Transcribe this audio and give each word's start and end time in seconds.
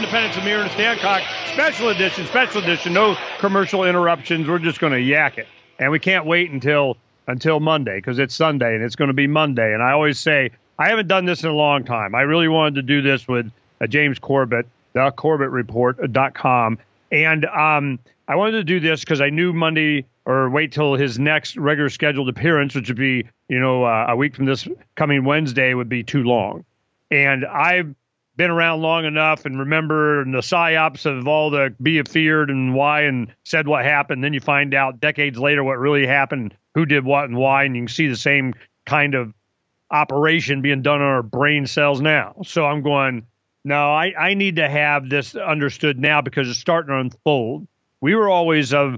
Independence 0.00 0.34
Amir 0.38 0.62
and 0.62 0.70
Stancock 0.70 1.22
special 1.52 1.90
edition, 1.90 2.24
special 2.24 2.62
edition. 2.62 2.94
No 2.94 3.18
commercial 3.38 3.84
interruptions. 3.84 4.48
We're 4.48 4.58
just 4.58 4.80
going 4.80 4.94
to 4.94 5.00
yak 5.00 5.36
it, 5.36 5.46
and 5.78 5.92
we 5.92 5.98
can't 5.98 6.24
wait 6.24 6.50
until 6.50 6.96
until 7.26 7.60
Monday 7.60 7.98
because 7.98 8.18
it's 8.18 8.34
Sunday 8.34 8.74
and 8.74 8.82
it's 8.82 8.96
going 8.96 9.08
to 9.08 9.14
be 9.14 9.26
Monday. 9.26 9.74
And 9.74 9.82
I 9.82 9.92
always 9.92 10.18
say 10.18 10.52
I 10.78 10.88
haven't 10.88 11.08
done 11.08 11.26
this 11.26 11.42
in 11.42 11.50
a 11.50 11.54
long 11.54 11.84
time. 11.84 12.14
I 12.14 12.22
really 12.22 12.48
wanted 12.48 12.76
to 12.76 12.82
do 12.82 13.02
this 13.02 13.28
with 13.28 13.52
uh, 13.82 13.86
James 13.88 14.18
Corbett, 14.18 14.66
the 14.94 15.12
CorbettReport.com, 15.18 16.78
and 17.12 17.44
um, 17.44 17.98
I 18.26 18.36
wanted 18.36 18.52
to 18.52 18.64
do 18.64 18.80
this 18.80 19.00
because 19.00 19.20
I 19.20 19.28
knew 19.28 19.52
Monday 19.52 20.06
or 20.24 20.48
wait 20.48 20.72
till 20.72 20.94
his 20.94 21.18
next 21.18 21.58
regular 21.58 21.90
scheduled 21.90 22.30
appearance, 22.30 22.74
which 22.74 22.88
would 22.88 22.96
be 22.96 23.28
you 23.50 23.60
know 23.60 23.84
uh, 23.84 24.06
a 24.08 24.16
week 24.16 24.34
from 24.34 24.46
this 24.46 24.66
coming 24.94 25.26
Wednesday, 25.26 25.74
would 25.74 25.90
be 25.90 26.02
too 26.02 26.22
long. 26.22 26.64
And 27.10 27.44
I've 27.44 27.94
been 28.40 28.50
around 28.50 28.80
long 28.80 29.04
enough 29.04 29.44
and 29.44 29.58
remember 29.58 30.24
the 30.24 30.38
psyops 30.38 31.04
of 31.04 31.28
all 31.28 31.50
the 31.50 31.74
be 31.82 32.02
feared 32.04 32.48
and 32.48 32.74
why 32.74 33.02
and 33.02 33.30
said 33.44 33.68
what 33.68 33.84
happened. 33.84 34.24
Then 34.24 34.32
you 34.32 34.40
find 34.40 34.72
out 34.72 34.98
decades 34.98 35.38
later 35.38 35.62
what 35.62 35.78
really 35.78 36.06
happened, 36.06 36.56
who 36.74 36.86
did 36.86 37.04
what 37.04 37.26
and 37.26 37.36
why, 37.36 37.64
and 37.64 37.76
you 37.76 37.82
can 37.82 37.88
see 37.88 38.06
the 38.06 38.16
same 38.16 38.54
kind 38.86 39.14
of 39.14 39.34
operation 39.90 40.62
being 40.62 40.80
done 40.80 41.02
on 41.02 41.06
our 41.06 41.22
brain 41.22 41.66
cells 41.66 42.00
now. 42.00 42.34
So 42.46 42.64
I'm 42.64 42.80
going, 42.80 43.26
no, 43.62 43.92
I, 43.92 44.14
I 44.18 44.32
need 44.32 44.56
to 44.56 44.70
have 44.70 45.10
this 45.10 45.34
understood 45.34 45.98
now 45.98 46.22
because 46.22 46.48
it's 46.48 46.58
starting 46.58 46.94
to 46.94 46.98
unfold. 46.98 47.68
We 48.00 48.14
were 48.14 48.30
always 48.30 48.72
of 48.72 48.96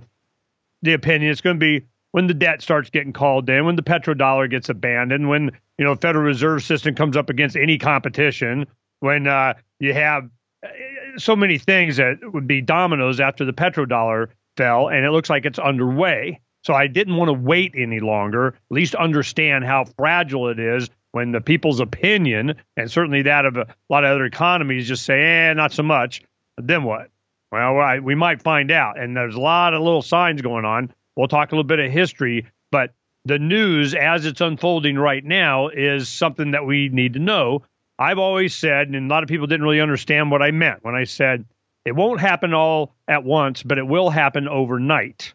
the 0.83 0.93
opinion 0.93 1.33
it's 1.33 1.41
going 1.41 1.57
to 1.57 1.81
be 1.81 1.87
when 2.13 2.29
the 2.29 2.35
debt 2.35 2.63
starts 2.63 2.91
getting 2.91 3.13
called 3.13 3.51
in, 3.51 3.65
when 3.65 3.75
the 3.75 3.83
petrodollar 3.83 4.49
gets 4.49 4.69
abandoned, 4.69 5.29
when 5.29 5.51
you 5.79 5.85
know 5.85 5.97
Federal 5.97 6.25
Reserve 6.25 6.63
System 6.63 6.95
comes 6.95 7.17
up 7.17 7.29
against 7.29 7.57
any 7.57 7.77
competition, 7.77 8.69
when 9.03 9.27
uh, 9.27 9.55
you 9.81 9.93
have 9.93 10.31
uh, 10.65 10.69
so 11.19 11.35
many 11.35 11.59
things 11.59 11.97
that 11.97 12.19
would 12.23 12.47
be 12.47 12.61
dominoes 12.61 13.19
after 13.21 13.45
the 13.45 13.53
petrodollar 13.53 14.29
fell, 14.57 14.89
and 14.89 15.05
it 15.05 15.11
looks 15.11 15.29
like 15.29 15.45
it's 15.45 15.59
underway. 15.59 16.41
So 16.63 16.73
I 16.73 16.87
didn't 16.87 17.17
want 17.17 17.29
to 17.29 17.33
wait 17.33 17.75
any 17.77 17.99
longer, 17.99 18.49
at 18.49 18.55
least 18.71 18.95
understand 18.95 19.65
how 19.65 19.85
fragile 19.85 20.49
it 20.49 20.61
is 20.61 20.89
when 21.11 21.33
the 21.33 21.41
people's 21.41 21.81
opinion, 21.81 22.55
and 22.77 22.91
certainly 22.91 23.23
that 23.23 23.45
of 23.45 23.57
a 23.57 23.67
lot 23.91 24.05
of 24.05 24.13
other 24.13 24.25
economies, 24.25 24.87
just 24.87 25.05
say, 25.05 25.21
eh, 25.21 25.53
not 25.55 25.73
so 25.73 25.83
much. 25.83 26.23
Then 26.57 26.85
what? 26.85 27.11
Well, 27.51 27.81
I, 27.81 27.99
we 27.99 28.15
might 28.15 28.41
find 28.41 28.71
out. 28.71 28.99
And 28.99 29.17
there's 29.17 29.35
a 29.35 29.41
lot 29.41 29.75
of 29.75 29.83
little 29.83 30.03
signs 30.03 30.41
going 30.43 30.65
on. 30.65 30.93
We'll 31.17 31.29
talk 31.29 31.51
a 31.51 31.55
little 31.57 31.65
bit 31.65 31.81
of 31.81 31.91
history, 31.91 32.47
but 32.71 32.95
the 33.25 33.39
news 33.39 33.95
as 33.95 34.27
it's 34.27 34.41
unfolding 34.41 34.97
right 34.97 35.25
now 35.25 35.69
is 35.69 36.09
something 36.09 36.53
that 36.53 36.65
we 36.65 36.89
need 36.89 37.15
to 37.15 37.19
know 37.19 37.63
I've 37.99 38.19
always 38.19 38.55
said, 38.55 38.89
and 38.89 39.11
a 39.11 39.15
lot 39.15 39.23
of 39.23 39.29
people 39.29 39.47
didn't 39.47 39.65
really 39.65 39.81
understand 39.81 40.31
what 40.31 40.43
I 40.43 40.51
meant 40.51 40.83
when 40.83 40.95
I 40.95 41.05
said 41.05 41.45
it 41.85 41.93
won't 41.93 42.21
happen 42.21 42.55
all 42.55 42.95
at 43.09 43.25
once, 43.25 43.63
but 43.63 43.79
it 43.79 43.87
will 43.87 44.11
happen 44.11 44.49
overnight. 44.49 45.35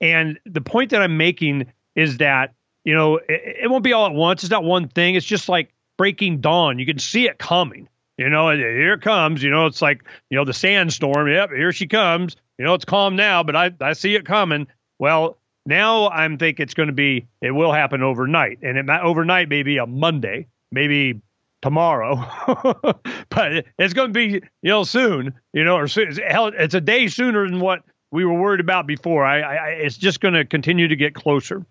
And 0.00 0.38
the 0.46 0.60
point 0.60 0.90
that 0.90 1.02
I'm 1.02 1.16
making 1.16 1.72
is 1.96 2.18
that, 2.18 2.54
you 2.84 2.94
know, 2.94 3.16
it, 3.16 3.58
it 3.62 3.70
won't 3.70 3.84
be 3.84 3.92
all 3.92 4.06
at 4.06 4.14
once. 4.14 4.42
It's 4.42 4.50
not 4.50 4.64
one 4.64 4.88
thing. 4.88 5.14
It's 5.14 5.26
just 5.26 5.48
like 5.48 5.72
breaking 5.96 6.40
dawn. 6.40 6.78
You 6.78 6.86
can 6.86 6.98
see 6.98 7.26
it 7.26 7.38
coming. 7.38 7.88
You 8.16 8.28
know, 8.28 8.50
here 8.50 8.94
it 8.94 9.02
comes. 9.02 9.42
You 9.42 9.50
know, 9.50 9.66
it's 9.66 9.80
like, 9.80 10.02
you 10.28 10.36
know, 10.36 10.44
the 10.44 10.52
sandstorm. 10.52 11.28
Yep, 11.28 11.50
here 11.50 11.72
she 11.72 11.86
comes. 11.86 12.36
You 12.58 12.64
know, 12.64 12.74
it's 12.74 12.84
calm 12.84 13.16
now, 13.16 13.42
but 13.42 13.56
I, 13.56 13.72
I 13.80 13.92
see 13.92 14.14
it 14.14 14.24
coming. 14.24 14.66
Well, 14.98 15.38
now 15.64 16.08
I'm 16.08 16.38
think 16.38 16.60
it's 16.60 16.74
going 16.74 16.88
to 16.88 16.92
be, 16.92 17.26
it 17.40 17.52
will 17.52 17.72
happen 17.72 18.02
overnight. 18.02 18.58
And 18.62 18.76
it 18.76 18.86
might, 18.86 19.02
overnight, 19.02 19.48
maybe 19.48 19.78
a 19.78 19.86
Monday, 19.86 20.48
maybe 20.72 21.20
tomorrow, 21.62 22.16
but 23.28 23.66
it's 23.78 23.94
going 23.94 24.08
to 24.08 24.12
be 24.12 24.42
you 24.62 24.70
know 24.70 24.84
soon, 24.84 25.34
you 25.52 25.64
know, 25.64 25.76
or 25.76 25.88
soon. 25.88 26.16
Hell, 26.16 26.52
it's 26.54 26.74
a 26.74 26.80
day 26.80 27.08
sooner 27.08 27.48
than 27.48 27.60
what 27.60 27.82
we 28.10 28.24
were 28.24 28.38
worried 28.40 28.60
about 28.60 28.86
before. 28.86 29.24
I, 29.24 29.40
I 29.40 29.68
it's 29.70 29.96
just 29.96 30.20
going 30.20 30.34
to 30.34 30.44
continue 30.44 30.88
to 30.88 30.96
get 30.96 31.14
closer. 31.14 31.66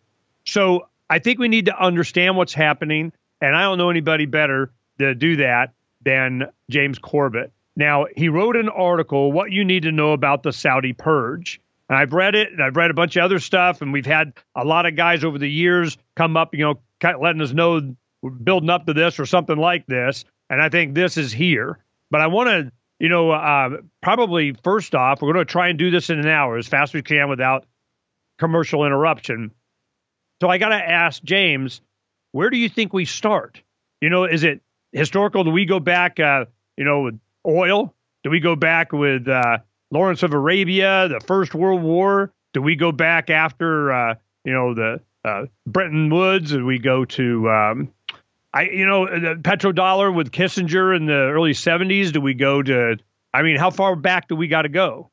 So 0.46 0.88
I 1.10 1.20
think 1.20 1.40
we 1.40 1.48
need 1.48 1.66
to 1.66 1.78
understand 1.78 2.38
what's 2.38 2.54
happening, 2.54 3.12
and 3.42 3.56
I 3.56 3.64
don't 3.64 3.78
know 3.78 3.90
anybody 3.90 4.26
better 4.26 4.72
to 5.00 5.16
do 5.16 5.38
that 5.38 5.74
than 6.04 6.48
James 6.70 7.00
Corbett. 7.00 7.52
Now 7.76 8.06
he 8.16 8.30
wrote 8.30 8.56
an 8.56 8.70
article, 8.70 9.32
"What 9.32 9.52
You 9.52 9.64
Need 9.64 9.84
to 9.84 9.92
Know 9.92 10.14
About 10.14 10.44
the 10.44 10.52
Saudi 10.52 10.94
Purge." 10.94 11.62
And 11.90 11.98
I've 11.98 12.12
read 12.12 12.36
it, 12.36 12.52
and 12.52 12.62
I've 12.62 12.76
read 12.76 12.92
a 12.92 12.94
bunch 12.94 13.16
of 13.16 13.24
other 13.24 13.40
stuff, 13.40 13.82
and 13.82 13.94
we've 13.94 14.06
had 14.06 14.34
a 14.56 14.66
lot 14.66 14.86
of 14.86 14.98
guys 14.98 15.24
over 15.24 15.38
the 15.38 15.50
years 15.50 15.98
come 16.18 16.36
up, 16.36 16.54
you 16.54 16.66
know, 16.66 16.82
letting 17.02 17.42
us 17.42 17.54
know 17.54 17.96
building 18.44 18.70
up 18.70 18.86
to 18.86 18.94
this 18.94 19.20
or 19.20 19.26
something 19.26 19.58
like 19.58 19.86
this. 19.86 20.26
And 20.50 20.62
I 20.62 20.70
think 20.70 20.94
this 20.96 21.18
is 21.18 21.32
here. 21.32 21.80
But 22.10 22.22
I 22.22 22.28
want 22.28 22.50
to, 22.50 22.72
you 23.00 23.10
know, 23.10 23.32
uh, 23.32 23.78
probably 24.02 24.54
first 24.64 24.96
off, 24.96 25.22
we're 25.22 25.34
going 25.34 25.46
to 25.46 25.52
try 25.52 25.70
and 25.70 25.78
do 25.78 25.92
this 25.92 26.10
in 26.10 26.20
an 26.20 26.28
hour 26.28 26.58
as 26.58 26.68
fast 26.68 26.92
as 26.92 26.94
we 26.94 27.02
can 27.02 27.30
without 27.30 27.66
commercial 28.40 28.86
interruption. 28.86 29.52
So 30.42 30.50
I 30.50 30.58
got 30.58 30.70
to 30.70 30.76
ask 30.76 31.22
James, 31.24 31.82
where 32.32 32.50
do 32.50 32.58
you 32.58 32.70
think 32.70 32.94
we 32.94 33.06
start? 33.06 33.62
You 34.02 34.10
know, 34.10 34.26
is 34.26 34.44
it 34.44 34.62
historical? 34.92 35.44
Do 35.44 35.52
we 35.52 35.66
go 35.66 35.80
back, 35.80 36.20
uh, 36.20 36.46
you 36.78 36.86
know, 36.86 37.02
with 37.02 37.20
oil? 37.46 37.94
Do 38.24 38.30
we 38.30 38.40
go 38.40 38.56
back 38.56 38.92
with 38.94 39.28
uh, 39.28 39.60
Lawrence 39.92 40.24
of 40.24 40.34
Arabia, 40.34 41.08
the 41.08 41.20
First 41.20 41.56
World 41.56 41.82
War? 41.82 42.32
Do 42.54 42.62
we 42.62 42.76
go 42.76 42.92
back 42.92 43.30
after, 43.30 43.92
uh, 43.92 44.16
you 44.44 44.54
know, 44.54 44.74
the 44.74 45.02
uh, 45.26 45.46
Bretton 45.66 46.10
Woods? 46.10 46.52
Do 46.52 46.66
we 46.66 46.80
go 46.80 47.06
to 47.06 47.50
um, 47.50 47.94
I, 48.54 48.64
you 48.64 48.86
know, 48.86 49.08
uh, 49.08 49.20
the 49.20 49.36
petrodollar 49.36 50.14
with 50.14 50.32
Kissinger 50.32 50.96
in 50.96 51.06
the 51.06 51.14
early 51.14 51.54
70s. 51.54 52.12
Do 52.12 52.22
we 52.22 52.34
go 52.34 52.62
to, 52.64 52.98
I 53.34 53.44
mean, 53.44 53.58
how 53.58 53.70
far 53.70 53.96
back 53.96 54.28
do 54.28 54.36
we 54.36 54.48
got 54.48 54.64
to 54.64 54.70
go? 54.70 55.12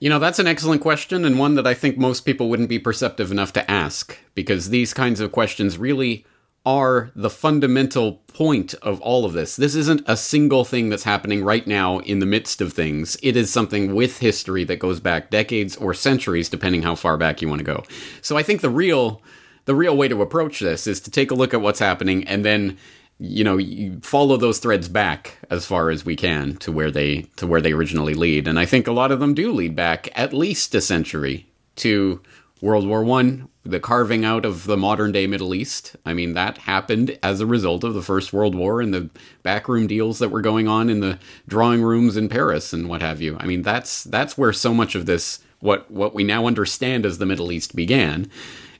You 0.00 0.08
know, 0.08 0.18
that's 0.18 0.40
an 0.40 0.48
excellent 0.48 0.80
question, 0.80 1.24
and 1.24 1.38
one 1.38 1.54
that 1.54 1.66
I 1.66 1.74
think 1.74 1.96
most 1.96 2.22
people 2.22 2.48
wouldn't 2.48 2.68
be 2.68 2.80
perceptive 2.80 3.30
enough 3.30 3.52
to 3.52 3.70
ask, 3.70 4.18
because 4.34 4.70
these 4.70 4.92
kinds 4.92 5.20
of 5.20 5.30
questions 5.30 5.78
really 5.78 6.26
are 6.64 7.10
the 7.14 7.30
fundamental 7.30 8.14
point 8.28 8.74
of 8.82 9.00
all 9.00 9.24
of 9.24 9.32
this. 9.32 9.56
This 9.56 9.74
isn't 9.74 10.02
a 10.06 10.16
single 10.16 10.64
thing 10.64 10.88
that's 10.88 11.02
happening 11.02 11.42
right 11.42 11.66
now 11.66 11.98
in 12.00 12.20
the 12.20 12.26
midst 12.26 12.60
of 12.60 12.72
things. 12.72 13.16
It 13.22 13.36
is 13.36 13.52
something 13.52 13.94
with 13.94 14.18
history 14.18 14.64
that 14.64 14.78
goes 14.78 15.00
back 15.00 15.30
decades 15.30 15.76
or 15.76 15.92
centuries, 15.94 16.48
depending 16.48 16.82
how 16.82 16.94
far 16.94 17.16
back 17.16 17.42
you 17.42 17.48
want 17.48 17.60
to 17.60 17.64
go. 17.64 17.84
So 18.22 18.36
I 18.36 18.42
think 18.42 18.60
the 18.60 18.70
real 18.70 19.22
the 19.64 19.74
real 19.74 19.96
way 19.96 20.08
to 20.08 20.22
approach 20.22 20.60
this 20.60 20.86
is 20.86 21.00
to 21.00 21.10
take 21.10 21.30
a 21.30 21.34
look 21.34 21.54
at 21.54 21.60
what's 21.60 21.78
happening 21.78 22.26
and 22.26 22.44
then 22.44 22.76
you 23.18 23.44
know 23.44 23.56
you 23.56 24.00
follow 24.00 24.36
those 24.36 24.58
threads 24.58 24.88
back 24.88 25.38
as 25.50 25.64
far 25.64 25.90
as 25.90 26.04
we 26.04 26.16
can 26.16 26.56
to 26.56 26.72
where 26.72 26.90
they 26.90 27.22
to 27.36 27.46
where 27.46 27.60
they 27.60 27.72
originally 27.72 28.14
lead. 28.14 28.48
And 28.48 28.58
i 28.58 28.66
think 28.66 28.86
a 28.86 28.92
lot 28.92 29.12
of 29.12 29.20
them 29.20 29.34
do 29.34 29.52
lead 29.52 29.76
back 29.76 30.08
at 30.14 30.32
least 30.32 30.74
a 30.74 30.80
century 30.80 31.46
to 31.76 32.20
world 32.60 32.86
war 32.86 33.04
one 33.04 33.48
the 33.64 33.80
carving 33.80 34.24
out 34.24 34.44
of 34.44 34.64
the 34.64 34.76
modern 34.76 35.12
day 35.12 35.26
middle 35.26 35.54
east. 35.54 35.94
I 36.04 36.14
mean 36.14 36.34
that 36.34 36.58
happened 36.58 37.16
as 37.22 37.40
a 37.40 37.46
result 37.46 37.84
of 37.84 37.94
the 37.94 38.02
first 38.02 38.32
world 38.32 38.56
war 38.56 38.80
and 38.80 38.92
the 38.92 39.08
backroom 39.44 39.86
deals 39.86 40.18
that 40.18 40.30
were 40.30 40.40
going 40.40 40.66
on 40.66 40.90
in 40.90 40.98
the 40.98 41.18
drawing 41.46 41.82
rooms 41.82 42.16
in 42.16 42.28
paris 42.28 42.72
and 42.72 42.88
what 42.88 43.02
have 43.02 43.20
you. 43.20 43.36
I 43.38 43.46
mean 43.46 43.62
that's 43.62 44.02
that's 44.04 44.36
where 44.36 44.52
so 44.52 44.74
much 44.74 44.94
of 44.94 45.06
this 45.06 45.38
what 45.60 45.88
what 45.90 46.12
we 46.12 46.24
now 46.24 46.46
understand 46.46 47.06
as 47.06 47.18
the 47.18 47.26
middle 47.26 47.52
east 47.52 47.76
began 47.76 48.28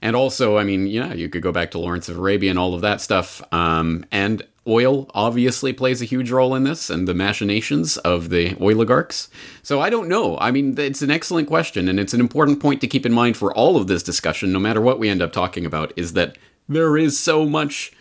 and 0.02 0.14
also, 0.14 0.58
I 0.58 0.64
mean, 0.64 0.86
yeah, 0.86 1.14
you 1.14 1.28
could 1.30 1.42
go 1.42 1.52
back 1.52 1.70
to 1.70 1.78
Lawrence 1.78 2.08
of 2.10 2.18
Arabia 2.18 2.50
and 2.50 2.58
all 2.58 2.74
of 2.74 2.80
that 2.82 3.00
stuff. 3.00 3.40
Um, 3.52 4.04
and 4.10 4.42
oil 4.66 5.10
obviously 5.14 5.72
plays 5.72 6.02
a 6.02 6.04
huge 6.04 6.30
role 6.30 6.54
in 6.54 6.64
this 6.64 6.90
and 6.90 7.08
the 7.08 7.14
machinations 7.14 7.96
of 7.98 8.28
the 8.28 8.54
oligarchs. 8.60 9.28
So 9.62 9.80
I 9.80 9.88
don't 9.90 10.08
know. 10.08 10.36
I 10.38 10.50
mean, 10.50 10.78
it's 10.78 11.02
an 11.02 11.10
excellent 11.10 11.48
question, 11.48 11.88
and 11.88 11.98
it's 11.98 12.14
an 12.14 12.20
important 12.20 12.60
point 12.60 12.80
to 12.82 12.86
keep 12.86 13.06
in 13.06 13.12
mind 13.12 13.36
for 13.36 13.54
all 13.54 13.76
of 13.76 13.86
this 13.86 14.02
discussion, 14.02 14.52
no 14.52 14.58
matter 14.58 14.80
what 14.80 14.98
we 14.98 15.08
end 15.08 15.22
up 15.22 15.32
talking 15.32 15.64
about, 15.64 15.92
is 15.96 16.12
that 16.12 16.36
there 16.68 16.96
is 16.96 17.18
so 17.18 17.44
much 17.46 17.92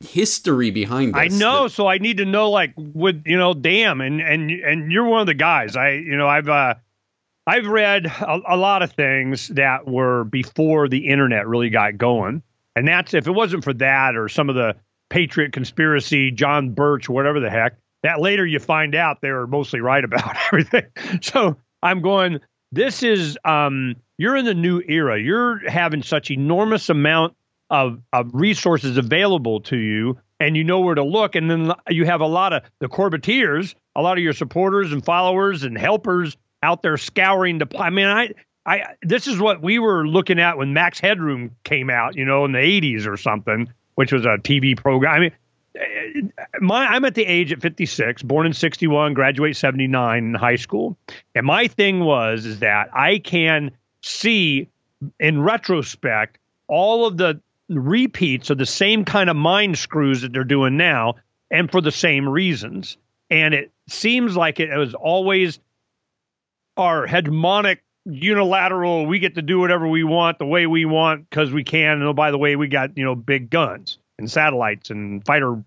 history 0.00 0.70
behind 0.70 1.14
this. 1.14 1.34
I 1.34 1.36
know, 1.36 1.64
that- 1.64 1.70
so 1.70 1.86
I 1.88 1.98
need 1.98 2.18
to 2.18 2.24
know 2.24 2.50
like 2.50 2.72
with 2.76 3.22
you 3.26 3.36
know, 3.36 3.54
damn, 3.54 4.00
and 4.00 4.20
and 4.20 4.50
and 4.50 4.92
you're 4.92 5.04
one 5.06 5.20
of 5.20 5.26
the 5.26 5.34
guys. 5.34 5.76
I 5.76 5.90
you 5.94 6.16
know, 6.16 6.28
I've 6.28 6.48
uh 6.48 6.74
I've 7.48 7.66
read 7.66 8.04
a, 8.04 8.40
a, 8.46 8.56
lot 8.58 8.82
of 8.82 8.92
things 8.92 9.48
that 9.48 9.88
were 9.88 10.24
before 10.24 10.86
the 10.86 11.08
internet 11.08 11.48
really 11.48 11.70
got 11.70 11.96
going. 11.96 12.42
And 12.76 12.86
that's 12.86 13.14
if 13.14 13.26
it 13.26 13.30
wasn't 13.30 13.64
for 13.64 13.72
that 13.72 14.16
or 14.16 14.28
some 14.28 14.50
of 14.50 14.54
the 14.54 14.76
Patriot 15.08 15.54
conspiracy, 15.54 16.30
John 16.30 16.74
Birch, 16.74 17.08
whatever 17.08 17.40
the 17.40 17.48
heck, 17.48 17.78
that 18.02 18.20
later 18.20 18.44
you 18.44 18.58
find 18.58 18.94
out 18.94 19.22
they 19.22 19.30
were 19.30 19.46
mostly 19.46 19.80
right 19.80 20.04
about 20.04 20.36
everything. 20.48 20.88
So 21.22 21.56
I'm 21.82 22.02
going, 22.02 22.40
this 22.70 23.02
is, 23.02 23.38
um, 23.46 23.96
you're 24.18 24.36
in 24.36 24.44
the 24.44 24.52
new 24.52 24.82
era. 24.86 25.18
You're 25.18 25.70
having 25.70 26.02
such 26.02 26.30
enormous 26.30 26.90
amount 26.90 27.34
of, 27.70 28.02
of 28.12 28.28
resources 28.34 28.98
available 28.98 29.60
to 29.62 29.76
you 29.78 30.18
and 30.38 30.54
you 30.54 30.64
know 30.64 30.80
where 30.80 30.96
to 30.96 31.02
look. 31.04 31.34
And 31.34 31.50
then 31.50 31.72
you 31.88 32.04
have 32.04 32.20
a 32.20 32.26
lot 32.26 32.52
of 32.52 32.64
the 32.80 32.88
Corbetteers, 32.88 33.74
a 33.96 34.02
lot 34.02 34.18
of 34.18 34.22
your 34.22 34.34
supporters 34.34 34.92
and 34.92 35.02
followers 35.02 35.62
and 35.62 35.78
helpers 35.78 36.36
out 36.62 36.82
there 36.82 36.96
scouring 36.96 37.58
the. 37.58 37.68
I 37.78 37.90
mean, 37.90 38.06
I, 38.06 38.30
I, 38.66 38.82
this 39.02 39.26
is 39.26 39.38
what 39.38 39.62
we 39.62 39.78
were 39.78 40.06
looking 40.06 40.38
at 40.38 40.58
when 40.58 40.72
Max 40.72 41.00
Headroom 41.00 41.56
came 41.64 41.90
out, 41.90 42.16
you 42.16 42.24
know, 42.24 42.44
in 42.44 42.52
the 42.52 42.58
'80s 42.58 43.06
or 43.06 43.16
something, 43.16 43.68
which 43.94 44.12
was 44.12 44.24
a 44.24 44.38
TV 44.38 44.76
program. 44.76 45.14
I 45.14 45.18
mean, 45.18 45.32
eh, 45.76 46.44
my 46.60 46.86
I'm 46.86 47.04
at 47.04 47.14
the 47.14 47.24
age 47.24 47.52
at 47.52 47.60
56, 47.60 48.22
born 48.22 48.46
in 48.46 48.52
61, 48.52 49.14
graduate 49.14 49.56
79 49.56 50.24
in 50.24 50.34
high 50.34 50.56
school. 50.56 50.96
And 51.34 51.46
my 51.46 51.68
thing 51.68 52.00
was 52.00 52.46
is 52.46 52.60
that 52.60 52.90
I 52.94 53.18
can 53.18 53.72
see 54.02 54.68
in 55.20 55.40
retrospect 55.40 56.38
all 56.66 57.06
of 57.06 57.16
the 57.16 57.40
repeats 57.68 58.50
of 58.50 58.58
the 58.58 58.66
same 58.66 59.04
kind 59.04 59.30
of 59.30 59.36
mind 59.36 59.78
screws 59.78 60.22
that 60.22 60.32
they're 60.32 60.44
doing 60.44 60.76
now 60.76 61.14
and 61.50 61.70
for 61.70 61.80
the 61.80 61.92
same 61.92 62.28
reasons. 62.28 62.96
And 63.30 63.54
it 63.54 63.72
seems 63.88 64.36
like 64.36 64.60
it 64.60 64.74
was 64.76 64.94
always 64.94 65.60
our 66.78 67.06
hegemonic 67.06 67.78
unilateral 68.10 69.04
we 69.04 69.18
get 69.18 69.34
to 69.34 69.42
do 69.42 69.58
whatever 69.58 69.86
we 69.86 70.02
want 70.02 70.38
the 70.38 70.46
way 70.46 70.66
we 70.66 70.84
want 70.86 71.28
because 71.28 71.52
we 71.52 71.64
can. 71.64 71.98
And 71.98 72.04
oh, 72.04 72.12
by 72.14 72.30
the 72.30 72.38
way 72.38 72.56
we 72.56 72.68
got 72.68 72.96
you 72.96 73.04
know 73.04 73.14
big 73.14 73.50
guns 73.50 73.98
and 74.18 74.30
satellites 74.30 74.90
and 74.90 75.24
fighter 75.24 75.62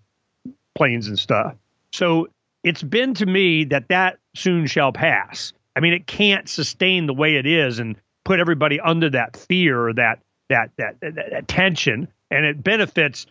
planes 0.74 1.06
and 1.06 1.18
stuff. 1.18 1.54
So 1.92 2.28
it's 2.64 2.82
been 2.82 3.14
to 3.14 3.26
me 3.26 3.64
that 3.64 3.88
that 3.88 4.18
soon 4.34 4.66
shall 4.66 4.92
pass. 4.92 5.52
I 5.76 5.80
mean 5.80 5.92
it 5.92 6.06
can't 6.06 6.48
sustain 6.48 7.06
the 7.06 7.14
way 7.14 7.36
it 7.36 7.46
is 7.46 7.78
and 7.78 7.96
put 8.24 8.40
everybody 8.40 8.80
under 8.80 9.10
that 9.10 9.36
fear 9.36 9.92
that 9.94 10.18
that 10.48 10.70
that, 10.78 11.00
that, 11.00 11.14
that 11.14 11.48
tension. 11.48 12.08
And 12.30 12.44
it 12.46 12.64
benefits 12.64 13.26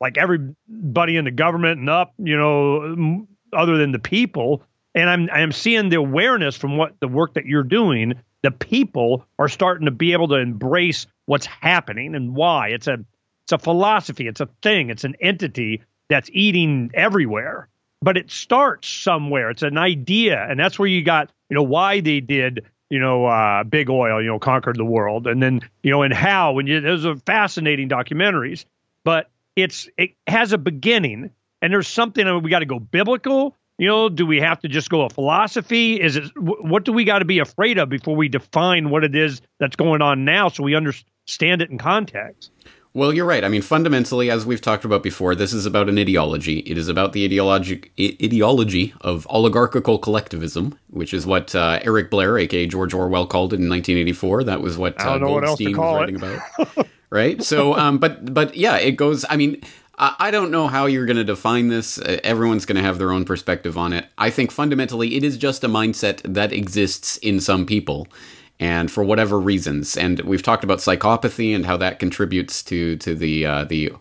like 0.00 0.18
everybody 0.18 1.16
in 1.16 1.24
the 1.24 1.30
government 1.30 1.78
and 1.78 1.90
up 1.90 2.14
you 2.18 2.36
know 2.36 3.26
other 3.52 3.76
than 3.78 3.92
the 3.92 3.98
people 4.00 4.62
and 4.96 5.08
I'm 5.08 5.28
I'm 5.30 5.52
seeing 5.52 5.90
the 5.90 5.98
awareness 5.98 6.56
from 6.56 6.76
what 6.76 6.98
the 6.98 7.06
work 7.06 7.34
that 7.34 7.46
you're 7.46 7.62
doing 7.62 8.14
the 8.46 8.50
people 8.52 9.26
are 9.40 9.48
starting 9.48 9.86
to 9.86 9.90
be 9.90 10.12
able 10.12 10.28
to 10.28 10.36
embrace 10.36 11.08
what's 11.24 11.46
happening 11.46 12.14
and 12.14 12.36
why. 12.36 12.68
It's 12.68 12.86
a 12.86 13.04
it's 13.44 13.52
a 13.52 13.58
philosophy, 13.58 14.28
it's 14.28 14.40
a 14.40 14.48
thing, 14.62 14.90
it's 14.90 15.02
an 15.02 15.16
entity 15.20 15.82
that's 16.08 16.30
eating 16.32 16.90
everywhere. 16.94 17.68
But 18.02 18.16
it 18.16 18.30
starts 18.30 18.88
somewhere. 18.88 19.50
It's 19.50 19.62
an 19.62 19.78
idea, 19.78 20.44
and 20.48 20.60
that's 20.60 20.78
where 20.78 20.88
you 20.88 21.02
got 21.02 21.32
you 21.50 21.56
know 21.56 21.64
why 21.64 22.00
they 22.00 22.20
did 22.20 22.66
you 22.88 23.00
know 23.00 23.26
uh, 23.26 23.64
big 23.64 23.90
oil 23.90 24.22
you 24.22 24.28
know 24.28 24.38
conquered 24.38 24.76
the 24.76 24.84
world, 24.84 25.26
and 25.26 25.42
then 25.42 25.60
you 25.82 25.90
know 25.90 26.02
and 26.02 26.14
how 26.14 26.52
when 26.52 26.68
you 26.68 26.80
those 26.80 27.04
are 27.04 27.16
fascinating 27.16 27.88
documentaries. 27.88 28.64
But 29.02 29.28
it's 29.56 29.88
it 29.98 30.10
has 30.28 30.52
a 30.52 30.58
beginning, 30.58 31.30
and 31.60 31.72
there's 31.72 31.88
something 31.88 32.42
we 32.42 32.50
got 32.50 32.60
to 32.60 32.66
go 32.66 32.78
biblical 32.78 33.56
you 33.78 33.86
know, 33.86 34.08
do 34.08 34.26
we 34.26 34.40
have 34.40 34.60
to 34.60 34.68
just 34.68 34.88
go 34.88 35.02
a 35.02 35.10
philosophy? 35.10 36.00
Is 36.00 36.16
it 36.16 36.24
what 36.36 36.84
do 36.84 36.92
we 36.92 37.04
got 37.04 37.18
to 37.18 37.24
be 37.24 37.38
afraid 37.38 37.78
of 37.78 37.88
before 37.88 38.16
we 38.16 38.28
define 38.28 38.90
what 38.90 39.04
it 39.04 39.14
is 39.14 39.42
that's 39.60 39.76
going 39.76 40.02
on 40.02 40.24
now 40.24 40.48
so 40.48 40.62
we 40.62 40.74
understand 40.74 41.62
it 41.62 41.70
in 41.70 41.78
context? 41.78 42.50
Well, 42.96 43.12
you're 43.12 43.26
right. 43.26 43.44
I 43.44 43.50
mean, 43.50 43.60
fundamentally, 43.60 44.30
as 44.30 44.46
we've 44.46 44.62
talked 44.62 44.86
about 44.86 45.02
before, 45.02 45.34
this 45.34 45.52
is 45.52 45.66
about 45.66 45.90
an 45.90 45.98
ideology. 45.98 46.60
It 46.60 46.78
is 46.78 46.88
about 46.88 47.12
the 47.12 47.26
ideology 47.26 47.92
ideology 47.98 48.94
of 49.02 49.26
oligarchical 49.28 49.98
collectivism, 49.98 50.78
which 50.88 51.12
is 51.12 51.26
what 51.26 51.54
uh, 51.54 51.78
Eric 51.82 52.10
Blair, 52.10 52.38
aka 52.38 52.66
George 52.66 52.94
Orwell, 52.94 53.26
called 53.26 53.52
it 53.52 53.60
in 53.60 53.68
1984. 53.68 54.44
That 54.44 54.62
was 54.62 54.78
what 54.78 54.98
uh, 54.98 55.18
Goldstein 55.18 55.76
was 55.76 56.00
writing 56.00 56.16
about. 56.16 56.88
right. 57.10 57.42
So, 57.42 57.76
um, 57.76 57.98
but 57.98 58.32
but 58.32 58.56
yeah, 58.56 58.78
it 58.78 58.92
goes. 58.92 59.26
I 59.28 59.36
mean, 59.36 59.60
I 59.98 60.30
don't 60.30 60.50
know 60.50 60.68
how 60.68 60.86
you're 60.86 61.06
going 61.06 61.16
to 61.16 61.24
define 61.24 61.68
this. 61.68 61.98
Uh, 61.98 62.20
everyone's 62.22 62.66
going 62.66 62.76
to 62.76 62.82
have 62.82 62.98
their 62.98 63.12
own 63.12 63.24
perspective 63.24 63.78
on 63.78 63.92
it. 63.94 64.06
I 64.18 64.28
think 64.28 64.50
fundamentally 64.50 65.16
it 65.16 65.24
is 65.24 65.38
just 65.38 65.64
a 65.64 65.68
mindset 65.68 66.20
that 66.22 66.52
exists 66.52 67.16
in 67.18 67.40
some 67.40 67.64
people 67.64 68.06
and 68.60 68.90
for 68.90 69.04
whatever 69.04 69.38
reasons. 69.38 69.96
And 69.96 70.20
we've 70.20 70.42
talked 70.42 70.64
about 70.64 70.78
psychopathy 70.78 71.54
and 71.54 71.66
how 71.66 71.76
that 71.78 71.98
contributes 71.98 72.62
to 72.64 72.96
to 72.96 73.14
the 73.14 73.46
uh, 73.46 73.64
the 73.64 73.92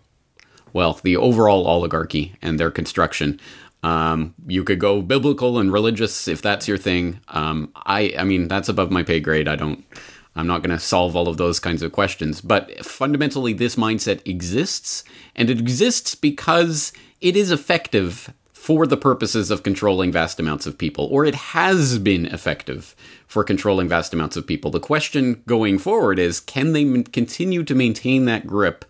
well 0.73 0.99
the 1.03 1.17
overall 1.17 1.65
oligarchy 1.65 2.35
and 2.41 2.59
their 2.59 2.71
construction. 2.71 3.39
Um, 3.83 4.33
you 4.47 4.63
could 4.63 4.79
go 4.79 5.01
biblical 5.01 5.59
and 5.59 5.71
religious 5.71 6.27
if 6.27 6.41
that's 6.41 6.67
your 6.67 6.77
thing. 6.77 7.19
Um, 7.29 7.71
I 7.85 8.13
I 8.17 8.23
mean 8.23 8.47
that's 8.47 8.69
above 8.69 8.91
my 8.91 9.03
pay 9.03 9.19
grade. 9.19 9.47
I 9.47 9.55
don't. 9.55 9.85
I'm 10.35 10.47
not 10.47 10.61
going 10.61 10.75
to 10.75 10.83
solve 10.83 11.15
all 11.15 11.27
of 11.27 11.37
those 11.37 11.59
kinds 11.59 11.81
of 11.81 11.91
questions, 11.91 12.41
but 12.41 12.85
fundamentally, 12.85 13.53
this 13.53 13.75
mindset 13.75 14.25
exists, 14.27 15.03
and 15.35 15.49
it 15.49 15.59
exists 15.59 16.13
because 16.15 16.91
it 17.21 17.35
is 17.35 17.51
effective 17.51 18.33
for 18.65 18.87
the 18.87 18.97
purposes 18.97 19.51
of 19.51 19.61
controlling 19.61 20.11
vast 20.11 20.39
amounts 20.39 20.65
of 20.65 20.75
people, 20.77 21.05
or 21.11 21.23
it 21.23 21.35
has 21.35 21.99
been 21.99 22.25
effective 22.25 22.95
for 23.27 23.43
controlling 23.43 23.87
vast 23.87 24.11
amounts 24.11 24.35
of 24.35 24.47
people. 24.47 24.71
The 24.71 24.79
question 24.79 25.43
going 25.45 25.77
forward 25.77 26.17
is 26.17 26.39
can 26.39 26.73
they 26.73 26.81
m- 26.81 27.03
continue 27.03 27.63
to 27.63 27.75
maintain 27.75 28.25
that 28.25 28.47
grip 28.47 28.83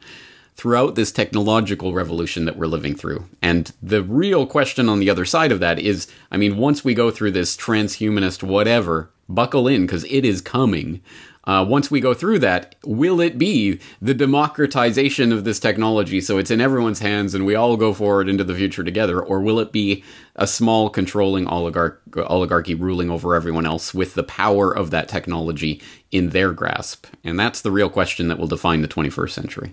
throughout 0.55 0.95
this 0.95 1.11
technological 1.11 1.91
revolution 1.91 2.45
that 2.45 2.55
we're 2.55 2.67
living 2.67 2.95
through? 2.95 3.25
And 3.41 3.69
the 3.83 4.01
real 4.01 4.47
question 4.47 4.87
on 4.87 4.99
the 4.99 5.09
other 5.09 5.25
side 5.25 5.51
of 5.51 5.59
that 5.59 5.77
is 5.77 6.07
I 6.31 6.37
mean, 6.37 6.55
once 6.55 6.85
we 6.85 6.93
go 6.93 7.11
through 7.11 7.31
this 7.31 7.57
transhumanist 7.57 8.43
whatever, 8.43 9.11
buckle 9.27 9.67
in 9.67 9.85
because 9.85 10.05
it 10.05 10.23
is 10.23 10.41
coming. 10.41 11.01
Uh, 11.47 11.63
once 11.67 11.91
we 11.91 11.99
go 11.99 12.13
through 12.13 12.39
that, 12.39 12.75
will 12.83 13.21
it 13.21 13.37
be 13.37 13.79
the 14.01 14.13
democratization 14.13 15.31
of 15.31 15.43
this 15.43 15.59
technology 15.59 16.19
so 16.19 16.37
it's 16.37 16.49
in 16.49 16.59
everyone's 16.59 16.99
hands 16.99 17.35
and 17.35 17.45
we 17.45 17.53
all 17.53 17.77
go 17.77 17.93
forward 17.93 18.27
into 18.27 18.43
the 18.43 18.55
future 18.55 18.83
together? 18.83 19.21
Or 19.21 19.39
will 19.39 19.59
it 19.59 19.71
be 19.71 20.03
a 20.35 20.47
small 20.47 20.89
controlling 20.89 21.47
oligarch- 21.47 22.01
oligarchy 22.17 22.73
ruling 22.73 23.11
over 23.11 23.35
everyone 23.35 23.65
else 23.65 23.93
with 23.93 24.15
the 24.15 24.23
power 24.23 24.75
of 24.75 24.91
that 24.91 25.07
technology 25.07 25.81
in 26.11 26.29
their 26.29 26.51
grasp? 26.51 27.05
And 27.23 27.39
that's 27.39 27.61
the 27.61 27.71
real 27.71 27.89
question 27.89 28.27
that 28.29 28.39
will 28.39 28.47
define 28.47 28.81
the 28.81 28.87
21st 28.87 29.31
century. 29.31 29.71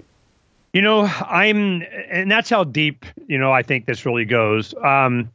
You 0.74 0.82
know, 0.82 1.02
I'm, 1.04 1.82
and 2.10 2.30
that's 2.30 2.48
how 2.48 2.64
deep, 2.64 3.04
you 3.26 3.38
know, 3.38 3.52
I 3.52 3.62
think 3.62 3.86
this 3.86 4.06
really 4.06 4.24
goes. 4.24 4.74
Um, 4.82 5.30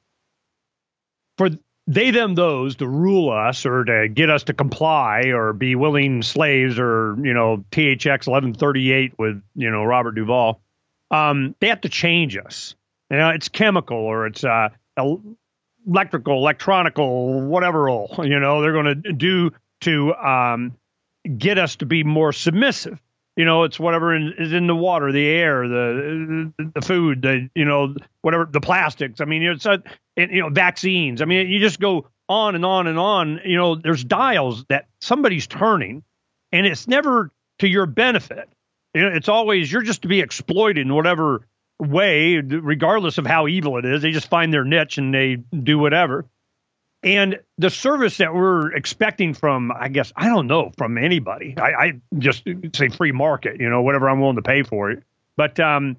for 1.37 1.49
they 1.87 2.11
them 2.11 2.35
those 2.35 2.75
to 2.75 2.87
rule 2.87 3.31
us 3.31 3.65
or 3.65 3.85
to 3.85 4.09
get 4.09 4.29
us 4.29 4.43
to 4.43 4.53
comply 4.53 5.27
or 5.27 5.53
be 5.53 5.75
willing 5.75 6.21
slaves 6.21 6.77
or 6.77 7.15
you 7.21 7.33
know 7.33 7.63
THX 7.71 8.27
1138 8.27 9.13
with 9.17 9.41
you 9.55 9.71
know 9.71 9.83
Robert 9.83 10.11
Duvall 10.11 10.61
um, 11.09 11.55
they 11.59 11.67
have 11.67 11.81
to 11.81 11.89
change 11.89 12.37
us. 12.37 12.75
You 13.09 13.17
know 13.17 13.29
it's 13.29 13.49
chemical 13.49 13.97
or 13.97 14.27
it's 14.27 14.43
uh, 14.43 14.69
electrical 15.87 16.37
electronical 16.37 17.41
whatever 17.41 17.89
you 18.23 18.39
know 18.39 18.61
they're 18.61 18.73
going 18.73 19.01
to 19.01 19.13
do 19.13 19.51
to 19.81 20.13
um, 20.15 20.75
get 21.37 21.57
us 21.57 21.77
to 21.77 21.85
be 21.85 22.03
more 22.03 22.33
submissive 22.33 22.99
you 23.37 23.45
know, 23.45 23.63
it's 23.63 23.79
whatever 23.79 24.15
in, 24.15 24.33
is 24.39 24.51
in 24.51 24.65
the 24.65 24.75
water, 24.75 25.11
the 25.11 25.25
air, 25.27 25.67
the 25.67 26.51
the 26.57 26.81
food, 26.81 27.21
the 27.21 27.49
you 27.53 27.65
know, 27.65 27.95
whatever 28.23 28.49
the 28.51 28.59
plastics. 28.59 29.21
I 29.21 29.25
mean, 29.25 29.43
it's 29.43 29.67
a, 29.67 29.83
it, 30.15 30.31
you 30.31 30.41
know, 30.41 30.49
vaccines. 30.49 31.21
I 31.21 31.25
mean, 31.25 31.47
you 31.47 31.59
just 31.59 31.79
go 31.79 32.09
on 32.27 32.55
and 32.55 32.65
on 32.65 32.87
and 32.87 32.97
on. 32.97 33.39
You 33.45 33.57
know, 33.57 33.75
there's 33.75 34.03
dials 34.03 34.65
that 34.69 34.87
somebody's 35.01 35.45
turning, 35.45 36.03
and 36.51 36.65
it's 36.65 36.87
never 36.87 37.31
to 37.59 37.67
your 37.67 37.85
benefit. 37.85 38.49
You 38.95 39.03
know, 39.03 39.15
it's 39.15 39.29
always 39.29 39.71
you're 39.71 39.83
just 39.83 40.01
to 40.01 40.07
be 40.07 40.19
exploited 40.19 40.87
in 40.87 40.93
whatever 40.93 41.47
way, 41.79 42.37
regardless 42.37 43.19
of 43.19 43.27
how 43.27 43.47
evil 43.47 43.77
it 43.77 43.85
is. 43.85 44.01
They 44.01 44.11
just 44.11 44.29
find 44.29 44.51
their 44.51 44.65
niche 44.65 44.97
and 44.97 45.13
they 45.13 45.35
do 45.35 45.77
whatever. 45.77 46.25
And 47.07 47.39
the 47.57 47.69
service 47.69 48.17
that 48.17 48.33
we're 48.33 48.73
expecting 48.73 49.33
from, 49.33 49.71
I 49.71 49.87
guess, 49.87 50.11
I 50.17 50.27
don't 50.27 50.45
know, 50.45 50.73
from 50.77 50.97
anybody. 50.97 51.55
I, 51.57 51.71
I 51.71 52.01
just 52.17 52.43
say 52.75 52.89
free 52.89 53.13
market, 53.13 53.61
you 53.61 53.69
know, 53.69 53.81
whatever 53.81 54.09
I'm 54.09 54.19
willing 54.19 54.35
to 54.35 54.41
pay 54.41 54.63
for 54.63 54.91
it. 54.91 55.03
But 55.37 55.57
um, 55.57 55.95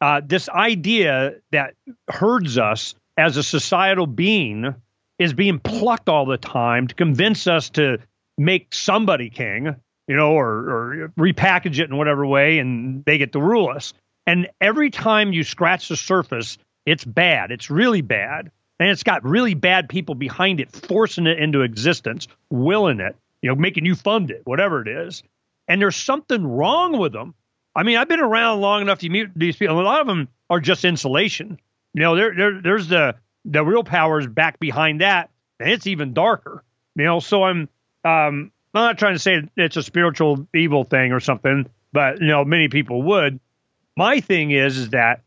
uh, 0.00 0.20
this 0.24 0.48
idea 0.48 1.34
that 1.50 1.74
herds 2.08 2.58
us 2.58 2.94
as 3.16 3.36
a 3.36 3.42
societal 3.42 4.06
being 4.06 4.72
is 5.18 5.32
being 5.32 5.58
plucked 5.58 6.08
all 6.08 6.26
the 6.26 6.38
time 6.38 6.86
to 6.86 6.94
convince 6.94 7.48
us 7.48 7.70
to 7.70 7.98
make 8.38 8.72
somebody 8.72 9.30
king, 9.30 9.74
you 10.06 10.14
know, 10.14 10.30
or, 10.30 10.48
or 10.48 11.12
repackage 11.18 11.80
it 11.80 11.90
in 11.90 11.96
whatever 11.96 12.24
way 12.24 12.60
and 12.60 13.04
they 13.04 13.18
get 13.18 13.32
to 13.32 13.40
rule 13.40 13.68
us. 13.68 13.94
And 14.28 14.48
every 14.60 14.90
time 14.90 15.32
you 15.32 15.42
scratch 15.42 15.88
the 15.88 15.96
surface, 15.96 16.56
it's 16.86 17.04
bad. 17.04 17.50
It's 17.50 17.68
really 17.68 18.00
bad 18.00 18.52
and 18.78 18.90
it's 18.90 19.02
got 19.02 19.24
really 19.24 19.54
bad 19.54 19.88
people 19.88 20.14
behind 20.14 20.60
it 20.60 20.72
forcing 20.72 21.26
it 21.26 21.38
into 21.38 21.62
existence, 21.62 22.28
willing 22.50 23.00
it, 23.00 23.16
you 23.40 23.48
know, 23.48 23.54
making 23.54 23.84
you 23.84 23.94
fund 23.94 24.30
it, 24.30 24.42
whatever 24.44 24.82
it 24.82 24.88
is. 24.88 25.22
And 25.68 25.80
there's 25.80 25.96
something 25.96 26.46
wrong 26.46 26.98
with 26.98 27.12
them. 27.12 27.34
I 27.74 27.84
mean, 27.84 27.96
I've 27.96 28.08
been 28.08 28.20
around 28.20 28.60
long 28.60 28.82
enough 28.82 28.98
to 29.00 29.08
meet 29.08 29.28
these 29.34 29.56
people. 29.56 29.80
A 29.80 29.82
lot 29.82 30.00
of 30.00 30.06
them 30.06 30.28
are 30.50 30.60
just 30.60 30.84
insulation. 30.84 31.58
You 31.94 32.02
know, 32.02 32.16
there, 32.16 32.34
there 32.34 32.60
there's 32.60 32.88
the 32.88 33.16
the 33.44 33.64
real 33.64 33.84
powers 33.84 34.26
back 34.26 34.58
behind 34.58 35.00
that, 35.00 35.30
and 35.58 35.70
it's 35.70 35.86
even 35.86 36.12
darker. 36.12 36.64
You 36.94 37.04
know, 37.04 37.20
so 37.20 37.44
I'm 37.44 37.68
um 38.04 38.52
I'm 38.74 38.82
not 38.82 38.98
trying 38.98 39.14
to 39.14 39.18
say 39.18 39.48
it's 39.56 39.76
a 39.76 39.82
spiritual 39.82 40.46
evil 40.54 40.84
thing 40.84 41.12
or 41.12 41.20
something, 41.20 41.68
but 41.92 42.20
you 42.20 42.28
know, 42.28 42.44
many 42.44 42.68
people 42.68 43.02
would. 43.02 43.40
My 43.96 44.20
thing 44.20 44.50
is 44.50 44.76
is 44.76 44.90
that 44.90 45.22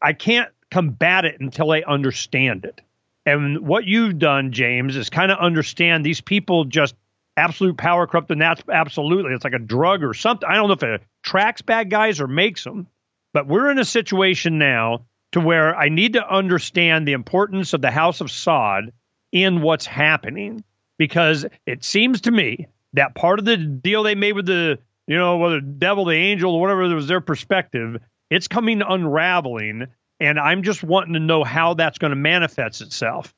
I 0.00 0.12
can't 0.12 0.50
combat 0.70 1.24
it 1.24 1.40
until 1.40 1.70
I 1.70 1.82
understand 1.86 2.64
it. 2.64 2.80
And 3.26 3.66
what 3.66 3.84
you've 3.84 4.18
done, 4.18 4.52
James, 4.52 4.96
is 4.96 5.10
kind 5.10 5.32
of 5.32 5.38
understand 5.38 6.06
these 6.06 6.20
people 6.20 6.64
just 6.64 6.94
absolute 7.36 7.76
power 7.76 8.06
corrupt, 8.06 8.30
and 8.30 8.40
that's 8.40 8.62
absolutely 8.72 9.32
it's 9.34 9.44
like 9.44 9.52
a 9.52 9.58
drug 9.58 10.02
or 10.02 10.14
something. 10.14 10.48
I 10.48 10.54
don't 10.54 10.68
know 10.68 10.74
if 10.74 10.82
it 10.82 11.02
attracts 11.24 11.60
bad 11.62 11.90
guys 11.90 12.20
or 12.20 12.28
makes 12.28 12.64
them, 12.64 12.86
but 13.34 13.46
we're 13.46 13.70
in 13.70 13.78
a 13.78 13.84
situation 13.84 14.58
now 14.58 15.06
to 15.32 15.40
where 15.40 15.76
I 15.76 15.88
need 15.88 16.14
to 16.14 16.26
understand 16.26 17.06
the 17.06 17.12
importance 17.12 17.74
of 17.74 17.82
the 17.82 17.90
House 17.90 18.20
of 18.20 18.28
Saud 18.28 18.92
in 19.32 19.60
what's 19.60 19.86
happening 19.86 20.64
because 20.98 21.44
it 21.66 21.84
seems 21.84 22.22
to 22.22 22.30
me 22.30 22.68
that 22.94 23.14
part 23.14 23.38
of 23.38 23.44
the 23.44 23.56
deal 23.56 24.02
they 24.02 24.14
made 24.14 24.32
with 24.32 24.46
the, 24.46 24.78
you 25.06 25.16
know, 25.16 25.36
whether 25.36 25.60
devil, 25.60 26.06
the 26.06 26.14
angel, 26.14 26.54
or 26.54 26.60
whatever 26.60 26.94
was 26.94 27.08
their 27.08 27.20
perspective, 27.20 27.98
it's 28.30 28.48
coming 28.48 28.82
unraveling. 28.82 29.88
And 30.20 30.38
I'm 30.38 30.62
just 30.62 30.82
wanting 30.82 31.14
to 31.14 31.20
know 31.20 31.44
how 31.44 31.74
that's 31.74 31.98
going 31.98 32.10
to 32.10 32.16
manifest 32.16 32.80
itself. 32.80 33.34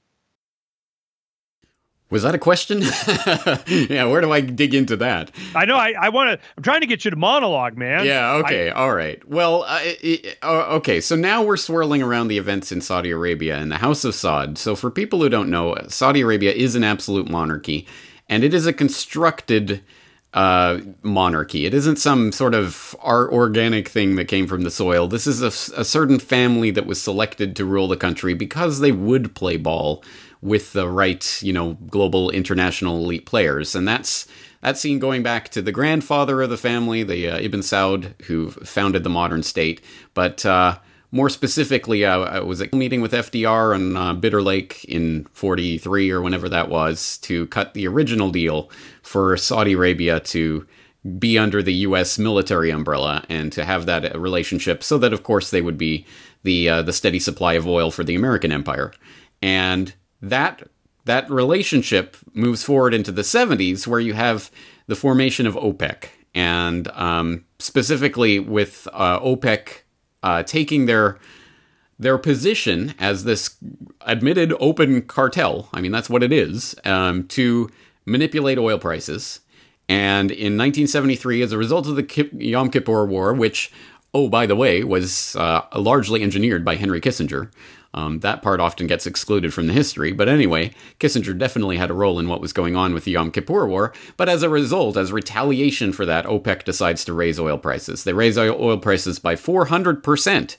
Was 2.11 2.23
that 2.23 2.35
a 2.35 2.39
question? 2.39 2.81
yeah, 3.67 4.07
where 4.07 4.23
do 4.23 4.33
I 4.33 4.41
dig 4.41 4.75
into 4.75 4.97
that? 4.97 5.31
I 5.55 5.67
know. 5.67 5.77
I, 5.77 5.93
I 6.01 6.09
want 6.09 6.41
to. 6.41 6.47
I'm 6.57 6.63
trying 6.63 6.81
to 6.81 6.87
get 6.87 7.05
you 7.05 7.11
to 7.11 7.17
monologue, 7.17 7.77
man. 7.77 8.07
Yeah. 8.07 8.33
Okay. 8.37 8.71
I, 8.71 8.73
all 8.73 8.95
right. 8.95 9.23
Well. 9.29 9.65
Uh, 9.65 9.81
it, 9.83 10.39
uh, 10.43 10.77
okay. 10.77 11.03
So 11.03 11.17
now 11.17 11.43
we're 11.43 11.59
swirling 11.59 12.03
around 12.03 12.29
the 12.29 12.39
events 12.39 12.73
in 12.73 12.81
Saudi 12.81 13.11
Arabia 13.11 13.59
and 13.59 13.71
the 13.71 13.77
House 13.77 14.05
of 14.05 14.15
Saud. 14.15 14.57
So 14.57 14.75
for 14.75 14.91
people 14.91 15.21
who 15.21 15.29
don't 15.29 15.51
know, 15.51 15.77
Saudi 15.89 16.23
Arabia 16.23 16.53
is 16.53 16.75
an 16.75 16.85
absolute 16.85 17.29
monarchy, 17.29 17.87
and 18.27 18.43
it 18.43 18.55
is 18.55 18.67
a 18.67 18.73
constructed 18.73 19.83
uh, 20.35 20.81
monarchy. 21.03 21.65
It 21.65 21.75
isn't 21.75 21.97
some 21.97 22.33
sort 22.33 22.55
of 22.55 22.95
art 23.01 23.33
organic 23.33 23.89
thing 23.89 24.17
that 24.17 24.27
came 24.27 24.47
from 24.47 24.63
the 24.63 24.71
soil. 24.71 25.09
This 25.09 25.27
is 25.27 25.43
a, 25.43 25.81
a 25.81 25.85
certain 25.85 26.19
family 26.19 26.71
that 26.73 26.87
was 26.87 27.01
selected 27.01 27.57
to 27.57 27.65
rule 27.65 27.89
the 27.89 27.97
country 27.97 28.35
because 28.35 28.81
they 28.81 28.93
would 28.93 29.35
play 29.35 29.57
ball 29.57 30.05
with 30.41 30.73
the 30.73 30.89
right, 30.89 31.43
you 31.43 31.53
know, 31.53 31.75
global 31.89 32.31
international 32.31 32.99
elite 32.99 33.27
players. 33.27 33.75
And 33.75 33.89
that's 33.89 34.27
that's 34.61 34.81
seen 34.81 34.99
going 34.99 35.23
back 35.23 35.49
to 35.51 35.63
the 35.63 35.73
grandfather 35.73 36.43
of 36.43 36.51
the 36.51 36.57
family, 36.57 37.03
the 37.03 37.29
uh, 37.29 37.39
Ibn 37.39 37.61
Saud, 37.61 38.21
who 38.23 38.51
founded 38.51 39.05
the 39.05 39.11
modern 39.11 39.43
state. 39.43 39.81
But 40.15 40.45
uh, 40.45 40.79
more 41.11 41.31
specifically, 41.31 42.05
uh, 42.05 42.21
I 42.21 42.41
was 42.41 42.61
at 42.61 42.73
a 42.73 42.77
meeting 42.77 43.01
with 43.01 43.13
FDR 43.13 43.75
on 43.75 43.97
uh, 43.97 44.15
Bitter 44.15 44.43
Lake 44.43 44.85
in 44.85 45.27
43 45.33 46.11
or 46.11 46.21
whenever 46.21 46.49
that 46.49 46.69
was 46.69 47.19
to 47.19 47.47
cut 47.47 47.75
the 47.75 47.87
original 47.87 48.31
deal 48.31 48.71
for 49.03 49.37
Saudi 49.37 49.73
Arabia 49.73 50.21
to 50.21 50.67
be 51.19 51.39
under 51.39 51.63
the 51.63 51.73
U.S. 51.75 52.19
military 52.19 52.71
umbrella 52.71 53.25
and 53.29 53.51
to 53.53 53.65
have 53.65 53.87
that 53.87 54.15
uh, 54.15 54.19
relationship 54.19 54.83
so 54.83 54.99
that, 54.99 55.13
of 55.13 55.23
course, 55.23 55.51
they 55.51 55.63
would 55.63 55.79
be 55.79 56.05
the, 56.43 56.69
uh, 56.69 56.83
the 56.83 56.93
steady 56.93 57.19
supply 57.19 57.55
of 57.55 57.67
oil 57.67 57.91
for 57.91 58.05
the 58.05 58.15
American 58.15 58.53
empire. 58.53 58.93
And 59.41 59.95
that 60.21 60.69
that 61.09 61.31
relationship 61.31 62.19
moves 62.35 62.63
forward 62.63 62.93
into 62.93 63.11
the 63.11 63.23
70s, 63.23 63.87
where 63.87 63.99
you 63.99 64.13
have 64.13 64.51
the 64.89 64.97
formation 64.97 65.47
of 65.47 65.55
OPEC, 65.55 66.09
and 66.35 66.87
um, 66.89 67.47
specifically 67.59 68.39
with 68.39 68.87
uh, 68.93 69.19
OPEC 69.21 69.85
uh, 70.23 70.43
taking 70.43 70.87
their 70.87 71.19
their 71.99 72.17
position 72.17 72.95
as 72.99 73.25
this 73.25 73.57
admitted 74.03 74.55
open 74.61 75.03
cartel. 75.03 75.69
I 75.73 75.81
mean, 75.81 75.91
that's 75.91 76.09
what 76.09 76.23
it 76.23 76.33
is 76.33 76.77
um, 76.85 77.27
to 77.29 77.71
manipulate 78.07 78.57
oil 78.57 78.79
prices. 78.79 79.41
And 79.89 80.31
in 80.31 80.57
1973, 80.57 81.43
as 81.43 81.53
a 81.53 81.59
result 81.59 81.89
of 81.89 81.97
the 81.97 82.31
Yom 82.35 82.71
Kippur 82.71 83.07
War, 83.07 83.33
which, 83.33 83.73
oh, 84.15 84.29
by 84.29 84.47
the 84.47 84.55
way, 84.55 84.85
was 84.85 85.35
uh, 85.37 85.63
largely 85.75 86.23
engineered 86.23 86.65
by 86.65 86.77
Henry 86.77 87.01
Kissinger, 87.01 87.51
um, 87.95 88.21
that 88.21 88.43
part 88.43 88.61
often 88.61 88.87
gets 88.87 89.07
excluded 89.07 89.55
from 89.55 89.67
the 89.67 89.73
history, 89.73 90.13
but 90.13 90.29
anyway, 90.29 90.73
Kissinger 91.01 91.37
definitely 91.37 91.79
had 91.79 91.91
a 91.91 91.95
role 91.95 92.19
in 92.19 92.29
what 92.29 92.41
was 92.41 92.53
going 92.53 92.77
on 92.77 92.93
with 92.93 93.05
the 93.05 93.13
Yom 93.13 93.31
Kippur 93.31 93.67
War. 93.67 93.93
But 94.17 94.29
as 94.29 94.43
a 94.43 94.51
result, 94.51 94.97
as 94.97 95.11
retaliation 95.11 95.93
for 95.93 96.05
that, 96.05 96.27
OPEC 96.27 96.65
decides 96.65 97.05
to 97.07 97.15
raise 97.15 97.41
oil 97.41 97.57
prices. 97.57 98.05
They 98.05 98.13
raise 98.13 98.37
oil 98.37 98.77
prices 98.79 99.19
by 99.19 99.37
400%, 99.37 100.57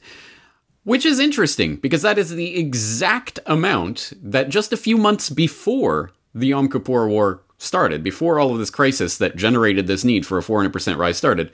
which 0.84 1.06
is 1.06 1.20
interesting 1.20 1.76
because 1.76 2.02
that 2.02 2.18
is 2.18 2.32
the 2.32 2.58
exact 2.58 3.40
amount 3.46 4.14
that 4.22 4.50
just 4.50 4.74
a 4.74 4.78
few 4.78 4.98
months 4.98 5.30
before 5.30 6.12
the 6.34 6.48
Yom 6.48 6.68
Kippur 6.68 7.08
War 7.08 7.44
started, 7.60 8.04
before 8.04 8.40
all 8.40 8.52
of 8.52 8.58
this 8.58 8.70
crisis 8.70 9.18
that 9.18 9.36
generated 9.36 9.86
this 9.86 10.04
need 10.04 10.26
for 10.26 10.40
a 10.40 10.42
400% 10.42 10.98
rise 10.98 11.18
started, 11.18 11.52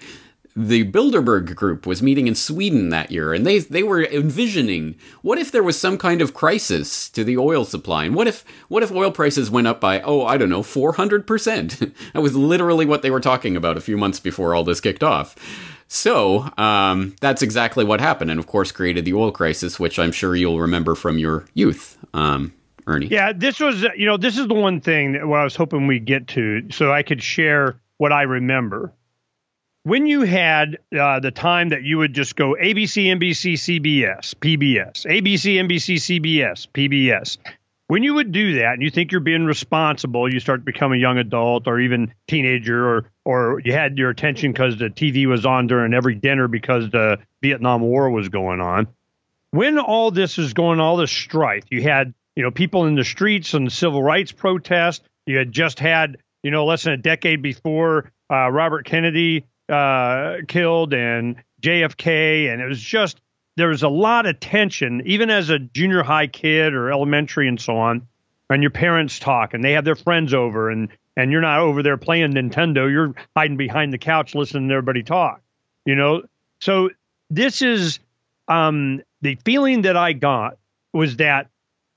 the 0.56 0.90
Bilderberg 0.90 1.54
group 1.54 1.86
was 1.86 2.02
meeting 2.02 2.28
in 2.28 2.36
Sweden 2.36 2.90
that 2.90 3.12
year, 3.12 3.34
and 3.34 3.46
they 3.46 3.60
they 3.60 3.84
were 3.84 4.04
envisioning 4.06 4.96
what 5.22 5.38
if 5.38 5.52
there 5.52 5.64
was 5.64 5.78
some 5.78 5.98
kind 5.98 6.22
of 6.22 6.34
crisis 6.34 7.10
to 7.10 7.24
the 7.26 7.38
oil 7.38 7.66
supply, 7.66 8.06
and 8.06 8.16
what 8.16 8.28
if 8.28 8.46
what 8.70 8.82
if 8.82 8.92
oil 8.92 9.12
prices 9.12 9.52
went 9.52 9.68
up 9.68 9.82
by 9.82 10.02
oh 10.02 10.26
I 10.26 10.38
don't 10.38 10.50
know 10.50 10.64
four 10.64 10.94
hundred 10.94 11.28
percent? 11.28 11.82
That 12.14 12.22
was 12.22 12.36
literally 12.36 12.86
what 12.86 13.02
they 13.02 13.12
were 13.12 13.20
talking 13.20 13.58
about 13.58 13.78
a 13.78 13.82
few 13.82 13.98
months 13.98 14.20
before 14.20 14.56
all 14.56 14.64
this 14.64 14.80
kicked 14.80 15.04
off. 15.04 15.36
So 15.88 16.50
um, 16.58 17.16
that's 17.20 17.42
exactly 17.42 17.84
what 17.84 18.00
happened, 18.00 18.32
and 18.32 18.40
of 18.40 18.48
course 18.48 18.72
created 18.72 19.04
the 19.06 19.14
oil 19.14 19.32
crisis, 19.32 19.80
which 19.80 20.00
I'm 20.00 20.12
sure 20.12 20.36
you'll 20.36 20.62
remember 20.62 20.96
from 20.96 21.18
your 21.18 21.46
youth. 21.54 21.98
Um, 22.14 22.54
Ernie. 22.88 23.08
Yeah, 23.08 23.34
this 23.34 23.60
was, 23.60 23.82
you 23.98 24.06
know, 24.06 24.16
this 24.16 24.38
is 24.38 24.48
the 24.48 24.54
one 24.54 24.80
thing 24.80 25.14
that 25.14 25.24
I 25.24 25.44
was 25.44 25.56
hoping 25.56 25.88
we'd 25.88 26.06
get 26.06 26.28
to 26.30 26.70
so 26.72 26.94
I 26.94 27.02
could 27.04 27.22
share 27.22 27.80
what 27.98 28.12
I 28.12 28.22
remember 28.24 28.94
when 29.86 30.08
you 30.08 30.22
had 30.22 30.80
uh, 31.00 31.20
the 31.20 31.30
time 31.30 31.70
that 31.70 31.84
you 31.84 32.00
would 32.00 32.12
just 32.12 32.36
go 32.36 32.56
ABC, 32.60 33.06
NBC, 33.06 33.54
CBS, 33.54 34.34
PBS, 34.34 35.06
ABC, 35.06 35.62
NBC, 35.62 36.20
CBS, 36.20 36.68
PBS, 36.74 37.38
when 37.86 38.02
you 38.02 38.16
would 38.16 38.32
do 38.32 38.56
that 38.56 38.74
and 38.74 38.82
you 38.82 38.90
think 38.90 39.12
you're 39.12 39.22
being 39.22 39.46
responsible, 39.46 40.32
you 40.34 40.40
start 40.40 40.62
to 40.62 40.66
become 40.66 40.92
a 40.92 40.98
young 40.98 41.20
adult 41.20 41.68
or 41.68 41.80
even 41.80 42.12
teenager, 42.28 42.84
or 42.84 43.12
or 43.26 43.62
you 43.64 43.74
had 43.74 44.00
your 44.00 44.10
attention 44.10 44.52
because 44.52 44.80
the 44.80 44.90
TV 44.90 45.28
was 45.28 45.46
on 45.46 45.68
during 45.68 45.94
every 45.94 46.16
dinner 46.16 46.48
because 46.48 46.90
the 46.90 47.20
Vietnam 47.44 47.82
War 47.82 48.10
was 48.10 48.30
going 48.30 48.62
on. 48.62 48.88
When 49.52 49.78
all 49.78 50.10
this 50.10 50.40
is 50.40 50.56
going, 50.56 50.80
all 50.80 50.98
this 50.98 51.12
strife, 51.12 51.66
you 51.70 51.84
had 51.84 52.12
you 52.36 52.42
know 52.42 52.50
people 52.50 52.88
in 52.88 52.96
the 52.96 53.04
streets 53.04 53.54
and 53.54 53.68
the 53.68 53.72
civil 53.72 54.02
rights 54.02 54.32
protest. 54.32 55.04
You 55.28 55.38
had 55.38 55.52
just 55.52 55.78
had 55.78 56.18
you 56.42 56.50
know 56.50 56.66
less 56.66 56.86
than 56.86 56.94
a 56.94 56.98
decade 56.98 57.44
before 57.44 58.12
uh, 58.32 58.50
Robert 58.50 58.88
Kennedy 58.88 59.46
uh, 59.70 60.38
killed 60.48 60.94
and 60.94 61.38
JFK, 61.62 62.52
and 62.52 62.62
it 62.62 62.68
was 62.68 62.80
just 62.80 63.20
there 63.58 63.70
was 63.70 63.84
a 63.84 63.90
lot 63.90 64.26
of 64.26 64.40
tension, 64.40 65.02
even 65.06 65.30
as 65.30 65.50
a 65.50 65.60
junior 65.60 66.04
high 66.04 66.28
kid 66.28 66.74
or 66.74 66.92
elementary 66.92 67.48
and 67.48 67.60
so 67.60 67.78
on. 67.78 68.08
And 68.50 68.62
your 68.62 68.72
parents 68.72 69.18
talk, 69.18 69.54
and 69.54 69.64
they 69.64 69.72
have 69.72 69.86
their 69.86 69.96
friends 69.96 70.34
over, 70.34 70.70
and 70.70 70.90
and 71.18 71.32
you're 71.32 71.42
not 71.42 71.60
over 71.60 71.82
there 71.82 71.98
playing 71.98 72.34
Nintendo. 72.34 72.92
You're 72.92 73.16
hiding 73.36 73.58
behind 73.58 73.92
the 73.92 73.98
couch 73.98 74.36
listening 74.36 74.70
to 74.70 74.76
everybody 74.76 75.02
talk. 75.02 75.42
You 75.86 75.96
know, 75.96 76.24
so 76.60 76.90
this 77.30 77.62
is 77.62 78.00
um, 78.48 79.02
the 79.22 79.36
feeling 79.46 79.84
that 79.84 79.98
I 79.98 80.14
got 80.14 80.58
was 80.94 81.18
that 81.18 81.48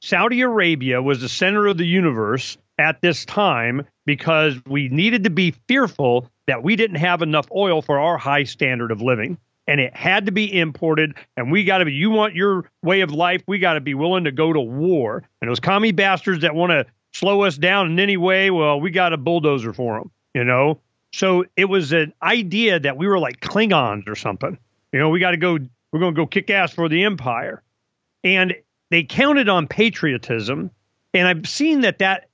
Saudi 0.01 0.41
Arabia 0.41 1.03
was 1.03 1.21
the 1.21 1.29
center 1.29 1.67
of 1.67 1.77
the 1.77 1.87
universe 1.87 2.57
at 2.79 3.01
this 3.01 3.25
time 3.25 3.87
because 4.07 4.55
we 4.67 4.89
needed 4.89 5.25
to 5.25 5.31
be 5.31 5.55
fearful 5.67 6.31
that 6.49 6.63
we 6.63 6.75
didn't 6.75 6.97
have 6.97 7.23
enough 7.23 7.47
oil 7.55 7.81
for 7.81 8.01
our 8.01 8.19
high 8.19 8.43
standard 8.43 8.91
of 8.91 9.01
living 9.01 9.39
and 9.67 9.81
it 9.81 9.95
had 9.95 10.27
to 10.27 10.33
be 10.33 10.59
imported 10.59 11.15
and 11.37 11.53
we 11.53 11.63
got 11.63 11.79
to 11.79 11.85
be 11.85 11.93
you 11.93 12.11
want 12.11 12.35
your 12.35 12.69
way 12.83 13.03
of 13.03 13.13
life 13.13 13.43
we 13.47 13.59
got 13.59 13.75
to 13.75 13.81
be 13.81 13.95
willing 13.95 14.25
to 14.25 14.33
go 14.33 14.53
to 14.53 14.61
war. 14.61 15.23
And 15.41 15.49
those 15.49 15.61
commie 15.61 15.93
bastards 15.93 16.43
that 16.43 16.55
want 16.55 16.71
to 16.71 16.87
slow 17.13 17.43
us 17.43 17.57
down 17.57 17.93
in 17.93 18.01
any 18.01 18.17
way 18.17 18.51
well 18.51 18.81
we 18.81 18.91
got 18.91 19.13
a 19.13 19.17
bulldozer 19.17 19.73
for 19.73 19.99
them 19.99 20.11
you 20.35 20.45
know? 20.45 20.81
So 21.13 21.45
it 21.57 21.67
was 21.67 21.93
an 21.93 22.13
idea 22.23 22.81
that 22.81 22.97
we 22.97 23.07
were 23.07 23.19
like 23.19 23.41
klingons 23.41 24.09
or 24.09 24.17
something. 24.17 24.59
You 24.93 24.99
know 24.99 25.11
we 25.11 25.21
got 25.21 25.31
to 25.31 25.37
go 25.37 25.59
we're 25.93 26.01
going 26.01 26.15
to 26.15 26.21
go 26.21 26.27
kick 26.27 26.51
ass 26.51 26.73
for 26.73 26.89
the 26.89 27.05
empire. 27.05 27.63
And 28.25 28.55
they 28.91 29.05
counted 29.05 29.49
on 29.49 29.69
patriotism 29.69 30.71
and 31.15 31.29
i've 31.29 31.49
seen 31.49 31.83
that 31.83 31.99
that 31.99 32.29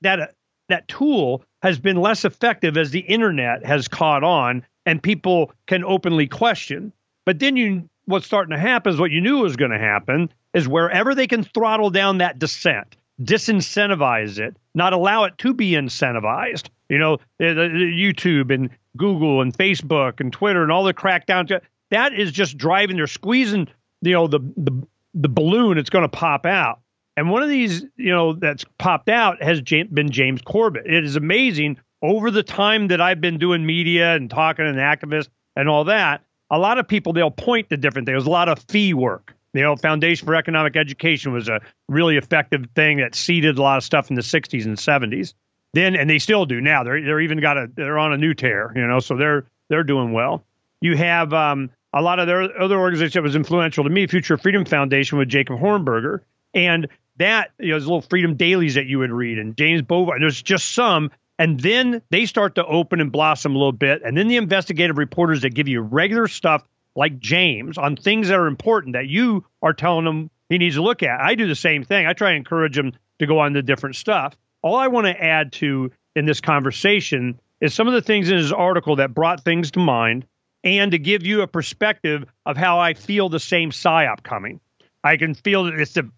that 0.00 0.20
uh, 0.20 0.26
that 0.68 0.88
tool 0.88 1.42
has 1.62 1.78
been 1.78 1.96
less 1.96 2.24
effective 2.24 2.76
as 2.76 2.90
the 2.90 3.00
internet 3.00 3.64
has 3.64 3.88
caught 3.88 4.24
on 4.24 4.64
and 4.86 5.02
people 5.02 5.52
can 5.66 5.84
openly 5.84 6.26
question. 6.26 6.92
But 7.26 7.38
then 7.38 7.56
you 7.56 7.88
what's 8.06 8.26
starting 8.26 8.56
to 8.56 8.60
happen 8.60 8.92
is 8.92 8.98
what 8.98 9.10
you 9.10 9.20
knew 9.20 9.38
was 9.38 9.56
going 9.56 9.70
to 9.70 9.78
happen 9.78 10.32
is 10.54 10.66
wherever 10.66 11.14
they 11.14 11.26
can 11.26 11.44
throttle 11.44 11.90
down 11.90 12.18
that 12.18 12.38
dissent, 12.38 12.96
disincentivize 13.22 14.38
it, 14.38 14.56
not 14.74 14.94
allow 14.94 15.24
it 15.24 15.36
to 15.38 15.52
be 15.52 15.72
incentivized. 15.72 16.70
You 16.88 16.98
know, 16.98 17.18
YouTube 17.38 18.52
and 18.52 18.70
Google 18.96 19.42
and 19.42 19.52
Facebook 19.52 20.20
and 20.20 20.32
Twitter 20.32 20.62
and 20.62 20.72
all 20.72 20.84
the 20.84 20.94
crackdown. 20.94 21.60
That 21.90 22.14
is 22.14 22.32
just 22.32 22.56
driving. 22.56 22.96
They're 22.96 23.06
squeezing, 23.06 23.68
you 24.00 24.12
know, 24.12 24.26
the 24.26 24.38
the 24.56 24.86
the 25.14 25.28
balloon. 25.28 25.76
It's 25.76 25.90
going 25.90 26.04
to 26.04 26.08
pop 26.08 26.46
out. 26.46 26.80
And 27.18 27.30
one 27.30 27.42
of 27.42 27.48
these, 27.48 27.84
you 27.96 28.12
know, 28.12 28.32
that's 28.32 28.64
popped 28.78 29.08
out 29.08 29.42
has 29.42 29.60
been 29.60 30.08
James 30.12 30.40
Corbett. 30.40 30.86
It 30.86 31.04
is 31.04 31.16
amazing 31.16 31.78
over 32.00 32.30
the 32.30 32.44
time 32.44 32.86
that 32.88 33.00
I've 33.00 33.20
been 33.20 33.38
doing 33.38 33.66
media 33.66 34.14
and 34.14 34.30
talking 34.30 34.64
and 34.64 34.76
activists 34.76 35.28
and 35.56 35.68
all 35.68 35.82
that. 35.86 36.22
A 36.48 36.60
lot 36.60 36.78
of 36.78 36.86
people 36.86 37.12
they'll 37.12 37.32
point 37.32 37.70
to 37.70 37.76
different 37.76 38.06
things. 38.06 38.14
There's 38.14 38.26
a 38.26 38.30
lot 38.30 38.48
of 38.48 38.64
FEE 38.68 38.94
work. 38.94 39.34
You 39.52 39.62
know, 39.62 39.74
Foundation 39.74 40.26
for 40.26 40.36
Economic 40.36 40.76
Education 40.76 41.32
was 41.32 41.48
a 41.48 41.60
really 41.88 42.18
effective 42.18 42.66
thing 42.76 42.98
that 42.98 43.16
seeded 43.16 43.58
a 43.58 43.62
lot 43.62 43.78
of 43.78 43.82
stuff 43.82 44.10
in 44.10 44.14
the 44.14 44.22
60s 44.22 44.64
and 44.64 44.76
70s. 44.76 45.34
Then, 45.72 45.96
and 45.96 46.08
they 46.08 46.20
still 46.20 46.46
do 46.46 46.60
now. 46.60 46.84
They're 46.84 47.02
they're 47.02 47.20
even 47.20 47.40
got 47.40 47.58
a 47.58 47.68
they're 47.74 47.98
on 47.98 48.12
a 48.12 48.16
new 48.16 48.32
tear. 48.32 48.72
You 48.76 48.86
know, 48.86 49.00
so 49.00 49.16
they're 49.16 49.44
they're 49.68 49.82
doing 49.82 50.12
well. 50.12 50.44
You 50.80 50.96
have 50.96 51.34
um, 51.34 51.70
a 51.92 52.00
lot 52.00 52.20
of 52.20 52.28
their 52.28 52.62
other 52.62 52.78
organizations 52.78 53.14
that 53.14 53.22
was 53.24 53.34
influential 53.34 53.82
to 53.82 53.90
me, 53.90 54.06
Future 54.06 54.36
Freedom 54.36 54.64
Foundation 54.64 55.18
with 55.18 55.28
Jacob 55.28 55.58
Hornberger. 55.58 56.20
And 56.54 56.88
that, 57.18 57.50
you 57.58 57.68
know, 57.68 57.74
there's 57.74 57.86
little 57.86 58.02
freedom 58.02 58.36
dailies 58.36 58.74
that 58.74 58.86
you 58.86 59.00
would 59.00 59.10
read 59.10 59.38
and 59.38 59.56
James 59.56 59.82
Bovard. 59.82 60.20
There's 60.20 60.40
just 60.42 60.72
some. 60.74 61.10
And 61.38 61.60
then 61.60 62.02
they 62.10 62.26
start 62.26 62.56
to 62.56 62.66
open 62.66 63.00
and 63.00 63.12
blossom 63.12 63.54
a 63.54 63.58
little 63.58 63.72
bit. 63.72 64.02
And 64.04 64.16
then 64.16 64.28
the 64.28 64.36
investigative 64.36 64.98
reporters 64.98 65.42
that 65.42 65.54
give 65.54 65.68
you 65.68 65.80
regular 65.80 66.26
stuff 66.26 66.64
like 66.96 67.20
James 67.20 67.78
on 67.78 67.96
things 67.96 68.28
that 68.28 68.38
are 68.38 68.48
important 68.48 68.94
that 68.94 69.06
you 69.06 69.44
are 69.62 69.72
telling 69.72 70.06
him 70.06 70.30
he 70.48 70.58
needs 70.58 70.74
to 70.74 70.82
look 70.82 71.02
at. 71.02 71.20
I 71.20 71.36
do 71.36 71.46
the 71.46 71.54
same 71.54 71.84
thing. 71.84 72.06
I 72.06 72.12
try 72.12 72.30
to 72.30 72.36
encourage 72.36 72.76
him 72.76 72.92
to 73.20 73.26
go 73.26 73.38
on 73.38 73.52
to 73.52 73.62
different 73.62 73.96
stuff. 73.96 74.36
All 74.62 74.76
I 74.76 74.88
want 74.88 75.06
to 75.06 75.22
add 75.22 75.52
to 75.54 75.92
in 76.16 76.26
this 76.26 76.40
conversation 76.40 77.38
is 77.60 77.74
some 77.74 77.86
of 77.86 77.94
the 77.94 78.02
things 78.02 78.30
in 78.30 78.36
his 78.36 78.52
article 78.52 78.96
that 78.96 79.14
brought 79.14 79.44
things 79.44 79.72
to 79.72 79.80
mind 79.80 80.26
and 80.64 80.90
to 80.90 80.98
give 80.98 81.24
you 81.24 81.42
a 81.42 81.46
perspective 81.46 82.24
of 82.44 82.56
how 82.56 82.80
I 82.80 82.94
feel 82.94 83.28
the 83.28 83.38
same 83.38 83.70
psyop 83.70 84.22
coming. 84.22 84.60
I 85.04 85.16
can 85.16 85.34
feel 85.34 85.64
that 85.64 85.74
it's 85.74 85.94
the 85.94 86.10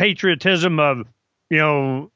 patriotism 0.00 0.80
of, 0.80 1.06
you 1.50 1.58
know, 1.58 2.10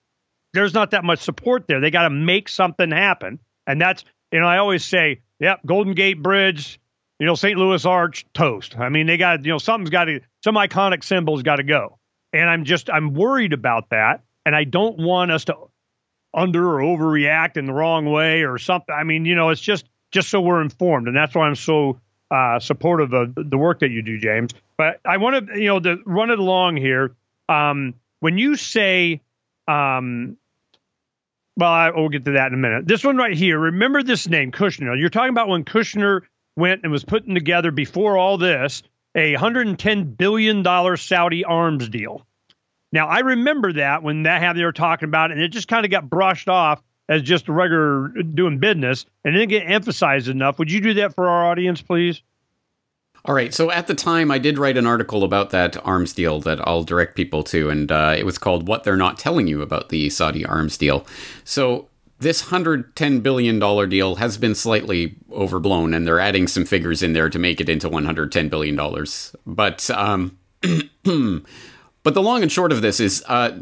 there's 0.55 0.73
not 0.73 0.93
that 0.93 1.05
much 1.05 1.19
support 1.19 1.67
there. 1.69 1.81
They 1.81 1.91
got 1.91 2.05
to 2.05 2.11
make 2.11 2.49
something 2.49 2.91
happen. 2.91 3.41
And 3.67 3.79
that's, 3.79 4.05
you 4.33 4.41
know, 4.41 4.47
I 4.47 4.57
always 4.57 4.83
say, 4.83 5.21
yep, 5.39 5.61
Golden 5.67 5.93
Gate 5.93 6.23
Bridge, 6.23 6.81
you 7.19 7.27
know, 7.27 7.35
St. 7.35 7.59
Louis 7.59 7.85
Arch, 7.85 8.25
toast. 8.33 8.79
I 8.79 8.89
mean, 8.89 9.07
they 9.07 9.19
got, 9.19 9.45
you 9.45 9.53
know, 9.53 9.59
something's 9.59 9.91
got 9.91 10.07
to, 10.07 10.21
some 10.43 10.55
iconic 10.55 11.05
symbol's 11.05 11.43
got 11.43 11.57
to 11.57 11.63
go. 11.63 11.99
And 12.33 12.49
I'm 12.49 12.65
just, 12.65 12.89
I'm 12.89 13.13
worried 13.13 13.53
about 13.53 13.91
that. 13.91 14.23
And 14.47 14.57
I 14.57 14.65
don't 14.65 14.99
want 14.99 15.31
us 15.31 15.45
to 15.47 15.55
under 16.33 16.79
or 16.79 16.81
overreact 16.81 17.59
in 17.59 17.67
the 17.67 17.73
wrong 17.75 18.11
way 18.11 18.45
or 18.45 18.57
something. 18.57 18.95
I 18.95 19.05
mean, 19.05 19.27
you 19.27 19.35
know, 19.35 19.51
it's 19.51 19.61
just 19.61 19.85
just 20.11 20.31
so 20.31 20.41
we're 20.41 20.63
informed, 20.63 21.09
and 21.09 21.17
that's 21.17 21.35
why 21.35 21.47
I'm 21.47 21.55
so 21.57 22.01
uh, 22.31 22.61
supportive 22.61 23.13
of 23.13 23.35
the 23.35 23.59
work 23.59 23.81
that 23.81 23.91
you 23.91 24.03
do, 24.03 24.19
James. 24.19 24.53
But 24.77 25.01
I 25.05 25.17
want 25.17 25.49
to, 25.49 25.61
you 25.61 25.69
know, 25.69 25.81
to 25.81 25.99
run 26.07 26.31
it 26.31 26.39
along 26.39 26.77
here. 26.77 27.15
Um, 27.49 27.95
when 28.21 28.39
you 28.39 28.57
say, 28.57 29.21
um, 29.69 30.37
well, 31.57 31.71
I, 31.71 31.91
we'll 31.91 32.09
get 32.09 32.25
to 32.25 32.33
that 32.33 32.49
in 32.49 32.55
a 32.55 32.59
minute. 32.59 32.87
This 32.87 33.05
one 33.05 33.17
right 33.17 33.37
here. 33.37 33.59
Remember 33.59 34.03
this 34.03 34.29
name, 34.29 34.51
Kushner. 34.51 34.99
You're 34.99 35.11
talking 35.11 35.31
about 35.31 35.49
when 35.49 35.65
Kushner 35.65 36.23
went 36.57 36.83
and 36.83 36.93
was 36.93 37.05
putting 37.05 37.35
together 37.35 37.71
before 37.71 38.17
all 38.17 38.39
this 38.39 38.83
a 39.15 39.33
110 39.33 40.15
billion 40.15 40.63
dollar 40.63 40.97
Saudi 40.97 41.45
arms 41.45 41.89
deal. 41.89 42.27
Now, 42.93 43.09
I 43.09 43.21
remember 43.21 43.73
that 43.75 44.03
when 44.03 44.25
that 44.25 44.41
had 44.41 44.57
they 44.57 44.65
were 44.65 44.73
talking 44.73 45.09
about 45.09 45.31
it, 45.31 45.35
and 45.35 45.43
it 45.43 45.49
just 45.49 45.69
kind 45.69 45.85
of 45.85 45.91
got 45.91 46.09
brushed 46.09 46.49
off 46.49 46.83
as 47.09 47.23
just 47.23 47.49
regular 47.49 48.09
doing 48.09 48.59
business 48.59 49.05
and 49.25 49.35
didn't 49.35 49.51
get 49.51 49.69
emphasized 49.69 50.29
enough. 50.29 50.59
Would 50.59 50.71
you 50.71 50.81
do 50.81 50.95
that 50.95 51.15
for 51.15 51.29
our 51.29 51.51
audience, 51.51 51.83
please? 51.83 52.23
All 53.25 53.35
right. 53.35 53.55
So 53.55 53.71
at 53.71 53.87
the 53.87 53.95
time, 53.95 54.31
I 54.31 54.39
did 54.39 54.59
write 54.59 54.77
an 54.77 54.87
article 54.87 55.25
about 55.25 55.51
that 55.51 55.77
arms 55.87 56.13
deal 56.13 56.41
that 56.41 56.67
I'll 56.67 56.85
direct 56.85 57.17
people 57.17 57.43
to, 57.45 57.71
and 57.71 57.91
uh, 57.91 58.15
it 58.17 58.27
was 58.27 58.39
called 58.39 58.69
"What 58.69 58.85
They're 58.85 58.97
Not 58.97 59.19
Telling 59.19 59.47
You 59.47 59.63
About 59.63 59.89
the 59.89 60.11
Saudi 60.11 60.45
Arms 60.45 60.77
Deal." 60.77 61.07
So 61.45 61.89
this 62.19 62.43
hundred 62.43 62.95
ten 62.97 63.21
billion 63.21 63.59
dollar 63.59 63.87
deal 63.87 64.17
has 64.17 64.37
been 64.37 64.55
slightly 64.55 65.15
overblown, 65.33 65.95
and 65.95 66.07
they're 66.07 66.21
adding 66.21 66.47
some 66.49 66.67
figures 66.67 67.03
in 67.03 67.15
there 67.15 67.31
to 67.31 67.39
make 67.39 67.61
it 67.61 67.69
into 67.69 67.89
one 67.89 68.05
hundred 68.05 68.31
ten 68.31 68.49
billion 68.51 68.77
dollars. 68.77 69.35
But 69.47 69.89
um, 69.91 70.37
But 72.05 72.13
the 72.13 72.23
long 72.23 72.43
and 72.43 72.53
short 72.53 72.71
of 72.71 72.83
this 72.83 73.01
is 73.01 73.25
uh, 73.27 73.59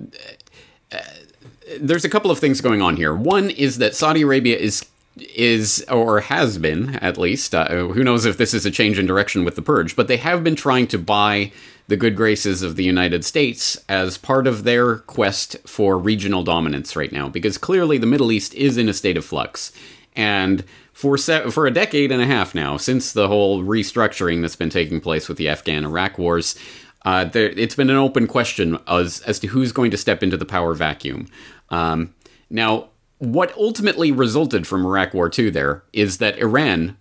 there's 1.81 2.04
a 2.04 2.09
couple 2.11 2.31
of 2.31 2.38
things 2.38 2.61
going 2.61 2.83
on 2.83 2.97
here. 2.97 3.14
One 3.14 3.49
is 3.49 3.78
that 3.78 3.95
Saudi 3.95 4.23
Arabia 4.23 4.59
is 4.59 4.85
is 5.16 5.85
or 5.90 6.21
has 6.21 6.59
been 6.59 6.97
at 6.97 7.19
least 7.19 7.54
uh, 7.54 7.69
who 7.69 8.02
knows 8.02 8.25
if 8.25 8.38
this 8.38 8.54
is 8.54 8.64
a 8.64 8.71
change 8.71 8.99
in 8.99 9.07
direction 9.07 9.45
with 9.45 9.57
the 9.57 9.62
purge 9.62 9.95
but 9.95 10.09
they 10.09 10.16
have 10.16 10.42
been 10.42 10.57
trying 10.57 10.87
to 10.87 10.99
buy 10.99 11.52
the 11.88 11.97
good 11.97 12.16
graces 12.16 12.62
of 12.62 12.76
the 12.76 12.85
United 12.85 13.25
States 13.25 13.76
as 13.88 14.16
part 14.16 14.47
of 14.47 14.64
their 14.64 14.97
quest 14.99 15.57
for 15.66 15.99
regional 15.99 16.42
dominance 16.42 16.97
right 16.97 17.12
now 17.12 17.28
because 17.28 17.59
clearly 17.59 17.98
the 17.98 18.07
Middle 18.07 18.33
East 18.33 18.55
is 18.55 18.79
in 18.79 18.88
a 18.88 18.94
state 18.94 19.16
of 19.18 19.25
flux 19.25 19.70
and 20.16 20.64
for 20.94 21.18
se- 21.18 21.51
for 21.51 21.66
a 21.66 21.70
decade 21.70 22.11
and 22.11 22.22
a 22.22 22.27
half 22.27 22.55
now 22.55 22.79
since 22.79 23.12
the 23.12 23.29
whole 23.29 23.62
restructuring 23.62 24.40
that's 24.40 24.57
been 24.57 24.70
taking 24.70 25.01
place 25.01 25.29
with 25.29 25.37
the 25.37 25.48
Afghan 25.48 25.85
Iraq 25.85 26.16
wars 26.16 26.57
uh, 27.05 27.25
there, 27.25 27.48
it's 27.51 27.75
been 27.75 27.90
an 27.90 27.96
open 27.96 28.27
question 28.27 28.79
as, 28.87 29.20
as 29.22 29.38
to 29.40 29.48
who's 29.48 29.72
going 29.72 29.90
to 29.90 29.96
step 29.96 30.22
into 30.22 30.37
the 30.37 30.44
power 30.44 30.72
vacuum. 30.72 31.27
Um, 31.70 32.14
now, 32.48 32.90
what 33.23 33.57
ultimately 33.57 34.11
resulted 34.11 34.67
from 34.67 34.85
Iraq 34.85 35.15
War 35.15 35.31
II 35.37 35.49
there 35.51 35.85
is 35.93 36.19
that 36.19 36.39
Iran 36.39 36.97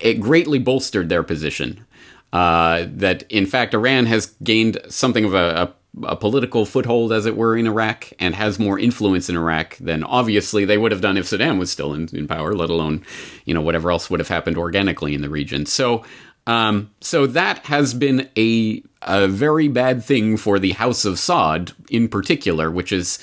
it 0.00 0.20
greatly 0.20 0.58
bolstered 0.58 1.08
their 1.08 1.22
position. 1.22 1.86
Uh, 2.32 2.86
that 2.88 3.22
in 3.30 3.46
fact 3.46 3.74
Iran 3.74 4.06
has 4.06 4.34
gained 4.42 4.80
something 4.88 5.24
of 5.24 5.34
a, 5.34 5.72
a, 6.02 6.06
a, 6.08 6.16
political 6.16 6.66
foothold, 6.66 7.12
as 7.12 7.26
it 7.26 7.36
were, 7.36 7.56
in 7.56 7.68
Iraq, 7.68 8.12
and 8.18 8.34
has 8.34 8.58
more 8.58 8.76
influence 8.76 9.28
in 9.28 9.36
Iraq 9.36 9.76
than 9.76 10.02
obviously 10.02 10.64
they 10.64 10.76
would 10.76 10.90
have 10.90 11.00
done 11.00 11.16
if 11.16 11.26
Saddam 11.26 11.60
was 11.60 11.70
still 11.70 11.94
in, 11.94 12.08
in 12.12 12.26
power. 12.26 12.52
Let 12.52 12.70
alone, 12.70 13.04
you 13.44 13.54
know, 13.54 13.60
whatever 13.60 13.92
else 13.92 14.10
would 14.10 14.18
have 14.18 14.26
happened 14.28 14.58
organically 14.58 15.14
in 15.14 15.22
the 15.22 15.30
region. 15.30 15.64
So 15.64 16.04
um, 16.48 16.90
so 17.00 17.28
that 17.28 17.66
has 17.66 17.94
been 17.94 18.28
a 18.36 18.82
a 19.02 19.28
very 19.28 19.68
bad 19.68 20.02
thing 20.02 20.36
for 20.36 20.58
the 20.58 20.72
House 20.72 21.04
of 21.04 21.14
Saud 21.14 21.72
in 21.88 22.08
particular, 22.08 22.68
which 22.68 22.90
is 22.90 23.20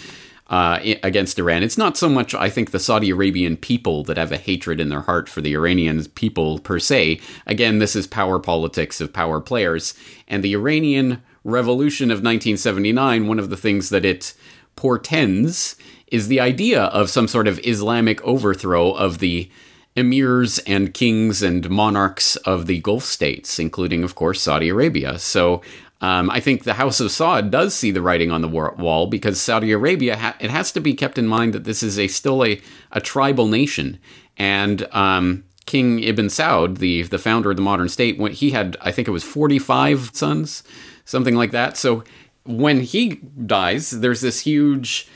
uh, 0.51 0.79
against 1.01 1.39
Iran. 1.39 1.63
It's 1.63 1.77
not 1.77 1.95
so 1.95 2.09
much, 2.09 2.35
I 2.35 2.49
think, 2.49 2.71
the 2.71 2.79
Saudi 2.79 3.09
Arabian 3.09 3.55
people 3.55 4.03
that 4.03 4.17
have 4.17 4.33
a 4.33 4.37
hatred 4.37 4.81
in 4.81 4.89
their 4.89 5.01
heart 5.01 5.29
for 5.29 5.39
the 5.39 5.55
Iranian 5.55 6.03
people 6.09 6.59
per 6.59 6.77
se. 6.77 7.21
Again, 7.47 7.79
this 7.79 7.95
is 7.95 8.05
power 8.05 8.37
politics 8.37 8.99
of 8.99 9.13
power 9.13 9.39
players. 9.39 9.93
And 10.27 10.43
the 10.43 10.53
Iranian 10.53 11.23
revolution 11.45 12.11
of 12.11 12.17
1979, 12.17 13.27
one 13.27 13.39
of 13.39 13.49
the 13.49 13.55
things 13.55 13.89
that 13.89 14.03
it 14.03 14.33
portends 14.75 15.77
is 16.07 16.27
the 16.27 16.41
idea 16.41 16.83
of 16.83 17.09
some 17.09 17.29
sort 17.29 17.47
of 17.47 17.65
Islamic 17.65 18.21
overthrow 18.25 18.91
of 18.91 19.19
the 19.19 19.49
emirs 19.95 20.61
and 20.67 20.93
kings 20.93 21.41
and 21.41 21.69
monarchs 21.69 22.35
of 22.37 22.65
the 22.65 22.79
Gulf 22.79 23.05
states, 23.05 23.57
including, 23.57 24.03
of 24.03 24.15
course, 24.15 24.41
Saudi 24.41 24.67
Arabia. 24.67 25.17
So 25.17 25.61
um, 26.01 26.31
I 26.31 26.39
think 26.39 26.63
the 26.63 26.73
House 26.73 26.99
of 26.99 27.07
Saud 27.07 27.51
does 27.51 27.75
see 27.75 27.91
the 27.91 28.01
writing 28.01 28.31
on 28.31 28.41
the 28.41 28.47
wall 28.47 29.05
because 29.05 29.39
Saudi 29.39 29.71
Arabia, 29.71 30.17
ha- 30.17 30.35
it 30.39 30.49
has 30.49 30.71
to 30.71 30.81
be 30.81 30.93
kept 30.93 31.17
in 31.17 31.27
mind 31.27 31.53
that 31.53 31.63
this 31.63 31.83
is 31.83 31.99
a 31.99 32.07
still 32.07 32.43
a, 32.43 32.59
a 32.91 32.99
tribal 32.99 33.47
nation. 33.47 33.99
And 34.35 34.87
um, 34.91 35.43
King 35.67 35.99
Ibn 35.99 36.27
Saud, 36.27 36.79
the, 36.79 37.03
the 37.03 37.19
founder 37.19 37.51
of 37.51 37.55
the 37.55 37.61
modern 37.61 37.87
state, 37.87 38.17
when 38.17 38.31
he 38.31 38.49
had, 38.49 38.77
I 38.81 38.91
think 38.91 39.07
it 39.07 39.11
was 39.11 39.23
45 39.23 40.09
sons, 40.13 40.63
something 41.05 41.35
like 41.35 41.51
that. 41.51 41.77
So 41.77 42.03
when 42.45 42.81
he 42.81 43.21
dies, 43.45 43.91
there's 43.91 44.21
this 44.21 44.39
huge 44.39 45.07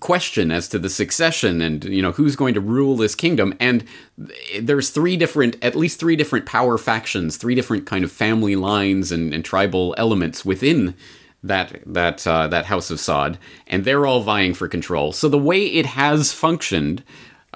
question 0.00 0.50
as 0.50 0.68
to 0.68 0.78
the 0.78 0.88
succession 0.88 1.60
and 1.60 1.84
you 1.84 2.00
know 2.00 2.12
who's 2.12 2.36
going 2.36 2.54
to 2.54 2.60
rule 2.60 2.96
this 2.96 3.14
kingdom. 3.14 3.54
And 3.60 3.84
there's 4.60 4.90
three 4.90 5.16
different 5.16 5.56
at 5.62 5.76
least 5.76 6.00
three 6.00 6.16
different 6.16 6.46
power 6.46 6.78
factions 6.78 7.36
three 7.36 7.54
different 7.54 7.86
kind 7.86 8.04
of 8.04 8.10
family 8.10 8.56
lines 8.56 9.12
and, 9.12 9.34
and 9.34 9.44
tribal 9.44 9.94
elements 9.98 10.44
within 10.44 10.94
that 11.42 11.80
that 11.86 12.26
uh, 12.26 12.46
that 12.48 12.66
house 12.66 12.90
of 12.90 12.98
Saud 12.98 13.36
and 13.66 13.84
they're 13.84 14.06
all 14.06 14.22
vying 14.22 14.54
for 14.54 14.68
control. 14.68 15.12
So 15.12 15.28
the 15.28 15.38
way 15.38 15.66
it 15.66 15.86
has 15.86 16.32
functioned 16.32 17.02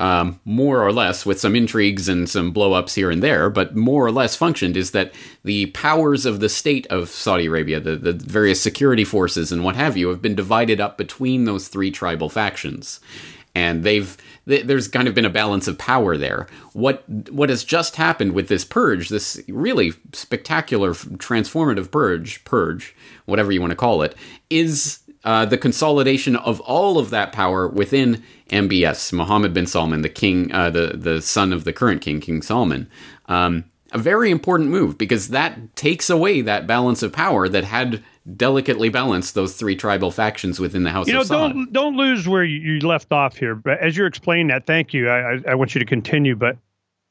um, 0.01 0.41
more 0.47 0.83
or 0.83 0.95
less, 0.95 1.27
with 1.27 1.39
some 1.39 1.55
intrigues 1.55 2.09
and 2.09 2.27
some 2.27 2.55
blowups 2.55 2.95
here 2.95 3.11
and 3.11 3.23
there, 3.23 3.51
but 3.51 3.77
more 3.77 4.07
or 4.07 4.11
less 4.11 4.35
functioned 4.35 4.75
is 4.75 4.93
that 4.93 5.13
the 5.45 5.67
powers 5.67 6.25
of 6.25 6.41
the 6.41 6.49
state 6.49 6.87
of 6.87 7.11
Saudi 7.11 7.45
Arabia, 7.45 7.81
the, 7.81 7.97
the 7.97 8.15
various 8.15 8.63
security 8.63 9.05
forces 9.05 9.53
and 9.53 9.63
what 9.63 9.77
have 9.77 9.99
you, 9.99 10.09
have 10.09 10.23
been 10.23 10.35
divided 10.35 10.81
up 10.81 10.97
between 10.97 11.45
those 11.45 11.69
three 11.69 11.91
tribal 11.91 12.31
factions. 12.31 12.99
And 13.55 13.85
they've 13.85 14.17
there's 14.47 14.89
kind 14.89 15.07
of 15.07 15.15
been 15.15 15.25
a 15.25 15.31
balance 15.31 15.69
of 15.69 15.77
power 15.77 16.17
there. 16.17 16.47
What 16.73 17.07
what 17.31 17.51
has 17.51 17.63
just 17.63 17.97
happened 17.97 18.33
with 18.33 18.49
this 18.49 18.65
purge, 18.65 19.09
this 19.09 19.41
really 19.49 19.93
spectacular, 20.13 20.93
transformative 20.93 21.91
purge, 21.91 22.43
purge, 22.45 22.95
whatever 23.27 23.53
you 23.53 23.61
want 23.61 23.73
to 23.73 23.77
call 23.77 24.03
it, 24.03 24.15
is 24.49 25.00
uh, 25.25 25.45
the 25.45 25.59
consolidation 25.59 26.37
of 26.37 26.61
all 26.61 26.99
of 26.99 27.11
that 27.11 27.33
power 27.33 27.69
within 27.69 28.23
MBS, 28.49 29.13
Mohammed 29.13 29.53
bin 29.53 29.67
Salman, 29.67 30.03
the 30.03 30.09
king, 30.09 30.53
uh, 30.53 30.71
the 30.71 30.95
the 30.97 31.21
son 31.21 31.53
of 31.53 31.65
the 31.65 31.73
current 31.73 32.01
king, 32.01 32.21
King 32.21 32.43
Salman. 32.43 32.89
Um, 33.27 33.65
a 33.93 33.99
very 33.99 34.31
important 34.31 34.71
move 34.71 34.97
because 34.97 35.29
that 35.29 35.77
takes 35.77 36.11
away 36.11 36.43
that 36.43 36.67
balance 36.67 37.03
of 37.03 37.13
power 37.13 37.49
that 37.49 37.65
had 37.65 38.03
delicately 38.37 38.89
balanced 38.89 39.35
those 39.35 39.57
three 39.57 39.75
tribal 39.75 40.11
factions 40.11 40.61
within 40.61 40.85
the 40.85 40.91
House 40.91 41.09
you 41.09 41.15
know. 41.15 41.25
Don't 41.25 41.73
don't 41.73 41.97
lose 41.97 42.29
where 42.29 42.45
you 42.45 42.81
left 42.81 43.13
off 43.13 43.37
here. 43.37 43.55
But 43.55 43.81
as 43.81 43.97
you're 43.97 44.07
explaining 44.07 44.49
that, 44.49 44.67
thank 44.67 44.95
you. 44.95 45.09
I, 45.09 45.41
I 45.49 45.55
want 45.55 45.75
you 45.75 45.81
to 45.81 45.87
continue. 45.87 46.37
But 46.37 46.57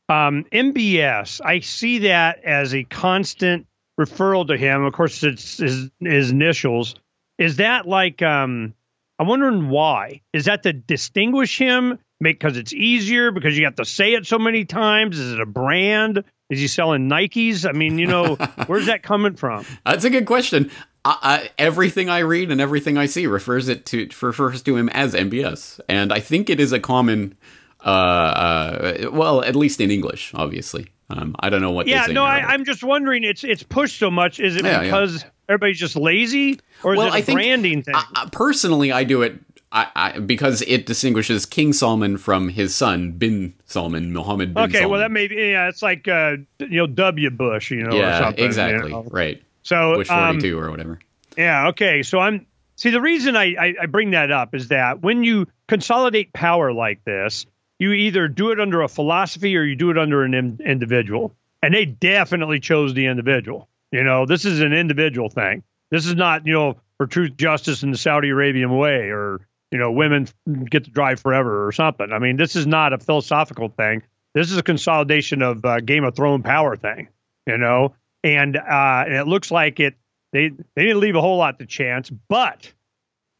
um, 0.07 0.45
MBS, 0.51 1.41
I 1.43 1.59
see 1.59 1.99
that 1.99 2.43
as 2.43 2.73
a 2.73 2.83
constant 2.83 3.67
referral 3.99 4.47
to 4.47 4.57
him. 4.57 4.83
Of 4.83 4.93
course, 4.93 5.23
it's 5.23 5.57
his, 5.57 5.91
his 5.99 6.31
initials. 6.31 6.95
Is 7.39 7.55
that 7.55 7.87
like 7.87 8.21
um 8.21 8.75
I'm 9.17 9.27
wondering 9.27 9.69
why. 9.69 10.21
Is 10.31 10.45
that 10.45 10.63
to 10.63 10.73
distinguish 10.73 11.57
him? 11.57 11.99
Because 12.21 12.57
it's 12.57 12.73
easier 12.73 13.31
because 13.31 13.57
you 13.57 13.65
have 13.65 13.75
to 13.75 13.85
say 13.85 14.13
it 14.13 14.27
so 14.27 14.37
many 14.37 14.65
times? 14.65 15.17
Is 15.17 15.33
it 15.33 15.39
a 15.39 15.45
brand? 15.45 16.23
Is 16.49 16.59
he 16.59 16.67
selling 16.67 17.09
Nikes? 17.09 17.67
I 17.67 17.73
mean, 17.73 17.97
you 17.97 18.07
know, 18.07 18.35
where's 18.67 18.87
that 18.87 19.03
coming 19.03 19.35
from? 19.35 19.65
That's 19.85 20.03
a 20.03 20.09
good 20.09 20.25
question. 20.25 20.71
I, 21.05 21.17
I, 21.21 21.49
everything 21.57 22.09
I 22.09 22.19
read 22.19 22.51
and 22.51 22.59
everything 22.59 22.97
I 22.97 23.05
see 23.05 23.27
refers 23.27 23.69
it 23.69 23.85
to 23.87 24.09
refers 24.21 24.61
to 24.63 24.75
him 24.75 24.89
as 24.89 25.13
MBS, 25.13 25.79
and 25.87 26.11
I 26.11 26.19
think 26.19 26.49
it 26.49 26.59
is 26.59 26.73
a 26.73 26.79
common, 26.79 27.37
uh, 27.85 27.89
uh, 27.89 29.09
well, 29.11 29.41
at 29.41 29.55
least 29.55 29.79
in 29.79 29.91
English, 29.91 30.33
obviously. 30.33 30.89
Um, 31.09 31.35
I 31.39 31.49
don't 31.49 31.61
know 31.61 31.71
what. 31.71 31.87
Yeah, 31.87 32.07
no, 32.07 32.25
I, 32.25 32.53
am 32.53 32.65
just 32.65 32.83
wondering. 32.83 33.23
It's 33.23 33.43
it's 33.43 33.63
pushed 33.63 33.97
so 33.97 34.11
much. 34.11 34.39
Is 34.39 34.57
it 34.57 34.65
yeah, 34.65 34.83
because 34.83 35.23
yeah. 35.23 35.29
Everybody's 35.49 35.79
just 35.79 35.95
lazy, 35.95 36.59
or 36.83 36.93
is 36.93 36.97
well, 36.97 37.07
it 37.07 37.13
a 37.13 37.17
I 37.17 37.21
think, 37.21 37.37
branding 37.37 37.83
thing? 37.83 37.95
Personally, 38.31 38.91
I 38.91 39.03
do 39.03 39.23
it 39.23 39.39
I, 39.71 39.87
I, 39.95 40.19
because 40.19 40.63
it 40.63 40.85
distinguishes 40.85 41.45
King 41.45 41.73
Salman 41.73 42.17
from 42.17 42.49
his 42.49 42.73
son 42.73 43.11
Bin 43.11 43.53
Salman, 43.65 44.13
Mohammed 44.13 44.53
bin 44.53 44.63
Okay, 44.63 44.73
Salman. 44.79 44.89
well 44.89 44.99
that 45.01 45.11
may 45.11 45.27
be 45.27 45.35
yeah, 45.35 45.67
it's 45.67 45.81
like 45.81 46.07
uh, 46.07 46.37
you 46.59 46.77
know 46.77 46.87
W 46.87 47.29
Bush, 47.29 47.71
you 47.71 47.83
know, 47.83 47.95
yeah, 47.95 48.31
exactly, 48.35 48.89
you 48.89 48.95
know? 48.95 49.03
right. 49.11 49.41
So 49.63 49.95
Bush 49.95 50.07
forty 50.07 50.39
two 50.39 50.57
um, 50.57 50.65
or 50.65 50.71
whatever. 50.71 50.99
Yeah, 51.37 51.67
okay. 51.69 52.01
So 52.01 52.19
I'm 52.19 52.47
see 52.77 52.89
the 52.89 53.01
reason 53.01 53.35
I, 53.35 53.55
I 53.59 53.75
I 53.83 53.85
bring 53.85 54.11
that 54.11 54.31
up 54.31 54.55
is 54.55 54.69
that 54.69 55.01
when 55.01 55.23
you 55.23 55.47
consolidate 55.67 56.33
power 56.33 56.73
like 56.73 57.03
this, 57.03 57.45
you 57.77 57.93
either 57.93 58.27
do 58.27 58.49
it 58.49 58.59
under 58.59 58.81
a 58.81 58.87
philosophy 58.87 59.55
or 59.55 59.63
you 59.63 59.75
do 59.75 59.91
it 59.91 59.99
under 59.99 60.23
an 60.23 60.33
in, 60.33 60.59
individual, 60.65 61.35
and 61.61 61.75
they 61.75 61.85
definitely 61.85 62.59
chose 62.59 62.95
the 62.95 63.05
individual. 63.05 63.68
You 63.91 64.03
know, 64.03 64.25
this 64.25 64.45
is 64.45 64.61
an 64.61 64.73
individual 64.73 65.29
thing. 65.29 65.63
This 65.91 66.05
is 66.05 66.15
not 66.15 66.45
you 66.45 66.53
know 66.53 66.77
for 66.97 67.07
truth, 67.07 67.35
justice, 67.37 67.83
in 67.83 67.91
the 67.91 67.97
Saudi 67.97 68.29
Arabian 68.29 68.75
way 68.75 69.09
or 69.09 69.41
you 69.71 69.77
know, 69.77 69.91
women 69.91 70.27
get 70.69 70.85
to 70.85 70.91
drive 70.91 71.19
forever 71.19 71.67
or 71.67 71.71
something. 71.71 72.11
I 72.11 72.19
mean, 72.19 72.37
this 72.37 72.55
is 72.55 72.65
not 72.65 72.93
a 72.93 72.97
philosophical 72.97 73.69
thing. 73.69 74.03
This 74.33 74.51
is 74.51 74.57
a 74.57 74.63
consolidation 74.63 75.41
of 75.41 75.63
uh, 75.63 75.79
Game 75.79 76.03
of 76.03 76.15
Thrones 76.15 76.43
power 76.43 76.75
thing, 76.75 77.09
you 77.45 77.57
know, 77.57 77.95
and 78.23 78.55
uh, 78.57 79.03
and 79.05 79.13
it 79.13 79.27
looks 79.27 79.51
like 79.51 79.79
it. 79.79 79.95
They 80.31 80.49
they 80.49 80.83
didn't 80.83 80.99
leave 80.99 81.15
a 81.15 81.21
whole 81.21 81.37
lot 81.37 81.59
to 81.59 81.65
chance, 81.65 82.09
but 82.09 82.71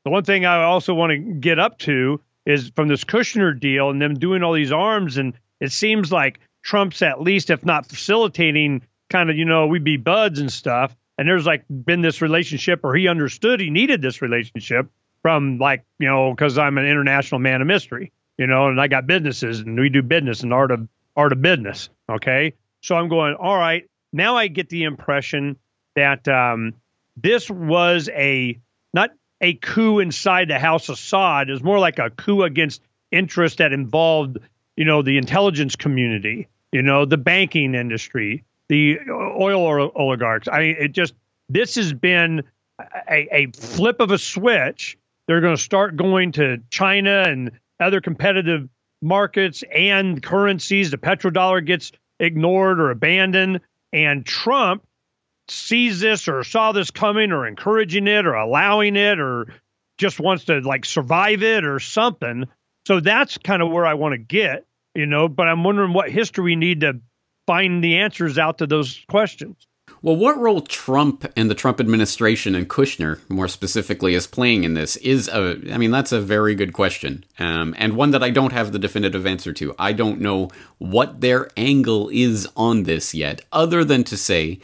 the 0.03 0.12
one 0.12 0.23
thing 0.23 0.45
I 0.45 0.63
also 0.63 0.93
want 0.93 1.12
to 1.12 1.17
get 1.17 1.59
up 1.59 1.77
to 1.79 2.21
is 2.45 2.71
from 2.75 2.88
this 2.88 3.03
Kushner 3.03 3.59
deal 3.59 3.89
and 3.89 4.01
them 4.01 4.15
doing 4.15 4.41
all 4.41 4.53
these 4.53 4.71
arms, 4.71 5.17
and 5.17 5.33
it 5.59 5.71
seems 5.71 6.12
like 6.12 6.39
Trump's 6.63 7.01
at 7.01 7.21
least, 7.21 7.51
if 7.51 7.63
not 7.63 7.85
facilitating, 7.85 8.81
kind 9.10 9.30
of 9.30 9.38
you 9.38 9.45
know 9.45 9.67
we'd 9.67 9.84
be 9.84 9.98
buds 9.98 10.39
and 10.39 10.52
stuff. 10.52 10.95
And 11.17 11.28
there's 11.28 11.45
like 11.45 11.65
been 11.69 12.02
this 12.02 12.22
relationship, 12.22 12.82
or 12.84 12.95
he 12.95 13.08
understood 13.08 13.60
he 13.60 13.69
needed 13.69 14.02
this 14.02 14.22
relationship 14.22 14.89
from 15.22 15.58
like 15.58 15.84
you 16.00 16.08
know 16.08 16.32
because 16.32 16.58
I'm 16.58 16.78
an 16.78 16.86
international 16.86 17.39
man 17.39 17.62
of 17.62 17.67
mystery, 17.67 18.12
you 18.38 18.48
know, 18.48 18.67
and 18.67 18.80
I 18.80 18.88
got 18.88 19.06
businesses 19.08 19.60
and 19.60 19.78
we 19.78 19.89
do 19.89 20.02
business 20.02 20.43
and 20.43 20.54
art 20.54 20.72
of 20.72 20.88
art 21.15 21.34
of 21.34 21.41
business. 21.41 21.89
Okay, 22.10 22.54
so 22.82 22.95
I'm 22.95 23.10
going 23.10 23.36
all 23.36 23.58
right. 23.58 23.89
Now 24.13 24.38
I 24.38 24.48
get 24.48 24.69
the 24.69 24.84
impression 24.84 25.58
that 25.95 26.28
um, 26.28 26.74
this 27.17 27.50
was 27.50 28.10
a 28.13 28.58
not 28.93 29.12
a 29.41 29.54
coup 29.54 30.00
inside 30.00 30.48
the 30.48 30.60
House 30.60 30.89
of 30.89 30.95
Saud. 30.95 31.50
It 31.50 31.63
more 31.63 31.80
like 31.80 32.00
a 32.00 32.10
coup 32.10 32.43
against 32.43 32.82
interest 33.12 33.58
that 33.58 33.74
involved 33.74 34.38
you 34.76 34.86
know 34.86 35.02
the 35.02 35.17
intelligence 35.17 35.76
community, 35.76 36.48
you 36.72 36.82
know, 36.82 37.06
the 37.06 37.17
banking 37.17 37.76
industry, 37.76 38.45
the 38.69 38.99
oil 39.10 39.91
oligarchs. 39.95 40.47
I 40.47 40.60
mean, 40.60 40.75
it 40.79 40.91
just 40.93 41.13
this 41.49 41.75
has 41.75 41.91
been 41.91 42.43
a, 43.10 43.27
a 43.36 43.51
flip 43.51 43.99
of 43.99 44.12
a 44.12 44.17
switch 44.17 44.97
they're 45.29 45.41
going 45.41 45.55
to 45.55 45.62
start 45.62 45.95
going 45.95 46.32
to 46.34 46.58
China 46.71 47.21
and 47.27 47.51
other 47.79 48.01
competitive 48.01 48.67
markets 48.99 49.63
and 49.71 50.23
currencies. 50.23 50.89
The 50.89 50.97
petrodollar 50.97 51.63
gets 51.63 51.91
ignored 52.19 52.79
or 52.79 52.89
abandoned. 52.89 53.62
And 53.93 54.25
Trump 54.25 54.88
sees 55.47 55.99
this 55.99 56.27
or 56.27 56.43
saw 56.43 56.71
this 56.71 56.89
coming 56.89 57.32
or 57.32 57.45
encouraging 57.45 58.08
it 58.08 58.25
or 58.25 58.34
allowing 58.34 58.95
it 58.95 59.19
or 59.19 59.53
just 59.99 60.19
wants 60.19 60.45
to 60.45 60.62
like 60.62 60.84
survive 60.84 61.43
it 61.43 61.63
or 61.63 61.79
something. 61.79 62.47
So 62.88 62.99
that's 62.99 63.38
kind 63.38 63.62
of 63.62 63.69
where 63.69 63.86
I 63.86 63.93
want 63.93 64.13
to 64.13 64.17
get, 64.17 64.65
you 64.95 65.05
know, 65.05 65.27
but 65.27 65.47
I'm 65.47 65.63
wondering 65.63 65.93
what 65.93 66.10
history 66.10 66.43
we 66.43 66.55
need 66.55 66.82
to 66.82 67.01
find 67.49 67.83
the 67.83 67.97
answers 67.97 68.38
out 68.38 68.59
to 68.59 68.67
those 68.67 69.03
questions. 69.09 69.55
Well, 70.03 70.15
what 70.15 70.38
role 70.38 70.62
Trump 70.62 71.25
and 71.35 71.49
the 71.49 71.55
Trump 71.55 71.79
administration 71.79 72.53
and 72.53 72.69
Kushner, 72.69 73.19
more 73.27 73.47
specifically, 73.47 74.13
is 74.13 74.27
playing 74.27 74.65
in 74.65 74.75
this 74.75 74.97
is 74.97 75.27
a. 75.29 75.59
I 75.73 75.79
mean, 75.79 75.89
that's 75.89 76.12
a 76.12 76.21
very 76.21 76.53
good 76.53 76.73
question, 76.73 77.25
um, 77.39 77.73
and 77.79 77.95
one 77.95 78.12
that 78.12 78.21
I 78.21 78.29
don't 78.29 78.53
have 78.53 78.71
the 78.71 78.77
definitive 78.77 79.25
answer 79.25 79.51
to. 79.53 79.73
I 79.79 79.93
don't 79.93 80.21
know 80.21 80.49
what 80.77 81.21
their 81.21 81.49
angle 81.57 82.09
is 82.13 82.47
on 82.55 82.83
this 82.83 83.15
yet, 83.15 83.41
other 83.51 83.83
than 83.83 84.03
to 84.05 84.15
say, 84.15 84.59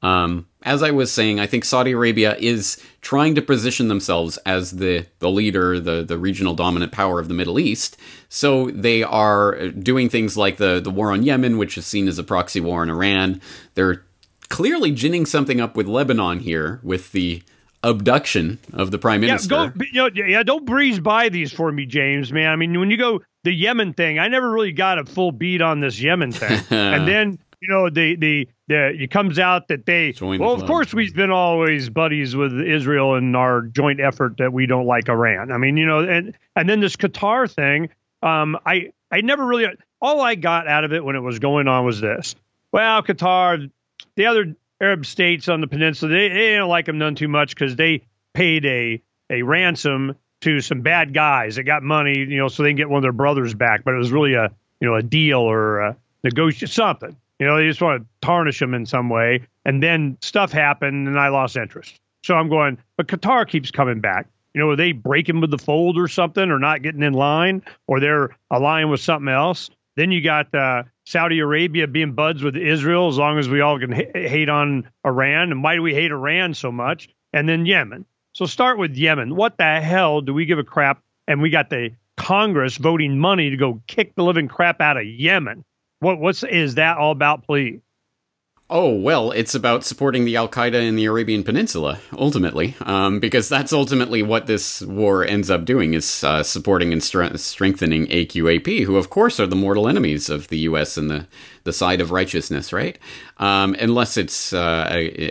um, 0.00 0.46
as 0.68 0.82
I 0.82 0.90
was 0.90 1.10
saying, 1.10 1.40
I 1.40 1.46
think 1.46 1.64
Saudi 1.64 1.92
Arabia 1.92 2.36
is 2.36 2.78
trying 3.00 3.34
to 3.36 3.42
position 3.42 3.88
themselves 3.88 4.36
as 4.44 4.72
the 4.72 5.06
the 5.18 5.30
leader, 5.30 5.80
the 5.80 6.04
the 6.04 6.18
regional 6.18 6.54
dominant 6.54 6.92
power 6.92 7.18
of 7.18 7.28
the 7.28 7.34
Middle 7.34 7.58
East. 7.58 7.96
So 8.28 8.70
they 8.70 9.02
are 9.02 9.68
doing 9.70 10.10
things 10.10 10.36
like 10.36 10.58
the 10.58 10.78
the 10.78 10.90
war 10.90 11.10
on 11.10 11.22
Yemen, 11.22 11.56
which 11.56 11.78
is 11.78 11.86
seen 11.86 12.06
as 12.06 12.18
a 12.18 12.22
proxy 12.22 12.60
war 12.60 12.82
in 12.82 12.90
Iran. 12.90 13.40
They're 13.76 14.04
clearly 14.50 14.90
ginning 14.92 15.24
something 15.24 15.58
up 15.58 15.74
with 15.74 15.86
Lebanon 15.86 16.40
here 16.40 16.80
with 16.82 17.12
the 17.12 17.42
abduction 17.82 18.58
of 18.74 18.90
the 18.90 18.98
prime 18.98 19.22
minister. 19.22 19.54
Yeah, 19.54 19.70
go, 19.74 19.84
you 19.90 20.10
know, 20.10 20.26
yeah, 20.26 20.42
don't 20.42 20.66
breeze 20.66 21.00
by 21.00 21.30
these 21.30 21.50
for 21.50 21.72
me, 21.72 21.86
James. 21.86 22.30
Man, 22.30 22.52
I 22.52 22.56
mean, 22.56 22.78
when 22.78 22.90
you 22.90 22.98
go 22.98 23.22
the 23.42 23.52
Yemen 23.54 23.94
thing, 23.94 24.18
I 24.18 24.28
never 24.28 24.50
really 24.50 24.72
got 24.72 24.98
a 24.98 25.06
full 25.06 25.32
beat 25.32 25.62
on 25.62 25.80
this 25.80 25.98
Yemen 25.98 26.32
thing, 26.32 26.60
and 26.70 27.08
then 27.08 27.38
you 27.60 27.68
know 27.68 27.90
the 27.90 28.16
the 28.16 28.48
the 28.68 29.02
it 29.02 29.10
comes 29.10 29.38
out 29.38 29.68
that 29.68 29.84
they 29.86 30.12
Join 30.12 30.38
well, 30.38 30.56
the 30.56 30.62
of 30.62 30.68
course, 30.68 30.94
we've 30.94 31.14
been 31.14 31.30
always 31.30 31.90
buddies 31.90 32.36
with 32.36 32.60
Israel 32.60 33.16
in 33.16 33.34
our 33.34 33.62
joint 33.62 34.00
effort 34.00 34.36
that 34.38 34.52
we 34.52 34.66
don't 34.66 34.86
like 34.86 35.08
Iran. 35.08 35.50
I 35.50 35.58
mean, 35.58 35.76
you 35.76 35.86
know, 35.86 36.00
and 36.00 36.36
and 36.54 36.68
then 36.68 36.80
this 36.80 36.96
Qatar 36.96 37.50
thing, 37.50 37.90
um, 38.22 38.56
I 38.64 38.92
I 39.10 39.22
never 39.22 39.44
really 39.44 39.66
all 40.00 40.20
I 40.20 40.34
got 40.34 40.68
out 40.68 40.84
of 40.84 40.92
it 40.92 41.04
when 41.04 41.16
it 41.16 41.20
was 41.20 41.38
going 41.38 41.68
on 41.68 41.84
was 41.84 42.00
this. 42.00 42.34
Well, 42.70 43.02
Qatar, 43.02 43.70
the 44.14 44.26
other 44.26 44.54
Arab 44.80 45.06
states 45.06 45.48
on 45.48 45.60
the 45.60 45.66
peninsula, 45.66 46.12
they, 46.12 46.28
they 46.28 46.56
don't 46.56 46.68
like 46.68 46.86
them 46.86 46.98
none 46.98 47.14
too 47.14 47.28
much 47.28 47.54
because 47.54 47.74
they 47.76 48.04
paid 48.34 48.64
a 48.66 49.02
a 49.30 49.42
ransom 49.42 50.14
to 50.40 50.60
some 50.60 50.82
bad 50.82 51.12
guys 51.12 51.56
that 51.56 51.64
got 51.64 51.82
money, 51.82 52.18
you 52.18 52.38
know, 52.38 52.48
so 52.48 52.62
they 52.62 52.70
can 52.70 52.76
get 52.76 52.88
one 52.88 52.98
of 52.98 53.02
their 53.02 53.12
brothers 53.12 53.54
back. 53.54 53.82
But 53.84 53.94
it 53.94 53.98
was 53.98 54.12
really 54.12 54.34
a 54.34 54.50
you 54.80 54.88
know 54.88 54.94
a 54.94 55.02
deal 55.02 55.40
or 55.40 55.80
a 55.80 55.96
negotiation 56.22 56.68
something. 56.68 57.16
You 57.38 57.46
know, 57.46 57.56
they 57.56 57.66
just 57.68 57.80
want 57.80 58.02
to 58.02 58.26
tarnish 58.26 58.58
them 58.58 58.74
in 58.74 58.86
some 58.86 59.08
way. 59.08 59.46
And 59.64 59.82
then 59.82 60.18
stuff 60.22 60.52
happened, 60.52 61.06
and 61.08 61.18
I 61.18 61.28
lost 61.28 61.56
interest. 61.56 62.00
So 62.24 62.34
I'm 62.34 62.48
going, 62.48 62.78
but 62.96 63.06
Qatar 63.06 63.48
keeps 63.48 63.70
coming 63.70 64.00
back. 64.00 64.26
You 64.54 64.60
know, 64.60 64.70
are 64.70 64.76
they 64.76 64.92
breaking 64.92 65.40
with 65.40 65.50
the 65.50 65.58
fold 65.58 65.98
or 65.98 66.08
something, 66.08 66.50
or 66.50 66.58
not 66.58 66.82
getting 66.82 67.02
in 67.02 67.12
line, 67.12 67.62
or 67.86 68.00
they're 68.00 68.36
aligning 68.50 68.90
with 68.90 69.00
something 69.00 69.28
else? 69.28 69.70
Then 69.96 70.10
you 70.10 70.22
got 70.22 70.52
uh, 70.54 70.84
Saudi 71.06 71.38
Arabia 71.40 71.86
being 71.86 72.12
buds 72.12 72.42
with 72.42 72.56
Israel, 72.56 73.08
as 73.08 73.18
long 73.18 73.38
as 73.38 73.48
we 73.48 73.60
all 73.60 73.78
can 73.78 73.92
h- 73.92 74.10
hate 74.14 74.48
on 74.48 74.88
Iran. 75.04 75.52
And 75.52 75.62
why 75.62 75.74
do 75.74 75.82
we 75.82 75.94
hate 75.94 76.10
Iran 76.10 76.54
so 76.54 76.72
much? 76.72 77.08
And 77.32 77.48
then 77.48 77.66
Yemen. 77.66 78.04
So 78.32 78.46
start 78.46 78.78
with 78.78 78.96
Yemen. 78.96 79.34
What 79.34 79.58
the 79.58 79.80
hell 79.80 80.20
do 80.20 80.32
we 80.32 80.44
give 80.44 80.58
a 80.58 80.64
crap? 80.64 81.02
And 81.26 81.42
we 81.42 81.50
got 81.50 81.70
the 81.70 81.90
Congress 82.16 82.76
voting 82.76 83.18
money 83.18 83.50
to 83.50 83.56
go 83.56 83.82
kick 83.86 84.14
the 84.14 84.22
living 84.24 84.48
crap 84.48 84.80
out 84.80 84.96
of 84.96 85.04
Yemen. 85.04 85.64
What 86.00 86.18
what's 86.20 86.42
is 86.44 86.76
that 86.76 86.98
all 86.98 87.12
about, 87.12 87.44
please? 87.44 87.80
Oh, 88.70 88.94
well, 88.94 89.30
it's 89.30 89.54
about 89.54 89.82
supporting 89.82 90.26
the 90.26 90.36
Al 90.36 90.46
Qaeda 90.46 90.74
in 90.74 90.94
the 90.94 91.06
Arabian 91.06 91.42
Peninsula, 91.42 92.00
ultimately, 92.12 92.76
um, 92.82 93.18
because 93.18 93.48
that's 93.48 93.72
ultimately 93.72 94.22
what 94.22 94.46
this 94.46 94.82
war 94.82 95.24
ends 95.24 95.50
up 95.50 95.64
doing 95.64 95.94
is 95.94 96.22
uh, 96.22 96.42
supporting 96.42 96.92
and 96.92 97.00
stre- 97.00 97.38
strengthening 97.38 98.06
AQAP, 98.08 98.84
who, 98.84 98.98
of 98.98 99.08
course, 99.08 99.40
are 99.40 99.46
the 99.46 99.56
mortal 99.56 99.88
enemies 99.88 100.28
of 100.28 100.48
the 100.48 100.58
U.S. 100.58 100.98
and 100.98 101.10
the, 101.10 101.26
the 101.64 101.72
side 101.72 102.02
of 102.02 102.10
righteousness, 102.10 102.70
right? 102.70 102.98
Um, 103.38 103.74
unless 103.80 104.18
it's 104.18 104.52
uh, 104.52 104.86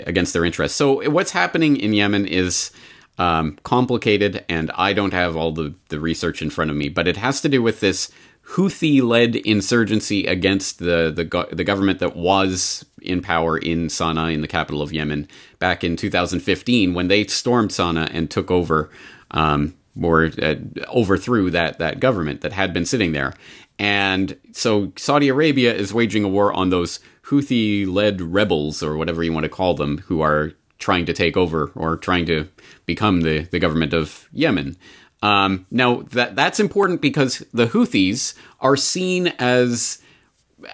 against 0.08 0.34
their 0.34 0.44
interests. 0.44 0.76
So, 0.76 1.08
what's 1.08 1.32
happening 1.32 1.78
in 1.78 1.94
Yemen 1.94 2.26
is 2.26 2.72
um, 3.20 3.60
complicated, 3.62 4.46
and 4.50 4.72
I 4.72 4.94
don't 4.94 5.14
have 5.14 5.36
all 5.36 5.52
the, 5.52 5.76
the 5.90 6.00
research 6.00 6.42
in 6.42 6.50
front 6.50 6.72
of 6.72 6.78
me, 6.78 6.90
but 6.90 7.08
it 7.08 7.18
has 7.18 7.42
to 7.42 7.50
do 7.50 7.62
with 7.62 7.82
this 7.82 8.12
Houthi-led 8.52 9.36
insurgency 9.36 10.26
against 10.26 10.80
the, 10.80 11.12
the 11.14 11.26
go- 11.26 11.50
the 11.52 11.64
government 11.64 12.00
that 12.00 12.16
was 12.16 12.86
in 13.02 13.22
power 13.22 13.58
in 13.58 13.88
Sana'a, 13.88 14.34
in 14.34 14.42
the 14.42 14.48
capital 14.48 14.82
of 14.82 14.94
Yemen, 14.94 15.28
back 15.60 15.84
in 15.84 15.96
2015 15.96 16.94
when 16.94 17.08
they 17.10 17.26
stormed 17.26 17.72
Sana'a 17.72 18.10
and 18.14 18.32
took 18.32 18.50
over 18.50 18.90
um, 19.32 19.76
or 20.02 20.32
uh, 20.42 20.56
overthrew 20.88 21.52
that 21.52 21.80
that 21.80 22.00
government 22.00 22.42
that 22.42 22.54
had 22.54 22.74
been 22.74 22.86
sitting 22.86 23.12
there. 23.12 23.34
And 23.80 24.38
so 24.54 24.92
Saudi 24.96 25.28
Arabia 25.28 25.74
is 25.74 25.94
waging 25.94 26.24
a 26.24 26.30
war 26.30 26.54
on 26.54 26.70
those 26.70 27.00
Houthi-led 27.24 28.22
rebels 28.22 28.82
or 28.82 28.96
whatever 28.96 29.24
you 29.24 29.34
want 29.34 29.44
to 29.44 29.50
call 29.50 29.74
them, 29.74 30.00
who 30.08 30.22
are 30.22 30.54
trying 30.80 31.06
to 31.06 31.14
take 31.14 31.36
over 31.36 31.72
or 31.76 31.98
trying 31.98 32.26
to 32.28 32.48
become 32.86 33.22
the, 33.22 33.42
the 33.52 33.60
government 33.60 33.94
of 33.94 34.30
Yemen. 34.32 34.78
Um, 35.22 35.66
now 35.72 36.04
that 36.12 36.36
that's 36.36 36.60
important 36.60 37.02
because 37.02 37.40
the 37.54 37.68
Houthis 37.68 38.36
are 38.60 38.76
seen 38.76 39.28
as 39.40 40.00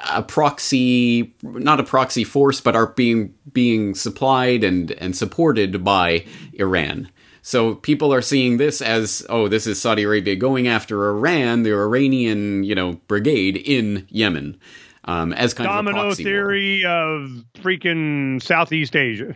a 0.09 0.21
proxy, 0.23 1.33
not 1.41 1.79
a 1.79 1.83
proxy 1.83 2.23
force, 2.23 2.61
but 2.61 2.75
are 2.75 2.87
being 2.87 3.33
being 3.51 3.95
supplied 3.95 4.63
and 4.63 4.91
and 4.91 5.15
supported 5.15 5.83
by 5.83 6.25
Iran. 6.53 7.09
So 7.45 7.75
people 7.75 8.13
are 8.13 8.21
seeing 8.21 8.55
this 8.55 8.81
as, 8.81 9.25
oh, 9.29 9.49
this 9.49 9.67
is 9.67 9.79
Saudi 9.79 10.03
Arabia 10.03 10.37
going 10.37 10.69
after 10.69 11.09
Iran, 11.09 11.63
the 11.63 11.73
Iranian, 11.73 12.63
you 12.63 12.73
know, 12.73 12.93
brigade 13.07 13.57
in 13.57 14.07
Yemen, 14.09 14.57
um, 15.03 15.33
as 15.33 15.53
kind 15.53 15.67
Domino 15.67 15.91
of 15.91 15.97
a 15.97 16.05
proxy 16.07 16.23
theory 16.23 16.81
war. 16.85 16.93
of 16.93 17.45
freaking 17.55 18.41
Southeast 18.41 18.95
Asia. 18.95 19.35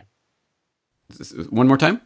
One 1.50 1.68
more 1.68 1.76
time. 1.76 2.00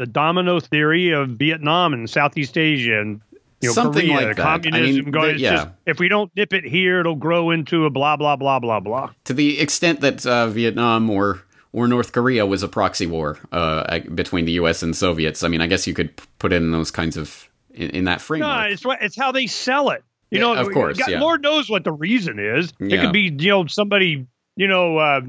The 0.00 0.06
domino 0.06 0.60
theory 0.60 1.10
of 1.10 1.28
Vietnam 1.30 1.92
and 1.92 2.08
Southeast 2.08 2.56
Asia 2.56 3.00
and 3.00 3.20
you 3.60 3.68
know, 3.68 3.74
Something 3.74 4.06
Korea, 4.08 4.28
like 4.28 4.36
that. 4.36 4.42
communism. 4.42 4.82
I 4.82 5.02
mean, 5.02 5.10
going, 5.10 5.34
the- 5.34 5.40
yeah. 5.42 5.54
just, 5.56 5.68
if 5.84 5.98
we 5.98 6.08
don't 6.08 6.34
nip 6.34 6.54
it 6.54 6.64
here, 6.64 7.00
it'll 7.00 7.14
grow 7.16 7.50
into 7.50 7.84
a 7.84 7.90
blah 7.90 8.16
blah 8.16 8.34
blah 8.36 8.58
blah 8.58 8.80
blah. 8.80 9.10
to 9.24 9.34
the 9.34 9.60
extent 9.60 10.00
that 10.00 10.24
uh, 10.24 10.46
Vietnam 10.48 11.10
or 11.10 11.42
or 11.74 11.86
North 11.86 12.12
Korea 12.12 12.46
was 12.46 12.62
a 12.62 12.68
proxy 12.68 13.06
war 13.06 13.38
uh, 13.52 13.98
between 14.14 14.46
the 14.46 14.52
U.S. 14.52 14.82
and 14.82 14.96
Soviets. 14.96 15.44
I 15.44 15.48
mean, 15.48 15.60
I 15.60 15.66
guess 15.66 15.86
you 15.86 15.92
could 15.92 16.10
put 16.38 16.52
it 16.54 16.56
in 16.56 16.70
those 16.72 16.90
kinds 16.90 17.18
of 17.18 17.50
in, 17.74 17.90
in 17.90 18.04
that 18.06 18.22
framework. 18.22 18.48
No, 18.50 18.60
it's 18.62 18.82
it's 19.02 19.16
how 19.16 19.30
they 19.32 19.46
sell 19.46 19.90
it. 19.90 20.02
You 20.30 20.38
Yeah, 20.40 20.54
know, 20.54 20.54
of 20.54 20.72
course, 20.72 20.96
God, 20.98 21.10
yeah. 21.10 21.20
Lord 21.20 21.42
knows 21.42 21.68
what 21.68 21.84
the 21.84 21.92
reason 21.92 22.38
is. 22.38 22.72
It 22.80 22.98
could 23.02 23.12
be 23.12 23.30
you 23.38 23.50
know 23.50 23.66
somebody 23.66 24.26
you 24.56 24.68
know 24.68 24.96
uh, 24.96 25.20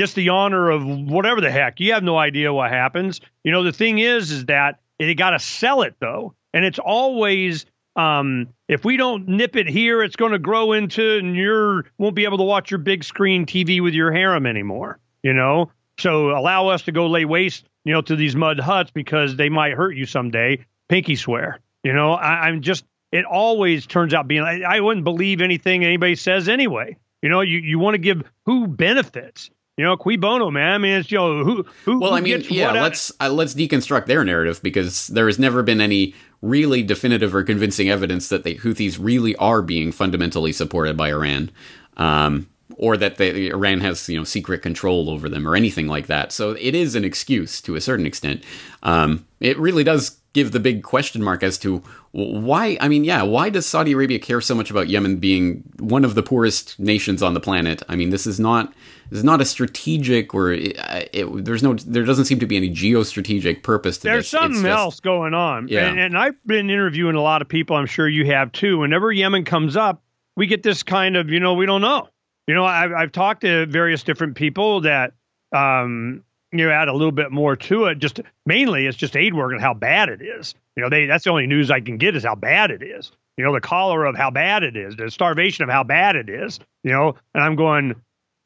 dis 0.00 0.14
the 0.14 0.30
honor 0.30 0.70
of 0.70 0.86
whatever 0.86 1.42
the 1.42 1.50
heck. 1.50 1.78
You 1.78 1.92
have 1.92 2.02
no 2.02 2.16
idea 2.16 2.52
what 2.52 2.70
happens. 2.70 3.20
You 3.44 3.52
know, 3.52 3.62
the 3.62 3.72
thing 3.72 3.98
is, 3.98 4.30
is 4.30 4.46
that 4.46 4.80
they 4.98 5.14
got 5.14 5.30
to 5.30 5.38
sell 5.38 5.82
it 5.82 5.94
though, 6.00 6.34
and 6.52 6.64
it's 6.64 6.78
always. 6.78 7.66
Um, 7.96 8.48
if 8.68 8.84
we 8.84 8.96
don't 8.96 9.26
nip 9.26 9.56
it 9.56 9.68
here, 9.68 10.02
it's 10.02 10.16
going 10.16 10.30
to 10.32 10.38
grow 10.38 10.72
into, 10.72 11.18
and 11.18 11.36
you're 11.36 11.84
won't 11.98 12.14
be 12.14 12.24
able 12.24 12.38
to 12.38 12.44
watch 12.44 12.70
your 12.70 12.78
big 12.78 13.04
screen 13.04 13.44
TV 13.44 13.82
with 13.82 13.94
your 13.94 14.12
harem 14.12 14.46
anymore. 14.46 14.98
You 15.22 15.34
know, 15.34 15.70
so 15.98 16.30
allow 16.30 16.68
us 16.68 16.82
to 16.82 16.92
go 16.92 17.08
lay 17.08 17.26
waste, 17.26 17.68
you 17.84 17.92
know, 17.92 18.00
to 18.00 18.16
these 18.16 18.34
mud 18.34 18.58
huts 18.58 18.90
because 18.92 19.36
they 19.36 19.50
might 19.50 19.74
hurt 19.74 19.96
you 19.96 20.06
someday. 20.06 20.64
Pinky 20.88 21.16
swear. 21.16 21.60
You 21.82 21.92
know, 21.92 22.12
I, 22.12 22.46
I'm 22.48 22.62
just. 22.62 22.84
It 23.12 23.24
always 23.24 23.86
turns 23.86 24.14
out 24.14 24.28
being. 24.28 24.44
I, 24.44 24.62
I 24.62 24.80
wouldn't 24.80 25.04
believe 25.04 25.42
anything 25.42 25.84
anybody 25.84 26.14
says 26.14 26.48
anyway. 26.48 26.96
You 27.22 27.28
know, 27.28 27.42
you, 27.42 27.58
you 27.58 27.78
want 27.78 27.94
to 27.94 27.98
give 27.98 28.22
who 28.46 28.66
benefits. 28.66 29.50
You 29.80 29.86
know, 29.86 29.96
cui 29.96 30.18
bono, 30.18 30.50
man. 30.50 30.74
I 30.74 30.76
mean, 30.76 30.92
it's 30.92 31.10
you 31.10 31.16
know 31.16 31.42
who 31.42 31.62
who. 31.86 32.00
Well, 32.00 32.10
who 32.10 32.16
I 32.18 32.20
mean, 32.20 32.44
yeah, 32.50 32.72
let's 32.72 33.10
uh, 33.18 33.30
let's 33.30 33.54
deconstruct 33.54 34.04
their 34.04 34.22
narrative 34.26 34.62
because 34.62 35.06
there 35.06 35.24
has 35.24 35.38
never 35.38 35.62
been 35.62 35.80
any 35.80 36.14
really 36.42 36.82
definitive 36.82 37.34
or 37.34 37.42
convincing 37.44 37.88
evidence 37.88 38.28
that 38.28 38.44
the 38.44 38.56
Houthis 38.56 38.98
really 39.00 39.34
are 39.36 39.62
being 39.62 39.90
fundamentally 39.90 40.52
supported 40.52 40.98
by 40.98 41.08
Iran, 41.08 41.50
um, 41.96 42.46
or 42.76 42.98
that 42.98 43.16
they, 43.16 43.46
Iran 43.46 43.80
has 43.80 44.06
you 44.06 44.18
know 44.18 44.24
secret 44.24 44.60
control 44.60 45.08
over 45.08 45.30
them 45.30 45.48
or 45.48 45.56
anything 45.56 45.86
like 45.86 46.08
that. 46.08 46.30
So 46.30 46.50
it 46.50 46.74
is 46.74 46.94
an 46.94 47.06
excuse 47.06 47.62
to 47.62 47.74
a 47.74 47.80
certain 47.80 48.04
extent. 48.04 48.44
Um, 48.82 49.26
it 49.40 49.58
really 49.58 49.82
does 49.82 50.18
give 50.34 50.52
the 50.52 50.60
big 50.60 50.82
question 50.82 51.22
mark 51.22 51.42
as 51.42 51.56
to 51.56 51.78
why. 52.12 52.76
I 52.82 52.88
mean, 52.88 53.04
yeah, 53.04 53.22
why 53.22 53.48
does 53.48 53.64
Saudi 53.64 53.92
Arabia 53.92 54.18
care 54.18 54.42
so 54.42 54.54
much 54.54 54.70
about 54.70 54.90
Yemen 54.90 55.16
being 55.16 55.62
one 55.78 56.04
of 56.04 56.14
the 56.14 56.22
poorest 56.22 56.78
nations 56.78 57.22
on 57.22 57.32
the 57.32 57.40
planet? 57.40 57.82
I 57.88 57.96
mean, 57.96 58.10
this 58.10 58.26
is 58.26 58.38
not 58.38 58.74
this 59.10 59.18
is 59.18 59.24
not 59.24 59.40
a 59.40 59.44
strategic 59.44 60.34
or 60.34 60.52
it, 60.52 60.76
it, 61.12 61.44
there's 61.44 61.62
no 61.62 61.74
there 61.74 62.04
doesn't 62.04 62.24
seem 62.24 62.38
to 62.40 62.46
be 62.46 62.56
any 62.56 62.70
geostrategic 62.70 63.62
purpose 63.62 63.98
to 63.98 64.04
There's 64.04 64.30
this. 64.30 64.34
It's 64.34 64.42
something 64.42 64.62
just- 64.62 64.78
else 64.78 65.00
going 65.00 65.34
on. 65.34 65.68
Yeah. 65.68 65.88
And, 65.88 65.98
and 66.00 66.18
I've 66.18 66.36
been 66.46 66.70
interviewing 66.70 67.16
a 67.16 67.22
lot 67.22 67.42
of 67.42 67.48
people. 67.48 67.76
I'm 67.76 67.86
sure 67.86 68.08
you 68.08 68.26
have 68.26 68.52
too. 68.52 68.78
Whenever 68.78 69.12
Yemen 69.12 69.44
comes 69.44 69.76
up, 69.76 70.02
we 70.36 70.46
get 70.46 70.62
this 70.62 70.82
kind 70.82 71.16
of, 71.16 71.28
you 71.28 71.40
know, 71.40 71.54
we 71.54 71.66
don't 71.66 71.80
know. 71.80 72.08
You 72.46 72.54
know, 72.54 72.64
I've, 72.64 72.92
I've 72.92 73.12
talked 73.12 73.42
to 73.42 73.66
various 73.66 74.02
different 74.02 74.34
people 74.36 74.80
that, 74.82 75.12
um, 75.54 76.24
you 76.52 76.64
know, 76.64 76.70
add 76.70 76.88
a 76.88 76.92
little 76.92 77.12
bit 77.12 77.30
more 77.30 77.56
to 77.56 77.86
it. 77.86 77.98
Just 77.98 78.20
mainly 78.46 78.86
it's 78.86 78.96
just 78.96 79.16
aid 79.16 79.34
work 79.34 79.52
and 79.52 79.60
how 79.60 79.74
bad 79.74 80.08
it 80.08 80.22
is. 80.22 80.54
You 80.76 80.82
know, 80.82 80.88
they 80.88 81.06
that's 81.06 81.24
the 81.24 81.30
only 81.30 81.46
news 81.46 81.70
I 81.70 81.80
can 81.80 81.98
get 81.98 82.16
is 82.16 82.24
how 82.24 82.34
bad 82.36 82.70
it 82.70 82.82
is. 82.82 83.12
You 83.36 83.44
know, 83.44 83.52
the 83.52 83.60
cholera 83.60 84.08
of 84.08 84.16
how 84.16 84.30
bad 84.30 84.62
it 84.62 84.76
is, 84.76 84.96
the 84.96 85.10
starvation 85.10 85.64
of 85.64 85.70
how 85.70 85.84
bad 85.84 86.16
it 86.16 86.28
is. 86.28 86.58
You 86.82 86.92
know, 86.92 87.16
and 87.34 87.44
I'm 87.44 87.56
going, 87.56 87.94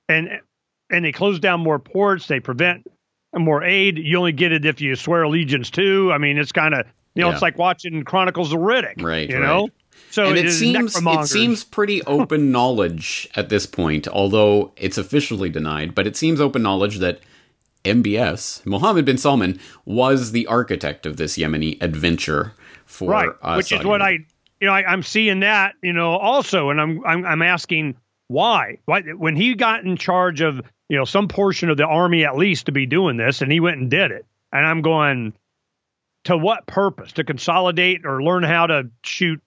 and 0.09 0.41
and 0.91 1.05
they 1.05 1.13
close 1.13 1.39
down 1.39 1.61
more 1.61 1.79
ports. 1.79 2.27
They 2.27 2.41
prevent 2.41 2.87
more 3.37 3.63
aid. 3.65 3.99
You 3.99 4.19
only 4.19 4.33
get 4.33 4.53
it 4.53 4.65
if 4.65 4.81
you 4.81 4.95
swear 4.97 5.23
allegiance 5.23 5.71
to. 5.71 6.13
I 6.13 6.19
mean, 6.19 6.39
it's 6.39 6.53
kind 6.53 6.75
of 6.75 6.87
you 7.15 7.23
know, 7.23 7.29
Yeah. 7.29 7.35
it's 7.35 7.43
like 7.43 7.59
watching 7.59 8.03
Chronicles 8.05 8.53
of 8.53 8.59
Riddick. 8.61 9.01
Right, 9.03 9.29
You 9.29 9.37
right. 9.39 9.43
know. 9.47 9.69
So 10.11 10.27
and 10.27 10.37
it 10.39 10.47
is 10.47 10.59
seems 10.59 10.97
it 10.97 11.27
seems 11.27 11.65
pretty 11.65 12.03
open 12.07 12.51
knowledge 12.53 13.29
at 13.37 13.49
this 13.49 13.67
point, 13.67 14.07
although 14.09 14.73
it's 14.77 14.99
officially 14.99 15.49
denied. 15.49 15.95
But 15.95 16.07
it 16.07 16.17
seems 16.17 16.41
open 16.41 16.63
knowledge 16.63 16.99
that 16.99 17.21
MBS 17.85 18.65
Mohammed 18.65 19.05
bin 19.05 19.19
Salman 19.19 19.59
was 19.85 20.33
the 20.33 20.47
architect 20.47 21.07
of 21.07 21.17
this 21.17 21.37
Yemeni 21.37 21.81
adventure 21.83 22.53
for 22.87 23.11
right, 23.11 23.31
uh, 23.43 23.55
which 23.55 23.73
is 23.73 23.85
what. 23.85 24.01
I, 24.03 24.19
you 24.61 24.69
know, 24.69 24.73
I, 24.73 24.85
I'm 24.91 25.03
seeing 25.03 25.41
that, 25.41 25.75
you 25.83 25.93
know, 25.93 26.13
also, 26.17 26.71
and 26.71 26.81
I'm, 26.81 27.05
I'm, 27.05 27.25
I'm 27.27 27.43
asking 27.43 27.97
why, 28.29 28.79
why, 28.85 29.03
when 29.03 29.37
he 29.37 29.55
got 29.55 29.85
in 29.85 29.97
charge 29.97 30.41
of, 30.41 30.61
you 30.89 30.97
know, 30.99 31.05
some 31.05 31.29
portion 31.29 31.71
of 31.71 31.77
the 31.77 31.87
army 31.87 32.25
at 32.25 32.37
least 32.37 32.67
to 32.67 32.73
be 32.73 32.87
doing 32.87 33.17
this, 33.17 33.43
and 33.43 33.51
he 33.51 33.61
went 33.61 33.79
and 33.79 33.91
did 33.91 34.11
it, 34.11 34.27
and 34.53 34.67
I'm 34.67 34.83
going, 34.83 35.35
to 36.25 36.37
what 36.37 36.67
purpose? 36.67 37.13
To 37.13 37.25
consolidate 37.25 38.05
or 38.05 38.23
learn 38.23 38.43
how 38.43 38.67
to 38.67 38.91
shoot, 39.05 39.41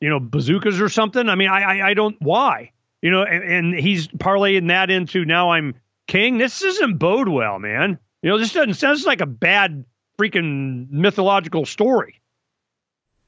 you 0.00 0.08
know, 0.08 0.18
bazookas 0.20 0.80
or 0.80 0.88
something? 0.88 1.28
I 1.28 1.34
mean, 1.34 1.48
I, 1.48 1.62
I, 1.62 1.88
I 1.90 1.94
don't. 1.94 2.16
Why? 2.20 2.72
You 3.00 3.10
know, 3.10 3.22
and, 3.22 3.44
and 3.44 3.74
he's 3.74 4.08
parlaying 4.08 4.68
that 4.68 4.90
into 4.90 5.24
now 5.24 5.50
I'm 5.50 5.74
king. 6.06 6.38
This 6.38 6.60
doesn't 6.60 6.98
bode 6.98 7.28
well, 7.28 7.58
man. 7.58 7.98
You 8.22 8.30
know, 8.30 8.38
this 8.38 8.52
doesn't 8.52 8.74
sounds 8.74 9.04
like 9.04 9.20
a 9.20 9.26
bad 9.26 9.84
freaking 10.18 10.90
mythological 10.90 11.66
story. 11.66 12.20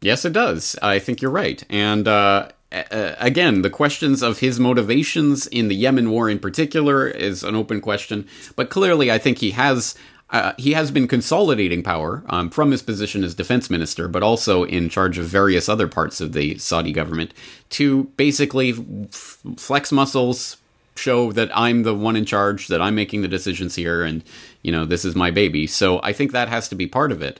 Yes, 0.00 0.24
it 0.24 0.32
does. 0.32 0.76
I 0.82 0.98
think 0.98 1.22
you're 1.22 1.30
right. 1.30 1.62
And 1.70 2.06
uh, 2.06 2.50
a- 2.72 2.85
a- 2.90 3.16
again, 3.20 3.62
the 3.62 3.70
questions 3.70 4.22
of 4.22 4.38
his 4.40 4.59
motivations 4.61 5.46
in 5.46 5.68
the 5.68 5.74
Yemen 5.77 6.11
war 6.11 6.29
in 6.29 6.38
particular 6.38 7.07
is 7.07 7.42
an 7.44 7.55
open 7.55 7.81
question. 7.81 8.27
But 8.57 8.70
clearly, 8.70 9.11
I 9.11 9.18
think 9.18 9.38
he 9.38 9.53
has. 9.53 9.94
Uh, 10.31 10.53
he 10.57 10.72
has 10.72 10.90
been 10.90 11.07
consolidating 11.07 11.83
power 11.83 12.24
um, 12.29 12.50
from 12.50 12.70
his 12.72 12.83
position 12.83 13.22
as 13.22 13.35
defense 13.35 13.68
minister, 13.70 14.09
but 14.09 14.22
also 14.22 14.64
in 14.64 14.88
charge 14.88 15.16
of 15.18 15.27
various 15.27 15.68
other 15.68 15.87
parts 15.87 16.20
of 16.20 16.33
the 16.33 16.57
Saudi 16.59 16.92
government 16.92 17.33
to 17.70 18.05
basically 18.16 18.70
f- 18.70 19.38
flex 19.57 19.92
muscles, 19.92 20.57
show 20.96 21.31
that 21.33 21.57
I'm 21.57 21.83
the 21.83 21.94
one 21.94 22.16
in 22.16 22.24
charge, 22.24 22.68
that 22.68 22.81
I'm 22.81 22.94
making 22.96 23.20
the 23.22 23.29
decisions 23.29 23.77
here, 23.77 24.03
and 24.03 24.24
you 24.62 24.72
know 24.72 24.85
this 24.85 25.05
is 25.05 25.14
my 25.14 25.31
baby. 25.31 25.66
So 25.66 26.00
I 26.03 26.12
think 26.12 26.33
that 26.33 26.48
has 26.48 26.68
to 26.70 26.74
be 26.74 26.87
part 26.87 27.12
of 27.12 27.22
it. 27.22 27.38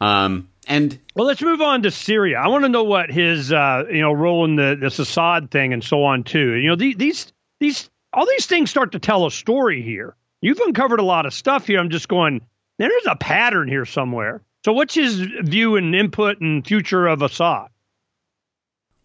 Um, 0.00 0.48
and 0.66 0.98
Well, 1.14 1.26
let's 1.26 1.42
move 1.42 1.60
on 1.60 1.82
to 1.82 1.90
Syria. 1.90 2.38
I 2.38 2.48
want 2.48 2.64
to 2.64 2.68
know 2.68 2.84
what 2.84 3.10
his, 3.10 3.52
uh, 3.52 3.84
you 3.90 4.00
know, 4.00 4.12
role 4.12 4.44
in 4.44 4.56
the 4.56 4.76
this 4.80 4.98
Assad 4.98 5.50
thing 5.50 5.72
and 5.72 5.82
so 5.82 6.04
on 6.04 6.24
too. 6.24 6.54
You 6.54 6.70
know, 6.70 6.76
these 6.76 6.96
these 6.96 7.32
these 7.60 7.90
all 8.12 8.26
these 8.26 8.46
things 8.46 8.70
start 8.70 8.92
to 8.92 8.98
tell 8.98 9.26
a 9.26 9.30
story 9.30 9.82
here. 9.82 10.16
You've 10.40 10.60
uncovered 10.60 11.00
a 11.00 11.04
lot 11.04 11.26
of 11.26 11.34
stuff 11.34 11.66
here. 11.66 11.78
I'm 11.78 11.90
just 11.90 12.08
going. 12.08 12.40
There's 12.78 13.06
a 13.06 13.16
pattern 13.16 13.68
here 13.68 13.86
somewhere. 13.86 14.42
So, 14.64 14.72
what's 14.72 14.94
his 14.94 15.14
view 15.14 15.76
and 15.76 15.94
input 15.94 16.40
and 16.40 16.66
future 16.66 17.06
of 17.06 17.22
Assad? 17.22 17.68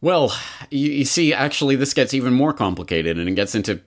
Well, 0.01 0.35
you, 0.71 0.91
you 0.91 1.05
see, 1.05 1.33
actually, 1.33 1.75
this 1.75 1.93
gets 1.93 2.13
even 2.13 2.33
more 2.33 2.53
complicated, 2.53 3.19
and 3.19 3.29
it 3.29 3.35
gets 3.35 3.53
into 3.53 3.81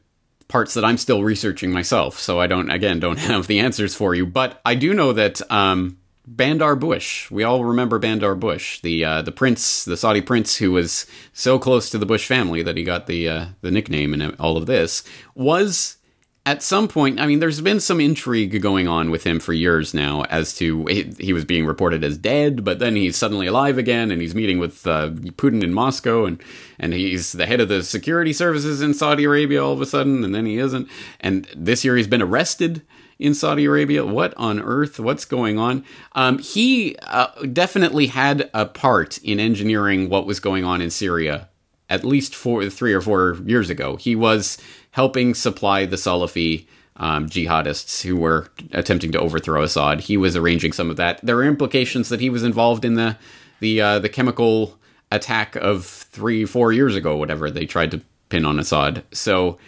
parts 0.47 0.75
that 0.75 0.85
I'm 0.85 0.99
still 0.99 1.25
researching 1.25 1.73
myself. 1.73 2.19
So 2.19 2.39
I 2.39 2.47
don't, 2.47 2.71
again, 2.71 3.01
don't 3.01 3.19
have 3.31 3.47
the 3.47 3.59
answers 3.59 3.95
for 3.95 4.15
you. 4.15 4.25
But 4.25 4.61
I 4.65 4.77
do 4.77 4.95
know 4.95 5.13
that 5.15 5.41
um, 5.51 5.99
Bandar 6.27 6.75
Bush. 6.75 7.31
We 7.31 7.43
all 7.43 7.65
remember 7.65 7.99
Bandar 7.99 8.35
Bush, 8.35 8.81
the 8.81 9.05
uh, 9.05 9.23
the 9.23 9.33
prince, 9.33 9.85
the 9.85 9.97
Saudi 9.97 10.21
prince, 10.21 10.57
who 10.57 10.73
was 10.73 11.07
so 11.33 11.59
close 11.59 11.91
to 11.91 11.99
the 11.99 12.07
Bush 12.07 12.27
family 12.27 12.63
that 12.63 12.77
he 12.77 12.85
got 12.85 13.07
the 13.07 13.29
uh, 13.29 13.47
the 13.61 13.71
nickname 13.71 14.15
and 14.15 14.35
all 14.39 14.57
of 14.57 14.67
this. 14.67 15.05
Was 15.35 15.99
at 16.47 16.63
some 16.63 16.89
point, 16.89 17.19
I 17.21 17.27
mean, 17.27 17.41
there's 17.41 17.63
been 17.63 17.81
some 17.81 18.01
intrigue 18.01 18.61
going 18.61 18.87
on 18.87 19.11
with 19.11 19.25
him 19.25 19.41
for 19.41 19.55
years 19.55 19.95
now 19.95 20.25
as 20.25 20.55
to 20.57 20.85
he, 20.87 21.11
he 21.19 21.33
was 21.33 21.45
being 21.45 21.65
reported 21.65 22.05
as 22.05 22.19
dead, 22.19 22.65
but 22.65 22.79
then 22.79 22.97
he's 22.97 23.17
suddenly 23.17 23.47
alive 23.47 23.79
again, 23.79 24.11
and 24.11 24.21
he's 24.21 24.35
meeting 24.35 24.59
with 24.59 24.87
uh, 24.87 25.11
Putin 25.11 25.63
in 25.63 25.75
Moscow, 25.75 26.25
and 26.25 26.43
and 26.79 26.93
he's 26.95 27.33
the 27.33 27.47
head 27.47 27.61
of 27.61 27.69
the 27.69 27.83
security 27.83 28.33
services 28.33 28.81
in 28.81 28.95
Saudi 28.95 29.25
Arabia 29.25 29.63
all 29.63 29.73
of 29.73 29.81
a 29.81 29.87
sudden, 29.87 30.25
and 30.25 30.35
then 30.35 30.47
he 30.47 30.59
isn't. 30.59 30.89
And 31.21 31.47
this 31.55 31.85
year 31.85 31.97
he's 31.97 32.09
been 32.09 32.23
arrested 32.23 32.83
in 33.19 33.35
Saudi 33.35 33.65
Arabia. 33.65 34.05
What 34.05 34.35
on 34.37 34.61
earth? 34.61 34.99
What's 34.99 35.25
going 35.25 35.59
on? 35.59 35.85
Um, 36.13 36.39
he 36.39 36.97
uh, 37.03 37.29
definitely 37.53 38.09
had 38.09 38.51
a 38.53 38.67
part 38.67 39.19
in 39.19 39.41
engineering 39.41 40.09
what 40.09 40.27
was 40.27 40.41
going 40.41 40.65
on 40.65 40.81
in 40.81 40.91
Syria 40.91 41.49
at 41.91 42.05
least 42.05 42.35
four, 42.35 42.69
three 42.71 42.93
or 42.93 43.01
four 43.01 43.39
years 43.45 43.71
ago. 43.71 43.97
He 43.97 44.17
was 44.17 44.59
helping 44.93 45.35
supply 45.35 45.87
the 45.87 45.97
Salafi 45.97 46.67
um, 46.97 47.29
jihadists 47.29 48.03
who 48.03 48.17
were 48.17 48.49
attempting 48.73 49.13
to 49.13 49.21
overthrow 49.21 49.63
Assad. 49.63 50.01
He 50.01 50.17
was 50.17 50.37
arranging 50.37 50.73
some 50.73 50.91
of 50.91 50.97
that. 50.97 51.21
There 51.23 51.37
are 51.37 51.45
implications 51.45 52.09
that 52.09 52.21
he 52.21 52.31
was 52.31 52.43
involved 52.43 52.85
in 52.85 52.95
the 52.95 53.17
the 53.61 53.81
uh, 53.81 53.99
the 53.99 54.09
chemical 54.09 54.79
attack 55.11 55.57
of 55.57 55.85
three, 55.85 56.45
four 56.45 56.73
years 56.73 56.97
ago, 56.97 57.17
whatever. 57.17 57.51
They 57.51 57.67
tried 57.67 57.91
to 57.93 58.01
pin 58.29 58.45
on 58.45 58.59
Assad. 58.59 59.05
So 59.13 59.59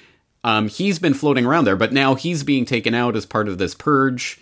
um, 0.46 0.68
he's 0.68 1.00
been 1.00 1.12
floating 1.12 1.44
around 1.44 1.64
there, 1.64 1.74
but 1.74 1.92
now 1.92 2.14
he's 2.14 2.44
being 2.44 2.64
taken 2.64 2.94
out 2.94 3.16
as 3.16 3.26
part 3.26 3.48
of 3.48 3.58
this 3.58 3.74
purge. 3.74 4.38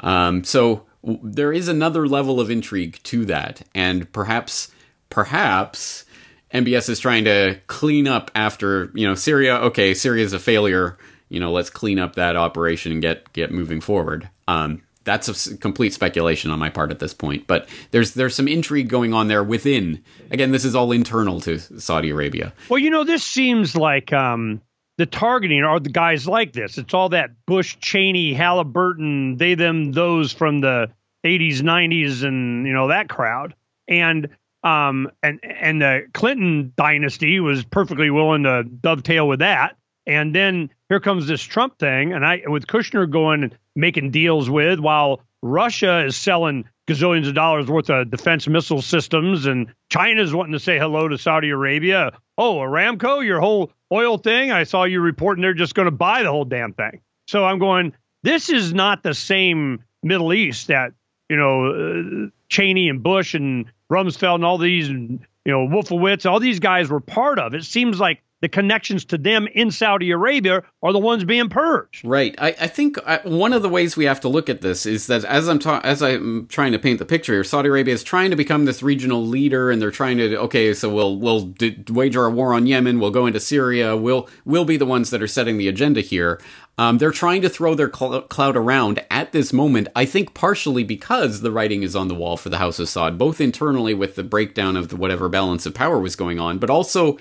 Um, 0.00 0.44
so 0.44 0.84
w- 1.02 1.18
there 1.22 1.50
is 1.50 1.66
another 1.66 2.06
level 2.06 2.40
of 2.40 2.50
intrigue 2.50 3.00
to 3.04 3.24
that, 3.24 3.62
and 3.74 4.12
perhaps, 4.12 4.70
perhaps 5.08 6.04
MBS 6.52 6.90
is 6.90 7.00
trying 7.00 7.24
to 7.24 7.58
clean 7.68 8.06
up 8.06 8.30
after 8.34 8.90
you 8.94 9.08
know 9.08 9.14
Syria. 9.14 9.56
Okay, 9.56 9.94
Syria 9.94 10.24
is 10.26 10.34
a 10.34 10.38
failure. 10.38 10.98
You 11.30 11.40
know, 11.40 11.50
let's 11.50 11.70
clean 11.70 11.98
up 11.98 12.16
that 12.16 12.36
operation 12.36 12.92
and 12.92 13.00
get 13.00 13.32
get 13.32 13.50
moving 13.50 13.80
forward. 13.80 14.28
Um, 14.46 14.82
that's 15.04 15.46
a 15.46 15.56
complete 15.56 15.94
speculation 15.94 16.50
on 16.50 16.58
my 16.58 16.68
part 16.68 16.90
at 16.90 16.98
this 16.98 17.14
point, 17.14 17.46
but 17.46 17.66
there's 17.92 18.12
there's 18.12 18.34
some 18.34 18.46
intrigue 18.46 18.90
going 18.90 19.14
on 19.14 19.28
there 19.28 19.42
within. 19.42 20.04
Again, 20.30 20.52
this 20.52 20.66
is 20.66 20.74
all 20.74 20.92
internal 20.92 21.40
to 21.40 21.58
Saudi 21.58 22.10
Arabia. 22.10 22.52
Well, 22.68 22.78
you 22.78 22.90
know, 22.90 23.04
this 23.04 23.24
seems 23.24 23.74
like 23.74 24.12
um, 24.12 24.60
the 24.98 25.06
targeting 25.06 25.62
are 25.62 25.80
the 25.80 25.90
guys 25.90 26.26
like 26.26 26.52
this. 26.52 26.78
It's 26.78 26.94
all 26.94 27.10
that 27.10 27.30
Bush, 27.46 27.76
Cheney, 27.80 28.32
Halliburton, 28.32 29.36
they, 29.36 29.54
them, 29.54 29.92
those 29.92 30.32
from 30.32 30.60
the 30.60 30.90
80s, 31.24 31.60
90s, 31.60 32.24
and 32.24 32.66
you 32.66 32.72
know 32.72 32.88
that 32.88 33.08
crowd. 33.08 33.54
And 33.88 34.28
um, 34.62 35.10
and 35.22 35.40
and 35.44 35.80
the 35.80 36.06
Clinton 36.12 36.72
dynasty 36.76 37.40
was 37.40 37.64
perfectly 37.64 38.10
willing 38.10 38.44
to 38.44 38.64
dovetail 38.64 39.28
with 39.28 39.40
that. 39.40 39.76
And 40.06 40.34
then 40.34 40.70
here 40.88 41.00
comes 41.00 41.26
this 41.26 41.42
Trump 41.42 41.78
thing, 41.78 42.12
and 42.12 42.24
I 42.24 42.42
with 42.46 42.66
Kushner 42.66 43.10
going 43.10 43.44
and 43.44 43.58
making 43.74 44.12
deals 44.12 44.48
with 44.48 44.78
while 44.78 45.20
Russia 45.42 46.04
is 46.04 46.16
selling 46.16 46.64
gazillions 46.88 47.28
of 47.28 47.34
dollars 47.34 47.66
worth 47.66 47.90
of 47.90 48.10
defense 48.10 48.46
missile 48.46 48.82
systems, 48.82 49.46
and 49.46 49.74
China's 49.90 50.32
wanting 50.32 50.52
to 50.52 50.60
say 50.60 50.78
hello 50.78 51.08
to 51.08 51.18
Saudi 51.18 51.50
Arabia. 51.50 52.12
Oh, 52.38 52.56
Aramco, 52.56 53.24
your 53.24 53.40
whole 53.40 53.72
oil 53.92 54.18
thing. 54.18 54.50
I 54.50 54.64
saw 54.64 54.84
you 54.84 55.00
reporting 55.00 55.42
they're 55.42 55.54
just 55.54 55.74
going 55.74 55.86
to 55.86 55.92
buy 55.92 56.22
the 56.22 56.30
whole 56.30 56.44
damn 56.44 56.72
thing. 56.72 57.00
So 57.28 57.44
I'm 57.44 57.58
going. 57.58 57.92
This 58.22 58.50
is 58.50 58.74
not 58.74 59.02
the 59.02 59.14
same 59.14 59.84
Middle 60.02 60.32
East 60.32 60.68
that 60.68 60.92
you 61.28 61.36
know 61.36 61.66
uh, 61.66 62.28
Cheney 62.48 62.88
and 62.88 63.02
Bush 63.02 63.34
and 63.34 63.66
Rumsfeld 63.90 64.36
and 64.36 64.44
all 64.44 64.58
these, 64.58 64.88
and, 64.88 65.20
you 65.44 65.52
know 65.52 65.66
Wolfowitz, 65.66 66.28
all 66.28 66.40
these 66.40 66.60
guys 66.60 66.88
were 66.88 67.00
part 67.00 67.38
of. 67.38 67.54
It 67.54 67.64
seems 67.64 68.00
like 68.00 68.22
the 68.42 68.48
connections 68.48 69.04
to 69.06 69.18
them 69.18 69.48
in 69.54 69.70
Saudi 69.70 70.10
Arabia 70.10 70.62
are 70.82 70.92
the 70.92 70.98
ones 70.98 71.24
being 71.24 71.48
purged. 71.48 72.04
Right. 72.04 72.34
I, 72.38 72.48
I 72.48 72.66
think 72.66 72.98
I, 73.06 73.20
one 73.24 73.52
of 73.52 73.62
the 73.62 73.68
ways 73.68 73.96
we 73.96 74.04
have 74.04 74.20
to 74.20 74.28
look 74.28 74.50
at 74.50 74.60
this 74.60 74.84
is 74.84 75.06
that 75.06 75.24
as 75.24 75.48
I'm 75.48 75.58
ta- 75.58 75.80
as 75.84 76.02
I'm 76.02 76.46
trying 76.48 76.72
to 76.72 76.78
paint 76.78 76.98
the 76.98 77.06
picture 77.06 77.32
here, 77.32 77.44
Saudi 77.44 77.68
Arabia 77.68 77.94
is 77.94 78.04
trying 78.04 78.30
to 78.30 78.36
become 78.36 78.66
this 78.66 78.82
regional 78.82 79.24
leader, 79.24 79.70
and 79.70 79.80
they're 79.80 79.90
trying 79.90 80.18
to 80.18 80.36
okay, 80.40 80.74
so 80.74 80.92
we'll 80.92 81.16
we'll 81.16 81.46
d- 81.46 81.82
wager 81.88 82.26
a 82.26 82.30
war 82.30 82.52
on 82.52 82.66
Yemen, 82.66 83.00
we'll 83.00 83.10
go 83.10 83.26
into 83.26 83.40
Syria, 83.40 83.96
we'll 83.96 84.28
we'll 84.44 84.64
be 84.66 84.76
the 84.76 84.86
ones 84.86 85.10
that 85.10 85.22
are 85.22 85.26
setting 85.26 85.56
the 85.56 85.68
agenda 85.68 86.00
here. 86.00 86.40
Um, 86.78 86.98
they're 86.98 87.10
trying 87.10 87.40
to 87.40 87.48
throw 87.48 87.74
their 87.74 87.90
cl- 87.90 88.20
cloud 88.22 88.54
around 88.54 89.02
at 89.10 89.32
this 89.32 89.50
moment. 89.50 89.88
I 89.96 90.04
think 90.04 90.34
partially 90.34 90.84
because 90.84 91.40
the 91.40 91.50
writing 91.50 91.82
is 91.82 91.96
on 91.96 92.08
the 92.08 92.14
wall 92.14 92.36
for 92.36 92.50
the 92.50 92.58
House 92.58 92.78
of 92.78 92.86
Saud, 92.88 93.16
both 93.16 93.40
internally 93.40 93.94
with 93.94 94.14
the 94.14 94.22
breakdown 94.22 94.76
of 94.76 94.88
the 94.88 94.96
whatever 94.96 95.30
balance 95.30 95.64
of 95.64 95.72
power 95.72 95.98
was 95.98 96.16
going 96.16 96.38
on, 96.38 96.58
but 96.58 96.68
also 96.68 97.16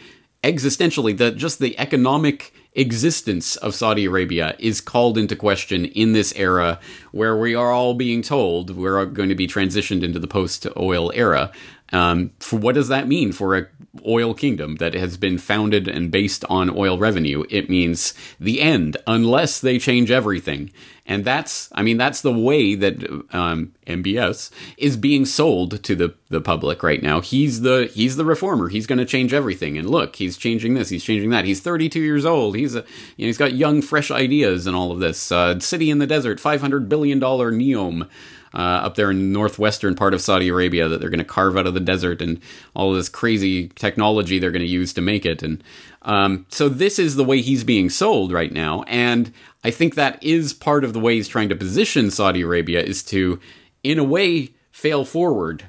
existentially 0.45 1.17
the 1.17 1.31
just 1.31 1.59
the 1.59 1.77
economic 1.79 2.53
existence 2.73 3.55
of 3.57 3.73
Saudi 3.73 4.05
Arabia 4.05 4.55
is 4.59 4.81
called 4.81 5.17
into 5.17 5.35
question 5.35 5.85
in 5.85 6.11
this 6.11 6.33
era 6.35 6.79
where 7.11 7.35
we 7.37 7.55
are 7.55 7.71
all 7.71 7.93
being 7.93 8.21
told 8.21 8.69
we're 8.75 9.05
going 9.05 9.29
to 9.29 9.35
be 9.35 9.47
transitioned 9.47 10.03
into 10.03 10.19
the 10.19 10.27
post-oil 10.27 11.11
era. 11.15 11.51
Um, 11.93 12.31
for 12.39 12.57
what 12.57 12.75
does 12.75 12.87
that 12.87 13.07
mean 13.07 13.31
for 13.31 13.55
a 13.55 13.67
oil 14.05 14.33
kingdom 14.33 14.75
that 14.77 14.93
has 14.93 15.17
been 15.17 15.37
founded 15.37 15.87
and 15.87 16.11
based 16.11 16.43
on 16.49 16.75
oil 16.75 16.97
revenue? 16.97 17.45
It 17.49 17.69
means 17.69 18.13
the 18.39 18.61
end, 18.61 18.97
unless 19.05 19.59
they 19.59 19.77
change 19.77 20.11
everything. 20.11 20.71
And 21.07 21.23
that's, 21.23 21.69
I 21.73 21.83
mean, 21.83 21.97
that's 21.97 22.21
the 22.21 22.33
way 22.33 22.73
that 22.73 23.03
um, 23.31 23.73
MBS 23.85 24.49
is 24.77 24.97
being 24.97 25.25
sold 25.25 25.83
to 25.83 25.95
the, 25.95 26.15
the 26.29 26.41
public 26.41 26.81
right 26.81 27.01
now. 27.03 27.21
He's 27.21 27.61
the 27.61 27.91
he's 27.93 28.15
the 28.15 28.25
reformer. 28.25 28.69
He's 28.69 28.87
going 28.87 28.97
to 28.97 29.05
change 29.05 29.31
everything. 29.31 29.77
And 29.77 29.87
look, 29.87 30.15
he's 30.15 30.35
changing 30.35 30.73
this. 30.73 30.89
He's 30.89 31.03
changing 31.03 31.29
that. 31.29 31.45
He's 31.45 31.59
32 31.59 32.01
years 32.01 32.25
old. 32.25 32.55
He's 32.55 32.73
a 32.73 32.79
you 33.17 33.25
know, 33.25 33.27
he's 33.27 33.37
got 33.37 33.53
young, 33.53 33.83
fresh 33.83 34.09
ideas 34.09 34.65
and 34.65 34.75
all 34.75 34.91
of 34.91 34.99
this. 34.99 35.31
Uh, 35.31 35.59
city 35.59 35.91
in 35.91 35.99
the 35.99 36.07
desert, 36.07 36.39
500 36.39 36.89
billion 36.89 37.19
dollar 37.19 37.51
neom. 37.51 38.09
Uh, 38.55 38.79
up 38.85 38.95
there 38.95 39.11
in 39.11 39.33
northwestern 39.33 39.95
part 39.95 40.13
of 40.13 40.21
Saudi 40.21 40.47
Arabia 40.47 40.87
that 40.87 41.01
they're 41.01 41.09
going 41.09 41.19
to 41.19 41.25
carve 41.25 41.57
out 41.57 41.67
of 41.67 41.73
the 41.73 41.79
desert 41.81 42.21
and 42.21 42.39
all 42.73 42.93
this 42.93 43.09
crazy 43.09 43.67
technology 43.75 44.39
they're 44.39 44.49
going 44.49 44.61
to 44.61 44.65
use 44.67 44.93
to 44.93 45.01
make 45.01 45.25
it. 45.25 45.43
And 45.43 45.61
um, 46.03 46.45
so 46.47 46.69
this 46.69 46.97
is 46.97 47.17
the 47.17 47.23
way 47.25 47.41
he's 47.41 47.65
being 47.65 47.89
sold 47.89 48.31
right 48.31 48.53
now. 48.53 48.83
And 48.83 49.33
I 49.65 49.71
think 49.71 49.95
that 49.95 50.23
is 50.23 50.53
part 50.53 50.85
of 50.85 50.93
the 50.93 51.01
way 51.01 51.15
he's 51.15 51.27
trying 51.27 51.49
to 51.49 51.55
position 51.55 52.09
Saudi 52.09 52.43
Arabia 52.43 52.81
is 52.81 53.03
to, 53.03 53.41
in 53.83 53.99
a 53.99 54.05
way, 54.05 54.54
fail 54.75 55.05
forward 55.05 55.63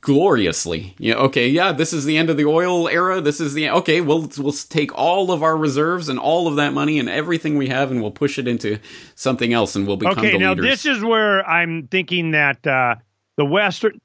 gloriously. 0.00 0.94
Yeah, 0.98 1.16
okay, 1.16 1.48
yeah, 1.48 1.72
this 1.72 1.92
is 1.92 2.04
the 2.04 2.16
end 2.16 2.30
of 2.30 2.36
the 2.36 2.44
oil 2.44 2.88
era. 2.88 3.20
This 3.20 3.40
is 3.40 3.52
the 3.52 3.68
okay. 3.70 4.00
We'll 4.00 4.30
we'll 4.38 4.52
take 4.52 4.96
all 4.96 5.32
of 5.32 5.42
our 5.42 5.56
reserves 5.56 6.08
and 6.08 6.20
all 6.20 6.46
of 6.46 6.54
that 6.54 6.72
money 6.72 7.00
and 7.00 7.08
everything 7.08 7.58
we 7.58 7.68
have, 7.68 7.90
and 7.90 8.00
we'll 8.00 8.12
push 8.12 8.38
it 8.38 8.46
into 8.46 8.78
something 9.16 9.52
else, 9.52 9.74
and 9.74 9.88
we'll 9.88 9.96
become 9.96 10.18
okay, 10.18 10.32
the 10.32 10.38
now 10.38 10.50
leaders. 10.50 10.64
this 10.66 10.86
is 10.86 11.02
where 11.02 11.44
I'm 11.44 11.88
thinking 11.88 12.30
that 12.30 12.64
uh, 12.64 12.94
the 13.36 13.44
Western, 13.44 14.00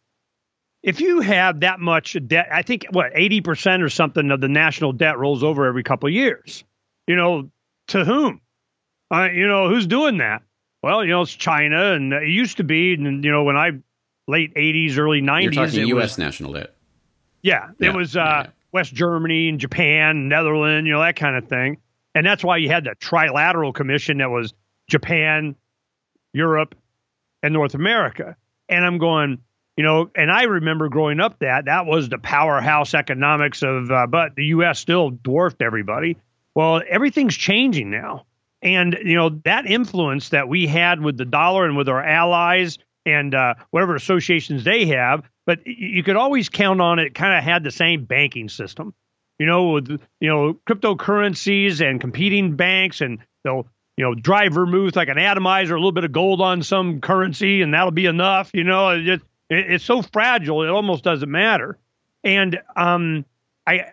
if 0.81 0.99
you 0.99 1.21
have 1.21 1.59
that 1.59 1.79
much 1.79 2.17
debt, 2.25 2.47
I 2.51 2.63
think 2.63 2.87
what 2.89 3.11
eighty 3.13 3.39
percent 3.39 3.83
or 3.83 3.89
something 3.89 4.31
of 4.31 4.41
the 4.41 4.49
national 4.49 4.93
debt 4.93 5.19
rolls 5.19 5.43
over 5.43 5.67
every 5.67 5.83
couple 5.83 6.07
of 6.07 6.13
years. 6.13 6.63
You 7.05 7.15
know, 7.17 7.51
to 7.89 8.03
whom? 8.03 8.41
Uh, 9.13 9.29
you 9.31 9.47
know, 9.47 9.69
who's 9.69 9.85
doing 9.85 10.17
that? 10.17 10.41
Well, 10.81 11.05
you 11.05 11.11
know, 11.11 11.21
it's 11.21 11.35
China, 11.35 11.93
and 11.93 12.11
it 12.11 12.29
used 12.29 12.57
to 12.57 12.63
be, 12.63 12.95
and 12.95 13.23
you 13.23 13.31
know, 13.31 13.43
when 13.43 13.57
I 13.57 13.73
late 14.27 14.53
'80s, 14.55 14.97
early 14.97 15.21
90s. 15.21 15.43
You're 15.43 15.51
'90s, 15.51 15.55
talking 15.55 15.87
U.S. 15.87 16.03
was 16.03 16.17
national 16.17 16.53
debt. 16.53 16.75
yeah, 17.41 17.69
Yeah, 17.79 17.89
it 17.89 17.95
was 17.95 18.15
uh, 18.15 18.19
yeah, 18.19 18.41
yeah. 18.43 18.49
West 18.71 18.93
Germany 18.93 19.49
and 19.49 19.59
Japan, 19.59 20.27
Netherlands, 20.27 20.87
you 20.87 20.93
know, 20.93 21.01
that 21.01 21.15
kind 21.15 21.35
of 21.35 21.47
thing. 21.47 21.77
And 22.15 22.25
that's 22.25 22.43
why 22.43 22.57
you 22.57 22.69
had 22.69 22.83
the 22.83 22.95
trilateral 22.99 23.73
commission 23.73 24.17
that 24.17 24.29
was 24.29 24.53
Japan, 24.87 25.55
Europe, 26.33 26.75
and 27.41 27.53
North 27.53 27.75
America. 27.75 28.35
And 28.69 28.85
I'm 28.85 28.97
going, 28.97 29.39
you 29.77 29.83
know, 29.83 30.09
and 30.15 30.31
I 30.31 30.43
remember 30.43 30.89
growing 30.89 31.19
up 31.19 31.39
that 31.39 31.65
that 31.65 31.85
was 31.85 32.09
the 32.09 32.17
powerhouse 32.17 32.93
economics 32.93 33.63
of, 33.63 33.89
uh, 33.91 34.07
but 34.07 34.35
the 34.35 34.45
U.S. 34.45 34.79
still 34.79 35.09
dwarfed 35.09 35.61
everybody. 35.61 36.17
Well, 36.55 36.81
everything's 36.87 37.35
changing 37.35 37.89
now. 37.89 38.25
And, 38.61 38.97
you 39.03 39.15
know, 39.15 39.29
that 39.43 39.65
influence 39.65 40.29
that 40.29 40.47
we 40.47 40.67
had 40.67 41.01
with 41.01 41.17
the 41.17 41.25
dollar 41.25 41.65
and 41.65 41.75
with 41.75 41.89
our 41.89 42.01
allies 42.01 42.77
and 43.05 43.35
uh, 43.35 43.55
whatever 43.71 43.95
associations 43.95 44.63
they 44.63 44.85
have, 44.87 45.23
but 45.45 45.65
you 45.65 46.03
could 46.03 46.15
always 46.15 46.49
count 46.49 46.81
on 46.81 46.99
it, 46.99 47.13
kind 47.13 47.37
of 47.37 47.43
had 47.43 47.63
the 47.63 47.71
same 47.71 48.05
banking 48.05 48.49
system, 48.49 48.93
you 49.37 49.45
know, 49.45 49.69
with, 49.71 49.89
you 50.19 50.29
know, 50.29 50.53
cryptocurrencies 50.67 51.81
and 51.85 51.99
competing 51.99 52.55
banks 52.55 53.01
and 53.01 53.19
they'll, 53.43 53.67
you 53.97 54.05
know, 54.05 54.15
drive 54.15 54.53
vermouth 54.53 54.95
like 54.95 55.09
an 55.09 55.17
atomizer, 55.17 55.75
a 55.75 55.77
little 55.77 55.91
bit 55.91 56.05
of 56.05 56.11
gold 56.11 56.41
on 56.41 56.63
some 56.63 57.01
currency, 57.01 57.61
and 57.61 57.73
that'll 57.73 57.91
be 57.91 58.05
enough. 58.05 58.51
You 58.53 58.63
know, 58.63 58.89
it 58.89 59.03
just, 59.03 59.23
it, 59.49 59.71
it's 59.71 59.83
so 59.83 60.01
fragile, 60.01 60.63
it 60.63 60.69
almost 60.69 61.03
doesn't 61.03 61.29
matter. 61.29 61.77
And 62.23 62.59
um, 62.75 63.25
I, 63.67 63.91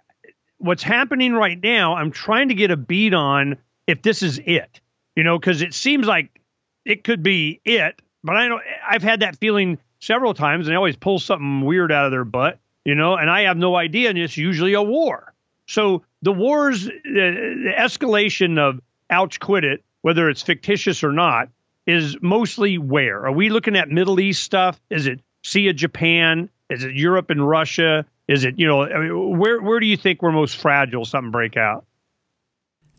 what's 0.59 0.83
happening 0.83 1.33
right 1.33 1.59
now, 1.61 1.97
I'm 1.97 2.13
trying 2.13 2.49
to 2.49 2.55
get 2.55 2.71
a 2.71 2.77
beat 2.77 3.13
on 3.13 3.59
if 3.87 4.03
this 4.03 4.23
is 4.23 4.39
it, 4.39 4.81
you 5.17 5.25
know, 5.25 5.39
because 5.39 5.63
it 5.63 5.75
seems 5.75 6.07
like 6.07 6.41
it 6.85 7.03
could 7.03 7.23
be 7.23 7.61
it, 7.65 8.01
but 8.23 8.37
I 8.37 8.49
know 8.49 8.61
I've 8.89 9.03
had 9.03 9.21
that 9.21 9.37
feeling 9.37 9.79
several 10.01 10.35
times, 10.35 10.67
and 10.67 10.73
they 10.73 10.77
always 10.77 10.97
pull 10.97 11.19
something 11.19 11.63
weird 11.63 11.93
out 11.93 12.07
of 12.07 12.11
their 12.11 12.25
butt, 12.25 12.59
you 12.85 12.95
know, 12.95 13.17
and 13.17 13.31
I 13.31 13.43
have 13.43 13.57
no 13.57 13.77
idea, 13.77 14.11
and 14.11 14.19
it's 14.19 14.37
usually 14.37 14.75
a 14.75 14.83
war. 14.83 15.33
So 15.67 16.03
the 16.23 16.33
wars, 16.33 16.87
uh, 16.87 16.91
the 17.05 17.73
escalation 17.77 18.59
of 18.59 18.81
ouch, 19.09 19.39
quit 19.39 19.65
it, 19.65 19.85
whether 20.03 20.29
it's 20.29 20.43
fictitious 20.43 21.05
or 21.05 21.13
not, 21.13 21.49
is 21.87 22.17
mostly 22.21 22.79
where? 22.79 23.27
Are 23.27 23.33
we 23.33 23.51
looking 23.51 23.77
at 23.77 23.89
Middle 23.89 24.21
East 24.21 24.43
stuff? 24.43 24.81
Is 24.91 25.07
it 25.07 25.21
Sea 25.45 25.69
of 25.69 25.77
Japan? 25.77 26.51
Is 26.69 26.85
it 26.85 26.95
Europe 26.95 27.31
and 27.31 27.47
Russia? 27.47 28.07
Is 28.29 28.45
it 28.45 28.59
you 28.59 28.69
know 28.69 28.83
I 28.83 28.99
mean, 29.01 29.39
where 29.39 29.61
where 29.61 29.81
do 29.81 29.87
you 29.87 29.97
think 29.97 30.23
we're 30.23 30.33
most 30.33 30.57
fragile? 30.57 31.05
Something 31.05 31.33
break 31.33 31.57
out? 31.57 31.85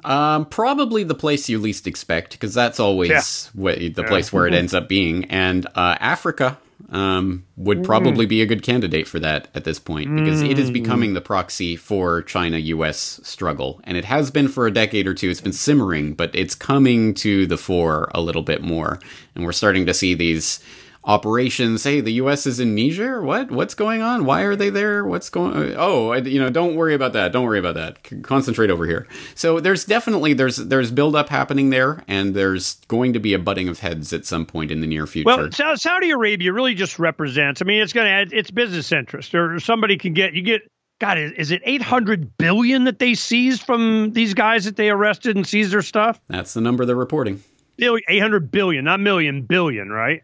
Um, 0.04 0.46
probably 0.46 1.04
the 1.04 1.16
place 1.16 1.50
you 1.50 1.60
least 1.60 1.88
expect, 1.88 2.32
because 2.34 2.54
that's 2.54 2.80
always 2.80 3.10
Yeah. 3.10 3.22
wh- 3.62 3.94
the 3.94 4.04
place 4.08 4.32
where 4.34 4.48
it 4.48 4.54
ends 4.54 4.74
up 4.74 4.88
being. 4.90 5.26
And 5.26 5.66
uh, 5.76 5.96
Africa 6.00 6.58
um, 6.90 7.46
would 7.56 7.84
probably 7.86 8.26
be 8.26 8.42
a 8.42 8.46
good 8.46 8.64
candidate 8.64 9.08
for 9.08 9.18
that 9.20 9.48
at 9.56 9.64
this 9.64 9.80
point, 9.80 10.14
because 10.16 10.42
it 10.42 10.60
is 10.60 10.70
becoming 10.72 11.14
the 11.14 11.22
proxy 11.22 11.76
for 11.78 12.22
China 12.24 12.58
US 12.58 13.22
struggle. 13.24 13.80
And 13.86 13.96
it 13.96 14.06
has 14.06 14.30
been 14.32 14.48
for 14.50 14.68
a 14.68 14.72
decade 14.72 15.08
or 15.08 15.14
two. 15.14 15.30
It's 15.30 15.40
been 15.40 15.54
simmering, 15.54 16.14
but 16.16 16.32
it's 16.34 16.56
coming 16.56 17.14
to 17.16 17.46
the 17.46 17.58
fore 17.58 18.10
a 18.14 18.20
little 18.20 18.42
bit 18.42 18.62
more. 18.62 19.00
And 19.36 19.46
we're 19.46 19.52
starting 19.54 19.86
to 19.86 19.94
see 19.94 20.14
these 20.16 20.60
operations. 21.04 21.84
Hey, 21.84 22.02
the 22.02 22.14
U.S. 22.14 22.46
is 22.46 22.60
in 22.60 22.76
Niger. 22.76 23.22
What? 23.22 23.52
What's 23.52 23.74
going 23.74 24.02
on? 24.02 24.26
Why 24.26 24.42
are 24.42 24.56
they 24.56 24.70
there? 24.70 25.06
What's 25.06 25.30
going? 25.30 25.74
Oh, 25.76 26.10
I, 26.10 26.18
you 26.18 26.40
know, 26.40 26.50
don't 26.50 26.76
worry 26.76 26.94
about 26.94 27.14
that. 27.14 27.32
Don't 27.32 27.46
worry 27.46 27.60
about 27.60 27.76
that. 27.76 28.24
Concentrate 28.24 28.70
over 28.70 28.86
here. 28.86 29.08
So 29.36 29.60
there's 29.60 29.86
definitely 29.86 30.34
there's 30.34 30.58
there's 30.58 30.92
buildup 30.92 31.30
happening 31.30 31.70
there, 31.70 32.04
and 32.08 32.36
there's 32.36 32.76
going 32.88 33.14
to 33.14 33.20
be 33.20 33.34
a 33.34 33.40
butting 33.40 33.68
of 33.68 33.80
heads 33.80 34.14
at 34.14 34.26
some 34.26 34.46
point 34.46 34.72
in 34.72 34.82
the 34.82 34.88
near 34.88 35.08
future. 35.08 35.50
Well, 35.60 35.78
Saudi 35.78 36.12
Arabia 36.12 36.54
really 36.54 36.76
just 36.76 37.00
represents. 37.00 37.62
I 37.62 37.66
mean, 37.66 37.82
it's 37.82 37.94
going 37.94 38.06
to 38.06 38.12
add 38.12 38.34
it's 38.34 38.52
business 38.52 38.92
interest, 38.92 39.34
or 39.34 39.60
somebody 39.60 39.98
can 39.98 40.14
get 40.14 40.34
you 40.34 40.42
get. 40.42 40.62
God, 41.00 41.18
is, 41.18 41.32
is 41.32 41.52
it 41.52 41.64
800 41.66 42.38
billion 42.38 42.84
that 42.84 43.00
they 43.00 43.16
seized 43.16 43.64
from 43.64 44.14
these 44.14 44.36
guys 44.36 44.66
that 44.66 44.76
they 44.76 44.92
arrested 44.92 45.36
and 45.36 45.48
seized 45.48 45.74
their 45.74 45.82
stuff? 45.82 46.22
That's 46.28 46.54
the 46.54 46.62
number 46.62 46.86
they're 46.86 46.96
reporting. 46.96 47.42
800 47.80 48.52
billion, 48.52 48.86
not 48.86 49.00
million, 49.00 49.42
billion, 49.42 49.90
right? 49.90 50.22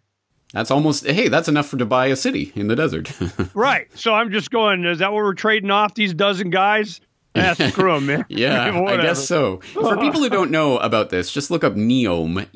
That's 0.53 0.71
almost 0.71 1.05
hey, 1.05 1.27
that's 1.27 1.47
enough 1.47 1.67
for 1.67 1.77
to 1.77 1.85
buy 1.85 2.07
a 2.07 2.15
city 2.15 2.51
in 2.55 2.67
the 2.67 2.75
desert. 2.75 3.11
right. 3.53 3.87
So 3.95 4.13
I'm 4.13 4.31
just 4.31 4.49
going. 4.49 4.85
Is 4.85 4.99
that 4.99 5.11
what 5.11 5.23
we're 5.23 5.33
trading 5.33 5.71
off 5.71 5.93
these 5.93 6.13
dozen 6.13 6.49
guys? 6.49 7.01
That's 7.33 7.59
eh, 7.59 7.69
screw 7.71 7.93
them, 7.93 8.05
man. 8.05 8.25
yeah, 8.29 8.81
I 8.87 8.97
guess 8.97 9.27
so. 9.27 9.57
For 9.73 9.97
people 9.97 10.21
who 10.21 10.29
don't 10.29 10.51
know 10.51 10.77
about 10.77 11.09
this, 11.09 11.31
just 11.31 11.51
look 11.51 11.63
up 11.63 11.73
Neom, 11.73 12.47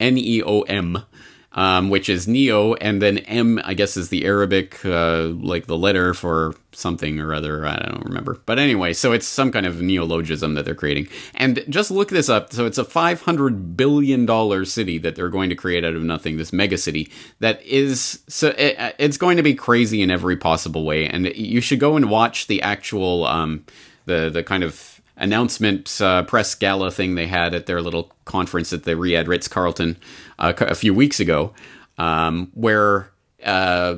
N 0.00 0.18
E 0.18 0.42
O 0.42 0.62
M, 0.62 1.04
um, 1.52 1.88
which 1.88 2.08
is 2.08 2.28
Neo, 2.28 2.74
and 2.74 3.00
then 3.00 3.18
M, 3.18 3.60
I 3.64 3.74
guess, 3.74 3.96
is 3.96 4.10
the 4.10 4.26
Arabic, 4.26 4.84
uh, 4.84 5.28
like 5.28 5.66
the 5.66 5.78
letter 5.78 6.12
for 6.12 6.54
something 6.72 7.18
or 7.18 7.32
other. 7.32 7.66
I 7.66 7.76
don't 7.76 8.04
remember. 8.04 8.40
But 8.44 8.58
anyway, 8.58 8.92
so 8.92 9.12
it's 9.12 9.26
some 9.26 9.50
kind 9.50 9.64
of 9.64 9.80
neologism 9.80 10.54
that 10.54 10.66
they're 10.66 10.74
creating. 10.74 11.08
And 11.34 11.64
just 11.68 11.90
look 11.90 12.10
this 12.10 12.28
up. 12.28 12.52
So 12.52 12.66
it's 12.66 12.78
a 12.78 12.84
$500 12.84 13.76
billion 13.76 14.64
city 14.66 14.98
that 14.98 15.16
they're 15.16 15.30
going 15.30 15.48
to 15.48 15.56
create 15.56 15.84
out 15.84 15.94
of 15.94 16.02
nothing, 16.02 16.36
this 16.36 16.52
mega 16.52 16.76
city 16.76 17.10
that 17.40 17.62
is, 17.62 18.20
so 18.28 18.48
it, 18.58 18.94
it's 18.98 19.16
going 19.16 19.38
to 19.38 19.42
be 19.42 19.54
crazy 19.54 20.02
in 20.02 20.10
every 20.10 20.36
possible 20.36 20.84
way. 20.84 21.06
And 21.06 21.26
you 21.34 21.62
should 21.62 21.80
go 21.80 21.96
and 21.96 22.10
watch 22.10 22.46
the 22.46 22.60
actual, 22.60 23.26
um, 23.26 23.64
the, 24.04 24.28
the 24.30 24.44
kind 24.44 24.62
of 24.62 25.00
announcement 25.16 26.00
uh, 26.00 26.22
press 26.22 26.54
gala 26.54 26.90
thing 26.90 27.14
they 27.14 27.26
had 27.26 27.54
at 27.54 27.66
their 27.66 27.82
little 27.82 28.12
conference 28.24 28.72
at 28.72 28.84
the 28.84 28.92
Riyadh 28.92 29.26
Ritz 29.26 29.48
Carlton 29.48 29.96
uh, 30.38 30.52
a 30.60 30.74
few 30.74 30.94
weeks 30.94 31.20
ago, 31.20 31.52
um, 31.98 32.50
where 32.54 33.10
uh, 33.44 33.96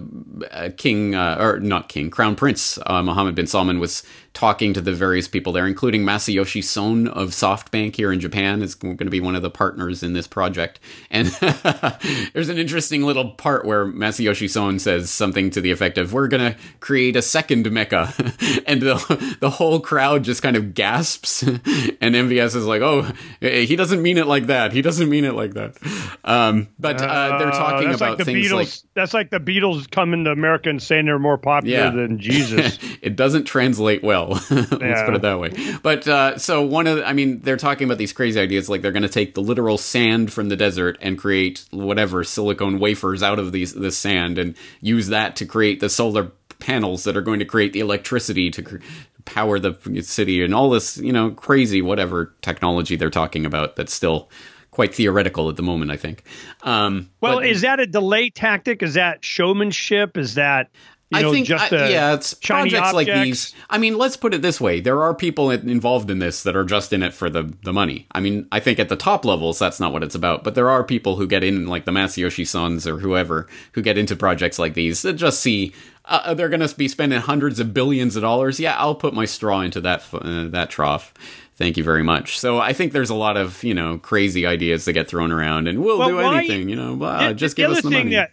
King, 0.76 1.14
uh, 1.14 1.36
or 1.40 1.60
not 1.60 1.88
King, 1.88 2.10
Crown 2.10 2.36
Prince 2.36 2.78
uh, 2.86 3.02
Mohammed 3.02 3.34
bin 3.34 3.46
Salman 3.46 3.78
was 3.78 4.02
talking 4.32 4.72
to 4.72 4.80
the 4.80 4.92
various 4.92 5.26
people 5.26 5.52
there, 5.52 5.66
including 5.66 6.02
Masayoshi 6.02 6.62
Son 6.62 7.08
of 7.08 7.30
SoftBank 7.30 7.96
here 7.96 8.12
in 8.12 8.20
Japan, 8.20 8.62
is 8.62 8.74
going 8.74 8.96
to 8.98 9.10
be 9.10 9.20
one 9.20 9.34
of 9.34 9.42
the 9.42 9.50
partners 9.50 10.02
in 10.02 10.12
this 10.12 10.26
project. 10.28 10.78
And 11.10 11.26
there's 12.32 12.48
an 12.48 12.56
interesting 12.58 13.02
little 13.02 13.30
part 13.30 13.64
where 13.64 13.84
Masayoshi 13.84 14.48
Son 14.48 14.78
says 14.78 15.10
something 15.10 15.50
to 15.50 15.60
the 15.60 15.70
effect 15.72 15.98
of, 15.98 16.12
"We're 16.12 16.28
going 16.28 16.52
to 16.52 16.58
create 16.78 17.16
a 17.16 17.22
second 17.22 17.70
Mecca," 17.70 18.12
and 18.66 18.80
the 18.80 19.36
the 19.40 19.50
whole 19.50 19.80
crowd 19.80 20.22
just 20.24 20.42
kind 20.42 20.56
of 20.56 20.74
gasps. 20.74 21.42
and 21.42 22.14
MBS 22.14 22.54
is 22.54 22.66
like, 22.66 22.82
"Oh, 22.82 23.10
he 23.40 23.74
doesn't 23.76 24.00
mean 24.00 24.16
it 24.16 24.26
like 24.26 24.46
that. 24.46 24.72
He 24.72 24.82
doesn't 24.82 25.08
mean 25.08 25.24
it 25.24 25.34
like 25.34 25.54
that." 25.54 25.76
Um, 26.24 26.68
but 26.78 27.02
uh, 27.02 27.38
they're 27.38 27.50
talking 27.50 27.88
uh, 27.90 27.94
about 27.94 28.18
like 28.18 28.26
things 28.26 28.46
Beatles, 28.46 28.52
like 28.54 28.94
that's 28.94 29.14
like 29.14 29.30
the 29.30 29.40
Beatles 29.40 29.90
coming 29.90 30.24
to 30.24 30.30
America 30.30 30.68
and 30.70 30.80
saying 30.82 31.06
they're 31.06 31.18
more 31.18 31.38
popular 31.38 31.76
Yeah. 31.76 31.90
than 31.90 32.18
Jesus. 32.18 32.78
it 33.02 33.16
doesn't 33.16 33.44
translate 33.44 34.02
well. 34.02 34.19
Let's 34.50 34.50
Yeah. 34.72 35.04
put 35.04 35.14
it 35.14 35.22
that 35.22 35.38
way. 35.40 35.52
But 35.82 36.06
uh, 36.08 36.38
so 36.38 36.62
one 36.62 36.86
of, 36.86 36.98
the, 36.98 37.06
I 37.08 37.12
mean, 37.12 37.40
they're 37.40 37.56
talking 37.56 37.86
about 37.86 37.98
these 37.98 38.12
crazy 38.12 38.38
ideas, 38.40 38.68
like 38.68 38.82
they're 38.82 38.92
going 38.92 39.02
to 39.02 39.08
take 39.08 39.34
the 39.34 39.42
literal 39.42 39.78
sand 39.78 40.32
from 40.32 40.48
the 40.48 40.56
desert 40.56 40.98
and 41.00 41.18
create 41.18 41.64
whatever 41.70 42.24
silicon 42.24 42.78
wafers 42.78 43.22
out 43.22 43.38
of 43.38 43.52
these 43.52 43.74
this 43.74 43.96
sand 43.98 44.38
and 44.38 44.56
use 44.80 45.08
that 45.08 45.36
to 45.36 45.46
create 45.46 45.80
the 45.80 45.88
solar 45.88 46.32
panels 46.58 47.04
that 47.04 47.16
are 47.16 47.22
going 47.22 47.38
to 47.38 47.44
create 47.44 47.72
the 47.72 47.80
electricity 47.80 48.50
to 48.50 48.62
cr- 48.62 48.76
power 49.24 49.58
the 49.58 49.74
city 50.02 50.42
and 50.42 50.54
all 50.54 50.70
this, 50.70 50.96
you 50.98 51.12
know, 51.12 51.30
crazy 51.30 51.80
whatever 51.82 52.34
technology 52.42 52.96
they're 52.96 53.10
talking 53.10 53.46
about. 53.46 53.76
That's 53.76 53.92
still 53.94 54.28
quite 54.70 54.94
theoretical 54.94 55.48
at 55.48 55.56
the 55.56 55.62
moment, 55.62 55.90
I 55.90 55.96
think. 55.96 56.22
Um, 56.62 57.10
well, 57.20 57.36
but- 57.38 57.46
is 57.46 57.62
that 57.62 57.80
a 57.80 57.86
delay 57.86 58.30
tactic? 58.30 58.82
Is 58.82 58.94
that 58.94 59.24
showmanship? 59.24 60.16
Is 60.16 60.34
that 60.34 60.68
you 61.10 61.18
I 61.18 61.22
know, 61.22 61.32
think, 61.32 61.46
just 61.46 61.72
I- 61.72 61.88
yeah, 61.90 62.14
it's 62.14 62.34
projects 62.34 62.92
like 62.92 63.06
these. 63.08 63.52
I 63.68 63.78
mean, 63.78 63.98
let's 63.98 64.16
put 64.16 64.32
it 64.32 64.42
this 64.42 64.60
way: 64.60 64.80
there 64.80 65.02
are 65.02 65.14
people 65.14 65.50
involved 65.50 66.10
in 66.10 66.20
this 66.20 66.42
that 66.44 66.54
are 66.54 66.64
just 66.64 66.92
in 66.92 67.02
it 67.02 67.12
for 67.12 67.28
the 67.28 67.52
the 67.64 67.72
money. 67.72 68.06
I 68.12 68.20
mean, 68.20 68.46
I 68.52 68.60
think 68.60 68.78
at 68.78 68.88
the 68.88 68.96
top 68.96 69.24
levels, 69.24 69.58
that's 69.58 69.80
not 69.80 69.92
what 69.92 70.02
it's 70.04 70.14
about. 70.14 70.44
But 70.44 70.54
there 70.54 70.70
are 70.70 70.84
people 70.84 71.16
who 71.16 71.26
get 71.26 71.42
in, 71.42 71.66
like 71.66 71.84
the 71.84 71.90
Masayoshi 71.92 72.46
Sons 72.46 72.86
or 72.86 72.98
whoever, 72.98 73.48
who 73.72 73.82
get 73.82 73.98
into 73.98 74.14
projects 74.14 74.58
like 74.58 74.74
these 74.74 75.02
that 75.02 75.14
just 75.14 75.40
see. 75.40 75.72
Uh, 76.06 76.32
they're 76.34 76.48
going 76.48 76.66
to 76.66 76.74
be 76.76 76.88
spending 76.88 77.20
hundreds 77.20 77.60
of 77.60 77.72
billions 77.74 78.16
of 78.16 78.22
dollars. 78.22 78.58
Yeah, 78.58 78.74
I'll 78.76 78.94
put 78.96 79.12
my 79.14 79.26
straw 79.26 79.60
into 79.60 79.80
that 79.82 80.02
uh, 80.12 80.48
that 80.48 80.70
trough. 80.70 81.12
Thank 81.56 81.76
you 81.76 81.84
very 81.84 82.02
much. 82.02 82.38
So 82.38 82.58
I 82.58 82.72
think 82.72 82.92
there's 82.92 83.10
a 83.10 83.14
lot 83.14 83.36
of 83.36 83.62
you 83.62 83.74
know 83.74 83.98
crazy 83.98 84.46
ideas 84.46 84.86
that 84.86 84.94
get 84.94 85.08
thrown 85.08 85.30
around, 85.30 85.68
and 85.68 85.82
we'll 85.84 85.98
Well, 85.98 86.08
do 86.08 86.18
anything. 86.20 86.68
You 86.68 86.76
know, 86.76 86.96
The- 86.96 87.34
just 87.34 87.54
the 87.56 87.62
give 87.62 87.70
us 87.72 87.82
the 87.82 87.90
money. 87.90 88.10
That, 88.14 88.30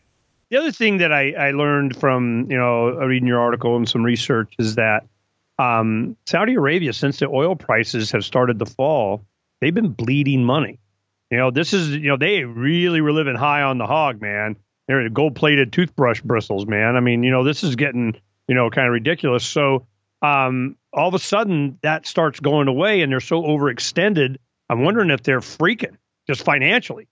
the 0.49 0.57
other 0.57 0.71
thing 0.71 0.97
that 0.97 1.11
I, 1.11 1.31
I 1.31 1.51
learned 1.51 1.95
from 1.97 2.47
you 2.49 2.57
know 2.57 2.89
reading 2.89 3.27
your 3.27 3.39
article 3.39 3.75
and 3.75 3.87
some 3.87 4.03
research 4.03 4.53
is 4.59 4.75
that 4.75 5.05
um, 5.59 6.17
Saudi 6.25 6.53
Arabia, 6.53 6.93
since 6.93 7.19
the 7.19 7.27
oil 7.27 7.55
prices 7.55 8.11
have 8.11 8.23
started 8.23 8.59
to 8.59 8.65
fall, 8.65 9.23
they've 9.59 9.73
been 9.73 9.91
bleeding 9.91 10.43
money. 10.43 10.79
You 11.31 11.37
know, 11.37 11.51
this 11.51 11.73
is 11.73 11.89
you 11.89 12.09
know 12.09 12.17
they 12.17 12.43
really 12.43 13.01
were 13.01 13.11
living 13.11 13.35
high 13.35 13.63
on 13.63 13.77
the 13.77 13.85
hog, 13.85 14.21
man. 14.21 14.55
They're 14.87 15.09
gold 15.09 15.35
plated 15.35 15.73
toothbrush 15.73 16.21
bristles, 16.21 16.65
man. 16.65 16.95
I 16.95 17.01
mean, 17.01 17.23
you 17.23 17.31
know, 17.31 17.43
this 17.43 17.63
is 17.63 17.75
getting 17.75 18.15
you 18.47 18.55
know 18.55 18.69
kind 18.69 18.87
of 18.87 18.93
ridiculous. 18.93 19.45
So 19.45 19.87
um, 20.21 20.77
all 20.93 21.09
of 21.09 21.13
a 21.13 21.19
sudden 21.19 21.79
that 21.81 22.07
starts 22.07 22.39
going 22.39 22.67
away, 22.67 23.01
and 23.01 23.11
they're 23.11 23.19
so 23.19 23.41
overextended. 23.41 24.37
I'm 24.69 24.83
wondering 24.83 25.09
if 25.09 25.23
they're 25.23 25.41
freaking 25.41 25.97
just 26.27 26.43
financially. 26.43 27.07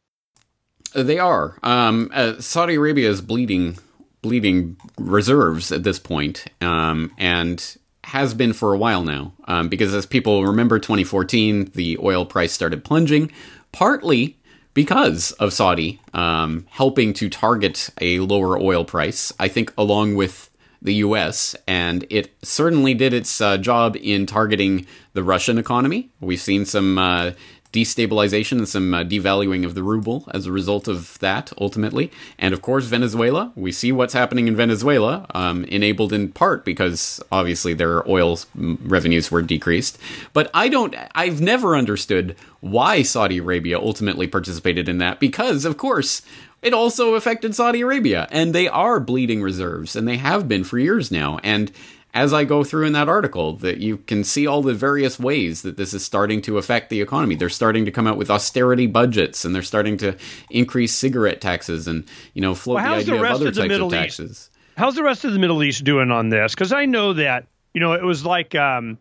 They 0.96 1.20
are. 1.20 1.58
Um, 1.62 2.10
uh, 2.14 2.40
Saudi 2.40 2.76
Arabia 2.76 3.10
is 3.10 3.20
bleeding, 3.20 3.78
bleeding 4.22 4.78
reserves 4.98 5.72
at 5.74 5.84
this 5.84 6.00
point, 6.00 6.46
um, 6.62 7.12
and 7.18 7.78
has 8.06 8.34
been 8.34 8.54
for 8.54 8.74
a 8.74 8.78
while 8.78 9.04
now. 9.04 9.34
Um, 9.46 9.68
because 9.68 9.94
as 9.94 10.06
people 10.06 10.46
remember, 10.46 10.80
2014, 10.80 11.72
the 11.74 11.98
oil 12.02 12.26
price 12.26 12.54
started 12.54 12.86
plunging, 12.86 13.32
partly 13.74 14.38
because 14.74 15.34
of 15.34 15.52
Saudi 15.52 16.00
um, 16.14 16.66
helping 16.70 17.14
to 17.14 17.30
target 17.30 17.90
a 18.00 18.20
lower 18.20 18.58
oil 18.58 18.86
price. 18.86 19.34
I 19.38 19.50
think 19.50 19.74
along 19.78 20.16
with 20.16 20.50
the 20.82 20.96
U.S. 20.96 21.56
and 21.68 22.06
it 22.10 22.34
certainly 22.44 22.94
did 22.94 23.12
its 23.12 23.42
uh, 23.42 23.58
job 23.58 23.98
in 24.00 24.26
targeting 24.26 24.86
the 25.14 25.24
Russian 25.24 25.58
economy. 25.58 26.10
We've 26.22 26.40
seen 26.40 26.66
some. 26.66 26.98
Uh, 26.98 27.32
destabilization 27.76 28.58
and 28.58 28.68
some 28.68 28.94
uh, 28.94 29.04
devaluing 29.04 29.66
of 29.66 29.76
the 29.76 29.84
ruble 29.84 30.28
as 30.34 30.46
a 30.46 30.52
result 30.52 30.88
of 30.88 31.20
that, 31.20 31.52
ultimately. 31.60 32.10
And 32.40 32.54
of 32.54 32.62
course, 32.62 32.86
Venezuela. 32.86 33.52
We 33.56 33.72
see 33.72 33.92
what's 33.92 34.14
happening 34.14 34.48
in 34.48 34.56
Venezuela, 34.56 35.26
um, 35.36 35.66
enabled 35.66 36.14
in 36.14 36.32
part 36.32 36.64
because 36.64 37.22
obviously 37.32 37.74
their 37.74 38.10
oil 38.10 38.38
mm, 38.38 38.78
revenues 38.82 39.30
were 39.30 39.42
decreased. 39.42 39.98
But 40.34 40.50
I 40.54 40.70
don't, 40.70 40.96
I've 41.14 41.42
never 41.42 41.76
understood 41.76 42.36
why 42.62 43.04
Saudi 43.04 43.40
Arabia 43.40 43.78
ultimately 43.80 44.28
participated 44.28 44.88
in 44.88 44.98
that 45.00 45.20
because, 45.20 45.66
of 45.66 45.78
course, 45.78 46.22
it 46.62 46.74
also 46.74 47.14
affected 47.14 47.54
Saudi 47.54 47.82
Arabia, 47.82 48.28
and 48.32 48.56
they 48.56 48.68
are 48.68 49.00
bleeding 49.00 49.44
reserves, 49.44 49.96
and 49.96 50.08
they 50.08 50.18
have 50.18 50.48
been 50.48 50.64
for 50.64 50.80
years 50.80 51.12
now. 51.12 51.38
And 51.44 51.72
as 52.16 52.34
I 52.34 52.46
go 52.46 52.64
through 52.64 52.88
in 52.88 52.94
that 52.94 53.10
article, 53.10 53.58
that 53.58 53.80
you 53.80 53.98
can 53.98 54.24
see 54.24 54.48
all 54.48 54.62
the 54.62 54.74
various 54.74 55.20
ways 55.20 55.62
that 55.64 55.76
this 55.78 55.94
is 55.94 56.04
starting 56.04 56.42
to 56.44 56.58
affect 56.58 56.90
the 56.90 57.02
economy. 57.02 57.36
They're 57.36 57.50
starting 57.50 57.84
to 57.86 57.92
come 57.92 58.08
out 58.08 58.18
with 58.18 58.32
austerity 58.32 58.88
budgets, 58.88 59.44
and 59.44 59.54
they're 59.54 59.62
starting 59.62 59.98
to 59.98 60.16
increase 60.50 60.94
cigarette 60.94 61.42
taxes, 61.42 61.88
and 61.88 62.06
you 62.34 62.42
know 62.42 62.56
float 62.56 62.78
Well, 62.78 62.86
the 62.86 63.02
idea 63.02 63.14
the 63.16 63.24
of 63.24 63.32
other 63.32 63.48
of 63.50 63.56
types 63.56 63.68
Middle 63.68 63.88
of 63.88 63.94
East? 63.94 64.18
taxes. 64.18 64.50
How's 64.78 64.96
the 64.96 65.04
rest 65.04 65.26
of 65.26 65.34
the 65.34 65.40
Middle 65.40 65.62
East 65.62 65.84
doing 65.84 66.10
on 66.10 66.30
this? 66.30 66.56
Because 66.56 66.72
I 66.72 66.86
know 66.86 67.14
that 67.14 67.46
you 67.74 67.82
know 67.82 67.94
it 67.94 68.04
was 68.04 68.26
like 68.26 68.56
um, 68.56 68.98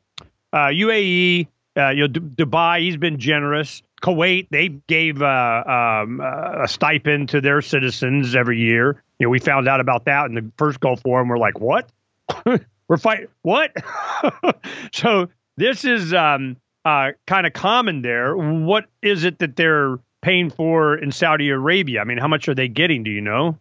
uh, 0.52 0.66
UAE, 0.66 1.46
uh, 1.76 1.90
you 1.90 2.00
know, 2.02 2.06
D- 2.08 2.20
Dubai. 2.20 2.80
He's 2.80 2.96
been 2.96 3.18
generous. 3.18 3.80
Kuwait, 4.02 4.48
they 4.50 4.68
gave 4.68 5.22
uh, 5.22 6.02
um, 6.04 6.20
uh, 6.20 6.64
a 6.64 6.68
stipend 6.68 7.30
to 7.30 7.40
their 7.40 7.62
citizens 7.62 8.36
every 8.36 8.58
year. 8.58 9.02
You 9.18 9.26
know, 9.26 9.30
we 9.30 9.38
found 9.38 9.66
out 9.66 9.80
about 9.80 10.04
that 10.04 10.26
in 10.26 10.34
the 10.34 10.50
first 10.58 10.80
Gulf 10.80 11.00
War, 11.04 11.20
and 11.20 11.30
we're 11.30 11.38
like, 11.38 11.58
what? 11.60 11.88
we're 12.88 12.96
fighting 12.96 13.28
what? 13.42 13.72
so 14.92 15.28
this 15.56 15.84
is 15.84 16.12
um, 16.12 16.56
uh, 16.84 17.12
kind 17.26 17.46
of 17.46 17.52
common 17.52 18.02
there. 18.02 18.36
What 18.36 18.86
is 19.02 19.24
it 19.24 19.38
that 19.38 19.56
they're 19.56 19.98
paying 20.22 20.50
for 20.50 20.96
in 20.96 21.12
Saudi 21.12 21.50
Arabia? 21.50 22.00
I 22.00 22.04
mean, 22.04 22.18
how 22.18 22.28
much 22.28 22.48
are 22.48 22.54
they 22.54 22.68
getting? 22.68 23.02
Do 23.04 23.10
you 23.10 23.20
know? 23.20 23.58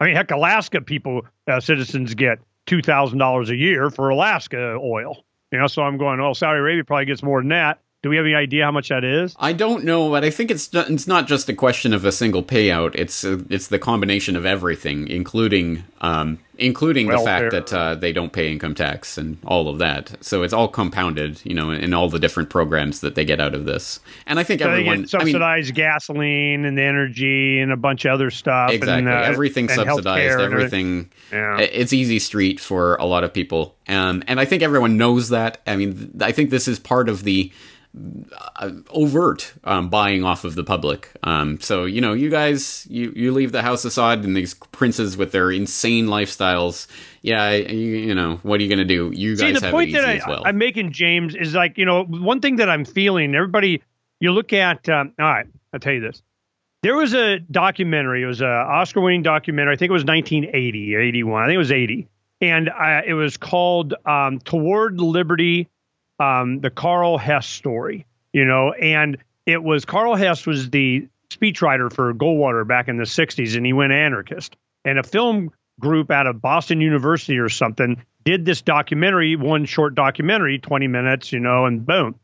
I 0.00 0.06
mean, 0.06 0.16
heck, 0.16 0.30
Alaska 0.30 0.80
people, 0.80 1.22
uh, 1.46 1.60
citizens 1.60 2.14
get 2.14 2.38
two 2.66 2.82
thousand 2.82 3.18
dollars 3.18 3.50
a 3.50 3.56
year 3.56 3.90
for 3.90 4.08
Alaska 4.08 4.78
oil. 4.80 5.24
You 5.52 5.58
know, 5.58 5.66
so 5.66 5.82
I'm 5.82 5.98
going. 5.98 6.20
Well, 6.20 6.34
Saudi 6.34 6.58
Arabia 6.58 6.84
probably 6.84 7.04
gets 7.04 7.22
more 7.22 7.40
than 7.40 7.50
that. 7.50 7.78
Do 8.02 8.08
we 8.08 8.16
have 8.16 8.24
any 8.24 8.34
idea 8.34 8.64
how 8.64 8.72
much 8.72 8.88
that 8.88 9.04
is? 9.04 9.36
I 9.38 9.52
don't 9.52 9.84
know, 9.84 10.10
but 10.10 10.24
I 10.24 10.30
think 10.30 10.50
it's 10.50 10.72
not, 10.72 10.90
it's 10.90 11.06
not 11.06 11.28
just 11.28 11.48
a 11.48 11.54
question 11.54 11.94
of 11.94 12.04
a 12.04 12.10
single 12.10 12.42
payout. 12.42 12.96
It's 12.96 13.22
it's 13.22 13.68
the 13.68 13.78
combination 13.78 14.34
of 14.34 14.44
everything, 14.44 15.06
including 15.06 15.84
um, 16.00 16.40
including 16.62 17.08
Welfare. 17.08 17.50
the 17.50 17.56
fact 17.56 17.70
that 17.70 17.76
uh, 17.76 17.94
they 17.94 18.12
don't 18.12 18.32
pay 18.32 18.50
income 18.50 18.74
tax 18.74 19.18
and 19.18 19.38
all 19.44 19.68
of 19.68 19.78
that. 19.78 20.16
So 20.24 20.42
it's 20.42 20.52
all 20.52 20.68
compounded, 20.68 21.40
you 21.44 21.54
know, 21.54 21.70
in, 21.70 21.92
all 21.92 22.08
the 22.08 22.18
different 22.18 22.48
programs 22.48 23.00
that 23.00 23.14
they 23.14 23.24
get 23.24 23.40
out 23.40 23.54
of 23.54 23.64
this. 23.64 24.00
And 24.26 24.38
I 24.38 24.44
think 24.44 24.62
so 24.62 24.70
everyone 24.70 25.06
subsidized 25.06 25.66
I 25.66 25.68
mean, 25.68 25.74
gasoline 25.74 26.64
and 26.64 26.78
energy 26.78 27.58
and 27.58 27.72
a 27.72 27.76
bunch 27.76 28.04
of 28.04 28.12
other 28.12 28.30
stuff. 28.30 28.70
Exactly, 28.70 28.98
and, 29.00 29.08
uh, 29.08 29.22
everything 29.22 29.68
subsidized. 29.68 30.40
Everything. 30.40 31.10
Yeah. 31.30 31.58
It's 31.58 31.92
easy 31.92 32.18
street 32.18 32.60
for 32.60 32.96
a 32.96 33.04
lot 33.04 33.24
of 33.24 33.32
people, 33.32 33.76
um, 33.88 34.22
and 34.26 34.40
I 34.40 34.44
think 34.44 34.62
everyone 34.62 34.96
knows 34.96 35.30
that. 35.30 35.60
I 35.66 35.76
mean, 35.76 36.18
I 36.20 36.32
think 36.32 36.50
this 36.50 36.68
is 36.68 36.78
part 36.78 37.08
of 37.08 37.24
the 37.24 37.52
uh, 38.56 38.70
overt 38.90 39.52
um, 39.64 39.90
buying 39.90 40.24
off 40.24 40.44
of 40.44 40.54
the 40.54 40.64
public. 40.64 41.10
Um, 41.24 41.60
so 41.60 41.84
you 41.84 42.00
know, 42.00 42.14
you 42.14 42.30
guys, 42.30 42.86
you 42.88 43.12
you 43.14 43.32
leave 43.32 43.52
the 43.52 43.62
house 43.62 43.84
aside, 43.84 44.24
and 44.24 44.34
these 44.34 44.54
princes 44.54 45.16
with 45.16 45.32
their 45.32 45.50
insane 45.50 46.08
lifestyles. 46.52 46.86
Yeah, 47.22 47.50
you, 47.52 47.76
you 47.76 48.14
know, 48.14 48.40
what 48.42 48.60
are 48.60 48.62
you 48.62 48.68
going 48.68 48.78
to 48.78 48.84
do? 48.84 49.10
You 49.14 49.36
See, 49.36 49.52
guys 49.52 49.60
the 49.60 49.66
have 49.66 49.72
point 49.72 49.90
it 49.90 49.92
easy 49.92 50.00
that 50.00 50.26
I, 50.26 50.30
well. 50.30 50.42
I'm 50.44 50.58
making, 50.58 50.92
James, 50.92 51.34
is 51.34 51.54
like 51.54 51.78
you 51.78 51.84
know, 51.84 52.04
one 52.04 52.40
thing 52.40 52.56
that 52.56 52.68
I'm 52.68 52.84
feeling. 52.84 53.34
Everybody, 53.34 53.82
you 54.20 54.32
look 54.32 54.52
at. 54.52 54.88
Um, 54.88 55.12
all 55.18 55.26
right, 55.26 55.46
I'll 55.72 55.80
tell 55.80 55.92
you 55.92 56.00
this. 56.00 56.22
There 56.82 56.96
was 56.96 57.14
a 57.14 57.38
documentary. 57.38 58.22
It 58.22 58.26
was 58.26 58.40
a 58.40 58.46
Oscar-winning 58.46 59.22
documentary. 59.22 59.74
I 59.74 59.76
think 59.76 59.90
it 59.90 59.92
was 59.92 60.04
1980 60.04 60.96
or 60.96 61.00
81. 61.00 61.42
I 61.42 61.46
think 61.46 61.54
it 61.54 61.58
was 61.58 61.72
80, 61.72 62.08
and 62.40 62.68
uh, 62.68 63.02
it 63.06 63.14
was 63.14 63.36
called 63.36 63.94
um, 64.04 64.38
"Toward 64.40 65.00
Liberty." 65.00 65.68
um, 66.22 66.60
the 66.60 66.70
Karl 66.70 67.18
Hess 67.18 67.46
story, 67.46 68.06
you 68.32 68.44
know, 68.44 68.72
and 68.72 69.18
it 69.46 69.62
was 69.62 69.84
Karl 69.84 70.14
Hess 70.14 70.46
was 70.46 70.70
the 70.70 71.08
speechwriter 71.30 71.92
for 71.92 72.12
Goldwater 72.14 72.66
back 72.66 72.88
in 72.88 72.96
the 72.96 73.04
60s, 73.04 73.56
and 73.56 73.66
he 73.66 73.72
went 73.72 73.92
anarchist. 73.92 74.56
And 74.84 74.98
a 74.98 75.02
film 75.02 75.50
group 75.82 76.10
out 76.10 76.26
of 76.26 76.40
Boston 76.40 76.80
University 76.80 77.36
or 77.38 77.50
something 77.50 78.02
did 78.24 78.44
this 78.44 78.62
documentary, 78.62 79.36
one 79.36 79.64
short 79.64 79.94
documentary, 79.94 80.58
20 80.58 80.86
minutes, 80.86 81.32
you 81.32 81.40
know, 81.40 81.66
and 81.66 81.84
boom. 81.84 82.14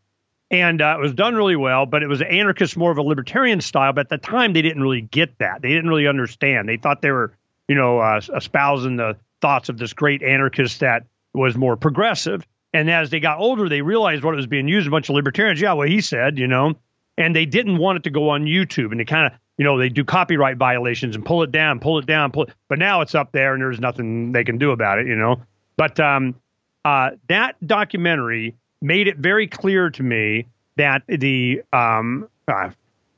And 0.51 0.81
uh, 0.81 0.97
it 0.99 1.03
was 1.03 1.13
done 1.13 1.35
really 1.35 1.57
well, 1.57 1.85
but 1.85 2.03
it 2.03 2.07
was 2.07 2.23
anarchist, 2.23 2.77
more 2.77 2.91
of 2.91 2.97
a 2.97 3.03
libertarian 3.03 3.61
style. 3.61 3.93
But 3.93 4.07
at 4.07 4.09
the 4.09 4.19
time, 4.19 4.55
they 4.55 4.63
didn't 4.63 4.83
really 4.83 5.03
get 5.03 5.39
that. 5.41 5.61
They 5.61 5.69
didn't 5.69 5.91
really 5.91 6.07
understand. 6.07 6.69
They 6.69 6.79
thought 6.79 7.03
they 7.03 7.11
were, 7.11 7.35
you 7.67 7.75
know, 7.75 7.99
uh, 7.99 8.21
espousing 8.35 8.97
the 8.97 9.17
thoughts 9.43 9.69
of 9.69 9.77
this 9.77 9.93
great 9.93 10.23
anarchist 10.23 10.81
that 10.81 11.05
was 11.35 11.57
more 11.57 11.77
progressive. 11.77 12.47
And 12.73 12.91
as 12.91 13.11
they 13.11 13.21
got 13.21 13.39
older, 13.39 13.69
they 13.69 13.83
realized 13.83 14.25
what 14.25 14.33
it 14.33 14.37
was 14.37 14.47
being 14.47 14.69
used. 14.69 14.87
A 14.87 14.91
bunch 14.91 15.11
of 15.11 15.17
libertarians, 15.17 15.61
yeah, 15.61 15.75
what 15.75 15.89
he 15.89 16.01
said, 16.01 16.39
you 16.39 16.47
know, 16.47 16.75
and 17.19 17.37
they 17.37 17.45
didn't 17.45 17.77
want 17.77 17.97
it 17.97 18.05
to 18.05 18.11
go 18.11 18.31
on 18.31 18.45
YouTube. 18.45 18.91
And 18.91 19.01
they 19.01 19.05
kind 19.05 19.27
of, 19.27 19.39
you 19.59 19.65
know, 19.65 19.77
they 19.77 19.89
do 19.89 20.05
copyright 20.05 20.57
violations 20.57 21.17
and 21.17 21.25
pull 21.25 21.43
it 21.43 21.53
down, 21.53 21.81
pull 21.81 21.99
it 21.99 22.07
down, 22.07 22.31
pull 22.31 22.45
it. 22.45 22.55
But 22.69 22.79
now 22.79 23.01
it's 23.01 23.15
up 23.15 23.33
there 23.33 23.53
and 23.53 23.63
there's 23.63 23.81
nothing 23.81 24.33
they 24.33 24.45
can 24.45 24.57
do 24.57 24.71
about 24.71 25.01
it, 25.01 25.07
you 25.07 25.17
know. 25.17 25.43
But 25.77 26.01
um, 26.01 26.37
uh, 26.85 27.11
that 27.29 27.57
documentary 27.67 28.55
made 28.81 29.09
it 29.09 29.17
very 29.17 29.49
clear 29.49 29.91
to 29.91 30.03
me 30.03 30.47
that 30.77 31.03
the 31.09 31.63
um, 31.73 32.29
I 32.47 32.71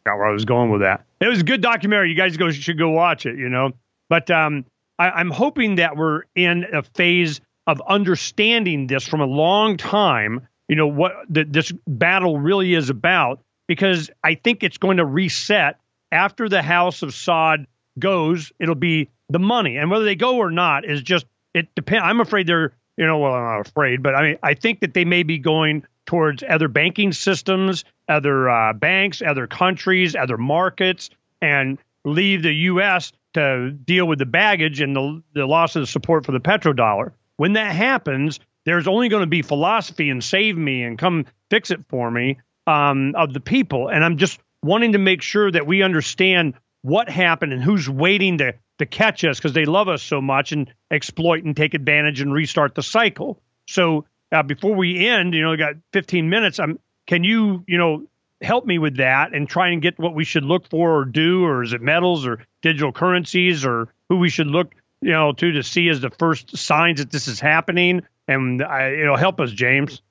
forgot 0.02 0.18
where 0.18 0.26
I 0.26 0.32
was 0.32 0.46
going 0.46 0.70
with 0.70 0.80
that. 0.80 1.04
It 1.20 1.28
was 1.28 1.40
a 1.40 1.44
good 1.44 1.60
documentary. 1.60 2.10
You 2.10 2.16
guys 2.16 2.36
go 2.36 2.50
should 2.50 2.78
go 2.78 2.88
watch 2.88 3.26
it, 3.26 3.38
you 3.38 3.50
know. 3.50 3.72
But 4.08 4.30
um, 4.30 4.64
I, 4.98 5.10
I'm 5.10 5.30
hoping 5.30 5.76
that 5.76 5.96
we're 5.96 6.22
in 6.34 6.64
a 6.72 6.82
phase 6.82 7.40
of 7.66 7.82
understanding 7.86 8.86
this 8.86 9.06
from 9.06 9.20
a 9.20 9.26
long 9.26 9.76
time, 9.76 10.48
you 10.68 10.76
know, 10.76 10.86
what 10.86 11.12
the, 11.28 11.44
this 11.44 11.72
battle 11.86 12.38
really 12.38 12.74
is 12.74 12.88
about, 12.88 13.40
because 13.68 14.10
I 14.24 14.34
think 14.34 14.62
it's 14.62 14.78
going 14.78 14.96
to 14.96 15.04
reset 15.04 15.78
after 16.12 16.48
the 16.48 16.62
House 16.62 17.02
of 17.02 17.10
Saud 17.10 17.66
goes. 17.98 18.52
It'll 18.58 18.74
be 18.74 19.10
the 19.28 19.38
money, 19.38 19.76
and 19.76 19.90
whether 19.90 20.04
they 20.04 20.16
go 20.16 20.38
or 20.38 20.50
not 20.50 20.84
is 20.84 21.02
just 21.02 21.26
it 21.54 21.74
depends. 21.74 22.02
I'm 22.04 22.20
afraid 22.20 22.46
they're, 22.46 22.72
you 22.96 23.06
know, 23.06 23.18
well, 23.18 23.34
I'm 23.34 23.58
not 23.58 23.68
afraid, 23.68 24.02
but 24.02 24.14
I 24.14 24.22
mean, 24.22 24.38
I 24.42 24.54
think 24.54 24.80
that 24.80 24.94
they 24.94 25.04
may 25.04 25.22
be 25.22 25.38
going 25.38 25.84
towards 26.06 26.42
other 26.48 26.68
banking 26.68 27.12
systems, 27.12 27.84
other 28.08 28.48
uh, 28.48 28.72
banks, 28.72 29.22
other 29.22 29.46
countries, 29.46 30.16
other 30.16 30.36
markets, 30.36 31.10
and 31.40 31.78
leave 32.04 32.42
the 32.42 32.52
U.S. 32.52 33.12
to 33.34 33.70
deal 33.70 34.06
with 34.06 34.18
the 34.18 34.26
baggage 34.26 34.80
and 34.80 34.94
the, 34.96 35.22
the 35.34 35.46
loss 35.46 35.76
of 35.76 35.82
the 35.82 35.86
support 35.86 36.26
for 36.26 36.32
the 36.32 36.40
petrodollar. 36.40 37.12
When 37.36 37.54
that 37.54 37.74
happens, 37.74 38.40
there's 38.64 38.88
only 38.88 39.08
going 39.08 39.22
to 39.22 39.28
be 39.28 39.42
philosophy 39.42 40.10
and 40.10 40.22
save 40.22 40.56
me 40.56 40.82
and 40.82 40.98
come 40.98 41.26
fix 41.50 41.70
it 41.70 41.80
for 41.88 42.10
me 42.10 42.38
um, 42.66 43.14
of 43.16 43.32
the 43.32 43.40
people. 43.40 43.88
And 43.88 44.04
I'm 44.04 44.16
just 44.16 44.40
wanting 44.62 44.92
to 44.92 44.98
make 44.98 45.22
sure 45.22 45.50
that 45.50 45.66
we 45.66 45.82
understand 45.82 46.54
what 46.82 47.08
happened 47.08 47.52
and 47.52 47.62
who's 47.62 47.88
waiting 47.88 48.38
to 48.38 48.54
to 48.78 48.86
catch 48.86 49.24
us 49.24 49.38
because 49.38 49.52
they 49.52 49.66
love 49.66 49.88
us 49.88 50.02
so 50.02 50.22
much 50.22 50.52
and 50.52 50.72
exploit 50.90 51.44
and 51.44 51.54
take 51.54 51.74
advantage 51.74 52.22
and 52.22 52.32
restart 52.32 52.74
the 52.74 52.82
cycle. 52.82 53.38
So 53.68 54.06
uh, 54.32 54.42
before 54.42 54.74
we 54.74 55.06
end, 55.06 55.34
you 55.34 55.42
know, 55.42 55.50
we 55.50 55.58
got 55.58 55.74
15 55.92 56.30
minutes. 56.30 56.58
I'm, 56.58 56.78
can 57.06 57.22
you, 57.22 57.62
you 57.68 57.76
know, 57.76 58.06
help 58.40 58.64
me 58.64 58.78
with 58.78 58.96
that 58.96 59.34
and 59.34 59.46
try 59.46 59.68
and 59.68 59.82
get 59.82 59.98
what 59.98 60.14
we 60.14 60.24
should 60.24 60.44
look 60.44 60.70
for 60.70 60.96
or 60.96 61.04
do, 61.04 61.44
or 61.44 61.62
is 61.62 61.74
it 61.74 61.82
metals 61.82 62.26
or 62.26 62.46
digital 62.62 62.90
currencies 62.90 63.66
or 63.66 63.92
who 64.08 64.16
we 64.16 64.30
should 64.30 64.46
look 64.46 64.74
you 65.00 65.12
know, 65.12 65.32
to 65.32 65.52
to 65.52 65.62
see 65.62 65.88
as 65.88 66.00
the 66.00 66.10
first 66.10 66.56
signs 66.56 67.00
that 67.00 67.10
this 67.10 67.28
is 67.28 67.40
happening, 67.40 68.02
and 68.28 68.62
I, 68.62 68.90
know, 68.96 69.16
help 69.16 69.40
us, 69.40 69.50
James. 69.50 70.02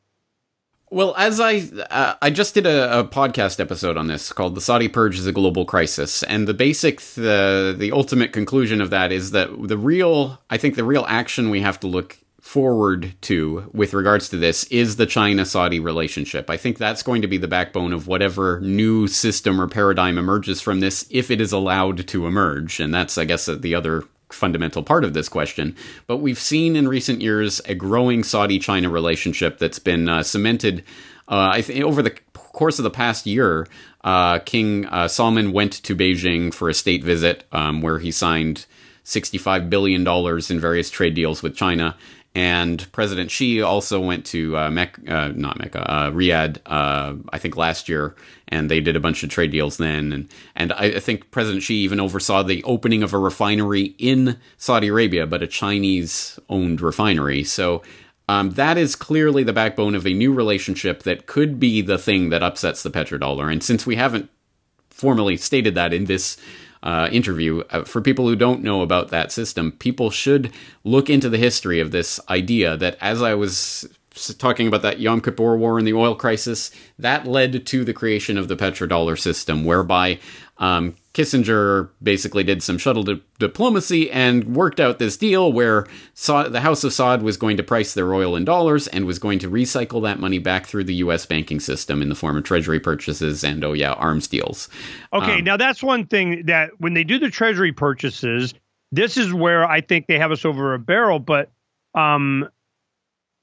Well, 0.91 1.13
as 1.17 1.39
I 1.39 1.57
uh, 1.91 2.15
I 2.21 2.31
just 2.31 2.55
did 2.55 2.65
a, 2.65 2.99
a, 2.99 3.03
podcast 3.03 3.59
episode 3.59 3.95
on 3.95 4.07
this 4.07 4.33
called 4.33 4.55
"The 4.55 4.61
Saudi 4.61 4.87
Purge 4.87 5.19
is 5.19 5.27
a 5.27 5.31
Global 5.31 5.65
Crisis," 5.65 6.23
and 6.23 6.47
the 6.47 6.53
basic 6.53 7.01
the 7.01 7.75
the 7.77 7.91
ultimate 7.91 8.33
conclusion 8.33 8.81
of 8.81 8.89
that 8.89 9.11
is 9.11 9.31
that 9.31 9.49
the 9.67 9.77
real 9.77 10.39
I 10.49 10.57
think 10.57 10.75
the 10.75 10.83
real 10.83 11.05
action 11.07 11.51
we 11.51 11.61
have 11.61 11.79
to 11.81 11.87
look 11.87 12.17
forward 12.41 13.13
to 13.21 13.69
with 13.73 13.93
regards 13.93 14.29
to 14.29 14.37
this 14.37 14.63
is 14.65 14.95
the 14.95 15.05
China 15.05 15.45
Saudi 15.45 15.79
relationship. 15.79 16.49
I 16.49 16.57
think 16.57 16.79
that's 16.79 17.03
going 17.03 17.21
to 17.21 17.27
be 17.27 17.37
the 17.37 17.47
backbone 17.47 17.93
of 17.93 18.07
whatever 18.07 18.59
new 18.61 19.07
system 19.07 19.61
or 19.61 19.67
paradigm 19.67 20.17
emerges 20.17 20.59
from 20.59 20.79
this, 20.79 21.05
if 21.11 21.29
it 21.29 21.39
is 21.41 21.51
allowed 21.51 22.07
to 22.07 22.25
emerge. 22.25 22.79
And 22.79 22.91
that's, 22.91 23.19
I 23.19 23.25
guess, 23.25 23.45
the 23.45 23.75
other 23.75 24.05
fundamental 24.31 24.83
part 24.83 25.03
of 25.03 25.13
this 25.13 25.29
question. 25.29 25.75
But 26.07 26.17
we've 26.17 26.39
seen 26.39 26.75
in 26.75 26.87
recent 26.87 27.21
years 27.21 27.59
a 27.65 27.75
growing 27.75 28.23
Saudi 28.23 28.59
China 28.59 28.89
relationship 28.89 29.57
that's 29.57 29.79
been 29.79 30.07
uh, 30.07 30.23
cemented. 30.23 30.83
Uh, 31.27 31.51
I 31.53 31.61
think 31.61 31.83
over 31.83 32.01
the 32.01 32.15
course 32.33 32.79
of 32.79 32.83
the 32.83 32.89
past 32.89 33.25
year, 33.25 33.67
uh, 34.03 34.39
King 34.39 34.85
uh, 34.87 35.07
Salman 35.07 35.51
went 35.51 35.73
to 35.83 35.95
Beijing 35.95 36.53
for 36.53 36.69
a 36.69 36.73
state 36.73 37.03
visit 37.03 37.43
um, 37.51 37.81
where 37.81 37.99
he 37.99 38.11
signed 38.11 38.65
$65 39.05 39.69
billion 39.69 40.07
in 40.07 40.59
various 40.59 40.89
trade 40.89 41.13
deals 41.13 41.43
with 41.43 41.55
China. 41.55 41.95
And 42.35 42.89
President 42.91 43.31
Xi 43.31 43.61
also 43.61 43.99
went 43.99 44.25
to 44.27 44.55
uh, 44.55 44.69
Mecca, 44.69 45.01
uh, 45.13 45.27
not 45.35 45.57
Mecca, 45.57 46.11
Riyadh, 46.13 46.59
I 46.67 47.37
think 47.39 47.57
last 47.57 47.89
year, 47.89 48.15
and 48.49 48.69
they 48.69 48.81
did 48.81 48.95
a 48.95 48.99
bunch 48.99 49.23
of 49.23 49.29
trade 49.29 49.51
deals 49.51 49.77
then. 49.77 50.11
And 50.11 50.27
and 50.55 50.73
I, 50.73 50.99
think 50.99 51.31
President 51.31 51.63
Xi 51.63 51.75
even 51.75 51.99
oversaw 51.99 52.43
the 52.43 52.63
opening 52.63 53.03
of 53.03 53.13
a 53.13 53.17
refinery 53.17 53.95
in 53.97 54.37
Saudi 54.57 54.87
Arabia, 54.87 55.25
but 55.25 55.43
a 55.43 55.47
Chinese-owned 55.47 56.81
refinery. 56.81 57.43
So 57.43 57.81
um, 58.27 58.51
that 58.51 58.77
is 58.77 58.95
clearly 58.95 59.43
the 59.43 59.53
backbone 59.53 59.95
of 59.95 60.05
a 60.05 60.13
new 60.13 60.33
relationship 60.33 61.03
that 61.03 61.25
could 61.25 61.59
be 61.59 61.81
the 61.81 61.97
thing 61.97 62.29
that 62.29 62.43
upsets 62.43 62.83
the 62.83 62.91
petrodollar. 62.91 63.51
And 63.51 63.63
since 63.63 63.85
we 63.85 63.95
haven't 63.95 64.29
formally 64.89 65.37
stated 65.37 65.75
that 65.75 65.93
in 65.93 66.05
this 66.05 66.37
uh, 66.83 67.09
interview. 67.11 67.61
Uh, 67.69 67.83
for 67.83 68.01
people 68.01 68.27
who 68.27 68.35
don't 68.35 68.63
know 68.63 68.81
about 68.81 69.09
that 69.09 69.31
system, 69.31 69.71
people 69.73 70.09
should 70.09 70.51
look 70.83 71.09
into 71.09 71.29
the 71.29 71.37
history 71.37 71.79
of 71.79 71.91
this 71.91 72.19
idea 72.29 72.77
that, 72.77 72.97
as 73.01 73.21
I 73.21 73.33
was 73.33 73.87
talking 74.37 74.67
about 74.67 74.81
that 74.81 74.99
Yom 74.99 75.21
Kippur 75.21 75.57
War 75.57 75.77
and 75.77 75.87
the 75.87 75.93
oil 75.93 76.15
crisis, 76.15 76.71
that 76.97 77.25
led 77.25 77.65
to 77.65 77.83
the 77.83 77.93
creation 77.93 78.37
of 78.37 78.47
the 78.47 78.55
petrodollar 78.55 79.19
system, 79.19 79.63
whereby 79.63 80.19
um, 80.57 80.95
Kissinger 81.13 81.89
basically 82.03 82.43
did 82.43 82.61
some 82.61 82.77
shuttle 82.77 83.03
di- 83.03 83.21
diplomacy 83.39 84.11
and 84.11 84.55
worked 84.55 84.79
out 84.79 84.99
this 84.99 85.17
deal 85.17 85.51
where 85.51 85.87
Sa- 86.13 86.49
the 86.49 86.61
House 86.61 86.83
of 86.83 86.91
Saud 86.91 87.21
was 87.21 87.37
going 87.37 87.57
to 87.57 87.63
price 87.63 87.93
their 87.93 88.13
oil 88.13 88.35
in 88.35 88.45
dollars 88.45 88.87
and 88.87 89.05
was 89.05 89.19
going 89.19 89.39
to 89.39 89.49
recycle 89.49 90.01
that 90.03 90.19
money 90.19 90.37
back 90.37 90.65
through 90.65 90.83
the 90.83 90.95
U.S. 90.95 91.25
banking 91.25 91.59
system 91.59 92.01
in 92.01 92.09
the 92.09 92.15
form 92.15 92.37
of 92.37 92.43
treasury 92.43 92.79
purchases 92.79 93.43
and, 93.43 93.63
oh 93.63 93.73
yeah, 93.73 93.93
arms 93.93 94.27
deals. 94.27 94.69
Okay, 95.13 95.39
um, 95.39 95.43
now 95.43 95.57
that's 95.57 95.81
one 95.81 96.05
thing 96.05 96.45
that 96.45 96.71
when 96.79 96.93
they 96.93 97.03
do 97.03 97.17
the 97.17 97.29
treasury 97.29 97.71
purchases, 97.71 98.53
this 98.91 99.17
is 99.17 99.33
where 99.33 99.65
I 99.65 99.81
think 99.81 100.07
they 100.07 100.19
have 100.19 100.31
us 100.31 100.45
over 100.45 100.73
a 100.73 100.79
barrel, 100.79 101.19
but 101.19 101.51
um, 101.95 102.49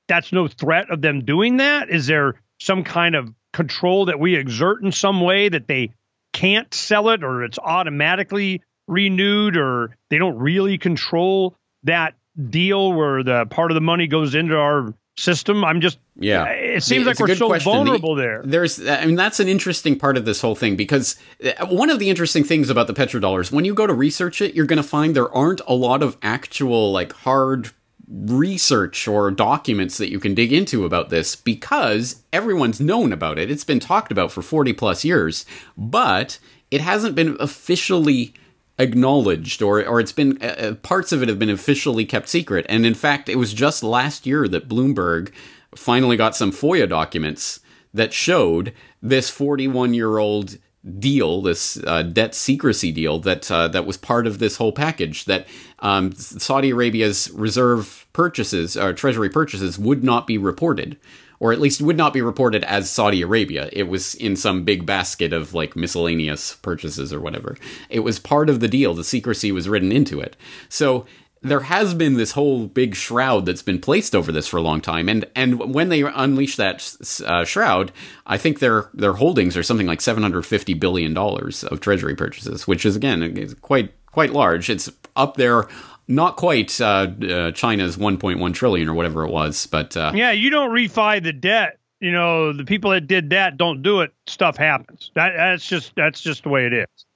that's 0.09 0.33
no 0.33 0.49
threat 0.49 0.91
of 0.91 1.01
them 1.01 1.25
doing 1.25 1.59
that. 1.59 1.91
Is 1.91 2.07
there 2.07 2.35
some 2.61 2.85
kind 2.85 3.15
of 3.15 3.33
control 3.53 4.07
that 4.07 4.19
we 4.19 4.37
exert 4.37 4.83
in 4.83 4.93
some 4.93 5.21
way 5.21 5.49
that 5.49 5.67
they 5.67 5.93
can't 6.33 6.73
sell 6.75 7.09
it 7.11 7.25
or 7.25 7.43
it's 7.43 7.59
automatically 7.59 8.63
renewed 8.87 9.57
or 9.57 9.97
they 10.11 10.19
don't 10.19 10.39
really 10.39 10.79
control 10.79 11.57
that 11.85 12.15
deal 12.51 12.93
where 12.93 13.23
the 13.23 13.47
part 13.47 13.71
of 13.71 13.75
the 13.75 13.81
money 13.81 14.07
goes 14.07 14.35
into 14.35 14.57
our 14.57 14.95
system. 15.17 15.65
I'm 15.65 15.81
just 15.81 15.99
yeah. 16.19 16.45
It 16.47 16.83
seems 16.83 17.07
it's 17.07 17.19
like 17.19 17.29
we're 17.29 17.35
so 17.35 17.49
question. 17.49 17.73
vulnerable 17.73 18.15
there. 18.15 18.43
There's, 18.45 18.87
I 18.87 19.07
mean, 19.07 19.17
that's 19.17 19.41
an 19.41 19.49
interesting 19.49 19.99
part 19.99 20.17
of 20.17 20.25
this 20.25 20.41
whole 20.41 20.55
thing 20.55 20.77
because 20.77 21.17
uh, 21.45 21.67
one 21.67 21.91
of 21.91 21.99
the 21.99 22.11
interesting 22.11 22.45
things 22.45 22.71
about 22.71 22.87
the 22.87 22.95
petrodollars, 22.95 23.51
when 23.51 23.65
you 23.65 23.75
go 23.75 23.87
to 23.87 23.95
research 23.95 24.41
it, 24.43 24.55
you're 24.55 24.67
going 24.67 24.77
to 24.77 24.89
find 24.89 25.17
there 25.17 25.33
aren't 25.35 25.63
a 25.67 25.75
lot 25.75 26.03
of 26.03 26.17
actual 26.23 26.93
like 26.93 27.13
hard 27.13 27.71
research 28.09 29.09
or 29.09 29.31
documents 29.31 29.99
that 29.99 30.11
you 30.11 30.21
can 30.21 30.35
dig 30.35 30.53
into 30.53 30.85
about 30.85 31.11
this 31.11 31.35
because 31.35 32.23
everyone's 32.33 32.81
known 32.81 33.13
about 33.13 33.39
it. 33.39 33.51
It's 33.51 33.65
been 33.65 33.81
talked 33.81 34.13
about 34.13 34.31
for 34.31 34.43
40 34.43 34.73
plus 34.75 35.05
years, 35.05 35.45
but 35.77 36.39
it 36.71 36.81
hasn't 36.81 37.15
been 37.15 37.37
officially 37.41 38.35
acknowledged 38.79 39.63
or 39.63 39.85
or 39.87 40.01
it's 40.01 40.13
been 40.13 40.39
uh, 40.43 40.47
uh, 40.47 40.75
parts 40.75 41.11
of 41.11 41.23
it 41.23 41.29
have 41.29 41.39
been 41.39 41.51
officially 41.51 42.05
kept 42.05 42.29
secret. 42.29 42.67
And 42.69 42.85
in 42.85 42.95
fact, 42.95 43.29
it 43.29 43.37
was 43.37 43.55
just 43.55 43.83
last 43.83 44.27
year 44.27 44.47
that 44.49 44.69
Bloomberg 44.69 45.33
finally 45.75 46.17
got 46.17 46.37
some 46.37 46.53
FOIA 46.53 46.89
documents 46.89 47.61
that 47.93 48.13
showed 48.13 48.73
this 49.03 49.31
41 49.31 49.95
year 49.95 50.19
old 50.19 50.59
deal, 50.99 51.43
this 51.43 51.77
uh, 51.85 52.03
debt 52.03 52.35
secrecy 52.35 52.93
deal 52.93 53.19
that 53.21 53.51
uh, 53.51 53.69
that 53.69 53.87
was 53.87 53.97
part 53.97 54.27
of 54.27 54.39
this 54.39 54.57
whole 54.57 54.73
package. 54.73 55.25
That 55.25 55.47
um, 55.81 56.13
Saudi 56.13 56.71
Arabia's 56.71 57.31
reserve 57.33 58.07
purchases 58.13 58.77
or 58.77 58.93
treasury 58.93 59.29
purchases 59.29 59.79
would 59.79 60.05
not 60.05 60.27
be 60.27 60.39
reported, 60.39 60.97
or 61.41 61.53
at 61.53 61.61
least 61.61 61.83
would 61.83 61.97
not 61.97 62.13
be 62.13 62.23
reported 62.23 62.65
as 62.65 62.91
Saudi 62.91 63.23
Arabia. 63.23 63.69
It 63.73 63.85
was 63.85 64.15
in 64.15 64.37
some 64.37 64.65
big 64.65 64.87
basket 64.87 65.33
of 65.33 65.55
like 65.55 65.77
miscellaneous 65.77 66.57
purchases 66.57 67.13
or 67.13 67.21
whatever. 67.21 67.57
It 67.91 68.01
was 68.01 68.19
part 68.19 68.49
of 68.49 68.61
the 68.61 68.69
deal. 68.69 68.95
The 68.95 69.05
secrecy 69.05 69.53
was 69.53 69.69
written 69.69 69.93
into 69.93 70.21
it. 70.21 70.37
So 70.69 71.07
there 71.49 71.61
has 71.61 71.95
been 71.95 72.15
this 72.15 72.33
whole 72.33 72.67
big 72.67 72.95
shroud 72.95 73.47
that's 73.47 73.63
been 73.63 73.81
placed 73.81 74.15
over 74.15 74.33
this 74.33 74.47
for 74.47 74.57
a 74.57 74.63
long 74.63 74.81
time, 74.81 75.09
and 75.09 75.25
and 75.35 75.75
when 75.75 75.89
they 75.89 76.03
unleash 76.03 76.57
that 76.57 76.97
uh, 77.25 77.45
shroud, 77.45 77.93
I 78.27 78.39
think 78.39 78.59
their 78.59 78.91
their 78.95 79.15
holdings 79.15 79.57
are 79.57 79.63
something 79.63 79.87
like 79.87 80.01
seven 80.01 80.23
hundred 80.23 80.45
fifty 80.47 80.75
billion 80.75 81.15
dollars 81.15 81.65
of 81.65 81.81
treasury 81.81 82.15
purchases, 82.15 82.67
which 82.67 82.85
is 82.85 82.97
again 82.97 83.55
quite 83.61 83.93
quite 84.07 84.33
large. 84.33 84.71
It's 84.71 84.91
up 85.15 85.37
there. 85.37 85.69
Not 86.09 86.37
quite 86.37 86.81
uh, 86.81 87.09
uh, 87.29 87.51
China's 87.51 87.97
1.1 87.97 88.55
trillion 88.55 88.89
or 88.89 88.95
whatever 88.95 89.25
it 89.25 89.31
was, 89.33 89.67
but 89.67 89.97
uh, 89.97 90.13
yeah, 90.15 90.31
you 90.31 90.51
don't 90.51 90.71
refi 90.71 91.21
the 91.21 91.33
debt. 91.33 91.81
You 91.99 92.13
know, 92.13 92.53
the 92.53 92.65
people 92.65 92.93
that 92.93 93.09
did 93.09 93.31
that 93.31 93.57
don't 93.57 93.83
do 93.83 94.03
it. 94.03 94.13
Stuff 94.29 94.57
happens. 94.57 95.11
That 95.17 95.33
that's 95.37 95.67
just 95.67 95.97
that's 95.97 96.21
just 96.21 96.45
the 96.45 96.49
way 96.49 96.67
it 96.67 96.73
is. 96.73 97.07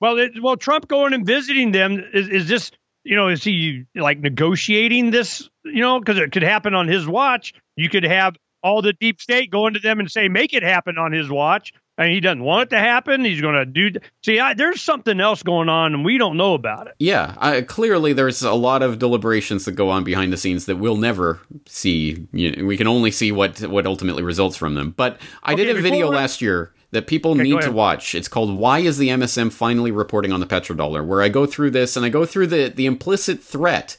Well, 0.00 0.18
it, 0.18 0.40
well, 0.40 0.56
Trump 0.56 0.88
going 0.88 1.12
and 1.12 1.26
visiting 1.26 1.72
them 1.72 2.04
is, 2.12 2.28
is 2.28 2.48
this, 2.48 2.70
you 3.04 3.16
know, 3.16 3.28
is 3.28 3.42
he 3.42 3.84
like 3.94 4.18
negotiating 4.18 5.10
this, 5.10 5.48
you 5.64 5.80
know, 5.80 5.98
because 5.98 6.18
it 6.18 6.32
could 6.32 6.42
happen 6.42 6.74
on 6.74 6.88
his 6.88 7.06
watch. 7.06 7.54
You 7.76 7.88
could 7.88 8.04
have 8.04 8.36
all 8.62 8.82
the 8.82 8.92
deep 8.92 9.20
state 9.20 9.50
going 9.50 9.74
to 9.74 9.80
them 9.80 10.00
and 10.00 10.10
say, 10.10 10.28
make 10.28 10.52
it 10.52 10.62
happen 10.62 10.98
on 10.98 11.12
his 11.12 11.28
watch. 11.28 11.72
And 11.96 12.12
he 12.12 12.20
doesn't 12.20 12.44
want 12.44 12.68
it 12.68 12.76
to 12.76 12.78
happen. 12.78 13.24
He's 13.24 13.40
going 13.40 13.56
to 13.56 13.66
do. 13.66 13.98
See, 14.24 14.38
I, 14.38 14.54
there's 14.54 14.80
something 14.80 15.18
else 15.20 15.42
going 15.42 15.68
on, 15.68 15.94
and 15.94 16.04
we 16.04 16.16
don't 16.16 16.36
know 16.36 16.54
about 16.54 16.86
it. 16.86 16.94
Yeah, 17.00 17.34
I, 17.38 17.62
clearly 17.62 18.12
there's 18.12 18.40
a 18.42 18.52
lot 18.52 18.82
of 18.82 19.00
deliberations 19.00 19.64
that 19.64 19.72
go 19.72 19.90
on 19.90 20.04
behind 20.04 20.32
the 20.32 20.36
scenes 20.36 20.66
that 20.66 20.76
we'll 20.76 20.96
never 20.96 21.40
see. 21.66 22.28
You 22.30 22.54
know, 22.54 22.64
we 22.66 22.76
can 22.76 22.86
only 22.86 23.10
see 23.10 23.32
what 23.32 23.60
what 23.62 23.84
ultimately 23.84 24.22
results 24.22 24.56
from 24.56 24.74
them. 24.74 24.94
But 24.96 25.20
I 25.42 25.54
okay, 25.54 25.64
did 25.64 25.76
a 25.76 25.82
video 25.82 26.08
last 26.08 26.40
year 26.40 26.72
that 26.90 27.06
people 27.06 27.32
okay, 27.32 27.42
need 27.42 27.60
to 27.62 27.72
watch. 27.72 28.14
It's 28.14 28.28
called 28.28 28.56
"Why 28.56 28.80
is 28.80 28.98
the 28.98 29.08
MSM 29.08 29.52
finally 29.52 29.90
reporting 29.90 30.32
on 30.32 30.40
the 30.40 30.46
petrodollar?" 30.46 31.04
Where 31.04 31.22
I 31.22 31.28
go 31.28 31.46
through 31.46 31.70
this 31.70 31.96
and 31.96 32.04
I 32.04 32.08
go 32.08 32.24
through 32.24 32.48
the 32.48 32.72
the 32.74 32.86
implicit 32.86 33.42
threat. 33.42 33.96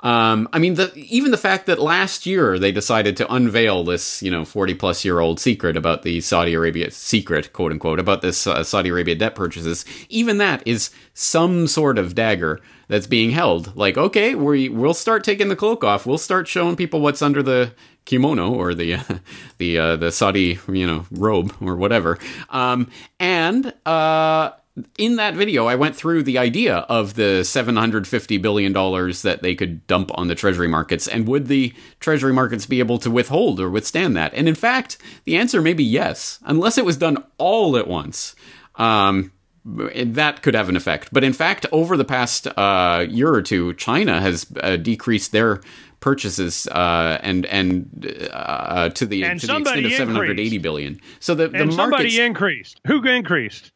Um, 0.00 0.50
I 0.52 0.58
mean, 0.58 0.74
the, 0.74 0.92
even 0.96 1.30
the 1.30 1.38
fact 1.38 1.64
that 1.64 1.78
last 1.78 2.26
year 2.26 2.58
they 2.58 2.72
decided 2.72 3.16
to 3.16 3.32
unveil 3.32 3.84
this, 3.84 4.22
you 4.22 4.30
know, 4.30 4.44
forty 4.44 4.74
plus 4.74 5.02
year 5.02 5.18
old 5.20 5.40
secret 5.40 5.78
about 5.78 6.02
the 6.02 6.20
Saudi 6.20 6.52
Arabia 6.52 6.90
secret, 6.90 7.54
quote 7.54 7.72
unquote, 7.72 7.98
about 7.98 8.20
this 8.20 8.46
uh, 8.46 8.62
Saudi 8.62 8.90
Arabia 8.90 9.14
debt 9.14 9.34
purchases. 9.34 9.86
Even 10.10 10.36
that 10.38 10.62
is 10.66 10.90
some 11.14 11.66
sort 11.66 11.96
of 11.96 12.14
dagger 12.14 12.60
that's 12.88 13.06
being 13.06 13.30
held. 13.30 13.74
Like, 13.76 13.96
okay, 13.96 14.34
we 14.34 14.68
we'll 14.68 14.92
start 14.92 15.24
taking 15.24 15.48
the 15.48 15.56
cloak 15.56 15.82
off. 15.82 16.04
We'll 16.04 16.18
start 16.18 16.48
showing 16.48 16.76
people 16.76 17.00
what's 17.00 17.22
under 17.22 17.42
the 17.42 17.72
kimono 18.04 18.52
or 18.52 18.74
the 18.74 18.94
uh, 18.94 19.02
the 19.58 19.78
uh, 19.78 19.96
the 19.96 20.12
Saudi 20.12 20.58
you 20.68 20.86
know 20.86 21.06
robe 21.10 21.54
or 21.60 21.76
whatever. 21.76 22.18
Um, 22.50 22.90
and 23.18 23.72
uh, 23.86 24.52
in 24.98 25.16
that 25.16 25.34
video, 25.34 25.66
I 25.66 25.76
went 25.76 25.94
through 25.94 26.24
the 26.24 26.38
idea 26.38 26.78
of 26.78 27.14
the 27.14 27.44
seven 27.44 27.76
hundred 27.76 28.08
fifty 28.08 28.38
billion 28.38 28.72
dollars 28.72 29.22
that 29.22 29.42
they 29.42 29.54
could 29.54 29.86
dump 29.86 30.10
on 30.14 30.28
the 30.28 30.34
treasury 30.34 30.68
markets, 30.68 31.06
and 31.06 31.28
would 31.28 31.46
the 31.46 31.72
treasury 32.00 32.32
markets 32.32 32.66
be 32.66 32.80
able 32.80 32.98
to 32.98 33.10
withhold 33.10 33.60
or 33.60 33.70
withstand 33.70 34.16
that? 34.16 34.34
And 34.34 34.48
in 34.48 34.54
fact, 34.54 34.98
the 35.24 35.36
answer 35.36 35.62
may 35.62 35.74
be 35.74 35.84
yes, 35.84 36.40
unless 36.44 36.78
it 36.78 36.84
was 36.84 36.96
done 36.96 37.22
all 37.38 37.76
at 37.76 37.88
once. 37.88 38.34
Um, 38.76 39.30
that 39.64 40.42
could 40.42 40.54
have 40.54 40.68
an 40.68 40.76
effect. 40.76 41.08
But 41.10 41.24
in 41.24 41.32
fact, 41.32 41.64
over 41.72 41.96
the 41.96 42.04
past 42.04 42.46
uh, 42.46 43.06
year 43.08 43.32
or 43.32 43.40
two, 43.40 43.72
China 43.74 44.20
has 44.20 44.46
uh, 44.60 44.76
decreased 44.76 45.32
their 45.32 45.62
purchases 46.04 46.66
uh, 46.66 47.18
and 47.22 47.46
and 47.46 48.28
uh, 48.30 48.90
to 48.90 49.06
the 49.06 49.24
and 49.24 49.40
to 49.40 49.46
the 49.46 49.56
extent 49.56 49.86
of 49.86 49.92
seven 49.92 50.14
hundred 50.14 50.38
eighty 50.38 50.58
billion. 50.58 51.00
So 51.18 51.34
the 51.34 51.48
the 51.48 51.72
somebody 51.72 52.20
increased. 52.20 52.78
Who 52.86 53.02
increased? 53.08 53.72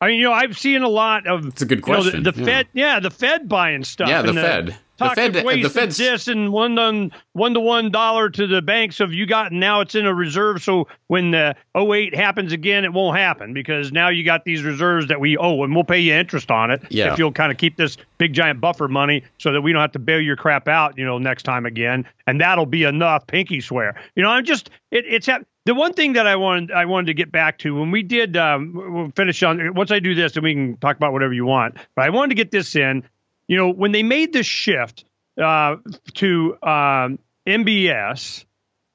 I 0.00 0.06
mean, 0.06 0.16
you 0.16 0.24
know, 0.24 0.32
I've 0.32 0.56
seen 0.56 0.80
a 0.82 0.88
lot 0.88 1.26
of. 1.26 1.46
It's 1.46 1.60
a 1.60 1.66
good 1.66 1.82
question. 1.82 2.16
You 2.16 2.22
know, 2.22 2.30
the, 2.30 2.32
the 2.32 2.40
yeah. 2.40 2.46
Fed, 2.46 2.66
yeah, 2.72 3.00
the 3.00 3.10
Fed 3.10 3.50
buying 3.50 3.84
stuff. 3.84 4.08
Yeah, 4.08 4.22
the 4.22 4.32
Fed 4.32 4.78
the 5.00 5.14
Fed, 5.14 5.34
the 5.34 5.70
Fed's 5.70 5.96
this 5.96 6.28
and 6.28 6.52
one 6.52 6.76
to 6.76 7.10
one 7.32 7.54
to 7.54 7.60
one 7.60 7.90
dollar 7.90 8.30
to 8.30 8.46
the 8.46 8.62
banks 8.62 8.98
have 8.98 9.12
you 9.12 9.26
got 9.26 9.52
now 9.52 9.80
it's 9.80 9.94
in 9.94 10.06
a 10.06 10.14
reserve 10.14 10.62
so 10.62 10.86
when 11.08 11.30
the 11.30 11.56
08 11.76 12.14
happens 12.14 12.52
again 12.52 12.84
it 12.84 12.92
won't 12.92 13.16
happen 13.16 13.52
because 13.52 13.90
now 13.92 14.08
you 14.08 14.24
got 14.24 14.44
these 14.44 14.62
reserves 14.62 15.08
that 15.08 15.20
we 15.20 15.36
owe 15.36 15.62
and 15.64 15.74
we'll 15.74 15.84
pay 15.84 15.98
you 15.98 16.14
interest 16.14 16.50
on 16.50 16.70
it 16.70 16.82
yeah. 16.90 17.12
if 17.12 17.18
you'll 17.18 17.32
kind 17.32 17.50
of 17.50 17.58
keep 17.58 17.76
this 17.76 17.96
big 18.18 18.32
giant 18.32 18.60
buffer 18.60 18.86
money 18.88 19.24
so 19.38 19.52
that 19.52 19.62
we 19.62 19.72
don't 19.72 19.80
have 19.80 19.92
to 19.92 19.98
bail 19.98 20.20
your 20.20 20.36
crap 20.36 20.68
out 20.68 20.96
you 20.98 21.04
know 21.04 21.18
next 21.18 21.44
time 21.44 21.66
again. 21.66 22.06
And 22.26 22.40
that'll 22.40 22.66
be 22.66 22.84
enough 22.84 23.26
pinky 23.26 23.60
swear. 23.60 24.00
You 24.14 24.22
know 24.22 24.30
I'm 24.30 24.44
just 24.44 24.70
it, 24.90 25.04
it's 25.06 25.28
the 25.64 25.74
one 25.74 25.92
thing 25.92 26.14
that 26.14 26.26
I 26.26 26.36
wanted 26.36 26.70
I 26.70 26.84
wanted 26.84 27.06
to 27.06 27.14
get 27.14 27.32
back 27.32 27.58
to 27.58 27.74
when 27.78 27.90
we 27.90 28.02
did 28.02 28.36
um, 28.36 28.72
we'll 28.74 29.12
finish 29.16 29.42
on 29.42 29.74
once 29.74 29.90
I 29.90 29.98
do 29.98 30.14
this 30.14 30.32
then 30.32 30.44
we 30.44 30.54
can 30.54 30.76
talk 30.76 30.96
about 30.96 31.12
whatever 31.12 31.32
you 31.32 31.46
want. 31.46 31.76
But 31.96 32.04
I 32.04 32.10
wanted 32.10 32.30
to 32.30 32.34
get 32.34 32.50
this 32.50 32.76
in 32.76 33.04
you 33.50 33.56
know, 33.56 33.72
when 33.72 33.90
they 33.90 34.04
made 34.04 34.32
this 34.32 34.46
shift 34.46 35.04
uh, 35.36 35.74
to 36.14 36.56
um, 36.62 37.18
MBS 37.44 38.44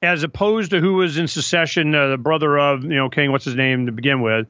as 0.00 0.22
opposed 0.22 0.70
to 0.70 0.80
who 0.80 0.94
was 0.94 1.18
in 1.18 1.28
secession, 1.28 1.94
uh, 1.94 2.08
the 2.08 2.16
brother 2.16 2.58
of, 2.58 2.82
you 2.82 2.96
know, 2.96 3.10
King, 3.10 3.32
what's 3.32 3.44
his 3.44 3.54
name 3.54 3.84
to 3.84 3.92
begin 3.92 4.22
with, 4.22 4.46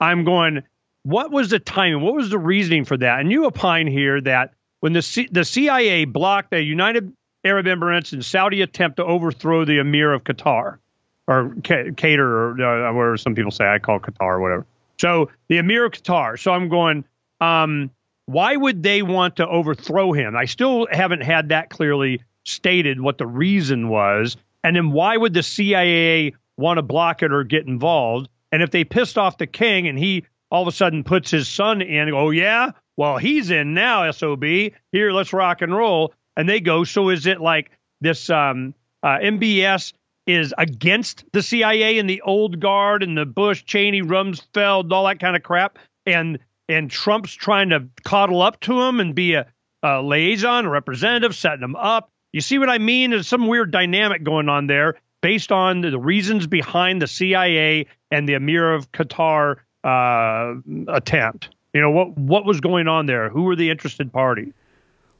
I'm 0.00 0.24
going, 0.24 0.62
what 1.02 1.30
was 1.30 1.50
the 1.50 1.58
timing? 1.58 2.00
What 2.00 2.14
was 2.14 2.30
the 2.30 2.38
reasoning 2.38 2.86
for 2.86 2.96
that? 2.96 3.20
And 3.20 3.30
you 3.30 3.44
opine 3.44 3.86
here 3.86 4.18
that 4.22 4.54
when 4.80 4.94
the, 4.94 5.02
C- 5.02 5.28
the 5.30 5.44
CIA 5.44 6.06
blocked 6.06 6.52
the 6.52 6.62
United 6.62 7.12
Arab 7.44 7.66
Emirates 7.66 8.14
and 8.14 8.24
Saudi 8.24 8.62
attempt 8.62 8.96
to 8.96 9.04
overthrow 9.04 9.66
the 9.66 9.78
Emir 9.78 10.14
of 10.14 10.24
Qatar, 10.24 10.78
or 11.26 11.50
Qatar, 11.60 12.18
or 12.18 12.86
uh, 12.88 12.94
where 12.94 13.14
some 13.18 13.34
people 13.34 13.50
say 13.50 13.66
I 13.66 13.78
call 13.78 14.00
Qatar 14.00 14.36
or 14.36 14.40
whatever. 14.40 14.66
So 14.98 15.30
the 15.48 15.58
Emir 15.58 15.84
of 15.84 15.92
Qatar. 15.92 16.40
So 16.40 16.50
I'm 16.50 16.70
going, 16.70 17.04
um, 17.42 17.90
why 18.30 18.54
would 18.54 18.82
they 18.82 19.02
want 19.02 19.36
to 19.36 19.46
overthrow 19.46 20.12
him? 20.12 20.36
I 20.36 20.44
still 20.44 20.86
haven't 20.90 21.22
had 21.22 21.48
that 21.48 21.68
clearly 21.68 22.22
stated 22.44 23.00
what 23.00 23.18
the 23.18 23.26
reason 23.26 23.88
was. 23.88 24.36
And 24.62 24.76
then 24.76 24.92
why 24.92 25.16
would 25.16 25.34
the 25.34 25.42
CIA 25.42 26.34
want 26.56 26.78
to 26.78 26.82
block 26.82 27.22
it 27.22 27.32
or 27.32 27.42
get 27.44 27.66
involved? 27.66 28.28
And 28.52 28.62
if 28.62 28.70
they 28.70 28.84
pissed 28.84 29.18
off 29.18 29.38
the 29.38 29.46
king 29.46 29.88
and 29.88 29.98
he 29.98 30.24
all 30.50 30.62
of 30.62 30.68
a 30.68 30.72
sudden 30.72 31.04
puts 31.04 31.30
his 31.30 31.48
son 31.48 31.80
in, 31.82 32.12
oh, 32.12 32.30
yeah, 32.30 32.72
well, 32.96 33.18
he's 33.18 33.50
in 33.50 33.74
now, 33.74 34.10
SOB. 34.10 34.44
Here, 34.44 35.12
let's 35.12 35.32
rock 35.32 35.62
and 35.62 35.74
roll. 35.74 36.12
And 36.36 36.48
they 36.48 36.60
go, 36.60 36.84
so 36.84 37.08
is 37.08 37.26
it 37.26 37.40
like 37.40 37.70
this 38.00 38.30
um, 38.30 38.74
uh, 39.02 39.18
MBS 39.18 39.92
is 40.26 40.54
against 40.56 41.24
the 41.32 41.42
CIA 41.42 41.98
and 41.98 42.08
the 42.08 42.22
old 42.22 42.60
guard 42.60 43.02
and 43.02 43.16
the 43.16 43.26
Bush, 43.26 43.64
Cheney, 43.64 44.02
Rumsfeld, 44.02 44.92
all 44.92 45.06
that 45.06 45.18
kind 45.18 45.36
of 45.36 45.42
crap? 45.42 45.78
And 46.06 46.38
and 46.70 46.90
Trump's 46.90 47.32
trying 47.34 47.70
to 47.70 47.86
coddle 48.04 48.42
up 48.42 48.60
to 48.60 48.80
him 48.80 49.00
and 49.00 49.14
be 49.14 49.34
a, 49.34 49.46
a 49.82 50.02
liaison, 50.02 50.66
a 50.66 50.70
representative, 50.70 51.34
setting 51.34 51.62
him 51.62 51.76
up. 51.76 52.10
You 52.32 52.40
see 52.40 52.58
what 52.58 52.70
I 52.70 52.78
mean? 52.78 53.10
There's 53.10 53.26
some 53.26 53.48
weird 53.48 53.70
dynamic 53.70 54.22
going 54.22 54.48
on 54.48 54.66
there 54.66 54.96
based 55.20 55.52
on 55.52 55.80
the 55.80 55.98
reasons 55.98 56.46
behind 56.46 57.02
the 57.02 57.06
CIA 57.06 57.86
and 58.10 58.28
the 58.28 58.34
Emir 58.34 58.72
of 58.72 58.90
Qatar 58.92 59.56
uh, 59.84 60.54
attempt. 60.88 61.50
You 61.74 61.80
know 61.80 61.90
what 61.90 62.16
what 62.16 62.44
was 62.44 62.60
going 62.60 62.88
on 62.88 63.06
there? 63.06 63.28
Who 63.28 63.42
were 63.42 63.56
the 63.56 63.70
interested 63.70 64.12
party? 64.12 64.52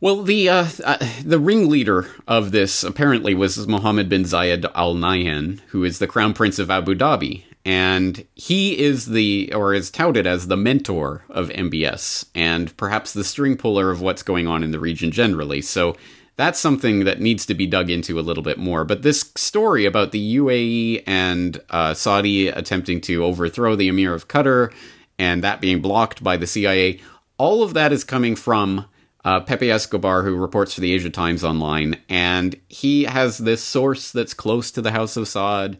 Well, 0.01 0.23
the 0.23 0.49
uh, 0.49 0.67
uh, 0.85 1.09
the 1.25 1.39
ringleader 1.39 2.09
of 2.27 2.53
this 2.53 2.83
apparently 2.83 3.35
was 3.35 3.69
Mohammed 3.69 4.09
bin 4.09 4.23
Zayed 4.23 4.71
Al 4.75 4.95
Nahyan, 4.95 5.61
who 5.69 5.85
is 5.85 5.99
the 5.99 6.07
crown 6.07 6.33
prince 6.33 6.59
of 6.59 6.71
Abu 6.71 6.95
Dhabi, 6.95 7.45
and 7.65 8.27
he 8.35 8.79
is 8.79 9.07
the 9.07 9.53
or 9.55 9.75
is 9.75 9.91
touted 9.91 10.27
as 10.27 10.47
the 10.47 10.57
mentor 10.57 11.25
of 11.29 11.49
MBS 11.51 12.27
and 12.35 12.75
perhaps 12.77 13.13
the 13.13 13.25
string 13.25 13.57
puller 13.57 13.91
of 13.91 14.01
what's 14.01 14.23
going 14.23 14.47
on 14.47 14.65
in 14.65 14.71
the 14.71 14.81
region 14.81 15.11
generally. 15.11 15.61
So 15.61 15.97
that's 16.37 16.59
something 16.59 17.05
that 17.05 17.21
needs 17.21 17.45
to 17.47 17.55
be 17.55 17.67
dug 17.67 17.91
into 17.91 18.19
a 18.19 18.23
little 18.23 18.43
bit 18.43 18.57
more. 18.57 18.85
But 18.85 19.03
this 19.03 19.31
story 19.37 19.85
about 19.85 20.11
the 20.11 20.37
UAE 20.37 21.03
and 21.07 21.61
uh, 21.69 21.93
Saudi 21.93 22.49
attempting 22.49 23.03
to 23.03 23.25
overthrow 23.25 23.77
the 23.77 23.89
Emir 23.89 24.15
of 24.15 24.29
Qatar 24.29 24.73
and 25.19 25.45
that 25.45 25.61
being 25.61 25.83
blocked 25.83 26.25
by 26.25 26.39
the 26.39 26.47
CIA, 26.47 26.99
all 27.37 27.63
of 27.63 27.75
that 27.75 27.93
is 27.93 28.05
coming 28.05 28.37
from 28.37 28.87
uh, 29.23 29.41
Pepe 29.41 29.71
Escobar, 29.71 30.23
who 30.23 30.35
reports 30.35 30.75
for 30.75 30.81
the 30.81 30.93
Asia 30.95 31.11
Times 31.11 31.45
online, 31.45 32.01
and 32.09 32.59
he 32.69 33.05
has 33.05 33.39
this 33.39 33.63
source 33.63 34.11
that's 34.11 34.33
close 34.33 34.71
to 34.71 34.81
the 34.81 34.93
House 34.93 35.17
of 35.19 35.25
Saud. 35.25 35.77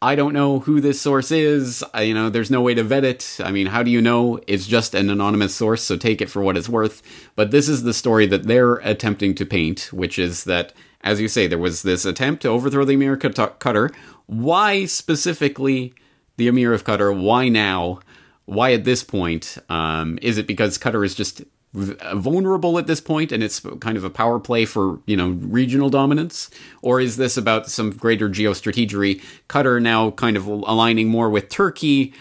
I 0.00 0.14
don't 0.14 0.32
know 0.32 0.60
who 0.60 0.80
this 0.80 1.00
source 1.00 1.32
is. 1.32 1.84
I, 1.92 2.02
you 2.02 2.14
know, 2.14 2.30
there's 2.30 2.52
no 2.52 2.60
way 2.60 2.72
to 2.74 2.84
vet 2.84 3.04
it. 3.04 3.38
I 3.42 3.50
mean, 3.50 3.66
how 3.66 3.82
do 3.82 3.90
you 3.90 4.00
know? 4.00 4.38
It's 4.46 4.66
just 4.66 4.94
an 4.94 5.10
anonymous 5.10 5.54
source, 5.56 5.82
so 5.82 5.96
take 5.96 6.20
it 6.20 6.30
for 6.30 6.40
what 6.40 6.56
it's 6.56 6.68
worth. 6.68 7.02
But 7.34 7.50
this 7.50 7.68
is 7.68 7.82
the 7.82 7.92
story 7.92 8.26
that 8.26 8.44
they're 8.44 8.76
attempting 8.76 9.34
to 9.34 9.44
paint, 9.44 9.92
which 9.92 10.16
is 10.16 10.44
that, 10.44 10.72
as 11.00 11.20
you 11.20 11.26
say, 11.26 11.48
there 11.48 11.58
was 11.58 11.82
this 11.82 12.04
attempt 12.04 12.42
to 12.42 12.48
overthrow 12.48 12.84
the 12.84 12.92
Emir 12.92 13.14
of 13.14 13.18
Qatar. 13.18 13.92
Why 14.26 14.84
specifically 14.84 15.94
the 16.36 16.46
Emir 16.46 16.72
of 16.72 16.84
Qatar? 16.84 17.20
Why 17.20 17.48
now? 17.48 17.98
Why 18.44 18.72
at 18.74 18.84
this 18.84 19.02
point? 19.02 19.58
Um, 19.68 20.18
is 20.22 20.38
it 20.38 20.46
because 20.46 20.78
Qatar 20.78 21.04
is 21.04 21.16
just 21.16 21.42
vulnerable 21.74 22.78
at 22.78 22.86
this 22.86 23.00
point 23.00 23.30
and 23.30 23.42
it's 23.42 23.60
kind 23.80 23.96
of 23.96 24.04
a 24.04 24.10
power 24.10 24.40
play 24.40 24.64
for 24.64 25.00
you 25.06 25.16
know 25.16 25.30
regional 25.30 25.90
dominance? 25.90 26.50
Or 26.82 27.00
is 27.00 27.16
this 27.16 27.36
about 27.36 27.68
some 27.68 27.90
greater 27.90 28.28
geostrategy 28.28 29.22
Qatar 29.48 29.80
now 29.80 30.10
kind 30.12 30.36
of 30.36 30.46
aligning 30.46 31.08
more 31.08 31.28
with 31.28 31.48
Turkey 31.48 32.14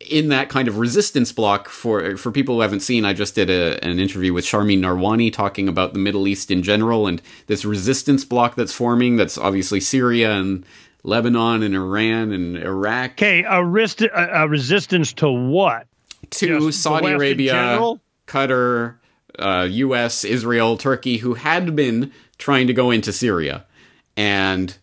in 0.00 0.28
that 0.28 0.48
kind 0.48 0.66
of 0.66 0.78
resistance 0.78 1.30
block 1.32 1.68
for 1.68 2.16
for 2.16 2.30
people 2.32 2.56
who 2.56 2.60
haven't 2.62 2.80
seen 2.80 3.04
I 3.04 3.12
just 3.12 3.34
did 3.34 3.50
a, 3.50 3.82
an 3.84 3.98
interview 3.98 4.32
with 4.32 4.44
Sharmine 4.44 4.80
Narwani 4.80 5.32
talking 5.32 5.68
about 5.68 5.92
the 5.92 5.98
Middle 5.98 6.26
East 6.26 6.50
in 6.50 6.62
general 6.62 7.06
and 7.06 7.20
this 7.46 7.64
resistance 7.64 8.24
block 8.24 8.54
that's 8.54 8.72
forming 8.72 9.16
that's 9.16 9.36
obviously 9.38 9.80
Syria 9.80 10.32
and 10.32 10.64
Lebanon 11.02 11.62
and 11.62 11.74
Iran 11.74 12.32
and 12.32 12.56
Iraq. 12.56 13.12
Okay 13.12 13.44
a, 13.44 13.64
rest- 13.64 14.02
a, 14.02 14.42
a 14.42 14.48
resistance 14.48 15.14
to 15.14 15.30
what? 15.30 15.86
To 16.30 16.66
Just 16.66 16.82
Saudi 16.82 17.08
Arabia 17.08 17.98
Qatar, 18.30 18.96
uh, 19.38 19.66
U.S., 19.68 20.24
Israel, 20.24 20.76
Turkey, 20.76 21.18
who 21.18 21.34
had 21.34 21.74
been 21.74 22.12
trying 22.38 22.66
to 22.68 22.72
go 22.72 22.90
into 22.90 23.12
Syria, 23.12 23.66
and 24.16 24.76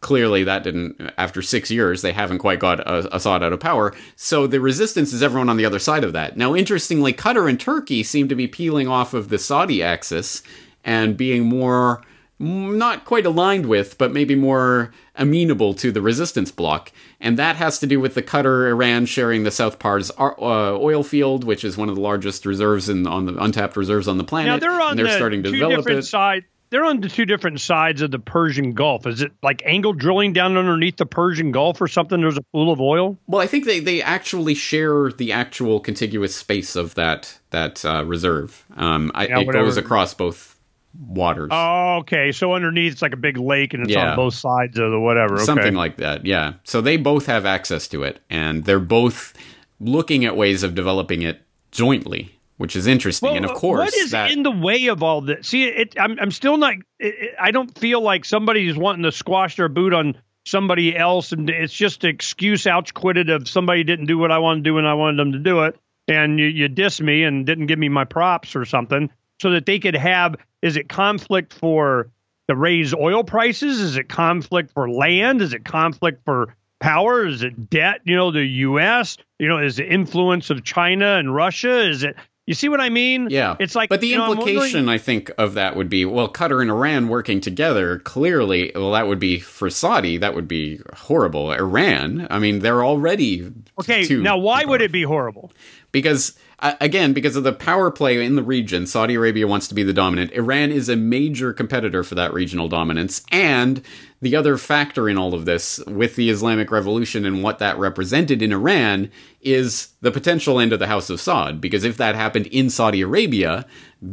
clearly 0.00 0.44
that 0.44 0.62
didn't. 0.64 1.10
After 1.16 1.42
six 1.42 1.70
years, 1.70 2.02
they 2.02 2.12
haven't 2.12 2.38
quite 2.38 2.58
got 2.58 2.80
Assad 2.86 3.42
out 3.42 3.52
of 3.52 3.60
power. 3.60 3.94
So 4.16 4.46
the 4.46 4.60
resistance 4.60 5.12
is 5.12 5.22
everyone 5.22 5.48
on 5.48 5.56
the 5.56 5.64
other 5.64 5.78
side 5.78 6.04
of 6.04 6.12
that. 6.12 6.36
Now, 6.36 6.54
interestingly, 6.54 7.12
Qatar 7.12 7.48
and 7.48 7.58
Turkey 7.58 8.02
seem 8.02 8.28
to 8.28 8.34
be 8.34 8.46
peeling 8.46 8.88
off 8.88 9.14
of 9.14 9.28
the 9.28 9.38
Saudi 9.38 9.82
axis 9.82 10.42
and 10.84 11.16
being 11.16 11.44
more 11.44 12.02
not 12.40 13.04
quite 13.04 13.26
aligned 13.26 13.66
with, 13.66 13.98
but 13.98 14.12
maybe 14.12 14.34
more 14.34 14.92
amenable 15.14 15.74
to 15.74 15.92
the 15.92 16.00
resistance 16.00 16.50
bloc. 16.50 16.90
And 17.20 17.38
that 17.38 17.56
has 17.56 17.78
to 17.80 17.86
do 17.86 18.00
with 18.00 18.14
the 18.14 18.22
Qatar 18.22 18.68
Iran 18.68 19.04
sharing 19.04 19.44
the 19.44 19.50
South 19.50 19.78
Pars 19.78 20.10
uh, 20.18 20.32
oil 20.40 21.02
field, 21.02 21.44
which 21.44 21.64
is 21.64 21.76
one 21.76 21.90
of 21.90 21.94
the 21.94 22.00
largest 22.00 22.46
reserves 22.46 22.88
in, 22.88 23.06
on 23.06 23.26
the 23.26 23.36
untapped 23.36 23.76
reserves 23.76 24.08
on 24.08 24.16
the 24.16 24.24
planet. 24.24 24.52
Now 24.52 24.58
they're 24.58 24.80
on 24.80 24.96
they're 24.96 25.06
the 25.06 25.12
starting 25.12 25.42
to 25.42 25.50
two 25.50 25.56
develop 25.56 25.78
different 25.80 25.98
it. 25.98 26.02
Side, 26.04 26.44
they're 26.70 26.84
on 26.84 27.00
the 27.00 27.10
two 27.10 27.26
different 27.26 27.60
sides 27.60 28.00
of 28.00 28.10
the 28.10 28.18
Persian 28.18 28.72
Gulf. 28.72 29.06
Is 29.06 29.20
it 29.20 29.32
like 29.42 29.62
angle 29.66 29.92
drilling 29.92 30.32
down 30.32 30.56
underneath 30.56 30.96
the 30.96 31.04
Persian 31.04 31.52
Gulf 31.52 31.80
or 31.80 31.88
something? 31.88 32.22
There's 32.22 32.38
a 32.38 32.42
pool 32.52 32.72
of 32.72 32.80
oil. 32.80 33.18
Well, 33.26 33.42
I 33.42 33.46
think 33.46 33.66
they, 33.66 33.80
they 33.80 34.00
actually 34.00 34.54
share 34.54 35.12
the 35.12 35.30
actual 35.32 35.80
contiguous 35.80 36.34
space 36.34 36.74
of 36.74 36.94
that 36.94 37.38
that 37.50 37.84
uh, 37.84 38.04
reserve. 38.06 38.64
Um, 38.76 39.12
I, 39.14 39.26
yeah, 39.26 39.40
it 39.40 39.52
goes 39.52 39.76
across 39.76 40.14
both 40.14 40.56
waters. 40.98 41.48
Oh, 41.50 41.98
okay. 42.00 42.32
So 42.32 42.52
underneath 42.52 42.92
it's 42.92 43.02
like 43.02 43.12
a 43.12 43.18
big 43.18 43.38
lake 43.38 43.74
and 43.74 43.84
it's 43.84 43.92
yeah. 43.92 44.10
on 44.10 44.16
both 44.16 44.34
sides 44.34 44.78
of 44.78 44.90
the 44.90 44.98
whatever. 44.98 45.34
Okay. 45.34 45.44
Something 45.44 45.74
like 45.74 45.98
that. 45.98 46.26
Yeah. 46.26 46.54
So 46.64 46.80
they 46.80 46.96
both 46.96 47.26
have 47.26 47.46
access 47.46 47.88
to 47.88 48.02
it 48.02 48.20
and 48.28 48.64
they're 48.64 48.80
both 48.80 49.34
looking 49.78 50.24
at 50.24 50.36
ways 50.36 50.62
of 50.62 50.74
developing 50.74 51.22
it 51.22 51.42
jointly, 51.70 52.38
which 52.56 52.76
is 52.76 52.86
interesting. 52.86 53.28
Well, 53.28 53.36
and 53.36 53.44
of 53.44 53.54
course, 53.54 53.78
what 53.78 53.94
is 53.94 54.10
that, 54.10 54.30
in 54.30 54.42
the 54.42 54.50
way 54.50 54.88
of 54.88 55.02
all 55.02 55.20
this? 55.22 55.48
See, 55.48 55.64
it, 55.64 55.94
I'm 55.98 56.18
I'm 56.20 56.30
still 56.30 56.56
not. 56.56 56.74
It, 56.98 57.34
I 57.40 57.50
don't 57.50 57.76
feel 57.78 58.00
like 58.00 58.24
somebody's 58.24 58.76
wanting 58.76 59.04
to 59.04 59.12
squash 59.12 59.56
their 59.56 59.68
boot 59.68 59.94
on 59.94 60.16
somebody 60.44 60.96
else, 60.96 61.32
and 61.32 61.48
it's 61.48 61.72
just 61.72 62.04
an 62.04 62.10
excuse 62.10 62.66
ouch 62.66 62.92
quitted 62.94 63.30
of 63.30 63.48
somebody 63.48 63.84
didn't 63.84 64.06
do 64.06 64.18
what 64.18 64.32
I 64.32 64.38
wanted 64.38 64.64
to 64.64 64.70
do 64.70 64.78
and 64.78 64.86
I 64.86 64.94
wanted 64.94 65.18
them 65.18 65.32
to 65.32 65.38
do 65.38 65.62
it, 65.64 65.76
and 66.08 66.38
you 66.38 66.46
you 66.46 66.68
diss 66.68 67.00
me 67.00 67.22
and 67.24 67.46
didn't 67.46 67.66
give 67.66 67.78
me 67.78 67.88
my 67.88 68.04
props 68.04 68.56
or 68.56 68.64
something 68.64 69.10
so 69.40 69.50
that 69.50 69.66
they 69.66 69.78
could 69.78 69.96
have 69.96 70.36
is 70.62 70.76
it 70.76 70.88
conflict 70.88 71.54
for 71.54 72.10
the 72.46 72.54
raised 72.54 72.94
oil 72.94 73.24
prices? 73.24 73.80
Is 73.80 73.96
it 73.96 74.08
conflict 74.08 74.72
for 74.72 74.90
land? 74.90 75.40
Is 75.40 75.54
it 75.54 75.64
conflict 75.64 76.24
for 76.24 76.54
power? 76.80 77.26
Is 77.26 77.42
it 77.42 77.70
debt? 77.70 78.02
You 78.04 78.16
know, 78.16 78.30
the 78.30 78.44
U.S. 78.44 79.16
You 79.38 79.48
know, 79.48 79.58
is 79.58 79.78
it 79.78 79.90
influence 79.90 80.50
of 80.50 80.62
China 80.64 81.16
and 81.16 81.34
Russia? 81.34 81.88
Is 81.88 82.02
it 82.02 82.16
you 82.50 82.54
see 82.54 82.68
what 82.68 82.80
I 82.80 82.88
mean? 82.88 83.28
Yeah. 83.30 83.54
It's 83.60 83.76
like, 83.76 83.90
but 83.90 84.00
the 84.00 84.14
implication, 84.14 84.88
I 84.88 84.98
think, 84.98 85.30
of 85.38 85.54
that 85.54 85.76
would 85.76 85.88
be, 85.88 86.04
well, 86.04 86.28
Qatar 86.28 86.60
and 86.60 86.68
Iran 86.68 87.06
working 87.06 87.40
together. 87.40 88.00
Clearly, 88.00 88.72
well, 88.74 88.90
that 88.90 89.06
would 89.06 89.20
be 89.20 89.38
for 89.38 89.70
Saudi. 89.70 90.16
That 90.16 90.34
would 90.34 90.48
be 90.48 90.80
horrible. 90.94 91.52
Iran. 91.52 92.26
I 92.28 92.40
mean, 92.40 92.58
they're 92.58 92.82
already 92.84 93.52
okay. 93.78 94.04
Now, 94.16 94.38
why 94.38 94.64
would 94.64 94.82
it 94.82 94.90
be 94.90 95.04
horrible? 95.04 95.52
Because 95.92 96.38
uh, 96.60 96.74
again, 96.78 97.14
because 97.14 97.36
of 97.36 97.44
the 97.44 97.54
power 97.54 97.90
play 97.90 98.22
in 98.22 98.36
the 98.36 98.42
region, 98.42 98.86
Saudi 98.86 99.14
Arabia 99.14 99.46
wants 99.46 99.66
to 99.68 99.74
be 99.74 99.82
the 99.82 99.94
dominant. 99.94 100.30
Iran 100.32 100.70
is 100.70 100.90
a 100.90 100.96
major 100.96 101.54
competitor 101.54 102.04
for 102.04 102.14
that 102.16 102.34
regional 102.34 102.68
dominance. 102.68 103.22
And 103.32 103.82
the 104.20 104.36
other 104.36 104.58
factor 104.58 105.08
in 105.08 105.16
all 105.16 105.32
of 105.32 105.46
this, 105.46 105.78
with 105.86 106.16
the 106.16 106.28
Islamic 106.28 106.70
Revolution 106.70 107.24
and 107.24 107.42
what 107.42 107.60
that 107.60 107.78
represented 107.78 108.42
in 108.42 108.52
Iran, 108.52 109.10
is 109.40 109.88
the 110.02 110.10
potential 110.10 110.60
end 110.60 110.74
of 110.74 110.78
the 110.78 110.86
House 110.86 111.08
of 111.08 111.18
Saud. 111.18 111.62
Because 111.62 111.82
if 111.82 111.96
that 111.96 112.14
happened 112.14 112.46
in 112.48 112.68
Saudi 112.68 113.00
Arabia, 113.00 113.64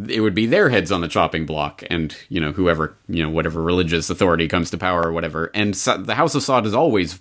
it 0.08 0.22
would 0.22 0.36
be 0.36 0.46
their 0.46 0.70
heads 0.70 0.90
on 0.90 1.02
the 1.02 1.10
chopping 1.10 1.46
block, 1.46 1.84
and 1.90 2.16
you 2.30 2.40
know 2.40 2.54
whoever 2.54 2.98
you 3.10 3.22
know 3.22 3.30
whatever 3.30 3.62
religious 3.62 4.10
authority 4.10 4.48
comes 4.48 4.70
to 4.70 4.78
power 4.78 5.04
or 5.04 5.12
whatever. 5.12 5.52
And 5.54 5.74
the 5.74 6.16
House 6.16 6.34
of 6.34 6.44
Saud 6.44 6.64
has 6.64 6.74
always 6.74 7.20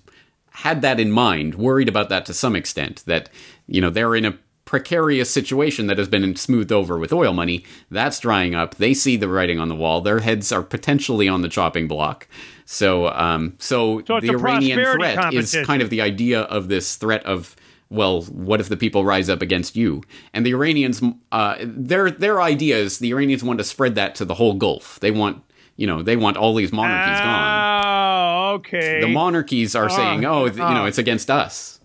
had 0.51 0.83
that 0.83 0.99
in 1.01 1.11
mind, 1.11 1.57
worried 1.57 1.89
about 1.89 2.09
that 2.11 2.25
to 2.27 2.35
some 2.35 2.55
extent. 2.55 3.03
That 3.07 3.29
you 3.67 3.81
know 3.81 3.91
they're 3.91 4.15
in 4.15 4.25
a 4.25 4.39
precarious 4.67 5.31
situation 5.31 5.87
that 5.87 5.97
has 5.97 6.09
been 6.09 6.37
smoothed 6.37 6.73
over 6.73 6.99
with 6.99 7.13
oil 7.13 7.33
money. 7.33 7.65
That's 7.91 8.21
drying 8.21 8.55
up. 8.55 8.75
They 8.75 8.93
see 8.93 9.17
the 9.17 9.29
writing 9.29 9.59
on 9.59 9.69
the 9.69 9.75
wall. 9.75 10.03
Their 10.03 10.21
heads 10.21 10.53
are 10.53 10.63
potentially 10.63 11.29
on 11.29 11.41
the 11.41 11.49
chopping 11.49 11.89
block. 11.89 12.29
So, 12.67 13.09
um, 13.09 13.55
so, 13.59 14.03
so 14.05 14.21
the 14.21 14.31
Iranian 14.31 14.79
threat 14.79 15.33
is 15.33 15.57
kind 15.65 15.81
of 15.81 15.89
the 15.89 16.03
idea 16.03 16.43
of 16.43 16.69
this 16.69 16.97
threat 16.97 17.25
of 17.25 17.57
well, 17.89 18.23
what 18.23 18.59
if 18.59 18.69
the 18.69 18.77
people 18.77 19.05
rise 19.05 19.29
up 19.29 19.41
against 19.41 19.77
you? 19.77 20.03
And 20.35 20.45
the 20.45 20.51
Iranians, 20.51 21.01
uh, 21.31 21.57
their 21.61 22.11
their 22.11 22.43
idea 22.43 22.77
is 22.77 22.99
the 22.99 23.13
Iranians 23.13 23.45
want 23.45 23.59
to 23.61 23.65
spread 23.65 23.95
that 23.95 24.17
to 24.17 24.25
the 24.25 24.35
whole 24.35 24.55
Gulf. 24.55 24.99
They 24.99 25.13
want 25.13 25.43
you 25.77 25.87
know 25.87 26.03
they 26.03 26.17
want 26.17 26.37
all 26.37 26.55
these 26.57 26.73
monarchies 26.73 27.21
oh, 27.21 27.25
gone. 27.25 27.85
Oh, 27.85 28.55
okay. 28.55 29.01
The 29.01 29.09
monarchies 29.09 29.77
are 29.77 29.89
saying, 29.89 30.25
oh, 30.25 30.47
you 30.47 30.57
know, 30.57 30.87
it's 30.87 30.99
against 30.99 31.31
us. 31.31 31.79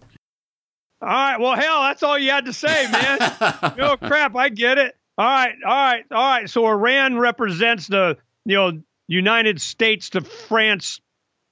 All 1.01 1.07
right. 1.07 1.39
Well, 1.39 1.55
hell, 1.55 1.81
that's 1.81 2.03
all 2.03 2.17
you 2.17 2.31
had 2.31 2.45
to 2.45 2.53
say, 2.53 2.87
man. 2.91 3.17
oh 3.79 3.97
crap, 3.97 4.35
I 4.35 4.49
get 4.49 4.77
it. 4.77 4.95
All 5.17 5.25
right, 5.25 5.53
all 5.65 5.73
right, 5.73 6.05
all 6.11 6.17
right. 6.17 6.49
So 6.49 6.65
Iran 6.65 7.17
represents 7.17 7.87
the 7.87 8.17
you 8.45 8.55
know 8.55 8.81
United 9.07 9.61
States 9.61 10.11
to 10.11 10.21
France 10.21 11.01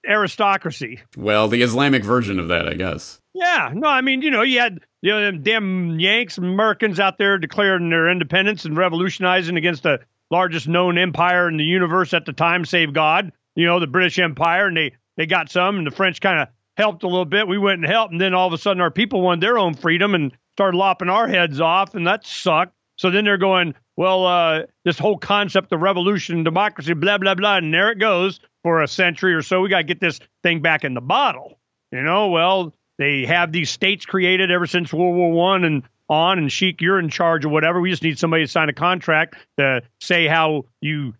aristocracy. 0.07 1.01
Well, 1.17 1.47
the 1.47 1.61
Islamic 1.61 2.03
version 2.03 2.39
of 2.39 2.49
that, 2.49 2.67
I 2.67 2.73
guess. 2.73 3.19
Yeah. 3.33 3.71
No, 3.73 3.87
I 3.87 4.01
mean, 4.01 4.21
you 4.21 4.31
know, 4.31 4.41
you 4.41 4.59
had 4.59 4.79
you 5.01 5.11
know 5.11 5.21
them 5.21 5.43
damn 5.43 5.99
Yanks 5.99 6.37
Americans 6.37 6.99
out 6.99 7.17
there 7.17 7.37
declaring 7.37 7.89
their 7.89 8.09
independence 8.09 8.65
and 8.65 8.77
revolutionizing 8.77 9.57
against 9.57 9.83
the 9.83 9.99
largest 10.31 10.67
known 10.67 10.97
empire 10.97 11.47
in 11.47 11.57
the 11.57 11.63
universe 11.63 12.13
at 12.13 12.25
the 12.25 12.33
time, 12.33 12.65
save 12.65 12.93
God. 12.93 13.31
You 13.55 13.65
know, 13.65 13.79
the 13.79 13.87
British 13.87 14.19
Empire, 14.19 14.67
and 14.67 14.77
they 14.77 14.93
they 15.17 15.25
got 15.25 15.51
some, 15.51 15.77
and 15.77 15.87
the 15.87 15.91
French 15.91 16.21
kind 16.21 16.39
of 16.39 16.47
helped 16.79 17.03
a 17.03 17.07
little 17.07 17.25
bit. 17.25 17.47
We 17.47 17.57
went 17.57 17.81
and 17.81 17.85
helped, 17.85 18.13
and 18.13 18.21
then 18.21 18.33
all 18.33 18.47
of 18.47 18.53
a 18.53 18.57
sudden 18.57 18.81
our 18.81 18.89
people 18.89 19.21
wanted 19.21 19.41
their 19.41 19.59
own 19.59 19.73
freedom 19.73 20.15
and 20.15 20.31
started 20.53 20.77
lopping 20.77 21.09
our 21.09 21.27
heads 21.27 21.59
off, 21.61 21.93
and 21.93 22.07
that 22.07 22.25
sucked. 22.25 22.73
So 22.97 23.11
then 23.11 23.25
they're 23.25 23.37
going, 23.37 23.75
well, 23.95 24.25
uh, 24.25 24.61
this 24.85 24.97
whole 24.97 25.17
concept 25.17 25.71
of 25.73 25.81
revolution 25.81 26.35
and 26.35 26.45
democracy, 26.45 26.93
blah 26.93 27.17
blah 27.17 27.35
blah, 27.35 27.57
and 27.57 27.73
there 27.73 27.91
it 27.91 27.99
goes 27.99 28.39
for 28.63 28.81
a 28.81 28.87
century 28.87 29.33
or 29.33 29.41
so. 29.41 29.61
We 29.61 29.69
got 29.69 29.79
to 29.79 29.83
get 29.83 29.99
this 29.99 30.19
thing 30.41 30.61
back 30.61 30.83
in 30.83 30.93
the 30.93 31.01
bottle, 31.01 31.59
you 31.91 32.01
know. 32.01 32.29
Well, 32.29 32.73
they 32.97 33.25
have 33.25 33.51
these 33.51 33.69
states 33.69 34.05
created 34.05 34.51
ever 34.51 34.65
since 34.65 34.91
World 34.91 35.15
War 35.15 35.31
One 35.31 35.63
and 35.63 35.83
on, 36.09 36.39
and 36.39 36.51
Sheik, 36.51 36.81
you're 36.81 36.99
in 36.99 37.09
charge 37.09 37.45
or 37.45 37.49
whatever. 37.49 37.79
We 37.79 37.91
just 37.91 38.03
need 38.03 38.17
somebody 38.17 38.43
to 38.45 38.51
sign 38.51 38.67
a 38.69 38.73
contract 38.73 39.35
to 39.57 39.83
say 40.01 40.27
how 40.27 40.65
you 40.81 41.13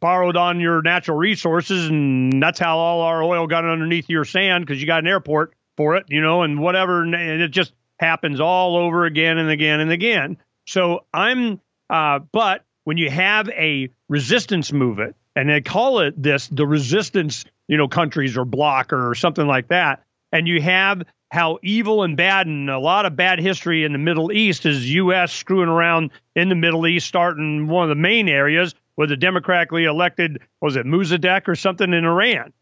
borrowed 0.00 0.36
on 0.36 0.60
your 0.60 0.82
natural 0.82 1.16
resources, 1.16 1.88
and 1.88 2.42
that's 2.42 2.58
how 2.58 2.78
all 2.78 3.02
our 3.02 3.22
oil 3.22 3.46
got 3.46 3.64
underneath 3.64 4.08
your 4.08 4.24
sand 4.24 4.66
because 4.66 4.80
you 4.80 4.86
got 4.86 5.00
an 5.00 5.06
airport 5.06 5.54
for 5.76 5.96
it, 5.96 6.06
you 6.08 6.20
know, 6.20 6.42
and 6.42 6.60
whatever. 6.60 7.02
And 7.02 7.14
it 7.14 7.50
just 7.50 7.72
happens 7.98 8.40
all 8.40 8.76
over 8.76 9.04
again 9.04 9.38
and 9.38 9.50
again 9.50 9.80
and 9.80 9.90
again. 9.90 10.38
So 10.66 11.04
I'm, 11.12 11.60
uh, 11.90 12.20
but 12.32 12.64
when 12.84 12.96
you 12.96 13.10
have 13.10 13.48
a 13.48 13.90
resistance 14.08 14.72
movement, 14.72 15.16
and 15.34 15.50
they 15.50 15.60
call 15.60 16.00
it 16.00 16.20
this 16.20 16.48
the 16.48 16.66
resistance, 16.66 17.44
you 17.68 17.76
know, 17.76 17.88
countries 17.88 18.36
or 18.36 18.44
bloc 18.44 18.92
or 18.92 19.14
something 19.14 19.46
like 19.46 19.68
that, 19.68 20.02
and 20.32 20.48
you 20.48 20.62
have 20.62 21.02
how 21.30 21.58
evil 21.62 22.02
and 22.02 22.16
bad 22.16 22.46
and 22.46 22.70
a 22.70 22.78
lot 22.78 23.04
of 23.04 23.16
bad 23.16 23.38
history 23.38 23.84
in 23.84 23.92
the 23.92 23.98
Middle 23.98 24.32
East 24.32 24.64
is 24.64 24.88
U.S. 24.94 25.32
screwing 25.32 25.68
around 25.68 26.10
in 26.34 26.48
the 26.48 26.54
Middle 26.54 26.86
East, 26.86 27.06
starting 27.06 27.66
one 27.66 27.82
of 27.82 27.88
the 27.88 28.00
main 28.00 28.28
areas 28.28 28.74
with 28.96 29.12
a 29.12 29.16
democratically 29.16 29.84
elected, 29.84 30.40
was 30.60 30.76
it 30.76 30.86
Mossadegh 30.86 31.48
or 31.48 31.54
something 31.54 31.92
in 31.92 32.04
Iran? 32.04 32.52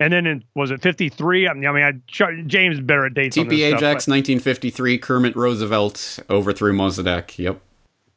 And 0.00 0.12
then 0.12 0.26
in, 0.26 0.44
was 0.54 0.70
it 0.70 0.82
53? 0.82 1.48
I 1.48 1.54
mean, 1.54 1.66
I, 1.66 1.92
James 2.46 2.80
better 2.80 3.06
at 3.06 3.14
dates. 3.14 3.36
TP 3.36 3.64
Ajax 3.64 4.08
1953, 4.08 4.98
Kermit 4.98 5.36
Roosevelt 5.36 6.18
overthrew 6.28 6.72
Mossadegh. 6.72 7.38
Yep. 7.38 7.60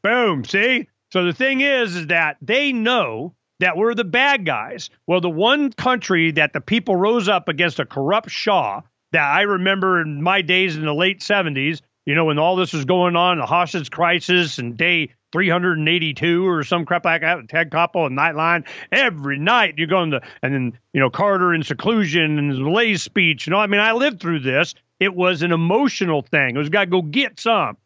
Boom. 0.01 0.43
See? 0.43 0.87
So 1.11 1.23
the 1.23 1.33
thing 1.33 1.61
is, 1.61 1.95
is 1.95 2.07
that 2.07 2.37
they 2.41 2.73
know 2.73 3.35
that 3.59 3.77
we're 3.77 3.93
the 3.93 4.03
bad 4.03 4.45
guys. 4.45 4.89
Well, 5.05 5.21
the 5.21 5.29
one 5.29 5.71
country 5.71 6.31
that 6.31 6.53
the 6.53 6.61
people 6.61 6.95
rose 6.95 7.29
up 7.29 7.47
against 7.47 7.79
a 7.79 7.85
corrupt 7.85 8.29
Shah 8.29 8.81
that 9.11 9.23
I 9.23 9.43
remember 9.43 10.01
in 10.01 10.21
my 10.21 10.41
days 10.41 10.75
in 10.75 10.83
the 10.83 10.93
late 10.93 11.21
70s, 11.21 11.81
you 12.05 12.15
know, 12.15 12.25
when 12.25 12.39
all 12.39 12.55
this 12.55 12.73
was 12.73 12.85
going 12.85 13.15
on, 13.15 13.37
the 13.37 13.45
hostage 13.45 13.91
crisis 13.91 14.57
and 14.57 14.77
day 14.77 15.13
382 15.31 16.47
or 16.47 16.63
some 16.63 16.85
crap 16.85 17.05
like 17.05 17.21
that, 17.21 17.49
Ted 17.49 17.69
Koppel 17.69 18.07
and 18.07 18.17
Nightline. 18.17 18.67
Every 18.91 19.37
night 19.37 19.75
you're 19.77 19.87
going 19.87 20.11
to, 20.11 20.21
and 20.41 20.53
then, 20.53 20.79
you 20.93 20.99
know, 20.99 21.09
Carter 21.09 21.53
in 21.53 21.63
seclusion 21.63 22.39
and 22.39 22.73
Lay's 22.73 23.03
speech. 23.03 23.47
You 23.47 23.51
know, 23.51 23.59
I 23.59 23.67
mean, 23.67 23.81
I 23.81 23.91
lived 23.93 24.19
through 24.19 24.39
this. 24.39 24.73
It 24.99 25.13
was 25.13 25.41
an 25.41 25.51
emotional 25.51 26.21
thing. 26.21 26.55
It 26.55 26.59
was 26.59 26.69
got 26.69 26.85
to 26.85 26.85
go 26.87 27.01
get 27.01 27.39
some. 27.39 27.77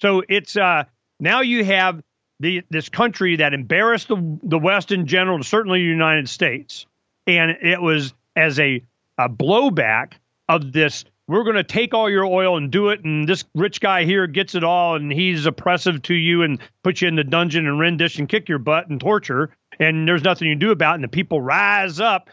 So 0.00 0.22
it's, 0.28 0.56
uh, 0.56 0.84
now 1.20 1.40
you 1.40 1.64
have 1.64 2.02
the, 2.40 2.62
this 2.70 2.88
country 2.88 3.36
that 3.36 3.54
embarrassed 3.54 4.08
the, 4.08 4.38
the 4.42 4.58
West 4.58 4.92
in 4.92 5.06
general, 5.06 5.42
certainly 5.42 5.80
the 5.80 5.86
United 5.86 6.28
States. 6.28 6.86
And 7.26 7.50
it 7.62 7.80
was 7.80 8.12
as 8.36 8.58
a, 8.58 8.82
a 9.16 9.28
blowback 9.28 10.14
of 10.48 10.72
this 10.72 11.04
we're 11.28 11.44
going 11.44 11.56
to 11.56 11.62
take 11.62 11.94
all 11.94 12.10
your 12.10 12.24
oil 12.24 12.56
and 12.56 12.72
do 12.72 12.88
it 12.88 13.04
and 13.04 13.28
this 13.28 13.44
rich 13.54 13.80
guy 13.80 14.04
here 14.04 14.26
gets 14.26 14.54
it 14.54 14.64
all 14.64 14.96
and 14.96 15.12
he's 15.12 15.46
oppressive 15.46 16.02
to 16.02 16.14
you 16.14 16.42
and 16.42 16.58
put 16.82 17.00
you 17.00 17.08
in 17.08 17.14
the 17.14 17.24
dungeon 17.24 17.66
and 17.66 17.78
rendish 17.78 18.18
and 18.18 18.28
kick 18.28 18.48
your 18.48 18.58
butt 18.58 18.88
and 18.88 19.00
torture 19.00 19.50
and 19.78 20.08
there's 20.08 20.24
nothing 20.24 20.48
you 20.48 20.56
do 20.56 20.70
about 20.70 20.92
it 20.92 20.96
and 20.96 21.04
the 21.04 21.08
people 21.08 21.40
rise 21.40 22.00
up 22.00 22.30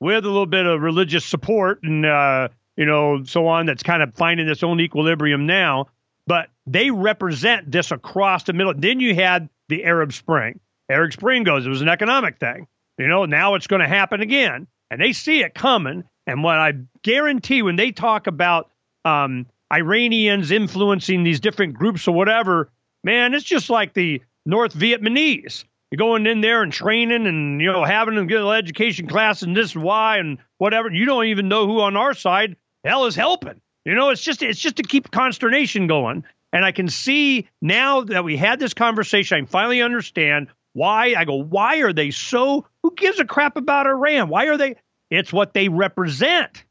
with 0.00 0.24
a 0.24 0.28
little 0.28 0.46
bit 0.46 0.66
of 0.66 0.80
religious 0.80 1.24
support 1.24 1.82
and 1.82 2.04
uh, 2.04 2.48
you 2.76 2.84
know 2.84 3.24
so 3.24 3.46
on 3.46 3.66
that's 3.66 3.82
kind 3.82 4.02
of 4.02 4.14
finding 4.14 4.48
its 4.48 4.62
own 4.62 4.80
equilibrium 4.80 5.46
now. 5.46 5.86
But 6.26 6.48
they 6.66 6.90
represent 6.90 7.70
this 7.70 7.92
across 7.92 8.44
the 8.44 8.52
middle. 8.52 8.74
Then 8.76 8.98
you 8.98 9.14
had 9.14 9.48
the 9.68 9.84
arab 9.84 10.12
spring. 10.12 10.60
Arab 10.90 11.12
spring 11.12 11.44
goes 11.44 11.66
it 11.66 11.70
was 11.70 11.82
an 11.82 11.88
economic 11.88 12.38
thing. 12.38 12.66
You 12.98 13.08
know 13.08 13.24
now 13.24 13.54
it's 13.54 13.66
going 13.66 13.82
to 13.82 13.88
happen 13.88 14.20
again. 14.20 14.66
And 14.90 15.00
they 15.00 15.12
see 15.12 15.40
it 15.40 15.54
coming 15.54 16.04
and 16.26 16.42
what 16.42 16.56
I 16.56 16.72
guarantee 17.02 17.62
when 17.62 17.76
they 17.76 17.92
talk 17.92 18.26
about 18.26 18.70
um, 19.04 19.46
Iranians 19.72 20.50
influencing 20.50 21.22
these 21.22 21.40
different 21.40 21.74
groups 21.74 22.08
or 22.08 22.14
whatever, 22.14 22.70
man, 23.04 23.34
it's 23.34 23.44
just 23.44 23.70
like 23.70 23.94
the 23.94 24.22
North 24.44 24.74
Vietnamese. 24.74 25.64
You're 25.90 25.98
going 25.98 26.26
in 26.26 26.40
there 26.40 26.62
and 26.62 26.72
training 26.72 27.26
and 27.26 27.60
you 27.60 27.70
know 27.70 27.84
having 27.84 28.18
a 28.18 28.26
good 28.26 28.48
education 28.52 29.06
class 29.06 29.42
and 29.42 29.56
this 29.56 29.74
and 29.74 29.84
why 29.84 30.18
and 30.18 30.38
whatever. 30.58 30.90
You 30.90 31.04
don't 31.04 31.26
even 31.26 31.48
know 31.48 31.66
who 31.66 31.80
on 31.80 31.96
our 31.96 32.14
side 32.14 32.56
hell 32.84 33.06
is 33.06 33.14
helping. 33.14 33.60
You 33.84 33.94
know, 33.94 34.10
it's 34.10 34.22
just 34.22 34.42
it's 34.42 34.58
just 34.58 34.76
to 34.76 34.82
keep 34.82 35.10
consternation 35.10 35.86
going. 35.86 36.24
And 36.52 36.64
I 36.64 36.72
can 36.72 36.88
see 36.88 37.48
now 37.60 38.02
that 38.02 38.24
we 38.24 38.36
had 38.36 38.58
this 38.58 38.74
conversation, 38.74 39.42
I 39.42 39.46
finally 39.46 39.82
understand 39.82 40.48
why. 40.72 41.14
I 41.16 41.24
go, 41.24 41.36
why 41.36 41.78
are 41.78 41.92
they 41.92 42.10
so? 42.10 42.66
Who 42.82 42.94
gives 42.96 43.20
a 43.20 43.24
crap 43.24 43.56
about 43.56 43.86
Iran? 43.86 44.28
Why 44.28 44.46
are 44.46 44.56
they? 44.56 44.76
It's 45.10 45.32
what 45.32 45.54
they 45.54 45.68
represent. 45.68 46.64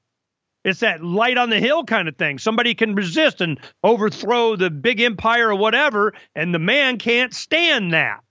It's 0.63 0.79
that 0.79 1.03
light 1.03 1.37
on 1.37 1.51
the 1.51 1.59
hill 1.59 1.83
kind 1.83 2.07
of 2.07 2.17
thing. 2.17 2.39
Somebody 2.39 2.73
can 2.73 2.95
resist 2.95 3.39
and 3.39 3.59
overthrow 3.83 4.55
the 4.55 4.71
big 4.71 4.99
empire 4.99 5.49
or 5.49 5.55
whatever, 5.55 6.13
and 6.35 6.53
the 6.53 6.59
man 6.59 6.97
can't 6.97 7.33
stand 7.33 7.93
that. 7.93 8.21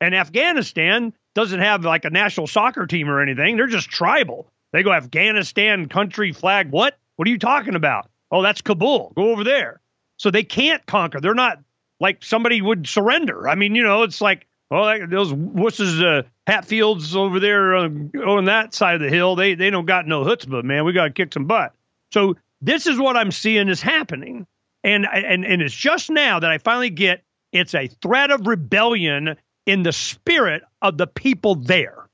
And 0.00 0.14
Afghanistan 0.14 1.12
doesn't 1.34 1.60
have 1.60 1.84
like 1.84 2.04
a 2.04 2.10
national 2.10 2.48
soccer 2.48 2.86
team 2.86 3.08
or 3.08 3.22
anything. 3.22 3.56
They're 3.56 3.68
just 3.68 3.88
tribal. 3.88 4.50
They 4.72 4.82
go 4.82 4.92
Afghanistan 4.92 5.88
country 5.88 6.32
flag. 6.32 6.70
What? 6.70 6.98
What 7.16 7.28
are 7.28 7.30
you 7.30 7.38
talking 7.38 7.76
about? 7.76 8.10
Oh, 8.30 8.42
that's 8.42 8.60
Kabul. 8.60 9.12
Go 9.14 9.30
over 9.30 9.44
there. 9.44 9.80
So 10.16 10.32
they 10.32 10.42
can't 10.42 10.84
conquer. 10.84 11.20
They're 11.20 11.34
not 11.34 11.60
like 12.00 12.24
somebody 12.24 12.60
would 12.60 12.88
surrender. 12.88 13.48
I 13.48 13.54
mean, 13.54 13.76
you 13.76 13.84
know, 13.84 14.02
it's 14.02 14.20
like 14.20 14.48
oh, 14.70 15.06
those 15.06 15.32
wusses, 15.32 16.02
uh, 16.02 16.24
Hatfields 16.46 17.16
over 17.16 17.40
there 17.40 17.74
uh, 17.74 17.88
on 18.26 18.46
that 18.46 18.74
side 18.74 18.96
of 18.96 19.00
the 19.00 19.08
hill, 19.08 19.36
they 19.36 19.54
they 19.54 19.70
don't 19.70 19.86
got 19.86 20.06
no 20.06 20.24
chutzpah, 20.24 20.62
man. 20.62 20.84
We 20.84 20.92
got 20.92 21.04
to 21.04 21.12
kick 21.12 21.32
some 21.32 21.46
butt. 21.46 21.74
So 22.12 22.36
this 22.60 22.86
is 22.86 22.98
what 22.98 23.16
I'm 23.16 23.30
seeing 23.30 23.68
is 23.68 23.80
happening, 23.80 24.46
and 24.82 25.06
and 25.10 25.44
and 25.44 25.62
it's 25.62 25.74
just 25.74 26.10
now 26.10 26.40
that 26.40 26.50
I 26.50 26.58
finally 26.58 26.90
get 26.90 27.22
it's 27.52 27.74
a 27.74 27.86
threat 27.86 28.30
of 28.30 28.46
rebellion 28.46 29.36
in 29.64 29.82
the 29.82 29.92
spirit 29.92 30.62
of 30.82 30.98
the 30.98 31.06
people 31.06 31.54
there. 31.54 32.08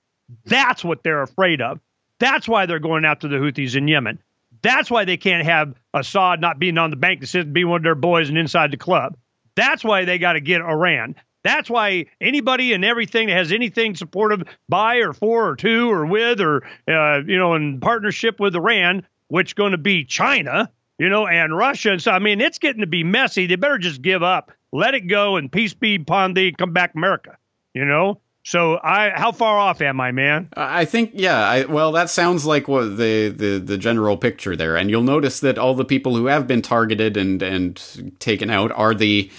That's 0.45 0.85
what 0.85 1.03
they're 1.03 1.22
afraid 1.22 1.61
of. 1.61 1.81
That's 2.20 2.47
why 2.47 2.66
they're 2.66 2.78
going 2.78 3.05
after 3.05 3.26
the 3.26 3.37
Houthis 3.37 3.74
in 3.74 3.89
Yemen. 3.89 4.20
That's 4.62 4.91
why 4.91 5.07
they 5.07 5.16
can't 5.16 5.45
have 5.45 5.74
Assad 5.95 6.41
not 6.41 6.59
being 6.59 6.78
on 6.78 6.91
the 6.91 6.97
bank 6.97 7.20
to 7.20 7.26
sit 7.26 7.47
and 7.47 7.55
be 7.55 7.64
one 7.64 7.78
of 7.78 7.83
their 7.83 7.95
boys 7.95 8.28
and 8.28 8.39
inside 8.39 8.70
the 8.70 8.76
club. 8.76 9.16
That's 9.55 9.83
why 9.83 10.05
they 10.05 10.18
got 10.18 10.35
to 10.35 10.41
get 10.41 10.61
Iran. 10.61 11.16
That's 11.43 11.70
why 11.70 12.07
anybody 12.20 12.72
and 12.72 12.84
everything 12.84 13.28
that 13.28 13.36
has 13.36 13.53
anything 13.53 13.95
supportive 13.95 14.43
by 14.68 14.97
or 14.97 15.12
for 15.12 15.51
or 15.51 15.57
to 15.57 15.91
or 15.91 16.07
with 16.07 16.41
or 16.41 16.64
uh, 16.86 17.20
you 17.26 17.38
know 17.38 17.55
in 17.55 17.80
partnership 17.80 18.38
with 18.38 18.55
Iran, 18.55 19.07
which 19.28 19.57
going 19.57 19.72
to 19.72 19.78
be 19.78 20.05
China, 20.05 20.70
you 20.99 21.09
know, 21.09 21.26
and 21.26 21.57
Russia. 21.57 21.93
And 21.93 22.03
So 22.03 22.11
I 22.12 22.18
mean, 22.18 22.41
it's 22.41 22.59
getting 22.59 22.82
to 22.82 22.86
be 22.86 23.05
messy. 23.05 23.47
They 23.47 23.57
better 23.57 23.78
just 23.78 24.03
give 24.03 24.22
up, 24.22 24.53
let 24.72 24.95
it 24.95 25.07
go, 25.09 25.36
and 25.36 25.51
peace 25.51 25.72
be 25.72 25.97
upon 25.97 26.34
thee. 26.34 26.53
Come 26.57 26.72
back, 26.72 26.95
America. 26.95 27.38
You 27.74 27.84
know. 27.84 28.20
So 28.43 28.80
I, 28.82 29.11
how 29.14 29.32
far 29.32 29.59
off 29.59 29.82
am 29.82 30.01
I, 30.01 30.12
man? 30.12 30.49
I 30.57 30.86
think, 30.86 31.11
yeah. 31.12 31.38
I, 31.38 31.64
well, 31.66 31.93
that 31.93 32.09
sounds 32.09 32.47
like 32.47 32.68
what 32.68 32.97
the, 32.97 33.28
the 33.28 33.59
the 33.62 33.76
general 33.76 34.16
picture 34.16 34.57
there, 34.57 34.76
and 34.76 34.88
you'll 34.88 35.03
notice 35.03 35.41
that 35.41 35.59
all 35.59 35.74
the 35.74 35.84
people 35.84 36.16
who 36.16 36.26
have 36.26 36.47
been 36.47 36.62
targeted 36.62 37.18
and 37.18 37.43
and 37.43 38.16
taken 38.18 38.49
out 38.49 38.72
are 38.72 38.95
the 38.95 39.30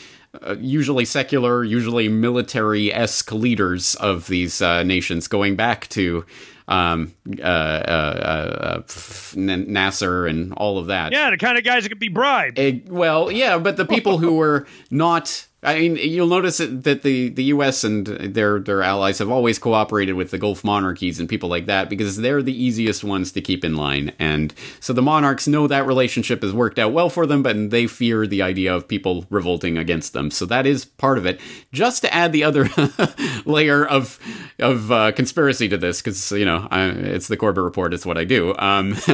uh, 0.42 0.56
usually 0.60 1.06
secular, 1.06 1.64
usually 1.64 2.08
military 2.08 2.94
esque 2.94 3.32
leaders 3.32 3.96
of 3.96 4.28
these 4.28 4.62
uh, 4.62 4.84
nations, 4.84 5.28
going 5.28 5.56
back 5.56 5.88
to 5.90 6.26
um, 6.68 7.14
uh, 7.40 7.44
uh, 7.44 8.82
uh 8.88 9.36
Nasser 9.36 10.26
and 10.26 10.54
all 10.54 10.78
of 10.78 10.88
that. 10.88 11.12
Yeah, 11.12 11.32
the 11.32 11.38
kind 11.38 11.58
of 11.58 11.64
guys 11.64 11.84
that 11.84 11.90
could 11.90 12.00
be 12.00 12.08
bribed. 12.08 12.60
well, 12.90 13.30
yeah, 13.32 13.58
but 13.58 13.76
the 13.76 13.86
people 13.86 14.20
who 14.20 14.36
were 14.36 14.66
not 14.90 15.48
I 15.64 15.78
mean, 15.78 15.96
you'll 15.98 16.26
notice 16.26 16.58
that 16.58 17.04
the, 17.04 17.30
the 17.30 17.44
U.S. 17.46 17.84
and 17.84 18.08
their 18.08 18.60
their 18.60 18.82
allies 18.82 19.20
have 19.20 19.30
always 19.30 19.60
cooperated 19.60 20.16
with 20.16 20.32
the 20.32 20.40
Gulf 20.40 20.64
monarchies 20.64 21.20
and 21.20 21.30
people 21.30 21.50
like 21.50 21.68
that 21.68 21.88
because 21.88 22.18
they're 22.18 22.42
the 22.42 22.64
easiest 22.64 23.04
ones 23.04 23.32
to 23.34 23.42
keep 23.42 23.64
in 23.64 23.76
line, 23.76 24.12
and 24.18 24.56
so 24.80 24.92
the 24.92 25.04
monarchs 25.04 25.48
know 25.48 25.68
that 25.68 25.86
relationship 25.86 26.42
has 26.42 26.52
worked 26.52 26.80
out 26.80 26.94
well 26.94 27.12
for 27.12 27.28
them, 27.28 27.44
but 27.44 27.70
they 27.70 27.86
fear 27.86 28.26
the 28.26 28.42
idea 28.42 28.76
of 28.76 28.88
people 28.88 29.28
revolting 29.30 29.78
against 29.78 30.14
them. 30.14 30.32
So 30.32 30.48
that 30.48 30.66
is 30.66 30.86
part 30.86 31.20
of 31.20 31.28
it. 31.28 31.40
Just 31.72 32.02
to 32.02 32.12
add 32.12 32.32
the 32.32 32.44
other 32.44 32.68
layer 33.46 33.86
of 33.86 34.18
of 34.58 34.92
uh, 34.92 35.12
conspiracy 35.12 35.70
to 35.70 35.78
this, 35.78 36.02
because 36.02 36.32
you 36.32 36.46
know 36.46 36.68
I, 36.72 36.86
it's 36.86 37.28
the 37.28 37.38
Corbett 37.38 37.64
Report, 37.64 37.94
it's 37.94 38.06
what 38.06 38.18
I 38.18 38.24
do. 38.24 38.56
Um, 38.58 38.94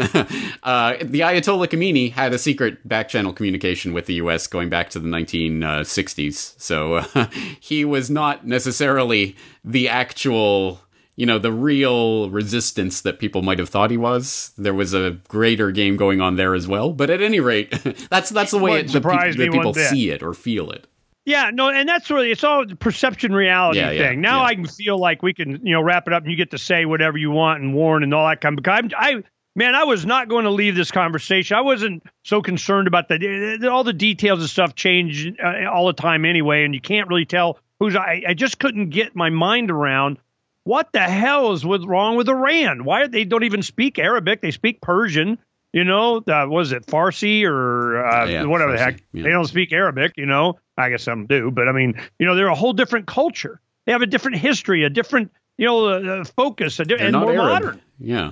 uh, 0.63 0.95
the 1.01 1.19
Ayatollah 1.19 1.67
Khomeini 1.67 2.13
had 2.13 2.31
a 2.31 2.39
secret 2.39 2.87
back 2.87 3.09
channel 3.09 3.33
communication 3.33 3.91
with 3.91 4.05
the 4.05 4.13
U.S. 4.15 4.47
going 4.47 4.69
back 4.69 4.89
to 4.91 4.99
the 5.01 5.09
1960s 5.09 6.36
so 6.37 6.95
uh, 6.95 7.27
he 7.59 7.85
was 7.85 8.09
not 8.09 8.45
necessarily 8.45 9.35
the 9.63 9.89
actual, 9.89 10.81
you 11.15 11.25
know, 11.25 11.39
the 11.39 11.51
real 11.51 12.29
resistance 12.29 13.01
that 13.01 13.19
people 13.19 13.41
might 13.41 13.59
have 13.59 13.69
thought 13.69 13.91
he 13.91 13.97
was. 13.97 14.51
There 14.57 14.73
was 14.73 14.93
a 14.93 15.17
greater 15.27 15.71
game 15.71 15.97
going 15.97 16.21
on 16.21 16.35
there 16.35 16.53
as 16.53 16.67
well. 16.67 16.93
But 16.93 17.09
at 17.09 17.21
any 17.21 17.39
rate, 17.39 17.71
that's 18.09 18.29
that's 18.29 18.51
the 18.51 18.59
way 18.59 18.79
it, 18.79 18.91
the, 18.91 19.01
pe- 19.01 19.31
the 19.33 19.49
people 19.49 19.73
see 19.73 20.09
it 20.09 20.23
or 20.23 20.33
feel 20.33 20.71
it. 20.71 20.87
Yeah, 21.25 21.51
no, 21.53 21.69
and 21.69 21.89
that's 21.89 22.09
really 22.09 22.31
it's 22.31 22.45
all 22.45 22.65
perception 22.79 23.33
reality 23.33 23.79
yeah, 23.79 23.89
thing. 23.89 24.23
Yeah, 24.23 24.29
now 24.29 24.39
yeah. 24.39 24.45
I 24.45 24.55
can 24.55 24.65
feel 24.65 24.97
like 24.97 25.21
we 25.21 25.33
can, 25.33 25.59
you 25.61 25.73
know, 25.73 25.81
wrap 25.81 26.07
it 26.07 26.13
up 26.13 26.23
and 26.23 26.31
you 26.31 26.37
get 26.37 26.51
to 26.51 26.57
say 26.57 26.85
whatever 26.85 27.17
you 27.17 27.31
want 27.31 27.61
and 27.61 27.73
warn 27.73 28.01
and 28.03 28.13
all 28.13 28.25
that 28.29 28.39
kind 28.39 28.57
of. 28.57 28.63
Because 28.63 28.93
I, 28.97 29.23
man, 29.57 29.75
I 29.75 29.83
was 29.83 30.05
not 30.05 30.29
going 30.29 30.45
to 30.45 30.51
leave 30.51 30.75
this 30.75 30.91
conversation. 30.91 31.57
I 31.57 31.61
wasn't 31.61 32.03
so 32.23 32.41
concerned 32.41 32.87
about 32.87 33.09
the 33.09 33.67
all 33.69 33.83
the 33.83 33.91
details 33.91 34.39
and 34.39 34.49
stuff 34.49 34.75
change 34.75 35.27
uh, 35.43 35.65
all 35.69 35.87
the 35.87 35.93
time 35.93 36.23
anyway, 36.23 36.63
and 36.63 36.73
you 36.73 36.79
can't 36.79 37.09
really 37.09 37.25
tell 37.25 37.59
who's. 37.79 37.95
I, 37.95 38.23
I 38.29 38.33
just 38.33 38.59
couldn't 38.59 38.91
get 38.91 39.15
my 39.15 39.29
mind 39.29 39.71
around 39.71 40.19
what 40.63 40.91
the 40.93 41.01
hell 41.01 41.51
is 41.53 41.65
with, 41.65 41.83
wrong 41.83 42.15
with 42.15 42.29
Iran. 42.29 42.85
Why 42.85 43.07
they 43.07 43.25
don't 43.25 43.43
even 43.43 43.63
speak 43.63 43.99
Arabic? 43.99 44.41
They 44.41 44.51
speak 44.51 44.79
Persian. 44.79 45.39
You 45.73 45.83
know, 45.83 46.17
uh, 46.17 46.45
was 46.47 46.71
it 46.71 46.85
Farsi 46.85 47.43
or 47.43 48.05
uh, 48.05 48.25
yeah, 48.25 48.45
whatever 48.45 48.71
Farsi, 48.71 48.77
the 48.77 48.83
heck? 48.83 49.03
Yeah. 49.11 49.23
They 49.23 49.29
don't 49.31 49.47
speak 49.47 49.73
Arabic. 49.73 50.13
You 50.15 50.25
know, 50.25 50.59
I 50.77 50.89
guess 50.89 51.03
some 51.03 51.25
do, 51.25 51.51
but 51.51 51.67
I 51.67 51.71
mean, 51.73 52.01
you 52.19 52.25
know, 52.25 52.35
they're 52.35 52.47
a 52.47 52.55
whole 52.55 52.73
different 52.73 53.05
culture. 53.05 53.59
they 53.85 53.91
have 53.91 54.01
a 54.01 54.07
different 54.07 54.37
history, 54.37 54.85
a 54.85 54.89
different 54.89 55.31
you 55.57 55.65
know 55.65 55.85
uh, 55.87 56.23
focus, 56.23 56.79
a 56.79 56.85
di- 56.85 56.95
and 56.95 57.13
more 57.13 57.33
Arab. 57.33 57.63
modern. 57.63 57.81
Yeah. 57.99 58.31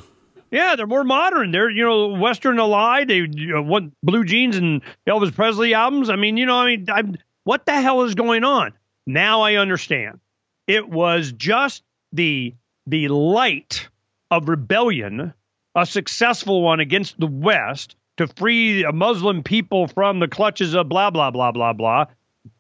Yeah, 0.52 0.76
they're 0.76 0.88
more 0.88 1.04
modern. 1.04 1.52
They're 1.52 1.70
you 1.70 1.84
know 1.84 2.08
Western 2.10 2.60
allied. 2.60 3.08
They 3.08 3.18
you 3.18 3.54
know, 3.54 3.62
want 3.62 3.94
blue 4.04 4.24
jeans 4.24 4.56
and 4.56 4.82
Elvis 5.08 5.34
Presley 5.34 5.74
albums. 5.74 6.10
I 6.10 6.16
mean, 6.16 6.38
you 6.38 6.46
know, 6.46 6.56
I 6.56 6.66
mean, 6.66 6.86
I'm, 6.90 7.18
what 7.44 7.66
the 7.66 7.74
hell 7.74 8.04
is 8.04 8.16
going 8.16 8.44
on? 8.44 8.74
Now 9.06 9.42
I 9.42 9.56
understand. 9.56 10.20
It 10.68 10.88
was 10.88 11.32
just 11.32 11.84
the 12.14 12.54
the 12.88 13.08
light 13.10 13.88
of 14.32 14.50
rebellion, 14.50 15.34
a 15.76 15.86
successful 15.86 16.62
one 16.62 16.80
against 16.80 17.20
the 17.20 17.28
West 17.28 17.96
to 18.18 18.28
free 18.28 18.84
a 18.84 18.92
Muslim 18.92 19.44
people 19.44 19.88
from 19.88 20.20
the 20.20 20.28
clutches 20.28 20.74
of 20.74 20.90
blah 20.90 21.10
blah 21.10 21.32
blah 21.32 21.52
blah 21.52 21.74
blah. 21.74 22.06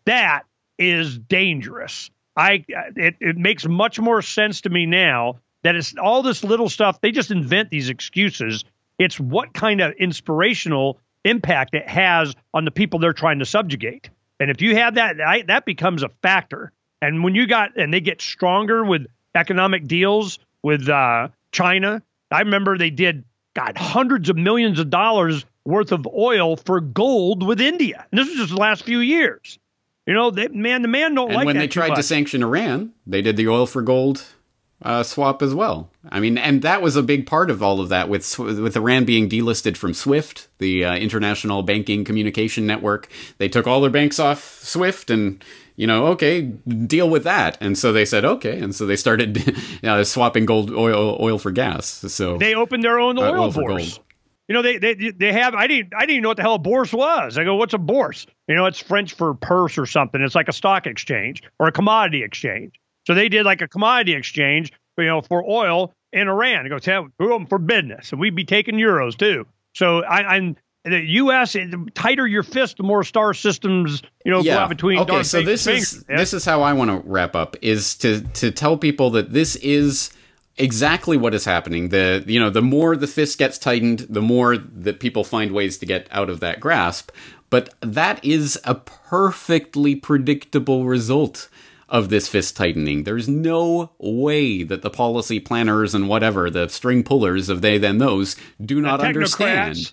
That 0.06 0.44
is 0.78 1.18
dangerous. 1.18 2.10
I 2.36 2.66
it, 2.68 3.16
it 3.20 3.38
makes 3.38 3.66
much 3.66 4.00
more 4.00 4.22
sense 4.22 4.62
to 4.62 4.70
me 4.70 4.86
now 4.86 5.40
that 5.66 5.76
it's 5.76 5.96
all 6.00 6.22
this 6.22 6.44
little 6.44 6.70
stuff. 6.70 7.02
They 7.02 7.10
just 7.10 7.32
invent 7.32 7.72
these 7.72 7.90
excuses. 7.90 8.64
It's 9.00 9.20
what 9.20 9.52
kind 9.52 9.82
of 9.82 9.94
inspirational 9.94 11.00
impact 11.24 11.74
it 11.74 11.90
has 11.90 12.36
on 12.54 12.66
the 12.66 12.72
people 12.72 13.00
they're 13.00 13.14
trying 13.14 13.40
to 13.40 13.46
subjugate. 13.46 14.12
And 14.40 14.52
if 14.52 14.62
you 14.62 14.76
have 14.76 14.94
that, 14.94 15.20
I, 15.20 15.42
that 15.48 15.66
becomes 15.66 16.04
a 16.04 16.10
factor. 16.22 16.72
And 17.02 17.24
when 17.24 17.34
you 17.34 17.48
got 17.48 17.78
and 17.78 17.92
they 17.92 18.00
get 18.00 18.22
stronger 18.22 18.86
with 18.86 19.08
economic 19.34 19.88
deals 19.88 20.38
with 20.62 20.88
uh, 20.88 21.30
China, 21.52 22.04
I 22.30 22.42
remember 22.42 22.78
they 22.78 22.92
did 22.92 23.24
got 23.56 23.76
hundreds 23.76 24.30
of 24.30 24.38
millions 24.38 24.78
of 24.78 24.92
dollars 24.92 25.46
worth 25.66 25.92
of 25.92 26.06
oil 26.06 26.58
for 26.58 26.80
gold 26.80 27.42
with 27.42 27.60
India. 27.60 28.06
And 28.12 28.20
this 28.20 28.28
was 28.28 28.38
just 28.38 28.52
the 28.52 28.62
last 28.62 28.84
few 28.84 29.00
years. 29.00 29.58
You 30.06 30.14
know, 30.14 30.30
they, 30.30 30.48
man, 30.50 30.84
the 30.84 30.88
man 30.88 31.16
don't 31.16 31.30
and 31.30 31.38
like 31.38 31.48
when 31.48 31.58
they 31.58 31.68
tried 31.68 31.96
to 31.96 32.04
sanction 32.04 32.44
Iran, 32.44 32.94
they 33.08 33.24
did 33.24 33.36
the 33.36 33.48
oil 33.48 33.66
for 33.66 33.82
gold 33.82 34.24
uh, 34.82 35.04
swap 35.04 35.42
as 35.42 35.54
well. 35.54 35.90
I 36.10 36.20
mean, 36.20 36.38
and 36.38 36.62
that 36.62 36.82
was 36.82 36.96
a 36.96 37.04
big 37.04 37.26
part 37.26 37.50
of 37.50 37.64
all 37.64 37.80
of 37.80 37.90
that 37.90 38.10
with 38.10 38.38
with 38.38 38.76
Iran 38.78 39.06
being 39.06 39.30
delisted 39.30 39.78
from 39.78 39.94
SWIFT, 39.94 40.48
the 40.60 40.86
uh, 40.86 40.96
international 40.96 41.64
banking 41.64 42.04
communication 42.04 42.66
network. 42.68 43.10
They 43.38 43.48
took 43.50 43.68
all 43.68 43.82
their 43.82 43.90
banks 43.90 44.20
off 44.20 44.44
SWIFT 44.62 45.10
and. 45.10 45.44
You 45.78 45.88
know, 45.88 46.06
okay, 46.08 46.42
deal 46.42 47.10
with 47.10 47.26
that, 47.26 47.58
and 47.60 47.78
so 47.78 47.92
they 47.92 48.06
said 48.06 48.24
okay, 48.24 48.60
and 48.62 48.74
so 48.74 48.86
they 48.86 48.96
started 48.96 49.46
you 49.46 49.54
know, 49.84 50.02
swapping 50.04 50.46
gold 50.46 50.72
oil 50.72 51.18
oil 51.20 51.38
for 51.38 51.52
gas. 51.52 51.86
So 51.86 52.38
they 52.38 52.56
opened 52.56 52.82
their 52.82 52.98
own 52.98 53.18
Uh, 53.20 53.24
oil 53.24 53.42
oil 53.42 53.52
for 53.52 53.60
bourse. 53.64 53.96
gold. 53.96 54.06
You 54.48 54.54
know, 54.56 54.62
they, 54.62 54.78
they 54.78 54.94
they 54.94 55.34
have. 55.34 55.54
I 55.54 55.68
didn't 55.68 55.94
I 55.94 56.00
didn't 56.04 56.12
even 56.12 56.22
know 56.24 56.30
what 56.30 56.38
the 56.38 56.44
hell 56.44 56.56
a 56.56 56.60
bourse 56.60 56.94
was. 56.94 57.38
I 57.38 57.44
go, 57.44 57.56
what's 57.58 57.74
a 57.74 57.78
bourse? 57.78 58.26
You 58.48 58.56
know, 58.56 58.68
it's 58.68 58.80
French 58.80 59.16
for 59.16 59.34
purse 59.34 59.78
or 59.78 59.86
something. 59.86 60.22
It's 60.22 60.34
like 60.34 60.48
a 60.48 60.54
stock 60.54 60.88
exchange 60.88 61.44
or 61.60 61.68
a 61.68 61.74
commodity 61.74 62.24
exchange. 62.24 62.76
So 63.06 63.14
they 63.14 63.30
did 63.30 63.46
like 63.46 63.62
a 63.62 63.68
commodity 63.68 64.14
exchange, 64.14 64.74
you 64.98 65.06
know, 65.06 65.22
for 65.22 65.44
oil 65.48 65.94
in 66.12 66.28
Iran. 66.28 66.66
It 66.66 66.70
goes, 66.70 66.88
yeah, 66.88 67.06
we're 67.20 67.32
open 67.32 67.48
for 67.48 67.60
business, 67.60 68.12
and 68.12 68.20
we'd 68.20 68.36
be 68.36 68.46
taking 68.46 68.76
euros 68.76 69.18
too. 69.18 69.46
So 69.74 70.04
I, 70.04 70.36
I'm 70.36 70.56
the 70.86 71.00
U.S. 71.00 71.54
The 71.54 71.90
tighter 71.94 72.28
your 72.28 72.44
fist, 72.44 72.78
the 72.78 72.84
more 72.84 73.04
star 73.04 73.34
systems 73.34 74.02
you 74.24 74.32
know 74.32 74.44
go 74.44 74.58
out 74.58 74.70
between. 74.70 75.00
Okay, 75.00 75.24
so 75.24 75.42
this 75.42 75.68
is. 75.68 76.06
Yeah. 76.10 76.18
this 76.18 76.34
is 76.34 76.46
how 76.46 76.62
I 76.62 76.74
want 76.74 76.92
to 76.92 77.08
wrap 77.08 77.36
up 77.36 77.56
is 77.62 77.96
to 77.96 78.22
to 78.22 78.52
tell 78.52 78.78
people 78.78 79.10
that 79.12 79.34
this 79.34 79.56
is 79.58 80.12
exactly 80.58 81.18
what 81.18 81.34
is 81.34 81.44
happening. 81.44 81.90
The 81.90 82.24
you 82.28 82.40
know 82.40 82.50
the 82.50 82.62
more 82.62 82.96
the 82.96 83.08
fist 83.08 83.38
gets 83.38 83.58
tightened, 83.58 84.02
the 84.10 84.22
more 84.22 84.58
that 84.58 85.00
people 85.00 85.24
find 85.24 85.52
ways 85.52 85.78
to 85.80 85.86
get 85.86 86.08
out 86.12 86.30
of 86.30 86.40
that 86.40 86.60
grasp. 86.60 87.12
But 87.50 87.74
that 87.82 88.24
is 88.24 88.60
a 88.64 88.76
perfectly 88.76 89.96
predictable 89.96 90.86
result 90.86 91.48
of 91.88 92.10
this 92.10 92.28
fist 92.28 92.56
tightening. 92.56 93.04
There's 93.04 93.28
no 93.28 93.92
way 93.98 94.64
that 94.64 94.82
the 94.82 94.90
policy 94.90 95.40
planners 95.40 95.94
and 95.94 96.10
whatever, 96.10 96.50
the 96.50 96.68
string 96.68 97.04
pullers 97.04 97.50
of 97.50 97.62
they 97.62 97.78
then 97.78 98.00
those, 98.00 98.36
do 98.64 98.82
not 98.82 99.02
understand 99.02 99.92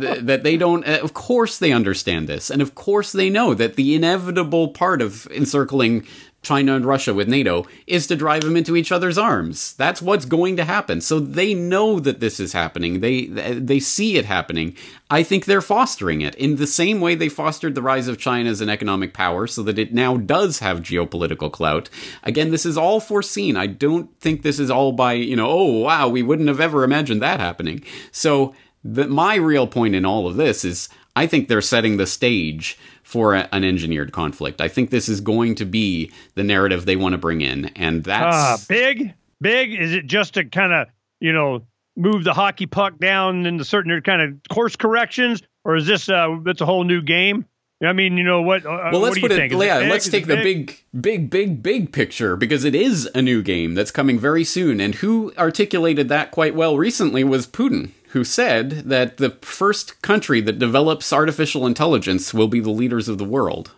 th- 0.00 0.20
that 0.20 0.42
they 0.42 0.56
don't 0.56 0.86
uh, 0.86 0.98
of 1.02 1.14
course 1.14 1.58
they 1.58 1.72
understand 1.72 2.28
this 2.28 2.50
and 2.50 2.62
of 2.62 2.74
course 2.74 3.12
they 3.12 3.30
know 3.30 3.54
that 3.54 3.76
the 3.76 3.94
inevitable 3.94 4.68
part 4.68 5.02
of 5.02 5.26
encircling 5.28 6.06
China 6.40 6.76
and 6.76 6.86
Russia 6.86 7.12
with 7.12 7.28
NATO 7.28 7.66
is 7.86 8.06
to 8.06 8.16
drive 8.16 8.42
them 8.42 8.56
into 8.56 8.76
each 8.76 8.92
other's 8.92 9.18
arms. 9.18 9.74
That's 9.74 10.00
what's 10.00 10.24
going 10.24 10.56
to 10.56 10.64
happen. 10.64 11.00
So 11.00 11.18
they 11.18 11.52
know 11.52 11.98
that 11.98 12.20
this 12.20 12.38
is 12.38 12.52
happening. 12.52 13.00
They 13.00 13.26
they 13.26 13.80
see 13.80 14.16
it 14.16 14.24
happening. 14.24 14.76
I 15.10 15.24
think 15.24 15.44
they're 15.44 15.60
fostering 15.60 16.20
it 16.20 16.34
in 16.36 16.56
the 16.56 16.66
same 16.66 17.00
way 17.00 17.14
they 17.14 17.28
fostered 17.28 17.74
the 17.74 17.82
rise 17.82 18.06
of 18.06 18.18
China 18.18 18.50
as 18.50 18.60
an 18.60 18.68
economic 18.68 19.12
power 19.12 19.46
so 19.46 19.62
that 19.64 19.78
it 19.78 19.92
now 19.92 20.16
does 20.16 20.60
have 20.60 20.80
geopolitical 20.80 21.50
clout. 21.50 21.90
Again, 22.22 22.50
this 22.50 22.64
is 22.64 22.78
all 22.78 23.00
foreseen. 23.00 23.56
I 23.56 23.66
don't 23.66 24.16
think 24.20 24.42
this 24.42 24.60
is 24.60 24.70
all 24.70 24.92
by, 24.92 25.14
you 25.14 25.34
know, 25.34 25.48
oh 25.48 25.78
wow, 25.80 26.08
we 26.08 26.22
wouldn't 26.22 26.48
have 26.48 26.60
ever 26.60 26.84
imagined 26.84 27.20
that 27.20 27.40
happening. 27.40 27.82
So 28.12 28.54
the, 28.84 29.08
my 29.08 29.34
real 29.34 29.66
point 29.66 29.96
in 29.96 30.04
all 30.04 30.28
of 30.28 30.36
this 30.36 30.64
is 30.64 30.88
I 31.16 31.26
think 31.26 31.48
they're 31.48 31.60
setting 31.60 31.96
the 31.96 32.06
stage 32.06 32.78
for 33.08 33.34
a, 33.34 33.48
an 33.52 33.64
engineered 33.64 34.12
conflict. 34.12 34.60
I 34.60 34.68
think 34.68 34.90
this 34.90 35.08
is 35.08 35.22
going 35.22 35.54
to 35.54 35.64
be 35.64 36.12
the 36.34 36.44
narrative 36.44 36.84
they 36.84 36.94
want 36.94 37.14
to 37.14 37.18
bring 37.18 37.40
in, 37.40 37.64
and 37.74 38.04
that's 38.04 38.36
Ah, 38.36 38.58
big, 38.68 39.14
big. 39.40 39.72
Is 39.72 39.94
it 39.94 40.04
just 40.04 40.34
to 40.34 40.44
kind 40.44 40.74
of 40.74 40.88
you 41.18 41.32
know 41.32 41.62
move 41.96 42.22
the 42.22 42.34
hockey 42.34 42.66
puck 42.66 42.98
down 42.98 43.46
into 43.46 43.64
certain 43.64 43.98
kind 44.02 44.20
of 44.20 44.54
course 44.54 44.76
corrections, 44.76 45.42
or 45.64 45.76
is 45.76 45.86
this 45.86 46.10
uh 46.10 46.36
that's 46.44 46.60
a 46.60 46.66
whole 46.66 46.84
new 46.84 47.00
game? 47.00 47.46
I 47.82 47.94
mean, 47.94 48.18
you 48.18 48.24
know 48.24 48.42
what? 48.42 48.66
Uh, 48.66 48.90
well, 48.92 49.00
let's 49.00 49.16
you 49.16 49.22
put 49.22 49.30
think? 49.30 49.52
Yeah, 49.52 49.78
let's 49.78 50.08
take 50.08 50.24
it 50.24 50.26
the 50.26 50.36
big, 50.42 50.78
big, 51.00 51.30
big, 51.30 51.62
big 51.62 51.92
picture 51.92 52.36
because 52.36 52.64
it 52.64 52.74
is 52.74 53.08
a 53.14 53.22
new 53.22 53.40
game 53.40 53.74
that's 53.74 53.92
coming 53.92 54.18
very 54.18 54.44
soon. 54.44 54.80
And 54.80 54.96
who 54.96 55.32
articulated 55.38 56.10
that 56.10 56.30
quite 56.30 56.54
well 56.54 56.76
recently 56.76 57.24
was 57.24 57.46
Putin, 57.46 57.92
who 58.08 58.24
said 58.24 58.70
that 58.70 59.16
the 59.18 59.30
first 59.42 60.00
country 60.02 60.40
that 60.40 60.58
develops 60.58 61.12
artificial 61.12 61.66
intelligence 61.66 62.32
will 62.32 62.48
be 62.48 62.60
the 62.60 62.70
leaders 62.70 63.08
of 63.08 63.18
the 63.18 63.24
world. 63.24 63.72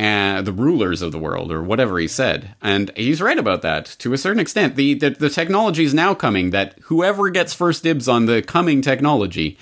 And 0.00 0.46
the 0.46 0.52
rulers 0.52 1.02
of 1.02 1.10
the 1.10 1.18
world, 1.18 1.50
or 1.50 1.60
whatever 1.60 1.98
he 1.98 2.06
said, 2.06 2.54
and 2.62 2.92
he's 2.96 3.20
right 3.20 3.36
about 3.36 3.62
that 3.62 3.84
to 3.98 4.12
a 4.12 4.18
certain 4.18 4.38
extent. 4.38 4.76
The, 4.76 4.94
the 4.94 5.10
the 5.10 5.28
technology 5.28 5.82
is 5.82 5.92
now 5.92 6.14
coming 6.14 6.50
that 6.50 6.78
whoever 6.82 7.28
gets 7.30 7.52
first 7.52 7.82
dibs 7.82 8.06
on 8.06 8.26
the 8.26 8.40
coming 8.40 8.80
technology 8.80 9.58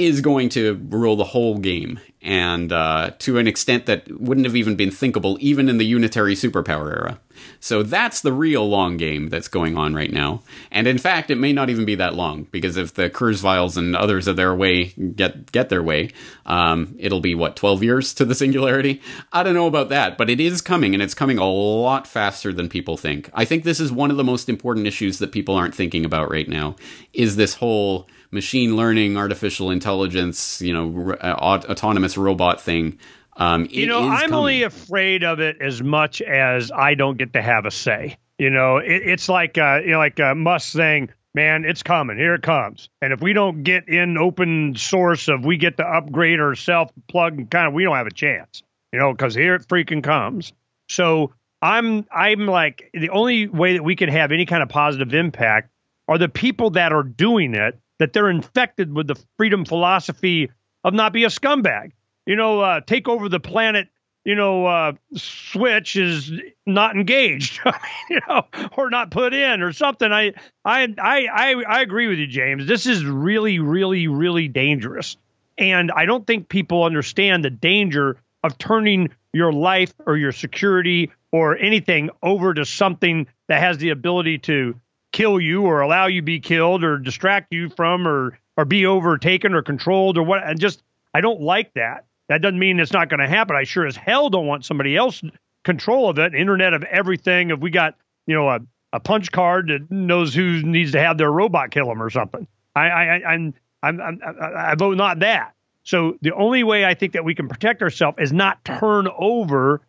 is 0.00 0.22
going 0.22 0.48
to 0.50 0.74
rule 0.88 1.16
the 1.16 1.24
whole 1.24 1.58
game, 1.58 2.00
and 2.22 2.72
uh, 2.72 3.10
to 3.18 3.36
an 3.36 3.46
extent 3.46 3.86
that 3.86 4.10
wouldn't 4.20 4.46
have 4.46 4.56
even 4.56 4.74
been 4.74 4.90
thinkable 4.90 5.36
even 5.40 5.68
in 5.68 5.76
the 5.76 5.84
unitary 5.84 6.34
superpower 6.34 6.88
era. 6.88 7.20
So 7.58 7.82
that's 7.82 8.20
the 8.20 8.32
real 8.32 8.68
long 8.68 8.96
game 8.96 9.28
that's 9.28 9.48
going 9.48 9.76
on 9.76 9.94
right 9.94 10.12
now. 10.12 10.42
And 10.70 10.86
in 10.86 10.98
fact, 10.98 11.30
it 11.30 11.36
may 11.36 11.52
not 11.52 11.70
even 11.70 11.84
be 11.84 11.94
that 11.94 12.14
long 12.14 12.44
because 12.50 12.76
if 12.76 12.94
the 12.94 13.08
Kurzweils 13.08 13.76
and 13.76 13.96
others 13.96 14.26
of 14.26 14.36
their 14.36 14.54
way 14.54 14.86
get 15.16 15.52
get 15.52 15.68
their 15.68 15.82
way, 15.82 16.10
um, 16.46 16.94
it'll 16.98 17.20
be 17.20 17.34
what 17.34 17.56
twelve 17.56 17.82
years 17.82 18.14
to 18.14 18.24
the 18.24 18.34
singularity. 18.34 19.00
I 19.32 19.42
don't 19.42 19.54
know 19.54 19.66
about 19.66 19.90
that, 19.90 20.16
but 20.16 20.30
it 20.30 20.40
is 20.40 20.62
coming, 20.62 20.94
and 20.94 21.02
it's 21.02 21.14
coming 21.14 21.38
a 21.38 21.50
lot 21.50 22.06
faster 22.06 22.52
than 22.52 22.68
people 22.68 22.96
think. 22.96 23.30
I 23.34 23.44
think 23.44 23.64
this 23.64 23.80
is 23.80 23.92
one 23.92 24.10
of 24.10 24.16
the 24.16 24.24
most 24.24 24.48
important 24.48 24.86
issues 24.86 25.18
that 25.18 25.32
people 25.32 25.54
aren't 25.54 25.74
thinking 25.74 26.04
about 26.04 26.30
right 26.30 26.48
now. 26.48 26.76
Is 27.12 27.36
this 27.36 27.54
whole 27.54 28.06
machine 28.30 28.76
learning, 28.76 29.16
artificial 29.16 29.70
intelligence, 29.70 30.60
you 30.62 30.72
know, 30.72 31.12
uh, 31.20 31.34
aut- 31.38 31.68
autonomous 31.68 32.16
robot 32.16 32.60
thing. 32.60 32.98
Um, 33.36 33.66
You 33.70 33.86
know, 33.86 34.08
I'm 34.08 34.20
coming. 34.22 34.34
only 34.34 34.62
afraid 34.64 35.24
of 35.24 35.40
it 35.40 35.56
as 35.60 35.82
much 35.82 36.20
as 36.22 36.70
I 36.72 36.94
don't 36.94 37.16
get 37.16 37.32
to 37.34 37.42
have 37.42 37.64
a 37.66 37.70
say. 37.70 38.16
You 38.38 38.50
know, 38.50 38.78
it, 38.78 39.02
it's 39.04 39.28
like 39.28 39.58
uh, 39.58 39.80
you 39.84 39.92
know, 39.92 39.98
like 39.98 40.18
uh, 40.20 40.34
Musk 40.34 40.72
saying, 40.72 41.10
"Man, 41.34 41.64
it's 41.64 41.82
coming. 41.82 42.16
Here 42.16 42.34
it 42.34 42.42
comes." 42.42 42.88
And 43.00 43.12
if 43.12 43.20
we 43.20 43.32
don't 43.32 43.62
get 43.62 43.88
in 43.88 44.18
open 44.18 44.74
source 44.76 45.28
of 45.28 45.44
we 45.44 45.56
get 45.56 45.76
to 45.78 45.84
upgrade 45.84 46.40
or 46.40 46.54
self 46.54 46.90
plug 47.08 47.38
and 47.38 47.50
kind 47.50 47.66
of, 47.68 47.72
we 47.74 47.84
don't 47.84 47.96
have 47.96 48.06
a 48.06 48.12
chance. 48.14 48.62
You 48.92 48.98
know, 48.98 49.12
because 49.12 49.34
here 49.34 49.54
it 49.54 49.68
freaking 49.68 50.02
comes. 50.02 50.52
So 50.88 51.32
I'm 51.62 52.06
I'm 52.10 52.46
like 52.46 52.90
the 52.92 53.10
only 53.10 53.46
way 53.46 53.74
that 53.74 53.84
we 53.84 53.94
can 53.96 54.08
have 54.08 54.32
any 54.32 54.46
kind 54.46 54.62
of 54.62 54.68
positive 54.68 55.14
impact 55.14 55.70
are 56.08 56.18
the 56.18 56.28
people 56.28 56.70
that 56.70 56.92
are 56.92 57.04
doing 57.04 57.54
it 57.54 57.78
that 58.00 58.14
they're 58.14 58.30
infected 58.30 58.92
with 58.92 59.06
the 59.06 59.22
freedom 59.36 59.64
philosophy 59.64 60.50
of 60.82 60.94
not 60.94 61.12
be 61.12 61.24
a 61.24 61.28
scumbag. 61.28 61.92
You 62.26 62.34
know, 62.34 62.60
uh, 62.60 62.80
take 62.80 63.08
over 63.08 63.28
the 63.28 63.38
planet. 63.38 63.88
You 64.24 64.34
know, 64.34 64.66
uh, 64.66 64.92
switch 65.14 65.96
is 65.96 66.32
not 66.66 66.96
engaged. 66.96 67.60
you 68.10 68.20
know, 68.26 68.46
or 68.76 68.90
not 68.90 69.10
put 69.10 69.32
in 69.32 69.62
or 69.62 69.72
something. 69.72 70.10
I 70.10 70.32
I 70.64 70.94
I 70.98 71.26
I, 71.32 71.62
I 71.68 71.80
agree 71.82 72.08
with 72.08 72.18
you, 72.18 72.26
James. 72.26 72.66
This 72.66 72.86
is 72.86 73.04
really 73.04 73.58
really 73.60 74.08
really 74.08 74.48
dangerous, 74.48 75.16
and 75.56 75.90
I 75.90 76.06
don't 76.06 76.26
think 76.26 76.48
people 76.48 76.84
understand 76.84 77.44
the 77.44 77.50
danger 77.50 78.16
of 78.42 78.58
turning 78.58 79.10
your 79.32 79.52
life 79.52 79.92
or 80.06 80.16
your 80.16 80.32
security 80.32 81.10
or 81.32 81.56
anything 81.56 82.10
over 82.22 82.52
to 82.54 82.64
something 82.64 83.26
that 83.48 83.60
has 83.60 83.78
the 83.78 83.90
ability 83.90 84.38
to 84.38 84.74
kill 85.12 85.40
you 85.40 85.62
or 85.62 85.80
allow 85.80 86.06
you 86.06 86.22
be 86.22 86.40
killed 86.40 86.84
or 86.84 86.98
distract 86.98 87.52
you 87.52 87.68
from 87.70 88.06
or 88.06 88.38
or 88.56 88.64
be 88.64 88.86
overtaken 88.86 89.54
or 89.54 89.62
controlled 89.62 90.18
or 90.18 90.22
what 90.22 90.42
and 90.46 90.60
just 90.60 90.82
I 91.14 91.20
don't 91.20 91.40
like 91.40 91.74
that. 91.74 92.04
That 92.28 92.42
doesn't 92.42 92.58
mean 92.58 92.78
it's 92.78 92.92
not 92.92 93.08
going 93.08 93.20
to 93.20 93.28
happen. 93.28 93.56
I 93.56 93.64
sure 93.64 93.86
as 93.86 93.96
hell 93.96 94.30
don't 94.30 94.46
want 94.46 94.64
somebody 94.64 94.96
else 94.96 95.22
control 95.64 96.08
of 96.08 96.18
it, 96.18 96.34
Internet 96.34 96.74
of 96.74 96.84
everything. 96.84 97.50
If 97.50 97.58
we 97.58 97.70
got, 97.70 97.96
you 98.26 98.34
know, 98.34 98.48
a, 98.48 98.60
a 98.92 99.00
punch 99.00 99.32
card 99.32 99.68
that 99.68 99.90
knows 99.90 100.34
who 100.34 100.62
needs 100.62 100.92
to 100.92 101.00
have 101.00 101.18
their 101.18 101.30
robot 101.30 101.70
kill 101.70 101.86
them 101.86 102.02
or 102.02 102.10
something. 102.10 102.46
I, 102.76 102.88
I, 102.88 103.32
I'm, 103.32 103.54
I'm, 103.82 104.00
I'm, 104.00 104.20
I 104.56 104.74
vote 104.76 104.96
not 104.96 105.20
that. 105.20 105.54
So 105.82 106.18
the 106.22 106.32
only 106.34 106.62
way 106.62 106.84
I 106.84 106.94
think 106.94 107.14
that 107.14 107.24
we 107.24 107.34
can 107.34 107.48
protect 107.48 107.82
ourselves 107.82 108.18
is 108.20 108.32
not 108.32 108.64
turn 108.64 109.08
over, 109.18 109.80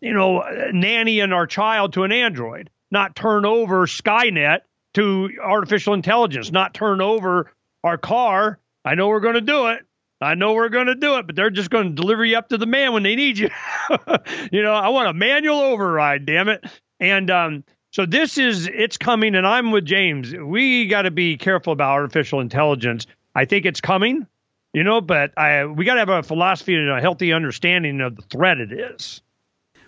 you 0.00 0.14
know, 0.14 0.42
nanny 0.72 1.20
and 1.20 1.34
our 1.34 1.46
child 1.46 1.92
to 1.94 2.04
an 2.04 2.12
android, 2.12 2.70
not 2.92 3.16
turn 3.16 3.44
over 3.44 3.86
Skynet 3.86 4.60
to 4.94 5.30
artificial 5.42 5.94
intelligence, 5.94 6.52
not 6.52 6.74
turn 6.74 7.00
over 7.00 7.50
our 7.82 7.98
car. 7.98 8.58
I 8.84 8.94
know 8.94 9.08
we're 9.08 9.20
going 9.20 9.34
to 9.34 9.40
do 9.40 9.68
it. 9.68 9.80
I 10.20 10.34
know 10.34 10.52
we're 10.52 10.68
going 10.68 10.86
to 10.86 10.94
do 10.94 11.16
it, 11.16 11.26
but 11.26 11.34
they're 11.34 11.50
just 11.50 11.70
going 11.70 11.88
to 11.88 12.00
deliver 12.00 12.24
you 12.24 12.36
up 12.36 12.50
to 12.50 12.58
the 12.58 12.66
man 12.66 12.92
when 12.92 13.02
they 13.02 13.16
need 13.16 13.38
you. 13.38 13.48
you 14.52 14.62
know, 14.62 14.72
I 14.72 14.90
want 14.90 15.08
a 15.08 15.12
manual 15.12 15.58
override, 15.58 16.26
damn 16.26 16.48
it. 16.48 16.64
And 17.00 17.28
um, 17.30 17.64
so 17.90 18.06
this 18.06 18.38
is 18.38 18.68
it's 18.72 18.98
coming, 18.98 19.34
and 19.34 19.46
I'm 19.46 19.72
with 19.72 19.84
James. 19.84 20.32
We 20.32 20.86
got 20.86 21.02
to 21.02 21.10
be 21.10 21.36
careful 21.36 21.72
about 21.72 21.90
artificial 21.90 22.40
intelligence. 22.40 23.06
I 23.34 23.46
think 23.46 23.66
it's 23.66 23.80
coming, 23.80 24.26
you 24.72 24.84
know, 24.84 25.00
but 25.00 25.36
I 25.36 25.64
we 25.64 25.84
got 25.84 25.94
to 25.94 26.00
have 26.00 26.08
a 26.08 26.22
philosophy 26.22 26.74
and 26.74 26.88
a 26.88 27.00
healthy 27.00 27.32
understanding 27.32 28.00
of 28.00 28.14
the 28.14 28.22
threat 28.22 28.58
it 28.58 28.72
is. 28.72 29.22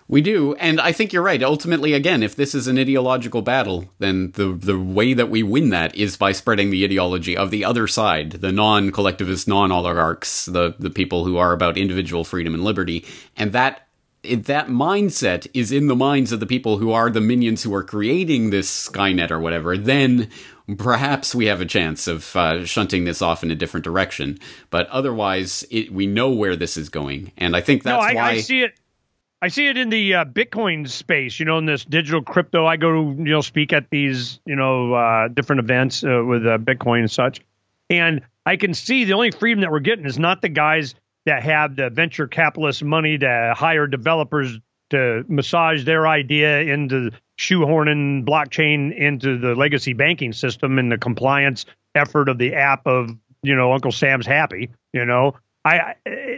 We 0.07 0.21
do, 0.21 0.53
and 0.55 0.79
I 0.79 0.91
think 0.91 1.13
you're 1.13 1.23
right. 1.23 1.41
Ultimately, 1.41 1.93
again, 1.93 2.21
if 2.21 2.35
this 2.35 2.53
is 2.53 2.67
an 2.67 2.77
ideological 2.77 3.41
battle, 3.41 3.89
then 3.97 4.31
the 4.33 4.53
the 4.53 4.77
way 4.77 5.15
that 5.15 5.31
we 5.31 5.41
win 5.41 5.69
that 5.69 5.95
is 5.95 6.15
by 6.15 6.31
spreading 6.31 6.69
the 6.69 6.85
ideology 6.85 7.35
of 7.35 7.49
the 7.49 7.65
other 7.65 7.87
side, 7.87 8.33
the 8.33 8.51
non-collectivist, 8.51 9.47
non-oligarchs, 9.47 10.45
the 10.45 10.75
the 10.77 10.91
people 10.91 11.25
who 11.25 11.37
are 11.37 11.53
about 11.53 11.75
individual 11.75 12.23
freedom 12.23 12.53
and 12.53 12.63
liberty, 12.63 13.03
and 13.35 13.51
that 13.53 13.87
that 14.21 14.67
mindset 14.67 15.47
is 15.55 15.71
in 15.71 15.87
the 15.87 15.95
minds 15.95 16.31
of 16.31 16.39
the 16.39 16.45
people 16.45 16.77
who 16.77 16.91
are 16.91 17.09
the 17.09 17.21
minions 17.21 17.63
who 17.63 17.73
are 17.73 17.83
creating 17.83 18.51
this 18.51 18.89
Skynet 18.89 19.31
or 19.31 19.39
whatever, 19.39 19.75
then 19.75 20.29
perhaps 20.77 21.33
we 21.33 21.45
have 21.45 21.61
a 21.61 21.65
chance 21.65 22.07
of 22.07 22.35
uh, 22.35 22.63
shunting 22.65 23.05
this 23.05 23.21
off 23.21 23.43
in 23.43 23.51
a 23.51 23.55
different 23.55 23.83
direction. 23.83 24.39
But 24.69 24.87
otherwise, 24.89 25.65
it, 25.71 25.91
we 25.91 26.05
know 26.05 26.29
where 26.29 26.55
this 26.55 26.77
is 26.77 26.89
going, 26.89 27.31
and 27.37 27.55
I 27.55 27.61
think 27.61 27.81
that's 27.81 28.03
no, 28.03 28.07
I, 28.07 28.13
why 28.13 28.29
I 28.31 28.41
see 28.41 28.61
it. 28.61 28.79
I 29.45 29.49
see 29.49 29.67
it 29.67 29.77
in 29.77 29.89
the 29.91 30.15
uh, 30.15 30.25
Bitcoin 30.25 30.89
space, 30.89 31.39
you 31.39 31.45
know, 31.45 31.59
in 31.59 31.67
this 31.67 31.85
digital 31.85 32.23
crypto. 32.23 32.65
I 32.65 32.77
go 32.77 32.91
to, 32.91 33.15
you 33.19 33.29
know, 33.29 33.41
speak 33.41 33.73
at 33.73 33.91
these, 33.91 34.39
you 34.43 34.55
know, 34.55 34.95
uh, 34.95 35.27
different 35.27 35.59
events 35.59 36.03
uh, 36.03 36.23
with 36.25 36.47
uh, 36.47 36.57
Bitcoin 36.57 37.01
and 37.01 37.11
such. 37.11 37.41
And 37.87 38.21
I 38.43 38.55
can 38.55 38.73
see 38.73 39.03
the 39.03 39.13
only 39.13 39.29
freedom 39.29 39.61
that 39.61 39.69
we're 39.69 39.81
getting 39.81 40.05
is 40.05 40.17
not 40.17 40.41
the 40.41 40.49
guys 40.49 40.95
that 41.27 41.43
have 41.43 41.75
the 41.75 41.91
venture 41.91 42.25
capitalist 42.25 42.83
money 42.83 43.19
to 43.19 43.53
hire 43.55 43.85
developers 43.85 44.57
to 44.89 45.23
massage 45.27 45.85
their 45.85 46.07
idea 46.07 46.61
into 46.61 47.11
shoehorning 47.37 48.25
blockchain 48.25 48.97
into 48.97 49.37
the 49.37 49.53
legacy 49.53 49.93
banking 49.93 50.33
system 50.33 50.79
and 50.79 50.91
the 50.91 50.97
compliance 50.97 51.67
effort 51.93 52.29
of 52.29 52.39
the 52.39 52.55
app 52.55 52.87
of 52.87 53.11
you 53.43 53.55
know 53.55 53.73
Uncle 53.73 53.91
Sam's 53.91 54.25
Happy. 54.25 54.71
You 54.91 55.05
know, 55.05 55.35
I, 55.65 55.95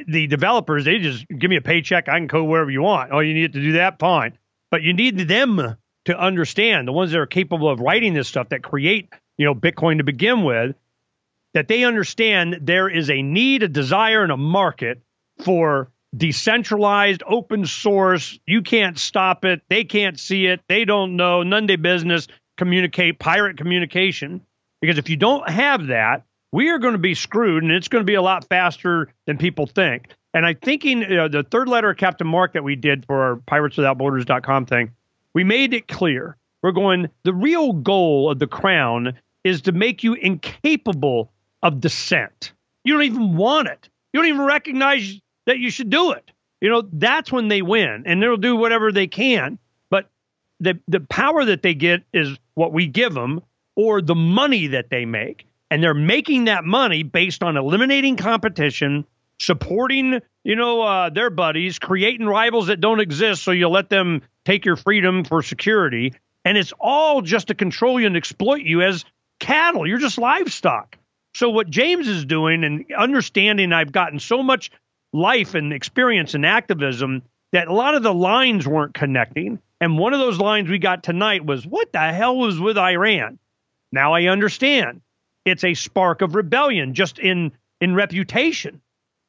the 0.07 0.27
developers 0.27 0.85
they 0.85 0.99
just 0.99 1.27
give 1.27 1.49
me 1.49 1.57
a 1.57 1.61
paycheck, 1.61 2.07
I 2.07 2.17
can 2.17 2.27
code 2.27 2.47
wherever 2.47 2.71
you 2.71 2.81
want. 2.81 3.11
Oh, 3.11 3.19
you 3.19 3.33
need 3.33 3.53
to 3.53 3.61
do 3.61 3.73
that, 3.73 3.99
fine. 3.99 4.37
But 4.71 4.83
you 4.83 4.93
need 4.93 5.17
them 5.17 5.77
to 6.05 6.17
understand 6.17 6.87
the 6.87 6.93
ones 6.93 7.11
that 7.11 7.19
are 7.19 7.25
capable 7.25 7.69
of 7.69 7.81
writing 7.81 8.13
this 8.13 8.29
stuff 8.29 8.49
that 8.49 8.63
create 8.63 9.09
you 9.37 9.45
know 9.45 9.53
Bitcoin 9.53 9.97
to 9.97 10.03
begin 10.03 10.43
with 10.43 10.75
that 11.53 11.67
they 11.67 11.83
understand 11.83 12.59
there 12.61 12.87
is 12.89 13.09
a 13.09 13.21
need, 13.21 13.63
a 13.63 13.67
desire, 13.67 14.23
and 14.23 14.31
a 14.31 14.37
market 14.37 15.01
for 15.43 15.91
decentralized, 16.15 17.23
open 17.27 17.65
source. 17.65 18.39
You 18.45 18.61
can't 18.61 18.97
stop 18.97 19.43
it. 19.43 19.61
They 19.69 19.83
can't 19.83 20.19
see 20.19 20.45
it. 20.45 20.61
They 20.69 20.85
don't 20.85 21.15
know. 21.15 21.43
None 21.43 21.65
their 21.65 21.77
business 21.77 22.27
communicate, 22.57 23.19
pirate 23.19 23.57
communication. 23.57 24.41
Because 24.81 24.97
if 24.97 25.09
you 25.09 25.15
don't 25.15 25.49
have 25.49 25.87
that, 25.87 26.26
we 26.51 26.69
are 26.69 26.79
going 26.79 26.93
to 26.93 26.99
be 26.99 27.13
screwed, 27.13 27.63
and 27.63 27.71
it's 27.71 27.87
going 27.87 28.01
to 28.01 28.05
be 28.05 28.15
a 28.15 28.21
lot 28.21 28.47
faster 28.47 29.13
than 29.25 29.37
people 29.37 29.67
think. 29.67 30.09
And 30.33 30.45
I'm 30.45 30.57
thinking 30.57 31.03
uh, 31.03 31.27
the 31.27 31.43
third 31.43 31.67
letter 31.67 31.89
of 31.89 31.97
Captain 31.97 32.27
Mark 32.27 32.53
that 32.53 32.63
we 32.63 32.75
did 32.75 33.05
for 33.05 33.21
our 33.21 33.35
pirateswithoutborders.com 33.35 34.65
thing, 34.65 34.91
we 35.33 35.43
made 35.43 35.73
it 35.73 35.87
clear. 35.87 36.37
We're 36.61 36.71
going, 36.71 37.09
the 37.23 37.33
real 37.33 37.73
goal 37.73 38.31
of 38.31 38.39
the 38.39 38.47
crown 38.47 39.13
is 39.43 39.61
to 39.63 39.71
make 39.71 40.03
you 40.03 40.13
incapable 40.13 41.31
of 41.63 41.79
dissent. 41.79 42.53
You 42.83 42.93
don't 42.93 43.03
even 43.03 43.35
want 43.35 43.67
it. 43.67 43.89
You 44.13 44.21
don't 44.21 44.29
even 44.29 44.45
recognize 44.45 45.19
that 45.45 45.59
you 45.59 45.69
should 45.69 45.89
do 45.89 46.11
it. 46.11 46.31
You 46.61 46.69
know, 46.69 46.83
that's 46.91 47.31
when 47.31 47.47
they 47.47 47.61
win 47.61 48.03
and 48.05 48.21
they'll 48.21 48.37
do 48.37 48.55
whatever 48.55 48.91
they 48.91 49.07
can. 49.07 49.59
But 49.89 50.09
the 50.59 50.79
the 50.87 50.99
power 50.99 51.45
that 51.45 51.61
they 51.61 51.73
get 51.73 52.03
is 52.13 52.37
what 52.55 52.73
we 52.73 52.87
give 52.87 53.13
them 53.13 53.41
or 53.75 54.01
the 54.01 54.15
money 54.15 54.67
that 54.67 54.89
they 54.89 55.05
make. 55.05 55.46
And 55.69 55.83
they're 55.83 55.93
making 55.93 56.45
that 56.45 56.63
money 56.63 57.03
based 57.03 57.43
on 57.43 57.57
eliminating 57.57 58.15
competition, 58.15 59.05
supporting, 59.39 60.21
you 60.43 60.55
know, 60.55 60.81
uh, 60.81 61.09
their 61.09 61.29
buddies, 61.29 61.79
creating 61.79 62.25
rivals 62.25 62.67
that 62.67 62.79
don't 62.79 63.01
exist 63.01 63.43
so 63.43 63.51
you 63.51 63.67
let 63.67 63.89
them 63.89 64.21
take 64.45 64.65
your 64.65 64.77
freedom 64.77 65.23
for 65.23 65.43
security. 65.43 66.13
And 66.45 66.57
it's 66.57 66.73
all 66.79 67.21
just 67.21 67.47
to 67.47 67.55
control 67.55 67.99
you 67.99 68.07
and 68.07 68.15
exploit 68.15 68.61
you 68.61 68.81
as 68.81 69.03
cattle. 69.39 69.85
You're 69.85 69.97
just 69.97 70.17
livestock. 70.17 70.97
So 71.35 71.49
what 71.49 71.69
James 71.69 72.07
is 72.07 72.25
doing 72.25 72.63
and 72.63 72.85
understanding 72.97 73.73
I've 73.73 73.91
gotten 73.91 74.19
so 74.19 74.41
much 74.41 74.71
life 75.13 75.53
and 75.53 75.73
experience 75.73 76.33
and 76.33 76.45
activism 76.45 77.23
that 77.51 77.67
a 77.67 77.73
lot 77.73 77.95
of 77.95 78.03
the 78.03 78.13
lines 78.13 78.67
weren't 78.67 78.93
connecting. 78.93 79.59
And 79.79 79.97
one 79.97 80.13
of 80.13 80.19
those 80.19 80.39
lines 80.39 80.69
we 80.69 80.79
got 80.79 81.03
tonight 81.03 81.45
was 81.45 81.65
what 81.65 81.91
the 81.91 81.99
hell 81.99 82.37
was 82.37 82.59
with 82.59 82.77
Iran? 82.77 83.37
Now 83.91 84.13
I 84.13 84.25
understand. 84.25 85.01
It's 85.47 85.63
a 85.63 85.73
spark 85.73 86.21
of 86.21 86.35
rebellion 86.35 86.93
just 86.93 87.19
in 87.19 87.51
in 87.79 87.95
reputation. 87.95 88.81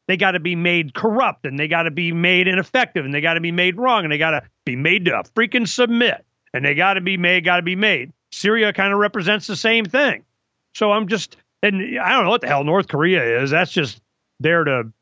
They 0.06 0.16
got 0.16 0.32
to 0.32 0.40
be 0.40 0.56
made 0.56 0.94
corrupt 0.94 1.44
and 1.44 1.58
they 1.58 1.68
got 1.68 1.82
to 1.82 1.90
be 1.90 2.12
made 2.12 2.48
ineffective 2.48 3.04
and 3.04 3.12
they 3.12 3.20
got 3.20 3.34
to 3.34 3.40
be 3.40 3.52
made 3.52 3.76
wrong 3.76 4.04
and 4.04 4.12
they 4.12 4.18
got 4.18 4.30
to 4.30 4.42
be 4.64 4.74
made 4.74 5.04
to 5.04 5.22
freaking 5.36 5.68
submit 5.68 6.24
and 6.54 6.64
they 6.64 6.74
got 6.74 6.94
to 6.94 7.02
be 7.02 7.18
made, 7.18 7.44
got 7.44 7.56
to 7.56 7.62
be 7.62 7.76
made. 7.76 8.12
Syria 8.32 8.72
kind 8.72 8.92
of 8.92 8.98
represents 8.98 9.46
the 9.46 9.56
same 9.56 9.84
thing. 9.84 10.24
So 10.74 10.92
I'm 10.92 11.08
just 11.08 11.36
and 11.62 11.98
I 11.98 12.12
don't 12.12 12.24
know 12.24 12.30
what 12.30 12.40
the 12.40 12.48
hell 12.48 12.64
North 12.64 12.88
Korea 12.88 13.42
is. 13.42 13.50
That's 13.50 13.72
just 13.72 14.00
there 14.40 14.64
to 14.64 14.92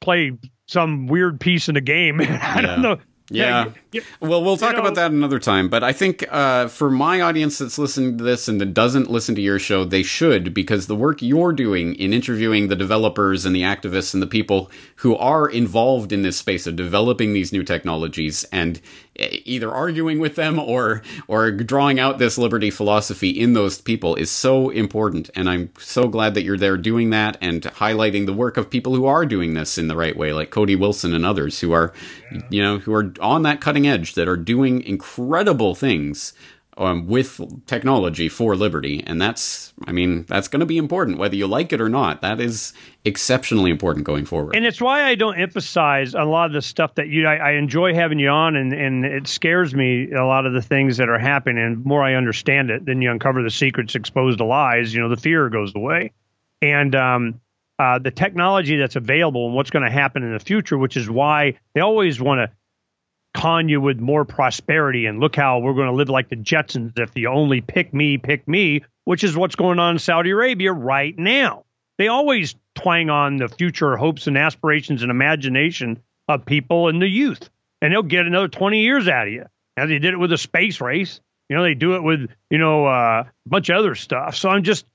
play 0.00 0.32
some 0.66 1.06
weird 1.06 1.40
piece 1.40 1.68
in 1.68 1.74
the 1.74 1.80
game. 1.80 2.20
I 2.20 2.24
yeah. 2.24 2.60
don't 2.60 2.82
know. 2.82 2.98
Yeah. 3.30 3.70
Yeah. 3.96 4.28
Well, 4.28 4.42
we'll 4.42 4.56
talk 4.56 4.70
you 4.70 4.76
know, 4.76 4.82
about 4.82 4.94
that 4.96 5.10
another 5.10 5.38
time. 5.38 5.68
But 5.68 5.82
I 5.82 5.92
think 5.92 6.24
uh, 6.30 6.68
for 6.68 6.90
my 6.90 7.20
audience 7.20 7.58
that's 7.58 7.78
listening 7.78 8.18
to 8.18 8.24
this 8.24 8.48
and 8.48 8.60
that 8.60 8.74
doesn't 8.74 9.10
listen 9.10 9.34
to 9.34 9.40
your 9.40 9.58
show, 9.58 9.84
they 9.84 10.02
should 10.02 10.54
because 10.54 10.86
the 10.86 10.96
work 10.96 11.22
you're 11.22 11.52
doing 11.52 11.94
in 11.94 12.12
interviewing 12.12 12.68
the 12.68 12.76
developers 12.76 13.44
and 13.44 13.54
the 13.54 13.62
activists 13.62 14.14
and 14.14 14.22
the 14.22 14.26
people 14.26 14.70
who 14.96 15.16
are 15.16 15.48
involved 15.48 16.12
in 16.12 16.22
this 16.22 16.36
space 16.36 16.66
of 16.66 16.76
developing 16.76 17.32
these 17.32 17.52
new 17.52 17.62
technologies 17.62 18.44
and 18.52 18.80
either 19.18 19.72
arguing 19.72 20.18
with 20.18 20.36
them 20.36 20.58
or 20.58 21.02
or 21.28 21.50
drawing 21.50 21.98
out 21.98 22.18
this 22.18 22.36
liberty 22.36 22.70
philosophy 22.70 23.30
in 23.30 23.52
those 23.52 23.80
people 23.80 24.14
is 24.16 24.30
so 24.30 24.70
important 24.70 25.30
and 25.34 25.48
i'm 25.48 25.70
so 25.78 26.08
glad 26.08 26.34
that 26.34 26.42
you're 26.42 26.58
there 26.58 26.76
doing 26.76 27.10
that 27.10 27.36
and 27.40 27.62
highlighting 27.62 28.26
the 28.26 28.32
work 28.32 28.56
of 28.56 28.68
people 28.68 28.94
who 28.94 29.06
are 29.06 29.24
doing 29.24 29.54
this 29.54 29.78
in 29.78 29.88
the 29.88 29.96
right 29.96 30.16
way 30.16 30.32
like 30.32 30.50
cody 30.50 30.76
wilson 30.76 31.14
and 31.14 31.24
others 31.24 31.60
who 31.60 31.72
are 31.72 31.92
yeah. 32.32 32.40
you 32.50 32.62
know 32.62 32.78
who 32.78 32.92
are 32.94 33.12
on 33.20 33.42
that 33.42 33.60
cutting 33.60 33.85
edge 33.86 34.14
that 34.14 34.28
are 34.28 34.36
doing 34.36 34.82
incredible 34.82 35.74
things 35.74 36.32
um, 36.78 37.06
with 37.06 37.40
technology 37.66 38.28
for 38.28 38.54
liberty, 38.54 39.02
and 39.06 39.20
that's, 39.20 39.72
I 39.86 39.92
mean, 39.92 40.24
that's 40.28 40.46
going 40.46 40.60
to 40.60 40.66
be 40.66 40.76
important 40.76 41.16
whether 41.16 41.34
you 41.34 41.46
like 41.46 41.72
it 41.72 41.80
or 41.80 41.88
not. 41.88 42.20
That 42.20 42.38
is 42.38 42.74
exceptionally 43.04 43.70
important 43.70 44.04
going 44.04 44.26
forward. 44.26 44.54
And 44.54 44.66
it's 44.66 44.80
why 44.80 45.04
I 45.04 45.14
don't 45.14 45.40
emphasize 45.40 46.12
a 46.14 46.24
lot 46.24 46.46
of 46.46 46.52
the 46.52 46.60
stuff 46.60 46.94
that 46.96 47.08
you. 47.08 47.26
I, 47.26 47.36
I 47.36 47.52
enjoy 47.52 47.94
having 47.94 48.18
you 48.18 48.28
on, 48.28 48.56
and 48.56 48.74
and 48.74 49.06
it 49.06 49.26
scares 49.26 49.74
me 49.74 50.12
a 50.12 50.24
lot 50.24 50.44
of 50.44 50.52
the 50.52 50.60
things 50.60 50.98
that 50.98 51.08
are 51.08 51.18
happening. 51.18 51.64
And 51.64 51.84
more 51.84 52.04
I 52.04 52.14
understand 52.14 52.70
it, 52.70 52.84
then 52.84 53.00
you 53.00 53.10
uncover 53.10 53.42
the 53.42 53.50
secrets, 53.50 53.94
expose 53.94 54.36
the 54.36 54.44
lies. 54.44 54.92
You 54.94 55.00
know, 55.00 55.08
the 55.08 55.16
fear 55.16 55.48
goes 55.48 55.72
away, 55.74 56.12
and 56.60 56.94
um, 56.94 57.40
uh, 57.78 57.98
the 57.98 58.10
technology 58.10 58.76
that's 58.76 58.96
available 58.96 59.46
and 59.46 59.54
what's 59.54 59.70
going 59.70 59.84
to 59.84 59.90
happen 59.90 60.22
in 60.22 60.32
the 60.32 60.40
future, 60.40 60.76
which 60.76 60.96
is 60.96 61.08
why 61.08 61.58
they 61.74 61.80
always 61.80 62.20
want 62.20 62.38
to 62.38 62.55
con 63.36 63.68
you 63.68 63.80
with 63.82 64.00
more 64.00 64.24
prosperity 64.24 65.04
and 65.04 65.20
look 65.20 65.36
how 65.36 65.58
we're 65.58 65.74
going 65.74 65.88
to 65.88 65.94
live 65.94 66.08
like 66.08 66.30
the 66.30 66.36
Jetsons 66.36 66.98
if 66.98 67.10
you 67.14 67.28
only 67.28 67.60
pick 67.60 67.92
me, 67.92 68.16
pick 68.16 68.48
me, 68.48 68.82
which 69.04 69.22
is 69.22 69.36
what's 69.36 69.56
going 69.56 69.78
on 69.78 69.96
in 69.96 69.98
Saudi 69.98 70.30
Arabia 70.30 70.72
right 70.72 71.16
now. 71.16 71.64
They 71.98 72.08
always 72.08 72.54
twang 72.74 73.10
on 73.10 73.36
the 73.36 73.48
future 73.48 73.96
hopes 73.96 74.26
and 74.26 74.38
aspirations 74.38 75.02
and 75.02 75.10
imagination 75.10 76.02
of 76.28 76.46
people 76.46 76.88
and 76.88 77.00
the 77.00 77.08
youth, 77.08 77.50
and 77.82 77.92
they'll 77.92 78.02
get 78.02 78.26
another 78.26 78.48
20 78.48 78.80
years 78.80 79.06
out 79.06 79.26
of 79.26 79.32
you. 79.32 79.44
Now 79.76 79.86
they 79.86 79.98
did 79.98 80.14
it 80.14 80.18
with 80.18 80.32
a 80.32 80.38
space 80.38 80.80
race. 80.80 81.20
You 81.50 81.56
know, 81.56 81.62
they 81.62 81.74
do 81.74 81.94
it 81.94 82.02
with, 82.02 82.30
you 82.50 82.58
know, 82.58 82.86
uh, 82.86 83.24
a 83.26 83.48
bunch 83.48 83.68
of 83.68 83.76
other 83.76 83.94
stuff. 83.94 84.34
So 84.34 84.48
I'm 84.48 84.62
just, 84.62 84.86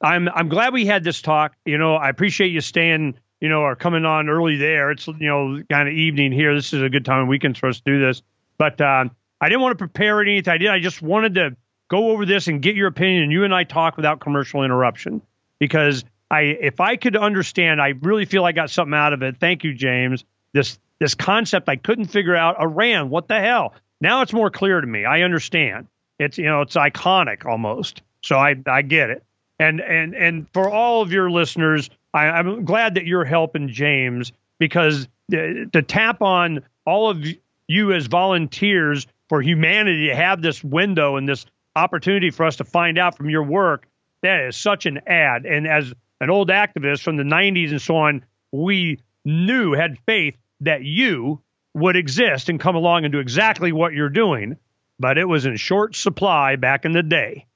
I'm, 0.00 0.28
I'm 0.28 0.48
glad 0.48 0.72
we 0.72 0.86
had 0.86 1.02
this 1.02 1.20
talk. 1.20 1.54
You 1.66 1.78
know, 1.78 1.96
I 1.96 2.08
appreciate 2.08 2.52
you 2.52 2.60
staying 2.60 3.16
you 3.40 3.48
know, 3.48 3.62
are 3.62 3.76
coming 3.76 4.04
on 4.04 4.28
early 4.28 4.56
there. 4.56 4.90
It's, 4.90 5.06
you 5.06 5.14
know, 5.28 5.62
kind 5.70 5.88
of 5.88 5.94
evening 5.94 6.32
here. 6.32 6.54
This 6.54 6.72
is 6.72 6.82
a 6.82 6.88
good 6.88 7.04
time 7.04 7.22
of 7.22 7.28
weekend 7.28 7.58
for 7.58 7.68
us 7.68 7.78
to 7.78 7.84
do 7.84 8.00
this. 8.00 8.22
But 8.56 8.80
um, 8.80 9.12
I 9.40 9.48
didn't 9.48 9.62
want 9.62 9.78
to 9.78 9.78
prepare 9.78 10.20
anything. 10.20 10.52
I 10.52 10.58
did. 10.58 10.68
I 10.68 10.80
just 10.80 11.00
wanted 11.00 11.34
to 11.36 11.56
go 11.88 12.10
over 12.10 12.26
this 12.26 12.48
and 12.48 12.60
get 12.60 12.74
your 12.74 12.88
opinion, 12.88 13.24
and 13.24 13.32
you 13.32 13.44
and 13.44 13.54
I 13.54 13.64
talk 13.64 13.96
without 13.96 14.20
commercial 14.20 14.62
interruption 14.62 15.22
because 15.58 16.04
I, 16.30 16.40
if 16.40 16.80
I 16.80 16.96
could 16.96 17.16
understand, 17.16 17.80
I 17.80 17.94
really 18.00 18.26
feel 18.26 18.44
I 18.44 18.52
got 18.52 18.70
something 18.70 18.94
out 18.94 19.12
of 19.12 19.22
it. 19.22 19.36
Thank 19.38 19.64
you, 19.64 19.74
James. 19.74 20.24
This 20.52 20.78
this 20.98 21.14
concept 21.14 21.68
I 21.68 21.76
couldn't 21.76 22.06
figure 22.06 22.34
out. 22.34 22.60
Iran, 22.60 23.10
what 23.10 23.28
the 23.28 23.40
hell? 23.40 23.74
Now 24.00 24.22
it's 24.22 24.32
more 24.32 24.50
clear 24.50 24.80
to 24.80 24.86
me. 24.86 25.04
I 25.04 25.22
understand. 25.22 25.86
It's 26.18 26.38
you 26.38 26.46
know 26.46 26.62
it's 26.62 26.74
iconic 26.74 27.46
almost. 27.46 28.02
So 28.22 28.36
I 28.36 28.56
I 28.66 28.82
get 28.82 29.10
it. 29.10 29.22
And 29.58 29.80
and 29.80 30.14
and 30.14 30.46
for 30.52 30.70
all 30.70 31.02
of 31.02 31.12
your 31.12 31.30
listeners, 31.30 31.90
I, 32.14 32.26
I'm 32.26 32.64
glad 32.64 32.94
that 32.94 33.06
you're 33.06 33.24
helping 33.24 33.68
James 33.68 34.32
because 34.58 35.08
to 35.30 35.82
tap 35.82 36.22
on 36.22 36.62
all 36.86 37.10
of 37.10 37.24
you 37.66 37.92
as 37.92 38.06
volunteers 38.06 39.06
for 39.28 39.42
humanity 39.42 40.06
to 40.08 40.16
have 40.16 40.40
this 40.40 40.64
window 40.64 41.16
and 41.16 41.28
this 41.28 41.44
opportunity 41.76 42.30
for 42.30 42.46
us 42.46 42.56
to 42.56 42.64
find 42.64 42.98
out 42.98 43.16
from 43.16 43.30
your 43.30 43.42
work, 43.42 43.86
that 44.22 44.40
is 44.48 44.56
such 44.56 44.86
an 44.86 45.00
ad. 45.06 45.44
And 45.44 45.66
as 45.66 45.92
an 46.20 46.30
old 46.30 46.48
activist 46.48 47.02
from 47.02 47.16
the 47.16 47.22
90s 47.22 47.70
and 47.70 47.82
so 47.82 47.96
on, 47.96 48.24
we 48.50 49.00
knew, 49.24 49.72
had 49.72 49.98
faith 50.06 50.36
that 50.60 50.82
you 50.82 51.40
would 51.74 51.96
exist 51.96 52.48
and 52.48 52.58
come 52.58 52.74
along 52.74 53.04
and 53.04 53.12
do 53.12 53.18
exactly 53.18 53.70
what 53.70 53.92
you're 53.92 54.08
doing. 54.08 54.56
But 54.98 55.18
it 55.18 55.26
was 55.26 55.46
in 55.46 55.56
short 55.56 55.94
supply 55.94 56.56
back 56.56 56.84
in 56.84 56.92
the 56.92 57.02
day. 57.02 57.46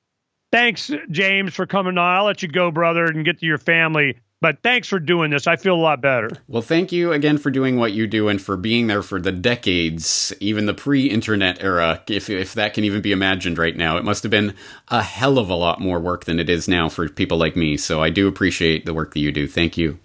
Thanks, 0.53 0.91
James, 1.11 1.55
for 1.55 1.67
coming 1.67 1.97
on. 1.97 2.17
I'll 2.17 2.25
let 2.25 2.43
you 2.43 2.49
go, 2.49 2.71
brother, 2.71 3.07
and 3.07 3.25
get 3.25 3.41
to 3.41 3.47
your 3.47 3.59
family. 3.59 4.19
But 4.43 4.59
thanks 4.63 4.89
for 4.89 4.99
doing 4.99 5.31
this. 5.31 5.47
I 5.47 5.55
feel 5.57 5.75
a 5.75 5.81
lot 5.81 6.03
better. 6.03 6.29
Well, 6.49 6.63
thank 6.63 6.91
you 6.91 7.13
again 7.13 7.39
for 7.39 7.51
doing 7.51 7.77
what 7.77 7.93
you 7.93 8.09
do 8.09 8.29
and 8.29 8.43
for 8.43 8.57
being 8.57 8.89
there 8.89 9.03
for 9.03 9.21
the 9.21 9.31
decades, 9.31 10.33
even 10.41 10.67
the 10.67 10.75
pre-internet 10.75 11.63
era, 11.63 12.03
if 12.09 12.29
if 12.29 12.53
that 12.55 12.75
can 12.75 12.83
even 12.83 13.01
be 13.01 13.13
imagined 13.13 13.57
right 13.57 13.77
now. 13.77 13.97
It 13.97 14.05
must 14.05 14.25
have 14.25 14.31
been 14.31 14.55
a 14.89 15.01
hell 15.01 15.39
of 15.39 15.49
a 15.49 15.55
lot 15.55 15.81
more 15.81 16.01
work 16.01 16.25
than 16.25 16.41
it 16.41 16.51
is 16.51 16.67
now 16.67 16.89
for 16.89 17.09
people 17.09 17.39
like 17.39 17.55
me. 17.55 17.77
So 17.77 18.03
I 18.03 18.11
do 18.11 18.27
appreciate 18.27 18.85
the 18.85 18.93
work 18.93 19.15
that 19.15 19.21
you 19.21 19.31
do. 19.31 19.47
Thank 19.47 19.79
you. 19.79 20.01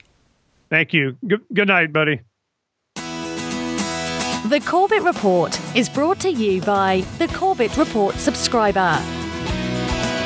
Thank 0.70 0.94
you. 0.94 1.18
Good, 1.28 1.42
good 1.52 1.68
night, 1.68 1.92
buddy. 1.92 2.22
The 2.96 4.64
Corbett 4.66 5.02
Report 5.02 5.60
is 5.76 5.90
brought 5.90 6.20
to 6.22 6.30
you 6.30 6.62
by 6.62 7.04
the 7.18 7.28
Corbett 7.30 7.76
Report 7.76 8.14
subscriber 8.16 9.02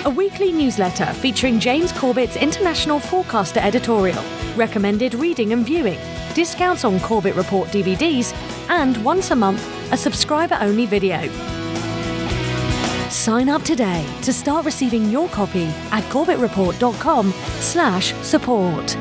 a 0.05 0.09
weekly 0.09 0.51
newsletter 0.51 1.05
featuring 1.05 1.59
James 1.59 1.91
Corbett's 1.91 2.35
international 2.35 2.99
forecaster 2.99 3.59
editorial, 3.59 4.23
recommended 4.55 5.13
reading 5.13 5.53
and 5.53 5.65
viewing, 5.65 5.99
discounts 6.33 6.83
on 6.83 6.99
Corbett 7.01 7.35
Report 7.35 7.67
DVDs, 7.69 8.33
and 8.69 9.03
once 9.03 9.31
a 9.31 9.35
month, 9.35 9.61
a 9.91 9.97
subscriber 9.97 10.57
only 10.61 10.85
video. 10.85 11.21
Sign 13.09 13.49
up 13.49 13.61
today 13.63 14.05
to 14.23 14.33
start 14.33 14.65
receiving 14.65 15.09
your 15.09 15.27
copy 15.29 15.65
at 15.91 16.03
corbettreport.com 16.05 17.31
slash 17.59 18.13
support. 18.23 18.97